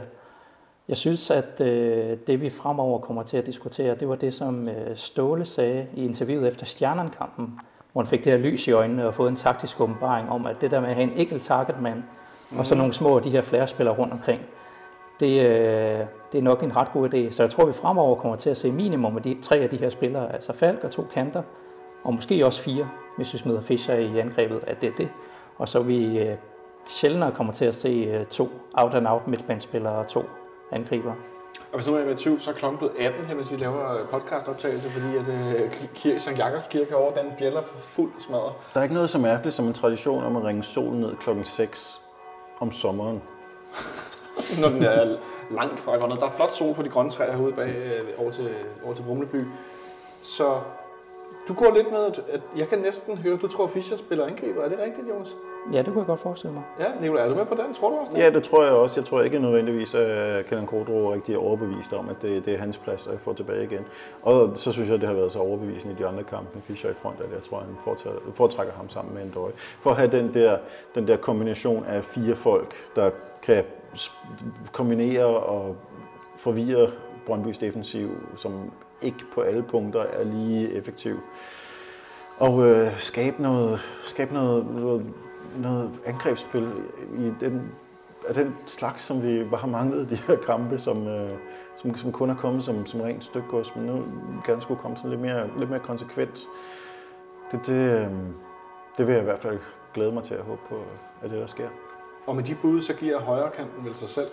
Jeg 0.88 0.98
synes, 0.98 1.32
at 1.32 1.62
øh, 1.62 2.18
det 2.28 2.42
vi 2.42 2.50
fremover 2.50 3.00
kommer 3.00 3.24
til 3.24 3.38
at 3.38 3.46
diskutere, 3.46 3.96
det 3.96 4.10
var 4.10 4.16
det, 4.16 4.34
som 4.34 4.70
øh, 4.70 4.98
Ståle 4.98 5.46
sagde 5.46 5.88
i 5.94 6.06
interviewet 6.06 6.48
efter 6.48 6.66
Stjernen-kampen, 6.66 7.60
hvor 7.96 8.02
han 8.02 8.10
fik 8.10 8.24
det 8.26 8.32
her 8.32 8.40
lys 8.40 8.68
i 8.68 8.72
øjnene 8.72 9.08
og 9.08 9.14
fået 9.14 9.30
en 9.30 9.36
taktisk 9.36 9.82
åbenbaring 9.82 10.30
om, 10.30 10.46
at 10.46 10.62
det 10.62 10.72
der 10.72 10.80
med 10.80 10.90
at 10.90 10.96
have 10.96 11.04
en 11.12 11.18
enkelt 11.18 11.44
targetmand, 11.44 12.04
mm. 12.52 12.60
og 12.60 12.66
så 12.66 12.76
nogle 12.76 12.94
små 12.94 13.18
af 13.18 13.24
de 13.24 13.30
her 13.30 13.42
flærespillere 13.42 13.96
rundt 13.96 14.14
omkring, 14.14 14.42
det, 15.20 15.42
øh, 15.46 16.06
det 16.32 16.38
er 16.38 16.42
nok 16.42 16.64
en 16.64 16.76
ret 16.76 16.92
god 16.92 17.14
idé. 17.14 17.32
Så 17.32 17.44
jeg 17.44 17.50
tror, 17.50 17.66
vi 17.66 17.74
fremover 17.74 18.16
kommer 18.16 18.36
til 18.36 18.50
at 18.50 18.58
se 18.58 18.72
minimum 18.72 19.18
af 19.18 19.24
de 19.24 19.38
tre 19.42 19.58
af 19.58 19.70
de 19.70 19.78
her 19.78 19.90
spillere, 19.90 20.34
altså 20.34 20.54
Falk 20.54 20.84
og 20.84 20.92
to 20.92 21.02
kanter, 21.14 21.42
og 22.04 22.14
måske 22.14 22.46
også 22.46 22.62
fire, 22.62 22.90
hvis 23.18 23.34
vi 23.34 23.38
smider 23.38 23.62
Fischer 23.62 23.96
i 23.96 24.20
angrebet, 24.20 24.64
at 24.68 24.82
det 24.82 24.90
er 24.90 24.96
det. 24.98 25.10
Og 25.58 25.70
så 25.70 25.80
vi 25.80 26.20
øh, 26.20 26.36
sjældnere 26.88 27.32
kommer 27.32 27.54
til 27.54 27.66
at 27.66 27.76
se 27.76 27.90
øh, 27.90 28.26
to 28.26 28.50
out-and-out 28.74 29.28
midtbanespillere 29.28 29.94
og 29.94 30.08
to 30.08 30.24
angriber. 30.72 31.14
Og 31.76 31.80
hvis 31.80 31.88
nu 31.88 31.96
er 31.96 32.00
jeg 32.00 32.12
i 32.12 32.16
tvivl, 32.16 32.40
så 32.40 32.52
er 32.52 32.56
klokken 32.56 32.78
blevet 32.78 32.94
18 33.00 33.26
her, 33.26 33.36
hvis 33.36 33.52
vi 33.52 33.58
laver 33.58 34.06
podcastoptagelse, 34.12 34.90
fordi 34.90 35.18
at 35.18 35.28
øh, 35.28 35.72
kirke, 35.96 36.20
St. 36.20 36.38
Jakobs 36.38 36.68
Kirke 36.70 36.96
over, 36.96 37.12
den 37.12 37.32
gælder 37.38 37.62
for 37.62 37.78
fuld 37.78 38.12
smadret. 38.20 38.54
Der 38.74 38.80
er 38.80 38.84
ikke 38.84 38.96
noget 38.96 39.10
så 39.10 39.18
mærkeligt 39.18 39.56
som 39.56 39.68
en 39.68 39.74
tradition 39.74 40.24
om 40.24 40.36
at 40.36 40.44
ringe 40.44 40.64
solen 40.64 41.02
ned 41.02 41.16
klokken 41.16 41.46
6 41.46 42.02
om 42.60 42.72
sommeren. 42.72 43.22
Når 44.62 44.70
den 44.70 44.84
er 44.84 45.18
langt 45.52 45.80
fra 45.80 45.98
grønnet. 45.98 46.20
Der 46.20 46.26
er 46.26 46.30
flot 46.30 46.52
sol 46.52 46.76
på 46.76 46.84
de 46.84 46.90
grønne 46.90 47.12
træer 47.12 47.32
herude 47.32 47.54
bag, 47.54 47.70
øh, 47.70 48.02
over 48.18 48.32
til, 48.32 48.50
over 48.84 48.94
til 48.94 49.04
Brumleby. 49.04 49.46
Så 50.22 50.60
du 51.48 51.54
går 51.54 51.74
lidt 51.76 51.92
med, 51.92 52.00
at- 52.06 52.24
at 52.32 52.42
jeg 52.58 52.68
kan 52.68 52.80
næsten 52.80 53.18
høre, 53.18 53.34
at 53.34 53.42
du 53.42 53.48
tror, 53.48 53.64
at 53.64 53.70
Fischer 53.70 53.98
spiller 53.98 54.26
angriber. 54.26 54.62
Er 54.64 54.70
det 54.70 54.80
rigtigt, 54.80 55.10
Jonas? 55.10 55.36
Ja, 55.74 55.78
det 55.78 55.86
kunne 55.86 55.98
jeg 56.00 56.06
godt 56.08 56.20
forestille 56.20 56.54
mig. 56.54 56.64
Ja, 56.80 56.86
Nicolaj, 57.02 57.24
er 57.26 57.30
du 57.30 57.36
med 57.36 57.46
på 57.46 57.56
den? 57.56 57.74
Tror 57.74 57.90
du 57.90 57.96
også 57.96 58.12
det? 58.14 58.20
Ja, 58.20 58.30
det 58.30 58.44
tror 58.44 58.64
jeg 58.64 58.72
også. 58.74 59.00
Jeg 59.00 59.06
tror 59.06 59.22
ikke 59.22 59.40
nødvendigvis, 59.40 59.96
at 59.96 60.46
Kenneth 60.46 60.70
Kodro 60.70 61.14
rigtig 61.14 61.36
er 61.36 61.40
overbevist 61.40 61.94
om, 61.94 62.10
at 62.10 62.22
det, 62.22 62.46
det 62.46 62.54
er 62.54 62.58
hans 62.58 62.78
plads 62.78 63.08
at 63.08 63.20
få 63.20 63.34
tilbage 63.34 63.64
igen. 63.64 63.86
Og 64.24 64.52
så 64.56 64.72
synes 64.72 64.90
jeg, 64.90 65.00
det 65.00 65.08
har 65.08 65.16
været 65.16 65.32
så 65.32 65.40
overbevisende 65.40 65.94
i 65.94 65.98
de 66.04 66.08
andre 66.08 66.24
kampe 66.24 66.50
med 66.54 66.62
Fischer 66.62 66.90
i 66.90 66.94
front, 66.94 67.20
at 67.22 67.32
jeg 67.34 67.44
tror, 67.44 67.58
han 67.60 67.76
fortsætter- 67.84 68.20
foretrækker 68.34 68.74
ham 68.74 68.90
sammen 68.90 69.14
med 69.16 69.24
Endøj. 69.24 69.52
For 69.56 69.90
at 69.90 69.96
have 69.96 70.12
den 70.12 70.34
der, 70.34 70.58
den 70.96 71.08
der 71.08 71.18
kombination 71.18 71.86
af 71.86 72.04
fire 72.04 72.36
folk, 72.36 72.74
der 72.96 73.10
kan 73.42 73.64
kombinere 74.72 75.26
og 75.26 75.76
forvirre 76.38 76.88
Brøndbys 77.26 77.58
defensiv, 77.58 78.10
som 78.36 78.72
ikke 79.02 79.26
på 79.34 79.42
alle 79.42 79.64
punkter 79.64 80.02
er 80.02 80.24
lige 80.24 80.72
effektiv. 80.72 81.20
Og 82.38 82.68
øh, 82.68 83.00
skabe 83.00 83.42
noget, 83.42 83.80
skabe 84.04 84.34
noget, 84.34 84.66
noget, 84.76 85.06
noget 85.58 85.92
angrebsspil 86.06 86.72
i 87.18 87.32
den, 87.40 87.72
af 88.28 88.34
den 88.34 88.56
slags, 88.66 89.04
som 89.04 89.24
vi 89.24 89.44
bare 89.44 89.60
har 89.60 89.68
manglet 89.68 90.12
i 90.12 90.16
de 90.16 90.22
her 90.28 90.36
kampe, 90.36 90.80
som, 90.80 91.08
øh, 91.08 91.32
som, 91.76 91.96
som 91.96 92.12
kun 92.12 92.30
er 92.30 92.36
kommet 92.36 92.64
som, 92.64 92.86
som 92.86 93.02
rent 93.02 93.24
stykgods, 93.24 93.76
men 93.76 93.86
nu 93.86 94.04
gerne 94.46 94.62
skulle 94.62 94.82
komme 94.82 94.98
sådan 94.98 95.10
lidt 95.10 95.22
mere, 95.22 95.50
lidt 95.58 95.70
mere 95.70 95.80
konsekvent. 95.80 96.48
Det, 97.52 97.60
det, 97.66 98.02
øh, 98.02 98.08
det 98.98 99.08
vil 99.08 99.14
jeg 99.14 99.22
i 99.22 99.26
hvert 99.26 99.40
fald 99.40 99.60
glæde 99.94 100.12
mig 100.12 100.24
til 100.24 100.34
at 100.34 100.44
håbe 100.44 100.62
på, 100.70 100.76
at 101.22 101.30
det 101.30 101.40
der 101.40 101.48
sker. 101.48 101.70
Og 102.26 102.36
med 102.36 102.44
de 102.44 102.56
bud, 102.62 102.82
så 102.82 102.94
giver 102.94 103.20
højre 103.20 103.52
kanten 103.52 103.86
vel 103.86 103.96
sig 103.96 104.10
selv 104.10 104.28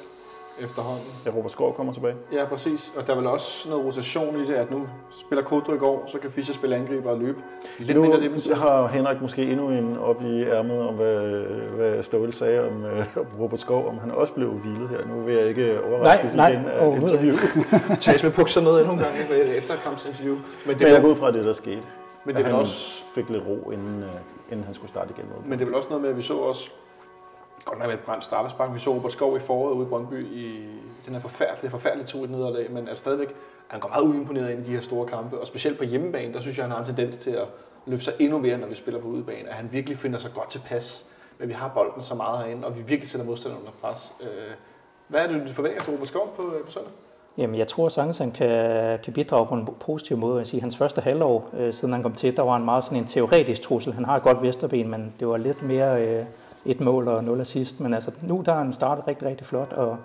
efterhånden. 0.64 1.06
Ja, 1.26 1.30
Robert 1.30 1.52
Skov 1.52 1.74
kommer 1.74 1.92
tilbage. 1.92 2.14
Ja, 2.32 2.44
præcis. 2.44 2.92
Og 2.96 3.06
der 3.06 3.12
er 3.12 3.16
vel 3.16 3.26
også 3.26 3.68
noget 3.68 3.84
rotation 3.84 4.40
i 4.40 4.46
det, 4.46 4.54
at 4.54 4.70
nu 4.70 4.86
spiller 5.10 5.44
Kodro 5.44 5.72
i 5.74 5.78
går, 5.78 6.04
så 6.06 6.18
kan 6.18 6.30
Fischer 6.30 6.54
spille 6.54 6.76
angriber 6.76 7.10
og 7.10 7.18
løbe. 7.18 7.38
Lidt 7.78 7.96
nu 7.96 8.02
mindre 8.02 8.20
defensivt. 8.20 8.56
har 8.56 8.86
Henrik 8.86 9.20
måske 9.22 9.42
endnu 9.42 9.68
en 9.68 9.98
op 9.98 10.22
i 10.22 10.42
ærmet 10.42 10.80
om, 10.80 10.94
hvad, 10.94 11.44
hvad 11.76 12.02
Ståle 12.02 12.32
sagde 12.32 12.66
om 12.68 12.84
øh, 12.84 13.06
Robert 13.40 13.60
Skov, 13.60 13.88
om 13.88 13.98
han 13.98 14.10
også 14.10 14.32
blev 14.32 14.48
hvilet 14.48 14.88
her. 14.88 15.06
Nu 15.14 15.22
vil 15.22 15.34
jeg 15.34 15.46
ikke 15.46 15.84
overraskes 15.84 16.36
Nej, 16.36 16.52
nej, 16.52 16.60
igen 16.60 16.70
af 16.70 16.88
et 16.88 17.00
interview. 17.02 17.36
Tages 18.00 18.22
med 18.22 18.30
bukser 18.30 18.60
ned 18.60 18.78
endnu 18.78 18.92
en 18.92 18.98
gang 18.98 19.14
efter 19.56 19.74
et 19.74 19.80
kampsinterview. 19.80 20.34
Men 20.34 20.42
det, 20.74 20.80
Men 20.80 20.88
jeg 20.88 20.96
er, 20.96 21.00
går 21.00 21.08
ud 21.08 21.16
fra, 21.16 21.28
at 21.28 21.34
det 21.34 21.44
der 21.44 21.52
skete. 21.52 21.82
men 22.24 22.34
det 22.34 22.42
er 22.42 22.46
han 22.46 22.54
også 22.54 23.02
fik 23.14 23.30
lidt 23.30 23.42
ro, 23.46 23.70
inden, 23.70 24.02
øh, 24.02 24.08
inden 24.50 24.64
han 24.64 24.74
skulle 24.74 24.88
starte 24.88 25.10
igen. 25.16 25.24
Mod 25.34 25.42
Men 25.44 25.58
det 25.58 25.60
er 25.60 25.66
vel 25.66 25.74
også 25.74 25.88
noget 25.88 26.02
med, 26.02 26.10
at 26.10 26.16
vi 26.16 26.22
så 26.22 26.34
også, 26.34 26.70
godt 27.64 27.78
nok 27.78 27.88
med 27.88 27.94
et 27.94 28.00
brændt 28.00 28.24
straffespark, 28.24 28.74
vi 28.74 28.78
så 28.78 28.94
Robert 28.94 29.12
Skov 29.12 29.36
i 29.36 29.40
foråret 29.40 29.74
ude 29.74 29.86
i 29.86 29.88
Brøndby 29.88 30.24
i 30.24 30.68
den 31.06 31.14
her 31.14 31.20
forfærdelige, 31.20 31.70
forfærdelige 31.70 32.06
to 32.06 32.24
et 32.24 32.30
nederlag, 32.30 32.70
men 32.70 32.88
er 32.88 32.94
stadigvæk, 32.94 33.34
han 33.68 33.80
går 33.80 33.88
meget 33.88 34.02
uimponeret 34.02 34.50
ind 34.50 34.60
i 34.60 34.64
de 34.64 34.72
her 34.72 34.80
store 34.80 35.06
kampe, 35.06 35.38
og 35.40 35.46
specielt 35.46 35.78
på 35.78 35.84
hjemmebane, 35.84 36.34
der 36.34 36.40
synes 36.40 36.56
jeg, 36.56 36.64
han 36.64 36.70
har 36.70 36.78
en 36.78 36.84
tendens 36.84 37.16
til 37.16 37.30
at 37.30 37.46
løfte 37.86 38.04
sig 38.04 38.14
endnu 38.18 38.38
mere, 38.38 38.58
når 38.58 38.66
vi 38.66 38.74
spiller 38.74 39.00
på 39.00 39.06
udebane, 39.06 39.48
at 39.48 39.54
han 39.54 39.68
virkelig 39.72 39.98
finder 39.98 40.18
sig 40.18 40.30
godt 40.34 40.50
tilpas, 40.50 41.06
men 41.38 41.48
vi 41.48 41.54
har 41.54 41.68
bolden 41.74 42.02
så 42.02 42.14
meget 42.14 42.38
herinde, 42.38 42.66
og 42.66 42.76
vi 42.76 42.82
virkelig 42.82 43.08
sætter 43.08 43.26
modstanderen 43.26 43.62
under 43.62 43.72
pres. 43.80 44.14
Øh, 44.20 44.28
hvad 45.08 45.20
er 45.20 45.28
det, 45.28 45.48
du 45.48 45.52
forventer 45.52 45.80
til 45.80 45.92
Robert 45.92 46.08
Skov 46.08 46.32
på, 46.36 46.42
øh, 46.42 46.64
på 46.64 46.70
søndag? 46.70 46.92
Jamen, 47.38 47.58
jeg 47.58 47.68
tror 47.68 47.86
at 47.86 48.18
han 48.18 48.30
kan, 48.30 48.98
kan 49.04 49.12
bidrage 49.12 49.46
på 49.46 49.54
en 49.54 49.68
positiv 49.80 50.16
måde. 50.16 50.38
Jeg 50.38 50.46
siger, 50.46 50.60
hans 50.62 50.76
første 50.76 51.00
halvår, 51.00 51.50
øh, 51.58 51.72
siden 51.72 51.94
han 51.94 52.02
kom 52.02 52.14
til, 52.14 52.36
der 52.36 52.42
var 52.42 52.52
han 52.52 52.64
meget 52.64 52.84
sådan 52.84 52.98
en 52.98 53.06
teoretisk 53.06 53.62
trussel. 53.62 53.92
Han 53.92 54.04
har 54.04 54.16
et 54.16 54.22
godt 54.22 54.42
vesterben, 54.42 54.88
men 54.88 55.14
det 55.20 55.28
var 55.28 55.36
lidt 55.36 55.62
mere 55.62 56.02
øh, 56.02 56.24
et 56.64 56.80
mål 56.80 57.08
og 57.08 57.24
nul 57.24 57.40
assist. 57.40 57.80
Men 57.80 57.94
altså, 57.94 58.10
nu 58.22 58.42
der 58.46 58.52
har 58.52 58.62
han 58.62 58.72
startet 58.72 59.08
rigtig, 59.08 59.28
rigtig 59.28 59.46
flot 59.46 59.72
og 59.72 59.96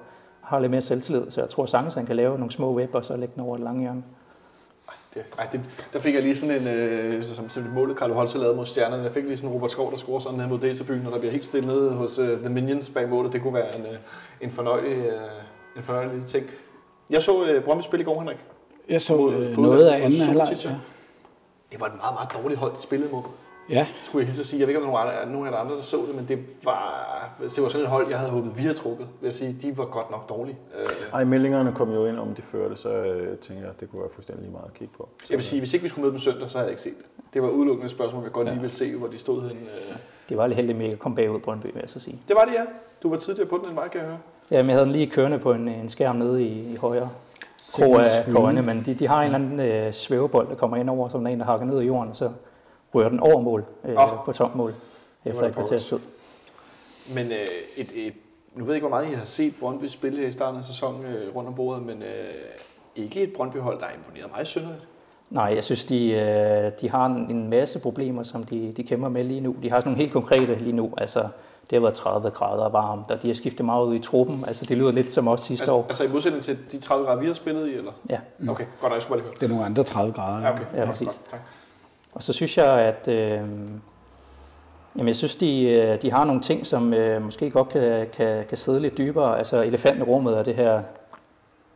har 0.41 0.59
lidt 0.59 0.71
mere 0.71 0.81
selvtillid. 0.81 1.31
Så 1.31 1.41
jeg 1.41 1.49
tror 1.49 1.65
sagtens, 1.65 1.93
han 1.93 2.05
kan 2.05 2.15
lave 2.15 2.37
nogle 2.37 2.51
små 2.51 2.73
web 2.73 2.95
og 2.95 3.05
så 3.05 3.15
lægge 3.15 3.33
den 3.35 3.43
over 3.43 3.55
et 3.55 3.61
lange 3.61 3.81
hjørne. 3.81 4.03
Det, 5.13 5.23
ej, 5.39 5.47
det, 5.51 5.61
der 5.93 5.99
fik 5.99 6.13
jeg 6.13 6.23
lige 6.23 6.35
sådan 6.35 6.61
en, 6.61 6.67
øh, 6.67 7.25
som, 7.25 7.49
som 7.49 7.63
målet 7.63 7.97
Carlo 7.97 8.13
Holse 8.13 8.37
lavede 8.37 8.55
mod 8.55 8.65
stjernerne, 8.65 9.03
jeg 9.03 9.11
fik 9.11 9.23
lige 9.23 9.37
sådan 9.37 9.49
en 9.49 9.55
Robert 9.55 9.71
Skov, 9.71 9.91
der 9.91 9.97
scorer 9.97 10.19
sådan 10.19 10.37
ned 10.39 10.47
mod 10.47 10.59
Data-byen, 10.59 11.05
og 11.05 11.11
der 11.11 11.19
bliver 11.19 11.31
helt 11.31 11.45
stille 11.45 11.67
nede 11.67 11.91
hos 11.91 12.19
uh, 12.19 12.39
The 12.39 12.49
Minions 12.49 12.89
bag 12.89 13.09
målet. 13.09 13.33
Det 13.33 13.41
kunne 13.41 13.53
være 13.53 13.77
en, 13.77 13.81
uh, 13.81 13.91
en, 14.41 14.51
fornøjelig, 14.51 14.97
uh, 14.97 15.13
en 15.77 15.83
fornøjelig 15.83 16.25
ting. 16.25 16.45
Jeg 17.09 17.21
så 17.21 17.57
uh, 17.57 17.63
Brøndby 17.63 17.81
spille 17.81 18.01
i 18.01 18.05
går, 18.05 18.19
Henrik. 18.19 18.37
Jeg 18.89 19.01
så 19.01 19.17
Mod- 19.17 19.33
øh, 19.33 19.55
på 19.55 19.61
noget 19.61 19.87
af 19.87 19.95
anden 20.05 20.21
halvleg. 20.21 20.47
Ja. 20.65 20.69
Det 21.71 21.79
var 21.79 21.85
et 21.85 21.97
meget, 21.97 22.13
meget 22.13 22.43
dårligt 22.43 22.59
hold, 22.59 22.75
de 22.75 22.81
spillede 22.81 23.11
mod. 23.11 23.23
Ja, 23.69 23.87
Skulle 24.03 24.21
jeg 24.21 24.27
hilse 24.27 24.41
at 24.41 24.45
sige. 24.47 24.59
Jeg 24.59 24.67
ved 24.67 24.75
ikke, 24.75 24.85
om 24.85 24.91
der 24.93 24.99
var 24.99 25.25
nogen 25.25 25.45
af 25.47 25.51
de 25.51 25.57
andre, 25.57 25.75
der 25.75 25.81
så 25.81 25.97
det, 26.07 26.15
men 26.15 26.25
det 26.27 26.39
var, 26.63 27.29
det 27.55 27.63
var 27.63 27.67
sådan 27.67 27.85
et 27.85 27.91
hold, 27.91 28.07
jeg 28.09 28.19
havde 28.19 28.31
håbet, 28.31 28.57
vi 28.57 28.61
havde 28.61 28.73
trukket. 28.73 29.07
Vil 29.21 29.27
jeg 29.27 29.33
sige, 29.33 29.57
de 29.61 29.77
var 29.77 29.85
godt 29.85 30.11
nok 30.11 30.29
dårlige. 30.29 30.57
Øh, 30.79 30.85
Ej, 31.13 31.23
meldingerne 31.23 31.73
kom 31.75 31.93
jo 31.93 32.05
ind 32.05 32.19
om, 32.19 32.33
de 32.35 32.41
førte, 32.41 32.75
så 32.75 32.89
øh, 32.89 33.37
tænker 33.37 33.63
jeg, 33.63 33.71
at 33.71 33.79
det 33.79 33.91
kunne 33.91 34.01
være 34.01 34.09
fuldstændig 34.13 34.43
lige 34.43 34.51
meget 34.51 34.65
at 34.65 34.73
kigge 34.73 34.93
på. 34.97 35.09
Så, 35.19 35.27
Jeg 35.29 35.37
vil 35.37 35.43
sige, 35.43 35.59
hvis 35.59 35.73
ikke 35.73 35.83
vi 35.83 35.89
skulle 35.89 36.03
møde 36.03 36.11
dem 36.11 36.19
søndag, 36.19 36.49
så 36.49 36.57
havde 36.57 36.65
jeg 36.67 36.71
ikke 36.71 36.81
set 36.81 36.97
det. 36.97 37.05
Det 37.33 37.41
var 37.41 37.49
udelukkende 37.49 37.85
et 37.85 37.91
spørgsmål, 37.91 38.23
jeg 38.23 38.31
godt 38.31 38.47
lige 38.47 38.59
ville 38.59 38.69
se, 38.69 38.95
hvor 38.95 39.07
de 39.07 39.17
stod 39.17 39.41
henne. 39.41 39.61
øh. 39.61 39.97
Det 40.29 40.37
var 40.37 40.47
lidt 40.47 40.55
heldigt 40.55 40.93
at 40.93 40.99
komme 40.99 41.15
bagud 41.15 41.39
Brøndby, 41.39 41.65
vil 41.65 41.79
jeg 41.81 41.89
så 41.89 41.99
sige. 41.99 42.19
Det 42.27 42.35
var 42.35 42.45
det, 42.45 42.53
ja. 42.53 42.63
Du 43.03 43.09
var 43.09 43.17
tidligere 43.17 43.49
på 43.49 43.57
den 43.57 43.65
end 43.65 43.73
mig, 43.73 43.91
kan 43.91 44.01
jeg 44.01 44.09
høre. 44.09 44.19
Jamen, 44.51 44.69
jeg 44.69 44.75
havde 44.75 44.85
den 44.85 44.91
lige 44.93 45.07
kørende 45.07 45.39
på 45.39 45.53
en, 45.53 45.67
en 45.67 45.89
skærm 45.89 46.15
nede 46.15 46.43
i, 46.43 46.73
i 46.73 46.75
højre 46.75 47.09
krog 47.73 47.99
af 48.01 48.63
men 48.63 48.83
de, 48.85 48.93
de 48.93 49.07
har 49.07 49.19
en 49.21 49.25
eller 49.25 49.39
anden 49.39 49.59
øh, 49.59 49.93
svævebold, 49.93 50.49
der 50.49 50.55
kommer 50.55 50.77
ind 50.77 50.89
over, 50.89 51.09
som 51.09 51.25
er 51.25 51.29
en, 51.29 51.39
der 51.39 51.45
hakker 51.45 51.65
ned 51.65 51.81
i 51.81 51.85
jorden, 51.85 52.13
så 52.15 52.29
rører 52.95 53.09
den 53.09 53.19
over 53.19 53.41
mål 53.41 53.65
øh, 53.85 53.95
oh. 53.97 54.25
på 54.25 54.33
tom 54.33 54.51
mål 54.55 54.73
efter 55.25 55.43
et 55.47 55.53
kvarters 55.53 55.85
tid. 55.85 55.99
Men 57.15 57.31
øh, 57.31 57.47
et, 57.75 57.91
et, 57.95 58.13
nu 58.55 58.65
ved 58.65 58.73
jeg 58.73 58.75
ikke, 58.75 58.87
hvor 58.87 58.97
meget 58.97 59.11
I 59.11 59.15
har 59.15 59.25
set 59.25 59.53
Brøndby 59.59 59.85
spille 59.85 60.19
her 60.19 60.27
i 60.27 60.31
starten 60.31 60.57
af 60.57 60.63
sæsonen 60.63 61.05
øh, 61.05 61.35
rundt 61.35 61.49
om 61.49 61.55
bordet, 61.55 61.83
men 61.83 62.03
øh, 62.03 62.33
ikke 62.95 63.21
et 63.21 63.33
Brøndby-hold, 63.33 63.79
der 63.79 63.85
er 63.85 63.93
imponeret 63.97 64.31
mig 64.37 64.47
synderligt. 64.47 64.87
Nej, 65.29 65.43
jeg 65.55 65.63
synes, 65.63 65.85
de, 65.85 66.11
øh, 66.11 66.71
de 66.81 66.89
har 66.89 67.05
en, 67.05 67.31
en 67.31 67.49
masse 67.49 67.79
problemer, 67.79 68.23
som 68.23 68.43
de, 68.43 68.73
de 68.77 68.83
kæmper 68.83 69.09
med 69.09 69.23
lige 69.23 69.41
nu. 69.41 69.55
De 69.63 69.69
har 69.69 69.79
sådan 69.79 69.89
nogle 69.89 70.01
helt 70.01 70.13
konkrete 70.13 70.55
lige 70.55 70.75
nu. 70.75 70.93
Altså, 70.97 71.19
det 71.69 71.75
har 71.75 71.79
været 71.79 71.93
30 71.93 72.29
grader 72.29 72.69
varmt, 72.69 73.11
og 73.11 73.21
de 73.21 73.27
har 73.27 73.35
skiftet 73.35 73.65
meget 73.65 73.85
ud 73.85 73.95
i 73.95 73.99
truppen. 73.99 74.45
Altså, 74.47 74.65
det 74.65 74.77
lyder 74.77 74.91
lidt 74.91 75.11
som 75.11 75.27
os 75.27 75.41
sidste 75.41 75.63
Altså, 75.63 75.73
år. 75.73 75.85
altså 75.87 76.03
i 76.03 76.07
modsætning 76.07 76.43
til 76.43 76.57
de 76.71 76.77
30 76.77 77.05
grader, 77.05 77.19
vi 77.19 77.27
har 77.27 77.33
spillet 77.33 77.67
i, 77.67 77.73
eller? 77.73 77.91
Ja, 78.09 78.19
Okay, 78.49 78.65
godt, 78.81 78.93
jeg 78.93 79.01
skulle 79.01 79.09
bare 79.09 79.17
lige 79.17 79.23
høre. 79.23 79.33
Det 79.33 79.43
er 79.43 79.49
nogle 79.49 79.65
andre 79.65 79.83
30 79.83 80.13
grader. 80.13 80.47
Ja, 80.47 80.53
okay. 80.53 80.63
Ja, 80.75 80.85
præcis. 80.85 81.07
Godt, 81.07 81.19
tak. 81.31 81.39
Og 82.17 82.23
så 82.23 82.33
synes 82.33 82.57
jeg, 82.57 82.71
at 82.71 83.07
øh, 83.07 83.39
jamen, 84.95 85.07
jeg 85.07 85.15
synes, 85.15 85.35
de, 85.35 85.63
øh, 85.63 86.01
de 86.01 86.11
har 86.11 86.25
nogle 86.25 86.41
ting, 86.41 86.67
som 86.67 86.93
øh, 86.93 87.21
måske 87.21 87.49
godt 87.49 87.69
kan, 87.69 88.07
kan, 88.13 88.45
kan 88.49 88.57
sidde 88.57 88.79
lidt 88.79 88.97
dybere. 88.97 89.37
Altså, 89.37 89.61
elefanten 89.61 90.01
i 90.01 90.05
rummet 90.05 90.37
er 90.37 90.43
det 90.43 90.55
her 90.55 90.81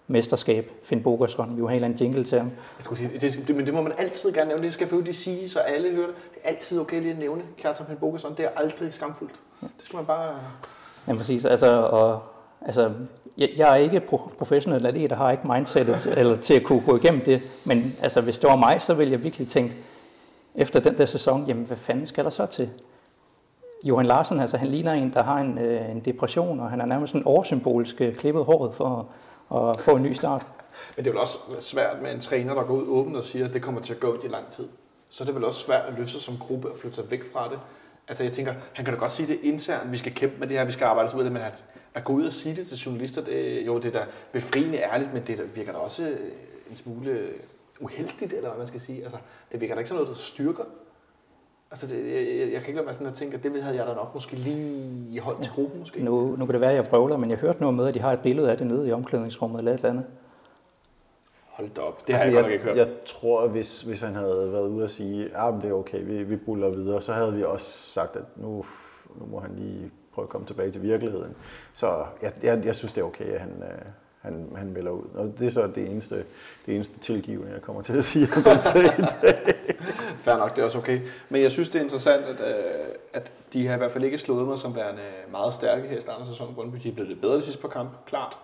mesterskab, 0.08 0.72
Finn 0.84 1.04
Bogerson. 1.04 1.56
Vi 1.58 1.62
vil 1.62 1.70
have 1.70 1.86
en 1.86 1.92
jingle 1.94 2.24
til 2.24 2.38
ham. 2.38 2.52
Jeg 2.78 2.84
skulle 2.84 3.00
sige, 3.00 3.20
det, 3.20 3.48
det, 3.48 3.56
men 3.56 3.66
det 3.66 3.74
må 3.74 3.82
man 3.82 3.94
altid 3.98 4.34
gerne 4.34 4.48
nævne. 4.48 4.64
Det 4.64 4.74
skal 4.74 4.88
for 4.88 4.98
de 4.98 5.14
sige, 5.14 5.50
så 5.50 5.60
alle 5.60 5.92
hører 5.92 6.08
det. 6.08 6.16
Det 6.34 6.40
er 6.44 6.50
altid 6.50 6.80
okay 6.80 7.02
lige 7.02 7.12
at 7.12 7.20
nævne 7.20 7.42
Kjartan 7.58 7.86
Finn 7.86 8.00
Bogerson. 8.00 8.36
Det 8.38 8.46
er 8.46 8.50
aldrig 8.56 8.94
skamfuldt. 8.94 9.34
Det 9.62 9.86
skal 9.86 9.98
man 9.98 10.06
bare... 10.06 10.36
Ja, 11.08 11.14
præcis. 11.14 11.46
Altså, 11.46 11.68
og, 11.68 12.24
altså, 12.62 12.92
jeg, 13.38 13.50
jeg 13.58 13.72
er 13.72 13.76
ikke 13.76 14.02
pro- 14.12 14.38
professionel 14.38 14.86
atlet, 14.86 15.12
og 15.12 15.18
har 15.18 15.32
ikke 15.32 15.48
mindsetet 15.48 15.96
til, 15.96 16.14
eller 16.18 16.38
til 16.38 16.54
at 16.54 16.64
kunne 16.64 16.82
gå 16.86 16.98
igennem 16.98 17.22
det. 17.22 17.42
Men 17.64 17.94
altså, 18.02 18.22
hvis 18.22 18.40
det 18.40 18.50
var 18.50 18.56
mig, 18.56 18.82
så 18.82 18.94
ville 18.94 19.12
jeg 19.14 19.24
virkelig 19.24 19.48
tænke, 19.48 19.76
efter 20.56 20.80
den 20.80 20.98
der 20.98 21.06
sæson, 21.06 21.46
jamen 21.46 21.66
hvad 21.66 21.78
fanden 21.78 22.06
skal 22.06 22.24
der 22.24 22.30
så 22.30 22.46
til? 22.46 22.70
Johan 23.84 24.06
Larsen, 24.06 24.40
altså 24.40 24.58
han 24.58 24.68
ligner 24.68 24.94
en, 24.94 25.14
der 25.14 25.24
har 25.24 25.38
en, 25.38 25.58
øh, 25.58 25.92
en 25.92 26.00
depression, 26.00 26.60
og 26.60 26.70
han 26.70 26.82
er 26.82 26.86
nærmest 26.86 27.12
sådan 27.12 27.28
årsymbolsk 27.28 28.02
øh, 28.02 28.16
klippet 28.16 28.46
håret 28.46 28.76
for 28.76 29.10
at, 29.52 29.70
at 29.70 29.80
få 29.80 29.96
en 29.96 30.04
ny 30.04 30.14
start. 30.14 30.46
Men 30.96 31.06
det 31.06 31.10
er 31.10 31.14
vel 31.14 31.22
også 31.22 31.38
svært 31.60 32.02
med 32.02 32.12
en 32.12 32.20
træner, 32.20 32.54
der 32.54 32.64
går 32.64 32.74
ud 32.74 32.88
åbent 32.88 33.18
og 33.18 33.24
siger, 33.24 33.48
at 33.48 33.54
det 33.54 33.62
kommer 33.62 33.82
til 33.82 33.94
at 33.94 34.00
gå 34.00 34.18
i 34.24 34.28
lang 34.28 34.52
tid. 34.52 34.68
Så 35.10 35.24
er 35.24 35.26
det 35.26 35.36
vel 35.36 35.44
også 35.44 35.60
svært 35.60 35.86
at 35.86 35.98
løfte 35.98 36.14
sig 36.14 36.22
som 36.22 36.38
gruppe 36.38 36.72
og 36.72 36.78
flytte 36.78 36.96
sig 36.96 37.12
væk 37.12 37.34
fra 37.34 37.50
det. 37.50 37.60
Altså 38.08 38.24
jeg 38.24 38.34
tænker, 38.34 38.54
han 38.74 38.86
kan 38.86 38.94
da 38.94 39.00
godt 39.00 39.12
sige 39.12 39.28
det 39.28 39.40
internt, 39.44 39.92
vi 39.92 39.98
skal 39.98 40.14
kæmpe 40.14 40.36
med 40.40 40.48
det 40.48 40.58
her, 40.58 40.66
vi 40.66 40.72
skal 40.72 40.86
arbejde 40.86 41.08
os 41.08 41.14
ud 41.14 41.20
af 41.20 41.24
det, 41.24 41.34
men 41.34 41.42
at, 41.42 41.66
at 41.94 42.04
gå 42.04 42.14
ud 42.14 42.26
og 42.26 42.34
sige 42.34 42.56
det 42.56 42.68
til 42.68 42.78
journalister, 42.78 43.22
det, 43.22 43.66
jo, 43.66 43.78
det 43.78 43.96
er 43.96 44.00
da 44.00 44.06
befriende 44.32 44.78
ærligt, 44.78 45.14
men 45.14 45.24
det 45.28 45.38
der 45.38 45.44
virker 45.44 45.72
da 45.72 45.78
også 45.78 46.04
øh, 46.04 46.32
en 46.70 46.76
smule 46.76 47.30
uheldigt, 47.82 48.34
eller 48.34 48.50
hvad 48.50 48.58
man 48.58 48.68
skal 48.68 48.80
sige. 48.80 49.04
Altså, 49.04 49.18
det 49.52 49.62
virker 49.62 49.76
da 49.76 49.80
ikke 49.80 49.90
som 49.90 49.96
noget, 49.96 50.10
der 50.10 50.16
styrker. 50.16 50.64
Altså, 51.72 51.88
det, 51.88 52.14
jeg, 52.14 52.40
jeg, 52.40 52.54
jeg 52.54 52.62
kan 52.62 52.68
ikke 52.68 52.74
lade 52.74 52.86
mig 52.86 52.96
sådan 52.96 53.08
at 53.08 53.14
tænke, 53.14 53.38
at 53.38 53.44
det 53.44 53.64
havde 53.64 53.78
jeg 53.78 53.88
da 53.88 53.94
nok 53.94 54.14
måske 54.14 54.36
lige 54.36 55.20
holdt 55.20 55.44
til 55.44 55.52
gruppen, 55.52 55.80
måske. 55.80 56.04
Nu, 56.04 56.36
nu 56.36 56.46
kan 56.46 56.54
det 56.54 56.62
være, 56.62 56.70
at 56.70 56.76
jeg 56.76 56.92
vrøvler, 56.92 57.18
men 57.18 57.30
jeg 57.30 57.38
hørte 57.38 57.60
noget 57.60 57.76
med, 57.76 57.88
at 57.88 57.94
de 57.94 58.00
har 58.00 58.14
et 58.14 58.20
billede 58.20 58.52
af 58.52 58.58
det 58.58 58.68
nede 58.68 58.88
i 58.88 58.92
omklædningsrummet 58.92 59.60
eller 59.60 59.72
et 59.72 59.78
eller 59.78 59.90
andet. 59.90 60.06
Hold 61.52 61.70
da 61.70 61.82
op, 61.82 62.08
det 62.08 62.16
har 62.16 62.22
altså, 62.22 62.38
jeg, 62.38 62.44
godt 62.44 62.46
nok 62.46 62.54
ikke 62.54 62.64
hørt. 62.64 62.78
jeg 62.78 62.90
tror, 63.06 63.42
at 63.42 63.50
hvis, 63.50 63.82
hvis 63.82 64.02
han 64.02 64.16
havde 64.16 64.52
været 64.52 64.68
ude 64.68 64.84
og 64.84 64.90
sige, 64.90 65.26
at 65.26 65.32
ah, 65.36 65.54
men 65.54 65.62
det 65.62 65.70
er 65.70 65.74
okay, 65.74 66.06
vi, 66.06 66.24
vi 66.24 66.36
buller 66.36 66.70
videre, 66.70 67.02
så 67.02 67.14
havde 67.14 67.34
vi 67.34 67.44
også 67.44 67.68
sagt, 67.68 68.16
at 68.16 68.24
nu, 68.36 68.66
nu 69.20 69.26
må 69.26 69.40
han 69.40 69.56
lige 69.56 69.92
prøve 70.14 70.26
at 70.26 70.30
komme 70.30 70.48
tilbage 70.48 70.72
til 70.72 70.82
virkeligheden. 70.82 71.36
Så 71.74 72.06
jeg, 72.22 72.34
jeg, 72.44 72.66
jeg 72.66 72.76
synes, 72.76 72.94
det 72.94 73.02
er 73.02 73.06
okay, 73.06 73.26
at 73.26 73.40
han, 73.40 73.64
øh, 73.64 73.92
han, 74.22 74.52
han 74.56 74.74
melder 74.74 74.92
ud. 74.92 75.04
Og 75.14 75.34
det 75.40 75.48
er 75.48 75.52
så 75.52 75.68
det 75.68 75.90
eneste, 75.90 76.26
det 76.66 76.76
eneste 76.76 77.00
tilgivende, 77.00 77.52
jeg 77.54 77.62
kommer 77.62 77.82
til 77.82 77.98
at 77.98 78.04
sige 78.04 78.28
om 78.36 78.44
den 78.44 78.60
sag 78.60 79.00
i 79.00 79.04
dag. 79.22 79.56
Fair 80.24 80.38
nok, 80.38 80.56
det 80.56 80.62
er 80.62 80.66
også 80.66 80.78
okay. 80.78 81.00
Men 81.30 81.42
jeg 81.42 81.52
synes, 81.52 81.70
det 81.70 81.80
er 81.80 81.84
interessant, 81.84 82.26
at, 82.26 82.40
øh, 82.40 82.96
at 83.14 83.32
de 83.54 83.68
har 83.68 83.76
i 83.76 83.78
hvert 83.78 83.92
fald 83.92 84.04
ikke 84.04 84.18
slået 84.18 84.48
mig 84.48 84.58
som 84.58 84.76
værende 84.76 85.02
meget 85.32 85.54
stærke 85.54 85.88
her 85.88 85.98
i 85.98 86.02
starten 86.02 86.22
af 86.22 86.28
sæsonen. 86.28 86.56
Brøndby 86.56 86.78
de 86.84 86.90
er 86.90 86.94
blevet 86.94 87.10
lidt 87.10 87.22
bedre 87.22 87.36
de 87.36 87.42
sidste 87.42 87.62
par 87.62 87.68
kampe, 87.68 87.98
klart. 88.06 88.38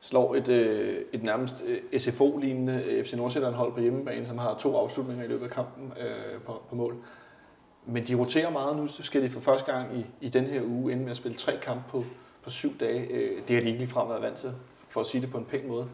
Slår 0.00 0.34
et, 0.34 0.48
øh, 0.48 0.96
et 1.12 1.22
nærmest 1.22 1.64
øh, 1.66 2.00
SFO-lignende 2.00 2.82
øh, 2.86 3.04
FC 3.04 3.12
Nordsjælland 3.12 3.54
hold 3.54 3.72
på 3.72 3.80
hjemmebane, 3.80 4.26
som 4.26 4.38
har 4.38 4.54
to 4.54 4.76
afslutninger 4.76 5.24
i 5.24 5.28
løbet 5.28 5.44
af 5.44 5.50
kampen 5.50 5.92
øh, 6.00 6.40
på, 6.46 6.62
på 6.68 6.76
mål. 6.76 6.96
Men 7.86 8.06
de 8.06 8.14
roterer 8.14 8.50
meget 8.50 8.76
nu, 8.76 8.86
så 8.86 9.02
skal 9.02 9.22
de 9.22 9.28
for 9.28 9.40
første 9.40 9.72
gang 9.72 9.98
i, 9.98 10.06
i 10.20 10.28
den 10.28 10.44
her 10.44 10.62
uge 10.62 10.92
ende 10.92 11.02
med 11.02 11.10
at 11.10 11.16
spille 11.16 11.38
tre 11.38 11.52
kampe 11.62 11.82
på, 11.88 12.04
på 12.42 12.50
syv 12.50 12.78
dage. 12.80 13.06
Øh, 13.10 13.42
det 13.48 13.56
har 13.56 13.62
de 13.62 13.68
ikke 13.68 13.78
ligefrem 13.78 14.08
været 14.08 14.22
vant 14.22 14.36
til, 14.36 14.50
for 14.94 15.00
at 15.00 15.06
sige 15.06 15.22
det 15.22 15.30
på 15.30 15.38
en 15.38 15.44
pæn 15.44 15.68
måde. 15.68 15.86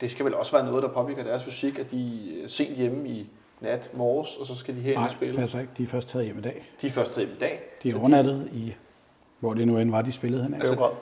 Det 0.00 0.10
skal 0.10 0.24
vel 0.24 0.34
også 0.34 0.56
være 0.56 0.66
noget, 0.66 0.82
der 0.82 0.88
påvirker 0.88 1.22
deres 1.22 1.44
fysik, 1.44 1.78
at 1.78 1.90
de 1.90 2.32
er 2.44 2.48
sent 2.48 2.76
hjemme 2.76 3.08
i 3.08 3.30
nat, 3.60 3.90
morges, 3.94 4.36
og 4.36 4.46
så 4.46 4.56
skal 4.56 4.76
de 4.76 4.80
hen 4.80 4.94
Nej, 4.94 5.04
og 5.04 5.10
spille. 5.10 5.36
passer 5.36 5.60
ikke. 5.60 5.72
De 5.78 5.82
er 5.82 5.86
først 5.86 6.08
taget 6.08 6.24
hjem 6.24 6.38
i 6.38 6.40
dag. 6.40 6.64
De 6.82 6.86
er 6.86 6.90
først 6.90 7.12
til 7.12 7.22
i 7.22 7.38
dag. 7.40 7.60
De 7.82 7.90
er 7.90 7.98
overnattet 7.98 8.48
i, 8.52 8.74
hvor 9.40 9.54
det 9.54 9.66
nu 9.66 9.78
end 9.78 9.90
var, 9.90 10.02
de 10.02 10.12
spillede 10.12 10.42
hen. 10.42 10.54
Altså, 10.54 10.74
Beograd. 10.74 10.94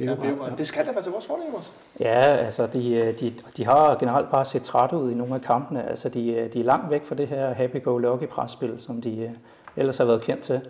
Ja, 0.00 0.14
Beograd. 0.14 0.56
Det 0.56 0.66
skal 0.66 0.86
da 0.86 0.92
være 0.92 1.02
til 1.02 1.12
vores 1.12 1.26
fordel 1.26 1.54
også. 1.54 1.70
Ja, 2.00 2.20
altså 2.20 2.66
de, 2.66 2.94
øh, 2.94 3.20
de, 3.20 3.34
de 3.56 3.64
har 3.64 3.96
generelt 3.98 4.30
bare 4.30 4.44
set 4.44 4.62
trætte 4.62 4.96
ud 4.96 5.10
i 5.10 5.14
nogle 5.14 5.34
af 5.34 5.40
kampene. 5.40 5.88
Altså 5.88 6.08
de, 6.08 6.32
øh, 6.32 6.52
de 6.52 6.60
er 6.60 6.64
langt 6.64 6.90
væk 6.90 7.04
fra 7.04 7.14
det 7.14 7.28
her 7.28 7.54
happy-go-lucky-presspil, 7.54 8.80
som 8.80 9.00
de 9.00 9.18
øh, 9.18 9.30
ellers 9.76 9.98
har 9.98 10.04
været 10.04 10.22
kendt 10.22 10.42
til, 10.42 10.60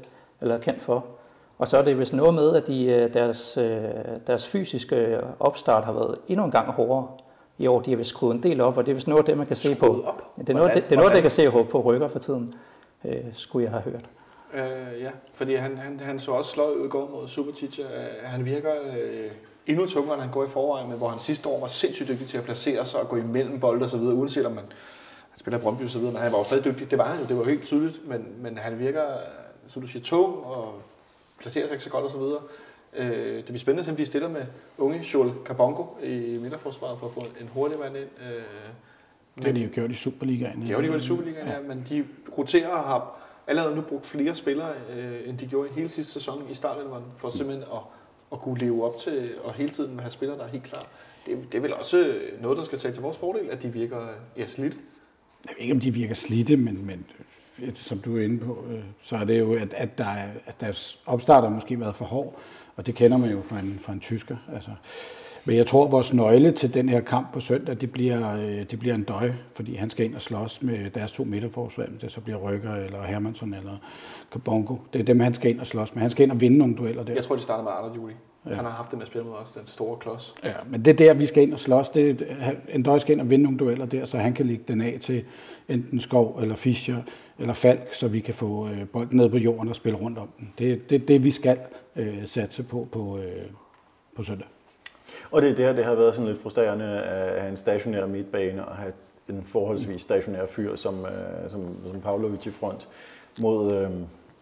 eller 0.40 0.58
kendt 0.58 0.82
for. 0.82 1.04
Og 1.58 1.68
så 1.68 1.78
er 1.78 1.82
det 1.82 1.98
vist 1.98 2.14
noget 2.14 2.34
med, 2.34 2.54
at 2.54 2.66
de, 2.66 2.84
øh, 2.84 3.14
deres, 3.14 3.56
øh, 3.56 3.84
deres 4.26 4.48
fysiske 4.48 5.20
opstart 5.40 5.84
har 5.84 5.92
været 5.92 6.18
endnu 6.28 6.44
en 6.44 6.50
gang 6.50 6.72
hårdere 6.72 7.08
i 7.58 7.66
år. 7.66 7.80
De 7.80 7.90
har 7.90 7.96
vist 7.96 8.10
skruet 8.10 8.34
en 8.34 8.42
del 8.42 8.60
op, 8.60 8.76
og 8.76 8.86
det 8.86 8.92
er 8.92 8.94
vist 8.94 9.08
noget 9.08 9.20
af 9.20 9.24
det, 9.24 9.38
man 9.38 9.46
kan 9.46 9.56
se 9.56 9.74
på. 9.74 10.02
Op? 10.04 10.22
Ja, 10.38 10.42
det 10.42 10.48
er 10.48 10.54
noget, 10.54 10.74
det, 10.74 10.84
det 10.84 10.92
er 10.92 11.00
noget, 11.00 11.12
der 11.12 11.20
kan 11.20 11.30
se 11.30 11.50
på, 11.50 11.62
på 11.62 11.80
rykker 11.80 12.08
for 12.08 12.18
tiden, 12.18 12.54
øh, 13.04 13.24
skulle 13.34 13.64
jeg 13.64 13.72
have 13.72 13.82
hørt. 13.82 14.04
Øh, 14.54 15.00
ja, 15.00 15.10
fordi 15.32 15.54
han, 15.54 15.78
han, 15.78 16.00
han 16.00 16.20
så 16.20 16.32
også 16.32 16.50
sløj 16.50 16.70
ud 16.70 16.86
i 16.86 16.88
går 16.88 17.10
mod 17.10 17.28
Subotic. 17.28 17.78
Øh, 17.78 17.86
han 18.22 18.44
virker 18.44 18.72
øh, 18.96 19.30
endnu 19.66 19.86
tungere, 19.86 20.14
end 20.14 20.22
han 20.22 20.30
går 20.30 20.44
i 20.44 20.48
forvejen, 20.48 20.88
men 20.88 20.98
hvor 20.98 21.08
han 21.08 21.18
sidste 21.18 21.48
år 21.48 21.60
var 21.60 21.66
sindssygt 21.66 22.08
dygtig 22.08 22.26
til 22.26 22.38
at 22.38 22.44
placere 22.44 22.84
sig 22.84 23.00
og 23.00 23.08
gå 23.08 23.16
imellem 23.16 23.60
bolde 23.60 23.82
og 23.82 23.88
så 23.88 23.98
videre, 23.98 24.14
uanset 24.14 24.46
om 24.46 24.52
man 24.52 24.64
han 25.30 25.38
spiller 25.38 25.58
Brøndby 25.58 25.82
og 25.82 25.90
så 25.90 25.98
videre, 25.98 26.12
men 26.12 26.22
han 26.22 26.32
var 26.32 26.38
jo 26.38 26.44
stadig 26.44 26.64
dygtig. 26.64 26.90
Det 26.90 26.98
var 26.98 27.04
han 27.04 27.20
jo, 27.20 27.26
det 27.26 27.38
var 27.38 27.44
helt 27.44 27.64
tydeligt, 27.64 28.08
men, 28.08 28.26
men 28.38 28.58
han 28.58 28.78
virker, 28.78 29.04
som 29.66 29.82
du 29.82 29.88
siger, 29.88 30.02
tung 30.02 30.46
og 30.46 30.74
placerer 31.40 31.66
sig 31.66 31.74
ikke 31.74 31.84
så 31.84 31.90
godt 31.90 32.04
og 32.04 32.10
så 32.10 32.18
videre. 32.18 32.40
Øh, 32.96 33.36
det 33.36 33.44
bliver 33.44 33.58
spændende, 33.58 33.80
at 33.80 33.84
se, 33.84 33.90
om 33.90 33.96
de 33.96 34.06
stiller 34.06 34.28
med 34.28 34.42
unge 34.78 35.04
Joel 35.14 35.32
Kabongo 35.44 35.84
i 36.02 36.38
midterforsvaret 36.42 36.98
for 36.98 37.06
at 37.06 37.12
få 37.12 37.20
en 37.40 37.48
hurtig 37.48 37.78
mand 37.78 37.96
ind. 37.96 38.04
Øh, 38.04 38.42
Det 39.36 39.44
har 39.44 39.52
de 39.52 39.60
jo 39.60 39.68
gjort 39.72 39.90
i 39.90 39.94
Superligaen. 39.94 40.60
det 40.60 40.68
har 40.68 40.80
de 40.80 40.86
jo 40.86 40.94
i 40.94 41.00
Superligaen, 41.00 41.46
ja. 41.48 41.60
men 41.60 41.84
de 41.88 42.04
roterer 42.38 42.68
og 42.68 42.84
har 42.84 43.18
allerede 43.46 43.74
nu 43.76 43.80
brugt 43.80 44.06
flere 44.06 44.34
spillere, 44.34 44.72
øh, 44.96 45.28
end 45.28 45.38
de 45.38 45.46
gjorde 45.46 45.68
i 45.68 45.72
hele 45.72 45.88
sidste 45.88 46.12
sæson 46.12 46.46
i 46.50 46.54
starten, 46.54 46.82
for 47.16 47.28
simpelthen 47.28 47.68
at, 47.72 47.78
at 48.32 48.40
kunne 48.40 48.58
leve 48.58 48.84
op 48.84 48.98
til, 48.98 49.30
og 49.44 49.54
hele 49.54 49.68
tiden 49.70 50.00
have 50.00 50.10
spillere, 50.10 50.38
der 50.38 50.44
er 50.44 50.48
helt 50.48 50.64
klar. 50.64 50.86
Det, 51.26 51.38
det 51.52 51.58
er 51.58 51.62
vel 51.62 51.74
også 51.74 52.18
noget, 52.40 52.58
der 52.58 52.64
skal 52.64 52.78
tage 52.78 52.94
til 52.94 53.02
vores 53.02 53.18
fordel, 53.18 53.50
at 53.50 53.62
de 53.62 53.68
virker 53.68 54.06
ja, 54.36 54.46
slidt. 54.46 54.74
Jeg 55.44 55.54
ved 55.56 55.62
ikke, 55.62 55.74
om 55.74 55.80
de 55.80 55.90
virker 55.94 56.14
slidte, 56.14 56.56
men, 56.56 56.86
men 56.86 57.06
øh, 57.18 57.25
som 57.74 57.98
du 57.98 58.18
er 58.18 58.24
inde 58.24 58.38
på, 58.38 58.64
øh, 58.70 58.80
så 59.02 59.16
er 59.16 59.24
det 59.24 59.38
jo, 59.38 59.54
at, 59.54 59.74
at, 59.74 59.98
der 59.98 60.06
at 60.46 60.60
deres 60.60 61.00
opstart 61.06 61.42
har 61.42 61.50
måske 61.50 61.80
været 61.80 61.96
for 61.96 62.04
hård, 62.04 62.38
og 62.76 62.86
det 62.86 62.94
kender 62.94 63.16
man 63.16 63.30
jo 63.30 63.42
fra 63.42 63.58
en, 63.58 63.78
fra 63.80 63.92
en 63.92 64.00
tysker. 64.00 64.36
Altså. 64.54 64.70
Men 65.46 65.56
jeg 65.56 65.66
tror, 65.66 65.84
at 65.84 65.92
vores 65.92 66.14
nøgle 66.14 66.52
til 66.52 66.74
den 66.74 66.88
her 66.88 67.00
kamp 67.00 67.32
på 67.32 67.40
søndag, 67.40 67.80
det 67.80 67.92
bliver, 67.92 68.36
øh, 68.36 68.70
det 68.70 68.78
bliver 68.78 68.94
en 68.94 69.02
døj, 69.02 69.32
fordi 69.54 69.74
han 69.74 69.90
skal 69.90 70.06
ind 70.06 70.14
og 70.14 70.22
slås 70.22 70.62
med 70.62 70.90
deres 70.90 71.12
to 71.12 71.24
midterforsvar, 71.24 71.86
det 72.00 72.12
så 72.12 72.20
bliver 72.20 72.38
Rykker 72.38 72.74
eller 72.74 73.02
Hermansson 73.02 73.54
eller 73.54 73.76
Kabongo. 74.32 74.76
Det 74.92 75.00
er 75.00 75.04
dem, 75.04 75.20
han 75.20 75.34
skal 75.34 75.50
ind 75.50 75.60
og 75.60 75.66
slås 75.66 75.94
med. 75.94 76.02
Han 76.02 76.10
skal 76.10 76.22
ind 76.22 76.32
og 76.32 76.40
vinde 76.40 76.58
nogle 76.58 76.76
dueller 76.76 77.04
der. 77.04 77.14
Jeg 77.14 77.24
tror, 77.24 77.36
de 77.36 77.42
starter 77.42 77.64
med 77.64 77.72
Arnold 77.72 77.94
Juli. 77.94 78.12
Ja. 78.46 78.54
Han 78.54 78.64
har 78.64 78.72
haft 78.72 78.90
det 78.90 78.98
med 78.98 79.02
at 79.02 79.08
spille 79.08 79.26
mod 79.26 79.36
os, 79.36 79.52
den 79.52 79.66
store 79.66 79.96
klods. 79.96 80.34
Ja, 80.44 80.52
men 80.70 80.84
det 80.84 80.90
er 80.90 80.96
der, 80.96 81.14
vi 81.14 81.26
skal 81.26 81.42
ind 81.42 81.52
og 81.52 81.60
slås. 81.60 81.88
Det 81.88 82.26
er, 82.40 82.52
en 82.68 82.82
døj 82.82 82.98
skal 82.98 83.12
ind 83.12 83.20
og 83.20 83.30
vinde 83.30 83.42
nogle 83.42 83.58
dueller 83.58 83.86
der, 83.86 84.04
så 84.04 84.18
han 84.18 84.34
kan 84.34 84.46
lægge 84.46 84.64
den 84.68 84.80
af 84.80 84.98
til 85.00 85.24
enten 85.68 86.00
Skov 86.00 86.38
eller 86.42 86.56
Fischer 86.56 86.96
eller 87.38 87.54
Falk, 87.54 87.94
så 87.94 88.08
vi 88.08 88.20
kan 88.20 88.34
få 88.34 88.68
øh, 88.68 88.88
bolden 88.88 89.16
ned 89.16 89.28
på 89.28 89.36
jorden 89.36 89.68
og 89.68 89.76
spille 89.76 89.98
rundt 89.98 90.18
om 90.18 90.28
den. 90.38 90.52
Det 90.58 90.72
er 90.72 90.76
det, 90.90 91.08
det, 91.08 91.24
vi 91.24 91.30
skal 91.30 91.58
øh, 91.96 92.26
satse 92.26 92.62
på 92.62 92.88
på, 92.92 93.18
øh, 93.18 93.46
på 94.16 94.22
søndag. 94.22 94.46
Og 95.30 95.42
det 95.42 95.50
er 95.50 95.54
der, 95.54 95.72
det 95.72 95.84
har 95.84 95.94
været 95.94 96.14
sådan 96.14 96.28
lidt 96.28 96.42
frustrerende 96.42 96.84
at 96.84 97.40
have 97.40 97.50
en 97.50 97.56
stationær 97.56 98.06
midtbane 98.06 98.64
og 98.64 98.76
have 98.76 98.92
en 99.28 99.42
forholdsvis 99.44 100.00
stationær 100.00 100.46
fyr 100.46 100.76
som, 100.76 101.04
øh, 101.04 101.50
som, 101.50 101.76
som 101.86 102.00
Pavlovic 102.00 102.46
i 102.46 102.50
front 102.50 102.88
mod, 103.40 103.74
øh, 103.74 103.90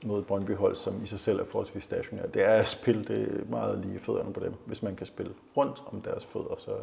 mod 0.05 0.19
et 0.19 0.27
Brøndby-hold, 0.27 0.75
som 0.75 0.95
i 1.05 1.07
sig 1.07 1.21
selv 1.21 1.41
er 1.41 1.45
forholdsvis 1.45 1.85
stationær. 1.85 2.27
Det 2.27 2.45
er 2.45 2.51
at 2.53 2.69
spille 2.69 3.05
det 3.05 3.51
meget 3.51 3.79
lige 3.85 3.95
i 3.95 3.99
fødderne 3.99 4.33
på 4.33 4.41
dem. 4.41 4.55
Hvis 4.67 4.83
man 4.83 4.95
kan 4.97 5.07
spille 5.07 5.33
rundt 5.57 5.83
om 5.93 6.01
deres 6.01 6.25
fødder, 6.25 6.55
så 6.59 6.71
øh, 6.71 6.77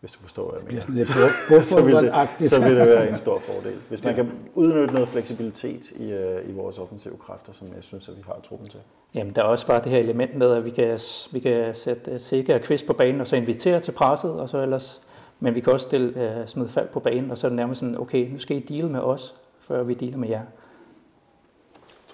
hvis 0.00 0.12
du 0.12 0.18
forstår, 0.20 0.50
hvad 0.50 0.60
jeg 0.60 0.60
Det 0.60 0.86
bliver 0.86 0.94
mener. 0.94 1.06
sådan 1.06 1.54
lidt 1.54 1.66
så 1.74 1.82
vil, 1.82 1.94
det, 2.38 2.50
så 2.50 2.60
vil 2.62 2.76
det 2.76 2.86
være 2.86 3.10
en 3.10 3.18
stor 3.18 3.38
fordel. 3.38 3.78
Hvis 3.88 4.04
man 4.04 4.14
kan 4.14 4.30
udnytte 4.54 4.94
noget 4.94 5.08
fleksibilitet 5.08 5.90
i, 5.90 6.12
øh, 6.12 6.48
i 6.48 6.52
vores 6.52 6.78
offensive 6.78 7.16
kræfter, 7.16 7.52
som 7.52 7.68
jeg 7.74 7.84
synes, 7.84 8.08
at 8.08 8.16
vi 8.16 8.22
har 8.26 8.40
truppen 8.48 8.68
til. 8.68 8.80
Jamen, 9.14 9.32
der 9.32 9.42
er 9.42 9.46
også 9.46 9.66
bare 9.66 9.82
det 9.82 9.92
her 9.92 9.98
element 9.98 10.34
med, 10.34 10.52
at 10.52 10.64
vi 10.64 10.70
kan, 10.70 11.00
vi 11.32 11.40
kan 11.40 11.74
sætte 11.74 12.12
uh, 12.12 12.20
Sikke 12.20 12.54
og 12.54 12.60
Kvist 12.60 12.86
på 12.86 12.92
banen, 12.92 13.20
og 13.20 13.26
så 13.26 13.36
invitere 13.36 13.80
til 13.80 13.92
presset, 13.92 14.30
og 14.40 14.48
så 14.48 14.62
ellers, 14.62 15.02
men 15.40 15.54
vi 15.54 15.60
kan 15.60 15.72
også 15.72 15.84
stille, 15.84 16.38
uh, 16.40 16.46
smide 16.46 16.68
fald 16.68 16.88
på 16.88 17.00
banen, 17.00 17.30
og 17.30 17.38
så 17.38 17.46
er 17.46 17.48
det 17.48 17.56
nærmest 17.56 17.80
sådan, 17.80 18.00
okay, 18.00 18.28
nu 18.32 18.38
skal 18.38 18.56
I 18.56 18.60
deale 18.60 18.88
med 18.88 19.00
os, 19.00 19.34
før 19.60 19.82
vi 19.82 19.94
dealer 19.94 20.18
med 20.18 20.28
jer. 20.28 20.42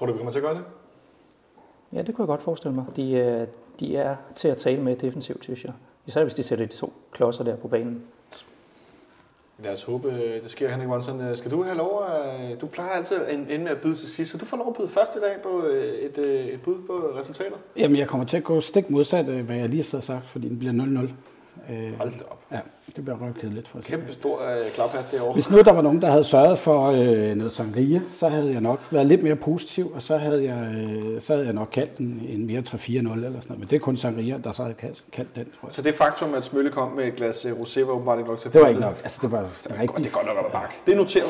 Tror 0.01 0.07
du, 0.07 0.13
vi 0.13 0.19
kommer 0.19 0.33
til 0.33 0.39
at 0.39 0.45
gøre 0.45 0.55
det? 0.55 0.65
Ja, 1.93 2.03
det 2.03 2.15
kunne 2.15 2.23
jeg 2.23 2.27
godt 2.27 2.43
forestille 2.43 2.75
mig. 2.75 2.85
De, 2.97 3.03
uh, 3.43 3.49
de 3.81 3.97
er 3.97 4.17
til 4.35 4.49
at 4.49 4.57
tale 4.57 4.83
med 4.83 4.97
defensivt, 4.97 5.45
synes 5.45 5.65
jeg. 5.65 5.73
Især 6.07 6.23
hvis 6.23 6.35
de 6.35 6.43
sætter 6.43 6.67
de 6.67 6.77
to 6.77 6.93
klodser 7.13 7.45
der 7.45 7.57
på 7.57 7.69
banen. 7.69 8.03
Lad 9.59 9.73
os 9.73 9.83
håbe, 9.83 10.09
øh, 10.09 10.43
det 10.43 10.51
sker, 10.51 10.69
Henrik 10.71 10.89
Monsen. 10.89 11.21
Øh, 11.21 11.37
Skal 11.37 11.51
du 11.51 11.63
have 11.63 11.77
lov 11.77 12.05
at... 12.05 12.61
Du 12.61 12.67
plejer 12.67 12.91
altid 12.91 13.17
at 13.17 13.35
ende 13.35 13.65
med 13.65 13.71
at 13.71 13.81
byde 13.81 13.97
til 13.97 14.09
sidst, 14.09 14.33
så 14.33 14.39
du 14.39 14.45
får 14.45 14.57
lov 14.57 14.69
at 14.69 14.75
byde 14.77 14.89
først 14.89 15.17
i 15.17 15.19
dag 15.19 15.43
på 15.43 15.63
øh, 15.63 15.99
et, 15.99 16.19
øh, 16.19 16.47
et 16.47 16.63
bud 16.63 16.83
på 16.87 17.13
resultater. 17.19 17.57
Jamen, 17.77 17.99
jeg 17.99 18.09
kommer 18.09 18.27
til 18.27 18.37
at 18.37 18.45
gå 18.45 18.61
stik 18.61 18.91
modsat, 18.91 19.29
øh, 19.29 19.47
hvad 19.47 19.57
jeg 19.57 19.69
lige 19.69 19.85
har 19.93 20.01
sagt, 20.01 20.29
fordi 20.29 20.49
den 20.49 20.59
bliver 20.59 20.73
0-0. 20.73 21.11
Øh, 21.71 21.99
Hold 21.99 22.11
da 22.11 22.25
op. 22.31 22.39
ja, 22.53 22.59
det 22.97 23.05
bliver 23.05 23.19
røvkedeligt 23.23 23.69
for 23.69 23.79
os. 23.79 23.85
Kæmpe 23.85 24.13
stor 24.13 24.43
øh, 24.43 24.71
klaphat 24.71 25.05
derovre. 25.13 25.33
Hvis 25.35 25.51
nu 25.51 25.59
der 25.61 25.73
var 25.73 25.83
nogen, 25.83 26.03
der 26.03 26.11
havde 26.11 26.25
sørget 26.25 26.59
for 26.59 26.87
øh, 26.87 27.35
noget 27.35 27.53
sangria, 27.53 28.01
så 28.11 28.29
havde 28.29 28.53
jeg 28.53 28.61
nok 28.61 28.81
været 28.91 29.07
lidt 29.07 29.23
mere 29.23 29.37
positiv, 29.37 29.93
og 29.95 30.03
så 30.03 30.17
havde 30.17 30.45
jeg, 30.45 30.75
øh, 30.75 31.21
så 31.21 31.33
havde 31.33 31.47
jeg 31.47 31.55
nok 31.55 31.69
kaldt 31.73 31.99
den 31.99 32.23
en 32.29 32.47
mere 32.47 32.61
3-4-0 32.69 32.89
eller 32.97 33.07
sådan 33.07 33.33
noget. 33.33 33.59
Men 33.59 33.69
det 33.69 33.77
er 33.77 33.81
kun 33.81 33.97
sangria, 33.97 34.39
der 34.45 34.53
så 34.53 34.63
havde 34.63 34.75
kaldt, 34.75 35.05
kaldt 35.13 35.37
den, 35.37 35.45
tror 35.45 35.69
jeg. 35.69 35.73
Så 35.73 35.83
det 35.83 35.95
faktum, 35.95 36.35
at 36.35 36.45
Smølle 36.45 36.71
kom 36.71 36.93
med 36.93 37.05
et 37.05 37.17
glas 37.17 37.45
øh, 37.45 37.53
rosé, 37.53 37.85
var 37.85 37.93
åbenbart 37.93 38.19
ikke 38.19 38.31
nok 38.31 38.39
til 38.39 38.49
at 38.49 38.55
Det 38.55 38.63
var 38.63 38.69
ikke 38.69 38.81
nok. 38.81 39.01
Altså, 39.03 39.19
det 39.23 39.33
var 39.33 39.39
Det 39.39 39.69
godt, 39.69 39.81
rigtig... 39.81 39.97
det 40.05 40.07
er 40.07 40.11
godt 40.15 40.27
nok 40.27 40.37
ad 40.47 40.51
bakke. 40.53 40.75
Det 40.87 40.93
er 40.93 40.97
noteret. 40.97 41.29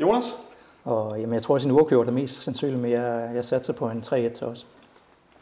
Jonas? 0.00 0.36
Og 0.84 1.20
jamen, 1.20 1.34
jeg 1.34 1.42
tror, 1.42 1.56
at 1.56 1.62
sin 1.62 1.70
uafgjort 1.70 2.08
er 2.08 2.12
mest 2.12 2.42
sandsynligt, 2.42 2.80
men 2.82 2.90
jeg, 2.90 3.30
jeg 3.34 3.44
satser 3.44 3.72
på 3.72 3.86
en 3.90 4.02
3-1 4.06 4.12
til 4.14 4.46
os. 4.46 4.66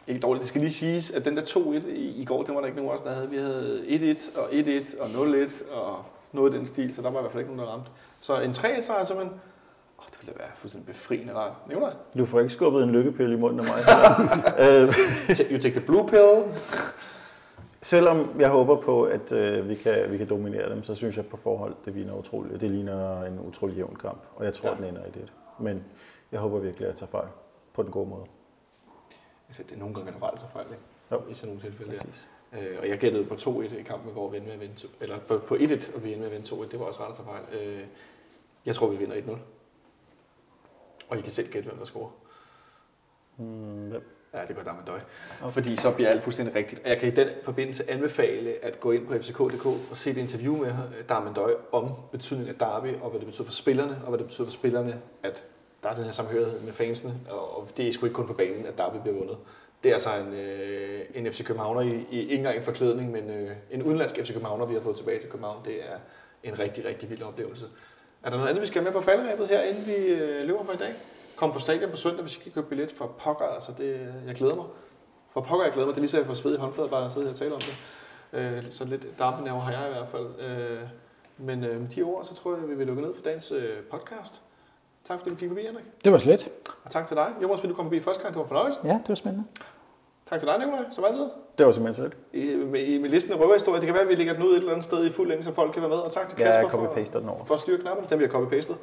Ikke 0.08 0.20
dårligt. 0.20 0.40
Det 0.40 0.48
skal 0.48 0.60
lige 0.60 0.72
siges, 0.72 1.10
at 1.10 1.24
den 1.24 1.36
der 1.36 1.42
2-1 1.42 1.88
i, 1.88 2.20
i 2.20 2.24
går, 2.24 2.42
den 2.42 2.54
var 2.54 2.60
der 2.60 2.66
ikke 2.66 2.76
nogen 2.76 2.90
af 2.90 2.94
os, 2.94 3.02
der 3.02 3.10
havde. 3.10 3.30
Vi 3.30 3.36
havde 3.36 4.16
1-1 4.18 4.38
og 4.38 4.48
1-1 4.50 5.00
og 5.00 5.06
0-1 5.06 5.72
og 5.72 6.04
noget 6.32 6.54
i 6.54 6.56
den 6.56 6.66
stil, 6.66 6.94
så 6.94 7.02
der 7.02 7.10
var 7.10 7.18
i 7.18 7.22
hvert 7.22 7.32
fald 7.32 7.40
ikke 7.40 7.56
nogen, 7.56 7.68
der 7.68 7.74
ramte. 7.74 7.90
Så 8.20 8.40
en 8.40 8.50
3-1 8.50 8.80
sejr 8.80 9.04
simpelthen. 9.04 9.40
Åh, 9.98 10.04
det 10.10 10.18
ville 10.20 10.38
være 10.38 10.48
fuldstændig 10.56 10.86
befriende 10.86 11.34
rart. 11.34 11.68
Nævner? 11.68 11.90
Du 12.18 12.24
får 12.24 12.40
ikke 12.40 12.52
skubbet 12.52 12.82
en 12.82 12.90
lykkepille 12.90 13.34
i 13.34 13.38
munden 13.38 13.60
af 13.60 13.66
mig. 13.66 13.78
øh, 14.66 14.94
You 15.52 15.58
take 15.58 15.74
the 15.74 15.86
blue 15.86 16.08
pill. 16.08 16.54
selvom 17.82 18.40
jeg 18.40 18.48
håber 18.48 18.76
på, 18.76 19.04
at 19.04 19.32
øh, 19.32 19.68
vi, 19.68 19.74
kan, 19.74 20.10
vi 20.10 20.18
kan 20.18 20.28
dominere 20.28 20.70
dem, 20.70 20.82
så 20.82 20.94
synes 20.94 21.16
jeg 21.16 21.26
på 21.26 21.36
forhold, 21.36 21.74
det 21.84 21.92
ligner, 21.92 22.14
utroligt, 22.14 22.60
det 22.60 22.70
ligner 22.70 23.22
en 23.22 23.40
utrolig 23.40 23.76
jævn 23.76 23.96
kamp. 23.96 24.22
Og 24.36 24.44
jeg 24.44 24.54
tror, 24.54 24.68
ja. 24.68 24.74
den 24.76 24.84
ender 24.84 25.04
i 25.04 25.10
det. 25.10 25.32
Men 25.60 25.84
jeg 26.32 26.40
håber 26.40 26.58
virkelig, 26.58 26.86
at 26.86 26.90
jeg 26.90 26.98
tager 26.98 27.10
fejl 27.10 27.28
på 27.74 27.82
den 27.82 27.90
gode 27.90 28.08
måde. 28.08 28.24
Altså, 29.48 29.62
det 29.62 29.72
er 29.72 29.78
nogle 29.78 29.94
gange 29.94 30.12
generelt 30.12 30.40
så 30.40 30.46
fejl, 30.52 30.66
ikke? 30.66 30.82
Jo. 31.12 31.30
I 31.30 31.34
sådan 31.34 31.48
nogle 31.48 31.62
tilfælde. 31.62 31.92
Ja. 31.92 32.04
Præcis. 32.04 32.26
Øh, 32.52 32.78
og 32.80 32.88
jeg 32.88 32.98
gættede 32.98 33.24
på 33.24 33.34
2-1 33.34 33.78
i 33.78 33.82
kampen 33.82 34.10
i 34.10 34.14
går, 34.14 34.26
og 34.26 34.32
vi 34.32 34.36
endte 34.36 34.46
med 34.46 34.54
at 34.54 34.60
vinde 34.60 34.74
to, 34.74 34.88
eller 35.00 35.18
på, 35.18 35.38
på 35.38 35.54
1-1, 35.54 35.96
og 35.96 36.04
vi 36.04 36.12
endte 36.12 36.18
med 36.18 36.26
at 36.26 36.32
vinde 36.32 36.64
2-1. 36.64 36.70
Det 36.70 36.80
var 36.80 36.86
også 36.86 37.04
ret 37.04 37.16
tage 37.16 37.26
fejl. 37.26 37.62
Øh, 37.62 37.84
jeg 38.66 38.74
tror, 38.74 38.88
vi 38.88 38.96
vinder 38.96 39.16
1-0. 39.16 39.38
Og 41.08 41.18
I 41.18 41.20
kan 41.20 41.32
selv 41.32 41.50
gætte, 41.50 41.68
hvem 41.68 41.78
der 41.78 41.84
scorer. 41.84 42.10
Hmm, 43.36 43.88
hvem? 43.88 44.02
Ja, 44.34 44.46
det 44.48 44.56
gør 44.56 44.62
der 44.62 44.74
med 44.74 44.82
døj. 44.86 45.00
Fordi 45.50 45.76
så 45.76 45.94
bliver 45.94 46.10
alt 46.10 46.22
fuldstændig 46.22 46.54
rigtigt. 46.54 46.82
Og 46.84 46.88
jeg 46.88 46.98
kan 46.98 47.08
i 47.08 47.14
den 47.14 47.28
forbindelse 47.42 47.90
anbefale 47.90 48.64
at 48.64 48.80
gå 48.80 48.90
ind 48.90 49.06
på 49.06 49.12
fck.dk 49.12 49.66
og 49.66 49.96
se 49.96 50.10
et 50.10 50.16
interview 50.16 50.56
med 50.56 51.04
Darmen 51.08 51.34
Døj 51.34 51.54
om 51.72 51.92
betydningen 52.12 52.54
af 52.54 52.58
derby, 52.58 52.94
og 53.00 53.10
hvad 53.10 53.20
det 53.20 53.26
betyder 53.26 53.44
for 53.44 53.52
spillerne, 53.52 54.00
og 54.02 54.08
hvad 54.08 54.18
det 54.18 54.26
betyder 54.26 54.46
for 54.46 54.52
spillerne, 54.52 55.00
at 55.22 55.44
der 55.82 55.88
er 55.88 55.94
den 55.94 56.04
her 56.04 56.12
samhørighed 56.12 56.60
med 56.60 56.72
fansene, 56.72 57.14
og 57.30 57.68
det 57.76 57.88
er 57.88 57.92
sgu 57.92 58.06
ikke 58.06 58.14
kun 58.14 58.26
på 58.26 58.32
banen, 58.32 58.66
at 58.66 58.78
derby 58.78 58.96
bliver 59.02 59.16
vundet. 59.16 59.36
Det 59.82 59.88
er 59.88 59.94
altså 59.94 60.10
en, 60.16 60.34
øh, 60.34 61.00
en 61.14 61.32
FC 61.32 61.44
Københavner 61.44 61.80
i, 61.80 62.06
i 62.10 62.20
ikke 62.20 62.34
engang 62.34 62.56
en 62.56 62.62
forklædning, 62.62 63.10
men 63.10 63.30
øh, 63.30 63.56
en 63.70 63.82
udenlandsk 63.82 64.16
FC 64.16 64.32
Københavner, 64.32 64.66
vi 64.66 64.74
har 64.74 64.80
fået 64.80 64.96
tilbage 64.96 65.20
til 65.20 65.30
København. 65.30 65.64
Det 65.64 65.74
er 65.74 65.96
en 66.42 66.58
rigtig, 66.58 66.84
rigtig 66.84 67.10
vild 67.10 67.22
oplevelse. 67.22 67.66
Er 68.22 68.30
der 68.30 68.36
noget 68.36 68.48
andet, 68.48 68.62
vi 68.62 68.66
skal 68.66 68.82
have 68.82 68.92
med 68.92 69.00
på 69.00 69.04
faldrebet 69.04 69.48
her, 69.48 69.62
inden 69.62 69.86
vi 69.86 69.92
øh, 69.92 70.46
løber 70.46 70.64
for 70.64 70.72
i 70.72 70.76
dag? 70.76 70.94
Kom 71.36 71.52
på 71.52 71.58
stadion 71.58 71.90
på 71.90 71.96
søndag, 71.96 72.22
hvis 72.22 72.36
I 72.36 72.40
kan 72.40 72.52
købe 72.52 72.66
billet 72.68 72.92
for 72.92 73.06
pokker. 73.18 73.44
Altså 73.44 73.72
det, 73.78 74.14
jeg 74.26 74.34
glæder 74.34 74.54
mig. 74.54 74.64
For 75.32 75.40
pokker, 75.40 75.64
jeg 75.64 75.72
glæder 75.72 75.86
mig. 75.86 75.94
Det 75.94 75.98
er 75.98 76.02
lige 76.02 76.10
så, 76.10 76.18
jeg 76.18 76.26
får 76.26 76.34
sved 76.34 76.54
i 76.54 76.58
håndflader, 76.58 76.90
bare 76.90 77.04
at 77.04 77.12
sidde 77.12 77.26
her 77.26 77.32
og 77.32 77.38
tale 77.38 77.54
om 77.54 77.60
det. 77.60 77.76
Øh, 78.32 78.70
så 78.70 78.84
lidt 78.84 79.18
dampenerver 79.18 79.60
har 79.60 79.72
jeg 79.72 79.90
i 79.90 79.92
hvert 79.92 80.08
fald. 80.08 80.40
Øh, 80.40 80.80
men 81.38 81.64
øh, 81.64 81.80
med 81.80 81.88
de 81.88 82.02
ord, 82.02 82.24
så 82.24 82.34
tror 82.34 82.56
jeg, 82.56 82.68
vi 82.68 82.74
vil 82.74 82.86
lukke 82.86 83.02
ned 83.02 83.14
for 83.14 83.22
dagens 83.22 83.52
øh, 83.52 83.82
podcast. 83.90 84.42
Tak 85.08 85.18
fordi 85.18 85.30
du 85.30 85.36
gik 85.36 85.48
forbi, 85.48 85.60
Henrik. 85.66 85.84
Det 86.04 86.12
var 86.12 86.18
slet. 86.18 86.48
Og 86.84 86.90
tak 86.90 87.06
til 87.06 87.16
dig. 87.16 87.32
Jonas, 87.42 87.60
fordi 87.60 87.70
du 87.72 87.76
kom 87.76 87.84
forbi 87.84 88.00
første 88.00 88.22
gang. 88.22 88.34
Det 88.34 88.40
var 88.40 88.46
fornøjelse. 88.46 88.80
Ja, 88.84 88.92
det 88.92 89.08
var 89.08 89.14
spændende. 89.14 89.44
Tak 90.30 90.38
til 90.38 90.48
dig, 90.48 90.58
Nikolaj, 90.58 90.84
som 90.90 91.04
altid. 91.04 91.22
Det 91.58 91.66
var 91.66 91.72
simpelthen 91.72 91.94
så 91.94 92.02
lidt. 92.32 92.44
I, 92.52 92.56
med, 92.56 92.80
i, 92.80 92.98
med 92.98 93.08
listen 93.10 93.32
af 93.32 93.40
røverhistorier. 93.40 93.80
Det 93.80 93.86
kan 93.86 93.94
være, 93.94 94.02
at 94.02 94.08
vi 94.08 94.14
lægger 94.14 94.32
den 94.34 94.42
ud 94.42 94.50
et 94.50 94.56
eller 94.56 94.70
andet 94.70 94.84
sted 94.84 95.06
i 95.06 95.10
fuld 95.10 95.28
længe, 95.28 95.44
så 95.44 95.52
folk 95.52 95.72
kan 95.72 95.82
være 95.82 95.88
med. 95.90 95.98
Og 95.98 96.12
tak 96.12 96.28
til 96.28 96.38
Ja, 96.38 96.44
Kasper 96.44 96.60
jeg 96.60 96.70
for, 96.70 96.78
copy-paster 96.94 97.18
den 97.20 97.28
over. 97.28 97.44
for 97.44 97.54
at 97.54 97.60
styre 97.60 97.78
knappen. 97.78 98.06
Den 98.10 98.18
bliver 98.18 98.30
copy-pastet. 98.32 98.74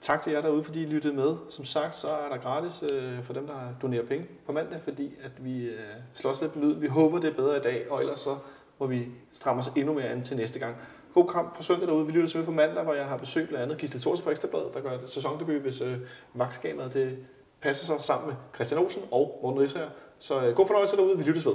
Tak 0.00 0.22
til 0.22 0.32
jer 0.32 0.40
derude, 0.42 0.64
fordi 0.64 0.82
I 0.82 0.86
lyttede 0.86 1.14
med. 1.14 1.34
Som 1.48 1.64
sagt, 1.64 1.96
så 1.96 2.08
er 2.08 2.28
der 2.30 2.36
gratis 2.36 2.84
øh, 2.92 3.22
for 3.22 3.32
dem, 3.32 3.46
der 3.46 3.54
donerer 3.82 4.02
penge 4.06 4.26
på 4.46 4.52
mandag, 4.52 4.80
fordi 4.84 5.14
at 5.24 5.30
vi 5.44 5.64
øh, 5.64 5.78
slås 6.14 6.40
lidt 6.40 6.56
med 6.56 6.64
lyden. 6.64 6.82
Vi 6.82 6.86
håber, 6.86 7.18
det 7.20 7.30
er 7.30 7.34
bedre 7.34 7.56
i 7.56 7.60
dag, 7.60 7.86
og 7.90 8.00
ellers 8.00 8.20
så 8.20 8.36
må 8.78 8.86
vi 8.86 9.08
stramme 9.32 9.60
os 9.60 9.72
endnu 9.76 9.92
mere 9.94 10.04
an 10.08 10.22
til 10.22 10.36
næste 10.36 10.58
gang. 10.58 10.76
God 11.14 11.28
kamp 11.28 11.56
på 11.56 11.62
søndag 11.62 11.88
derude. 11.88 12.06
Vi 12.06 12.12
lytter 12.12 12.26
selvfølgelig 12.26 12.54
på 12.54 12.56
mandag, 12.56 12.84
hvor 12.84 12.94
jeg 12.94 13.04
har 13.04 13.16
besøg 13.16 13.48
blandt 13.48 13.62
andet 13.62 13.78
Gisle 13.78 14.00
Thorsen 14.00 14.24
fra 14.24 14.30
Ekstrabladet, 14.30 14.74
der 14.74 14.80
gør 14.80 14.90
et 14.90 15.10
sæsondebut, 15.10 15.54
hvis 15.54 15.80
øh, 15.80 15.98
vagtskabet 16.34 16.94
det 16.94 17.18
passer 17.62 17.86
sig 17.86 18.00
sammen 18.00 18.28
med 18.28 18.36
Christian 18.54 18.80
Olsen 18.80 19.02
og 19.10 19.40
Morten 19.42 19.60
Risser. 19.60 19.88
Så 20.18 20.46
øh, 20.46 20.54
god 20.54 20.66
fornøjelse 20.66 20.96
derude. 20.96 21.18
Vi 21.18 21.24
lyttes 21.24 21.46
ved. 21.46 21.54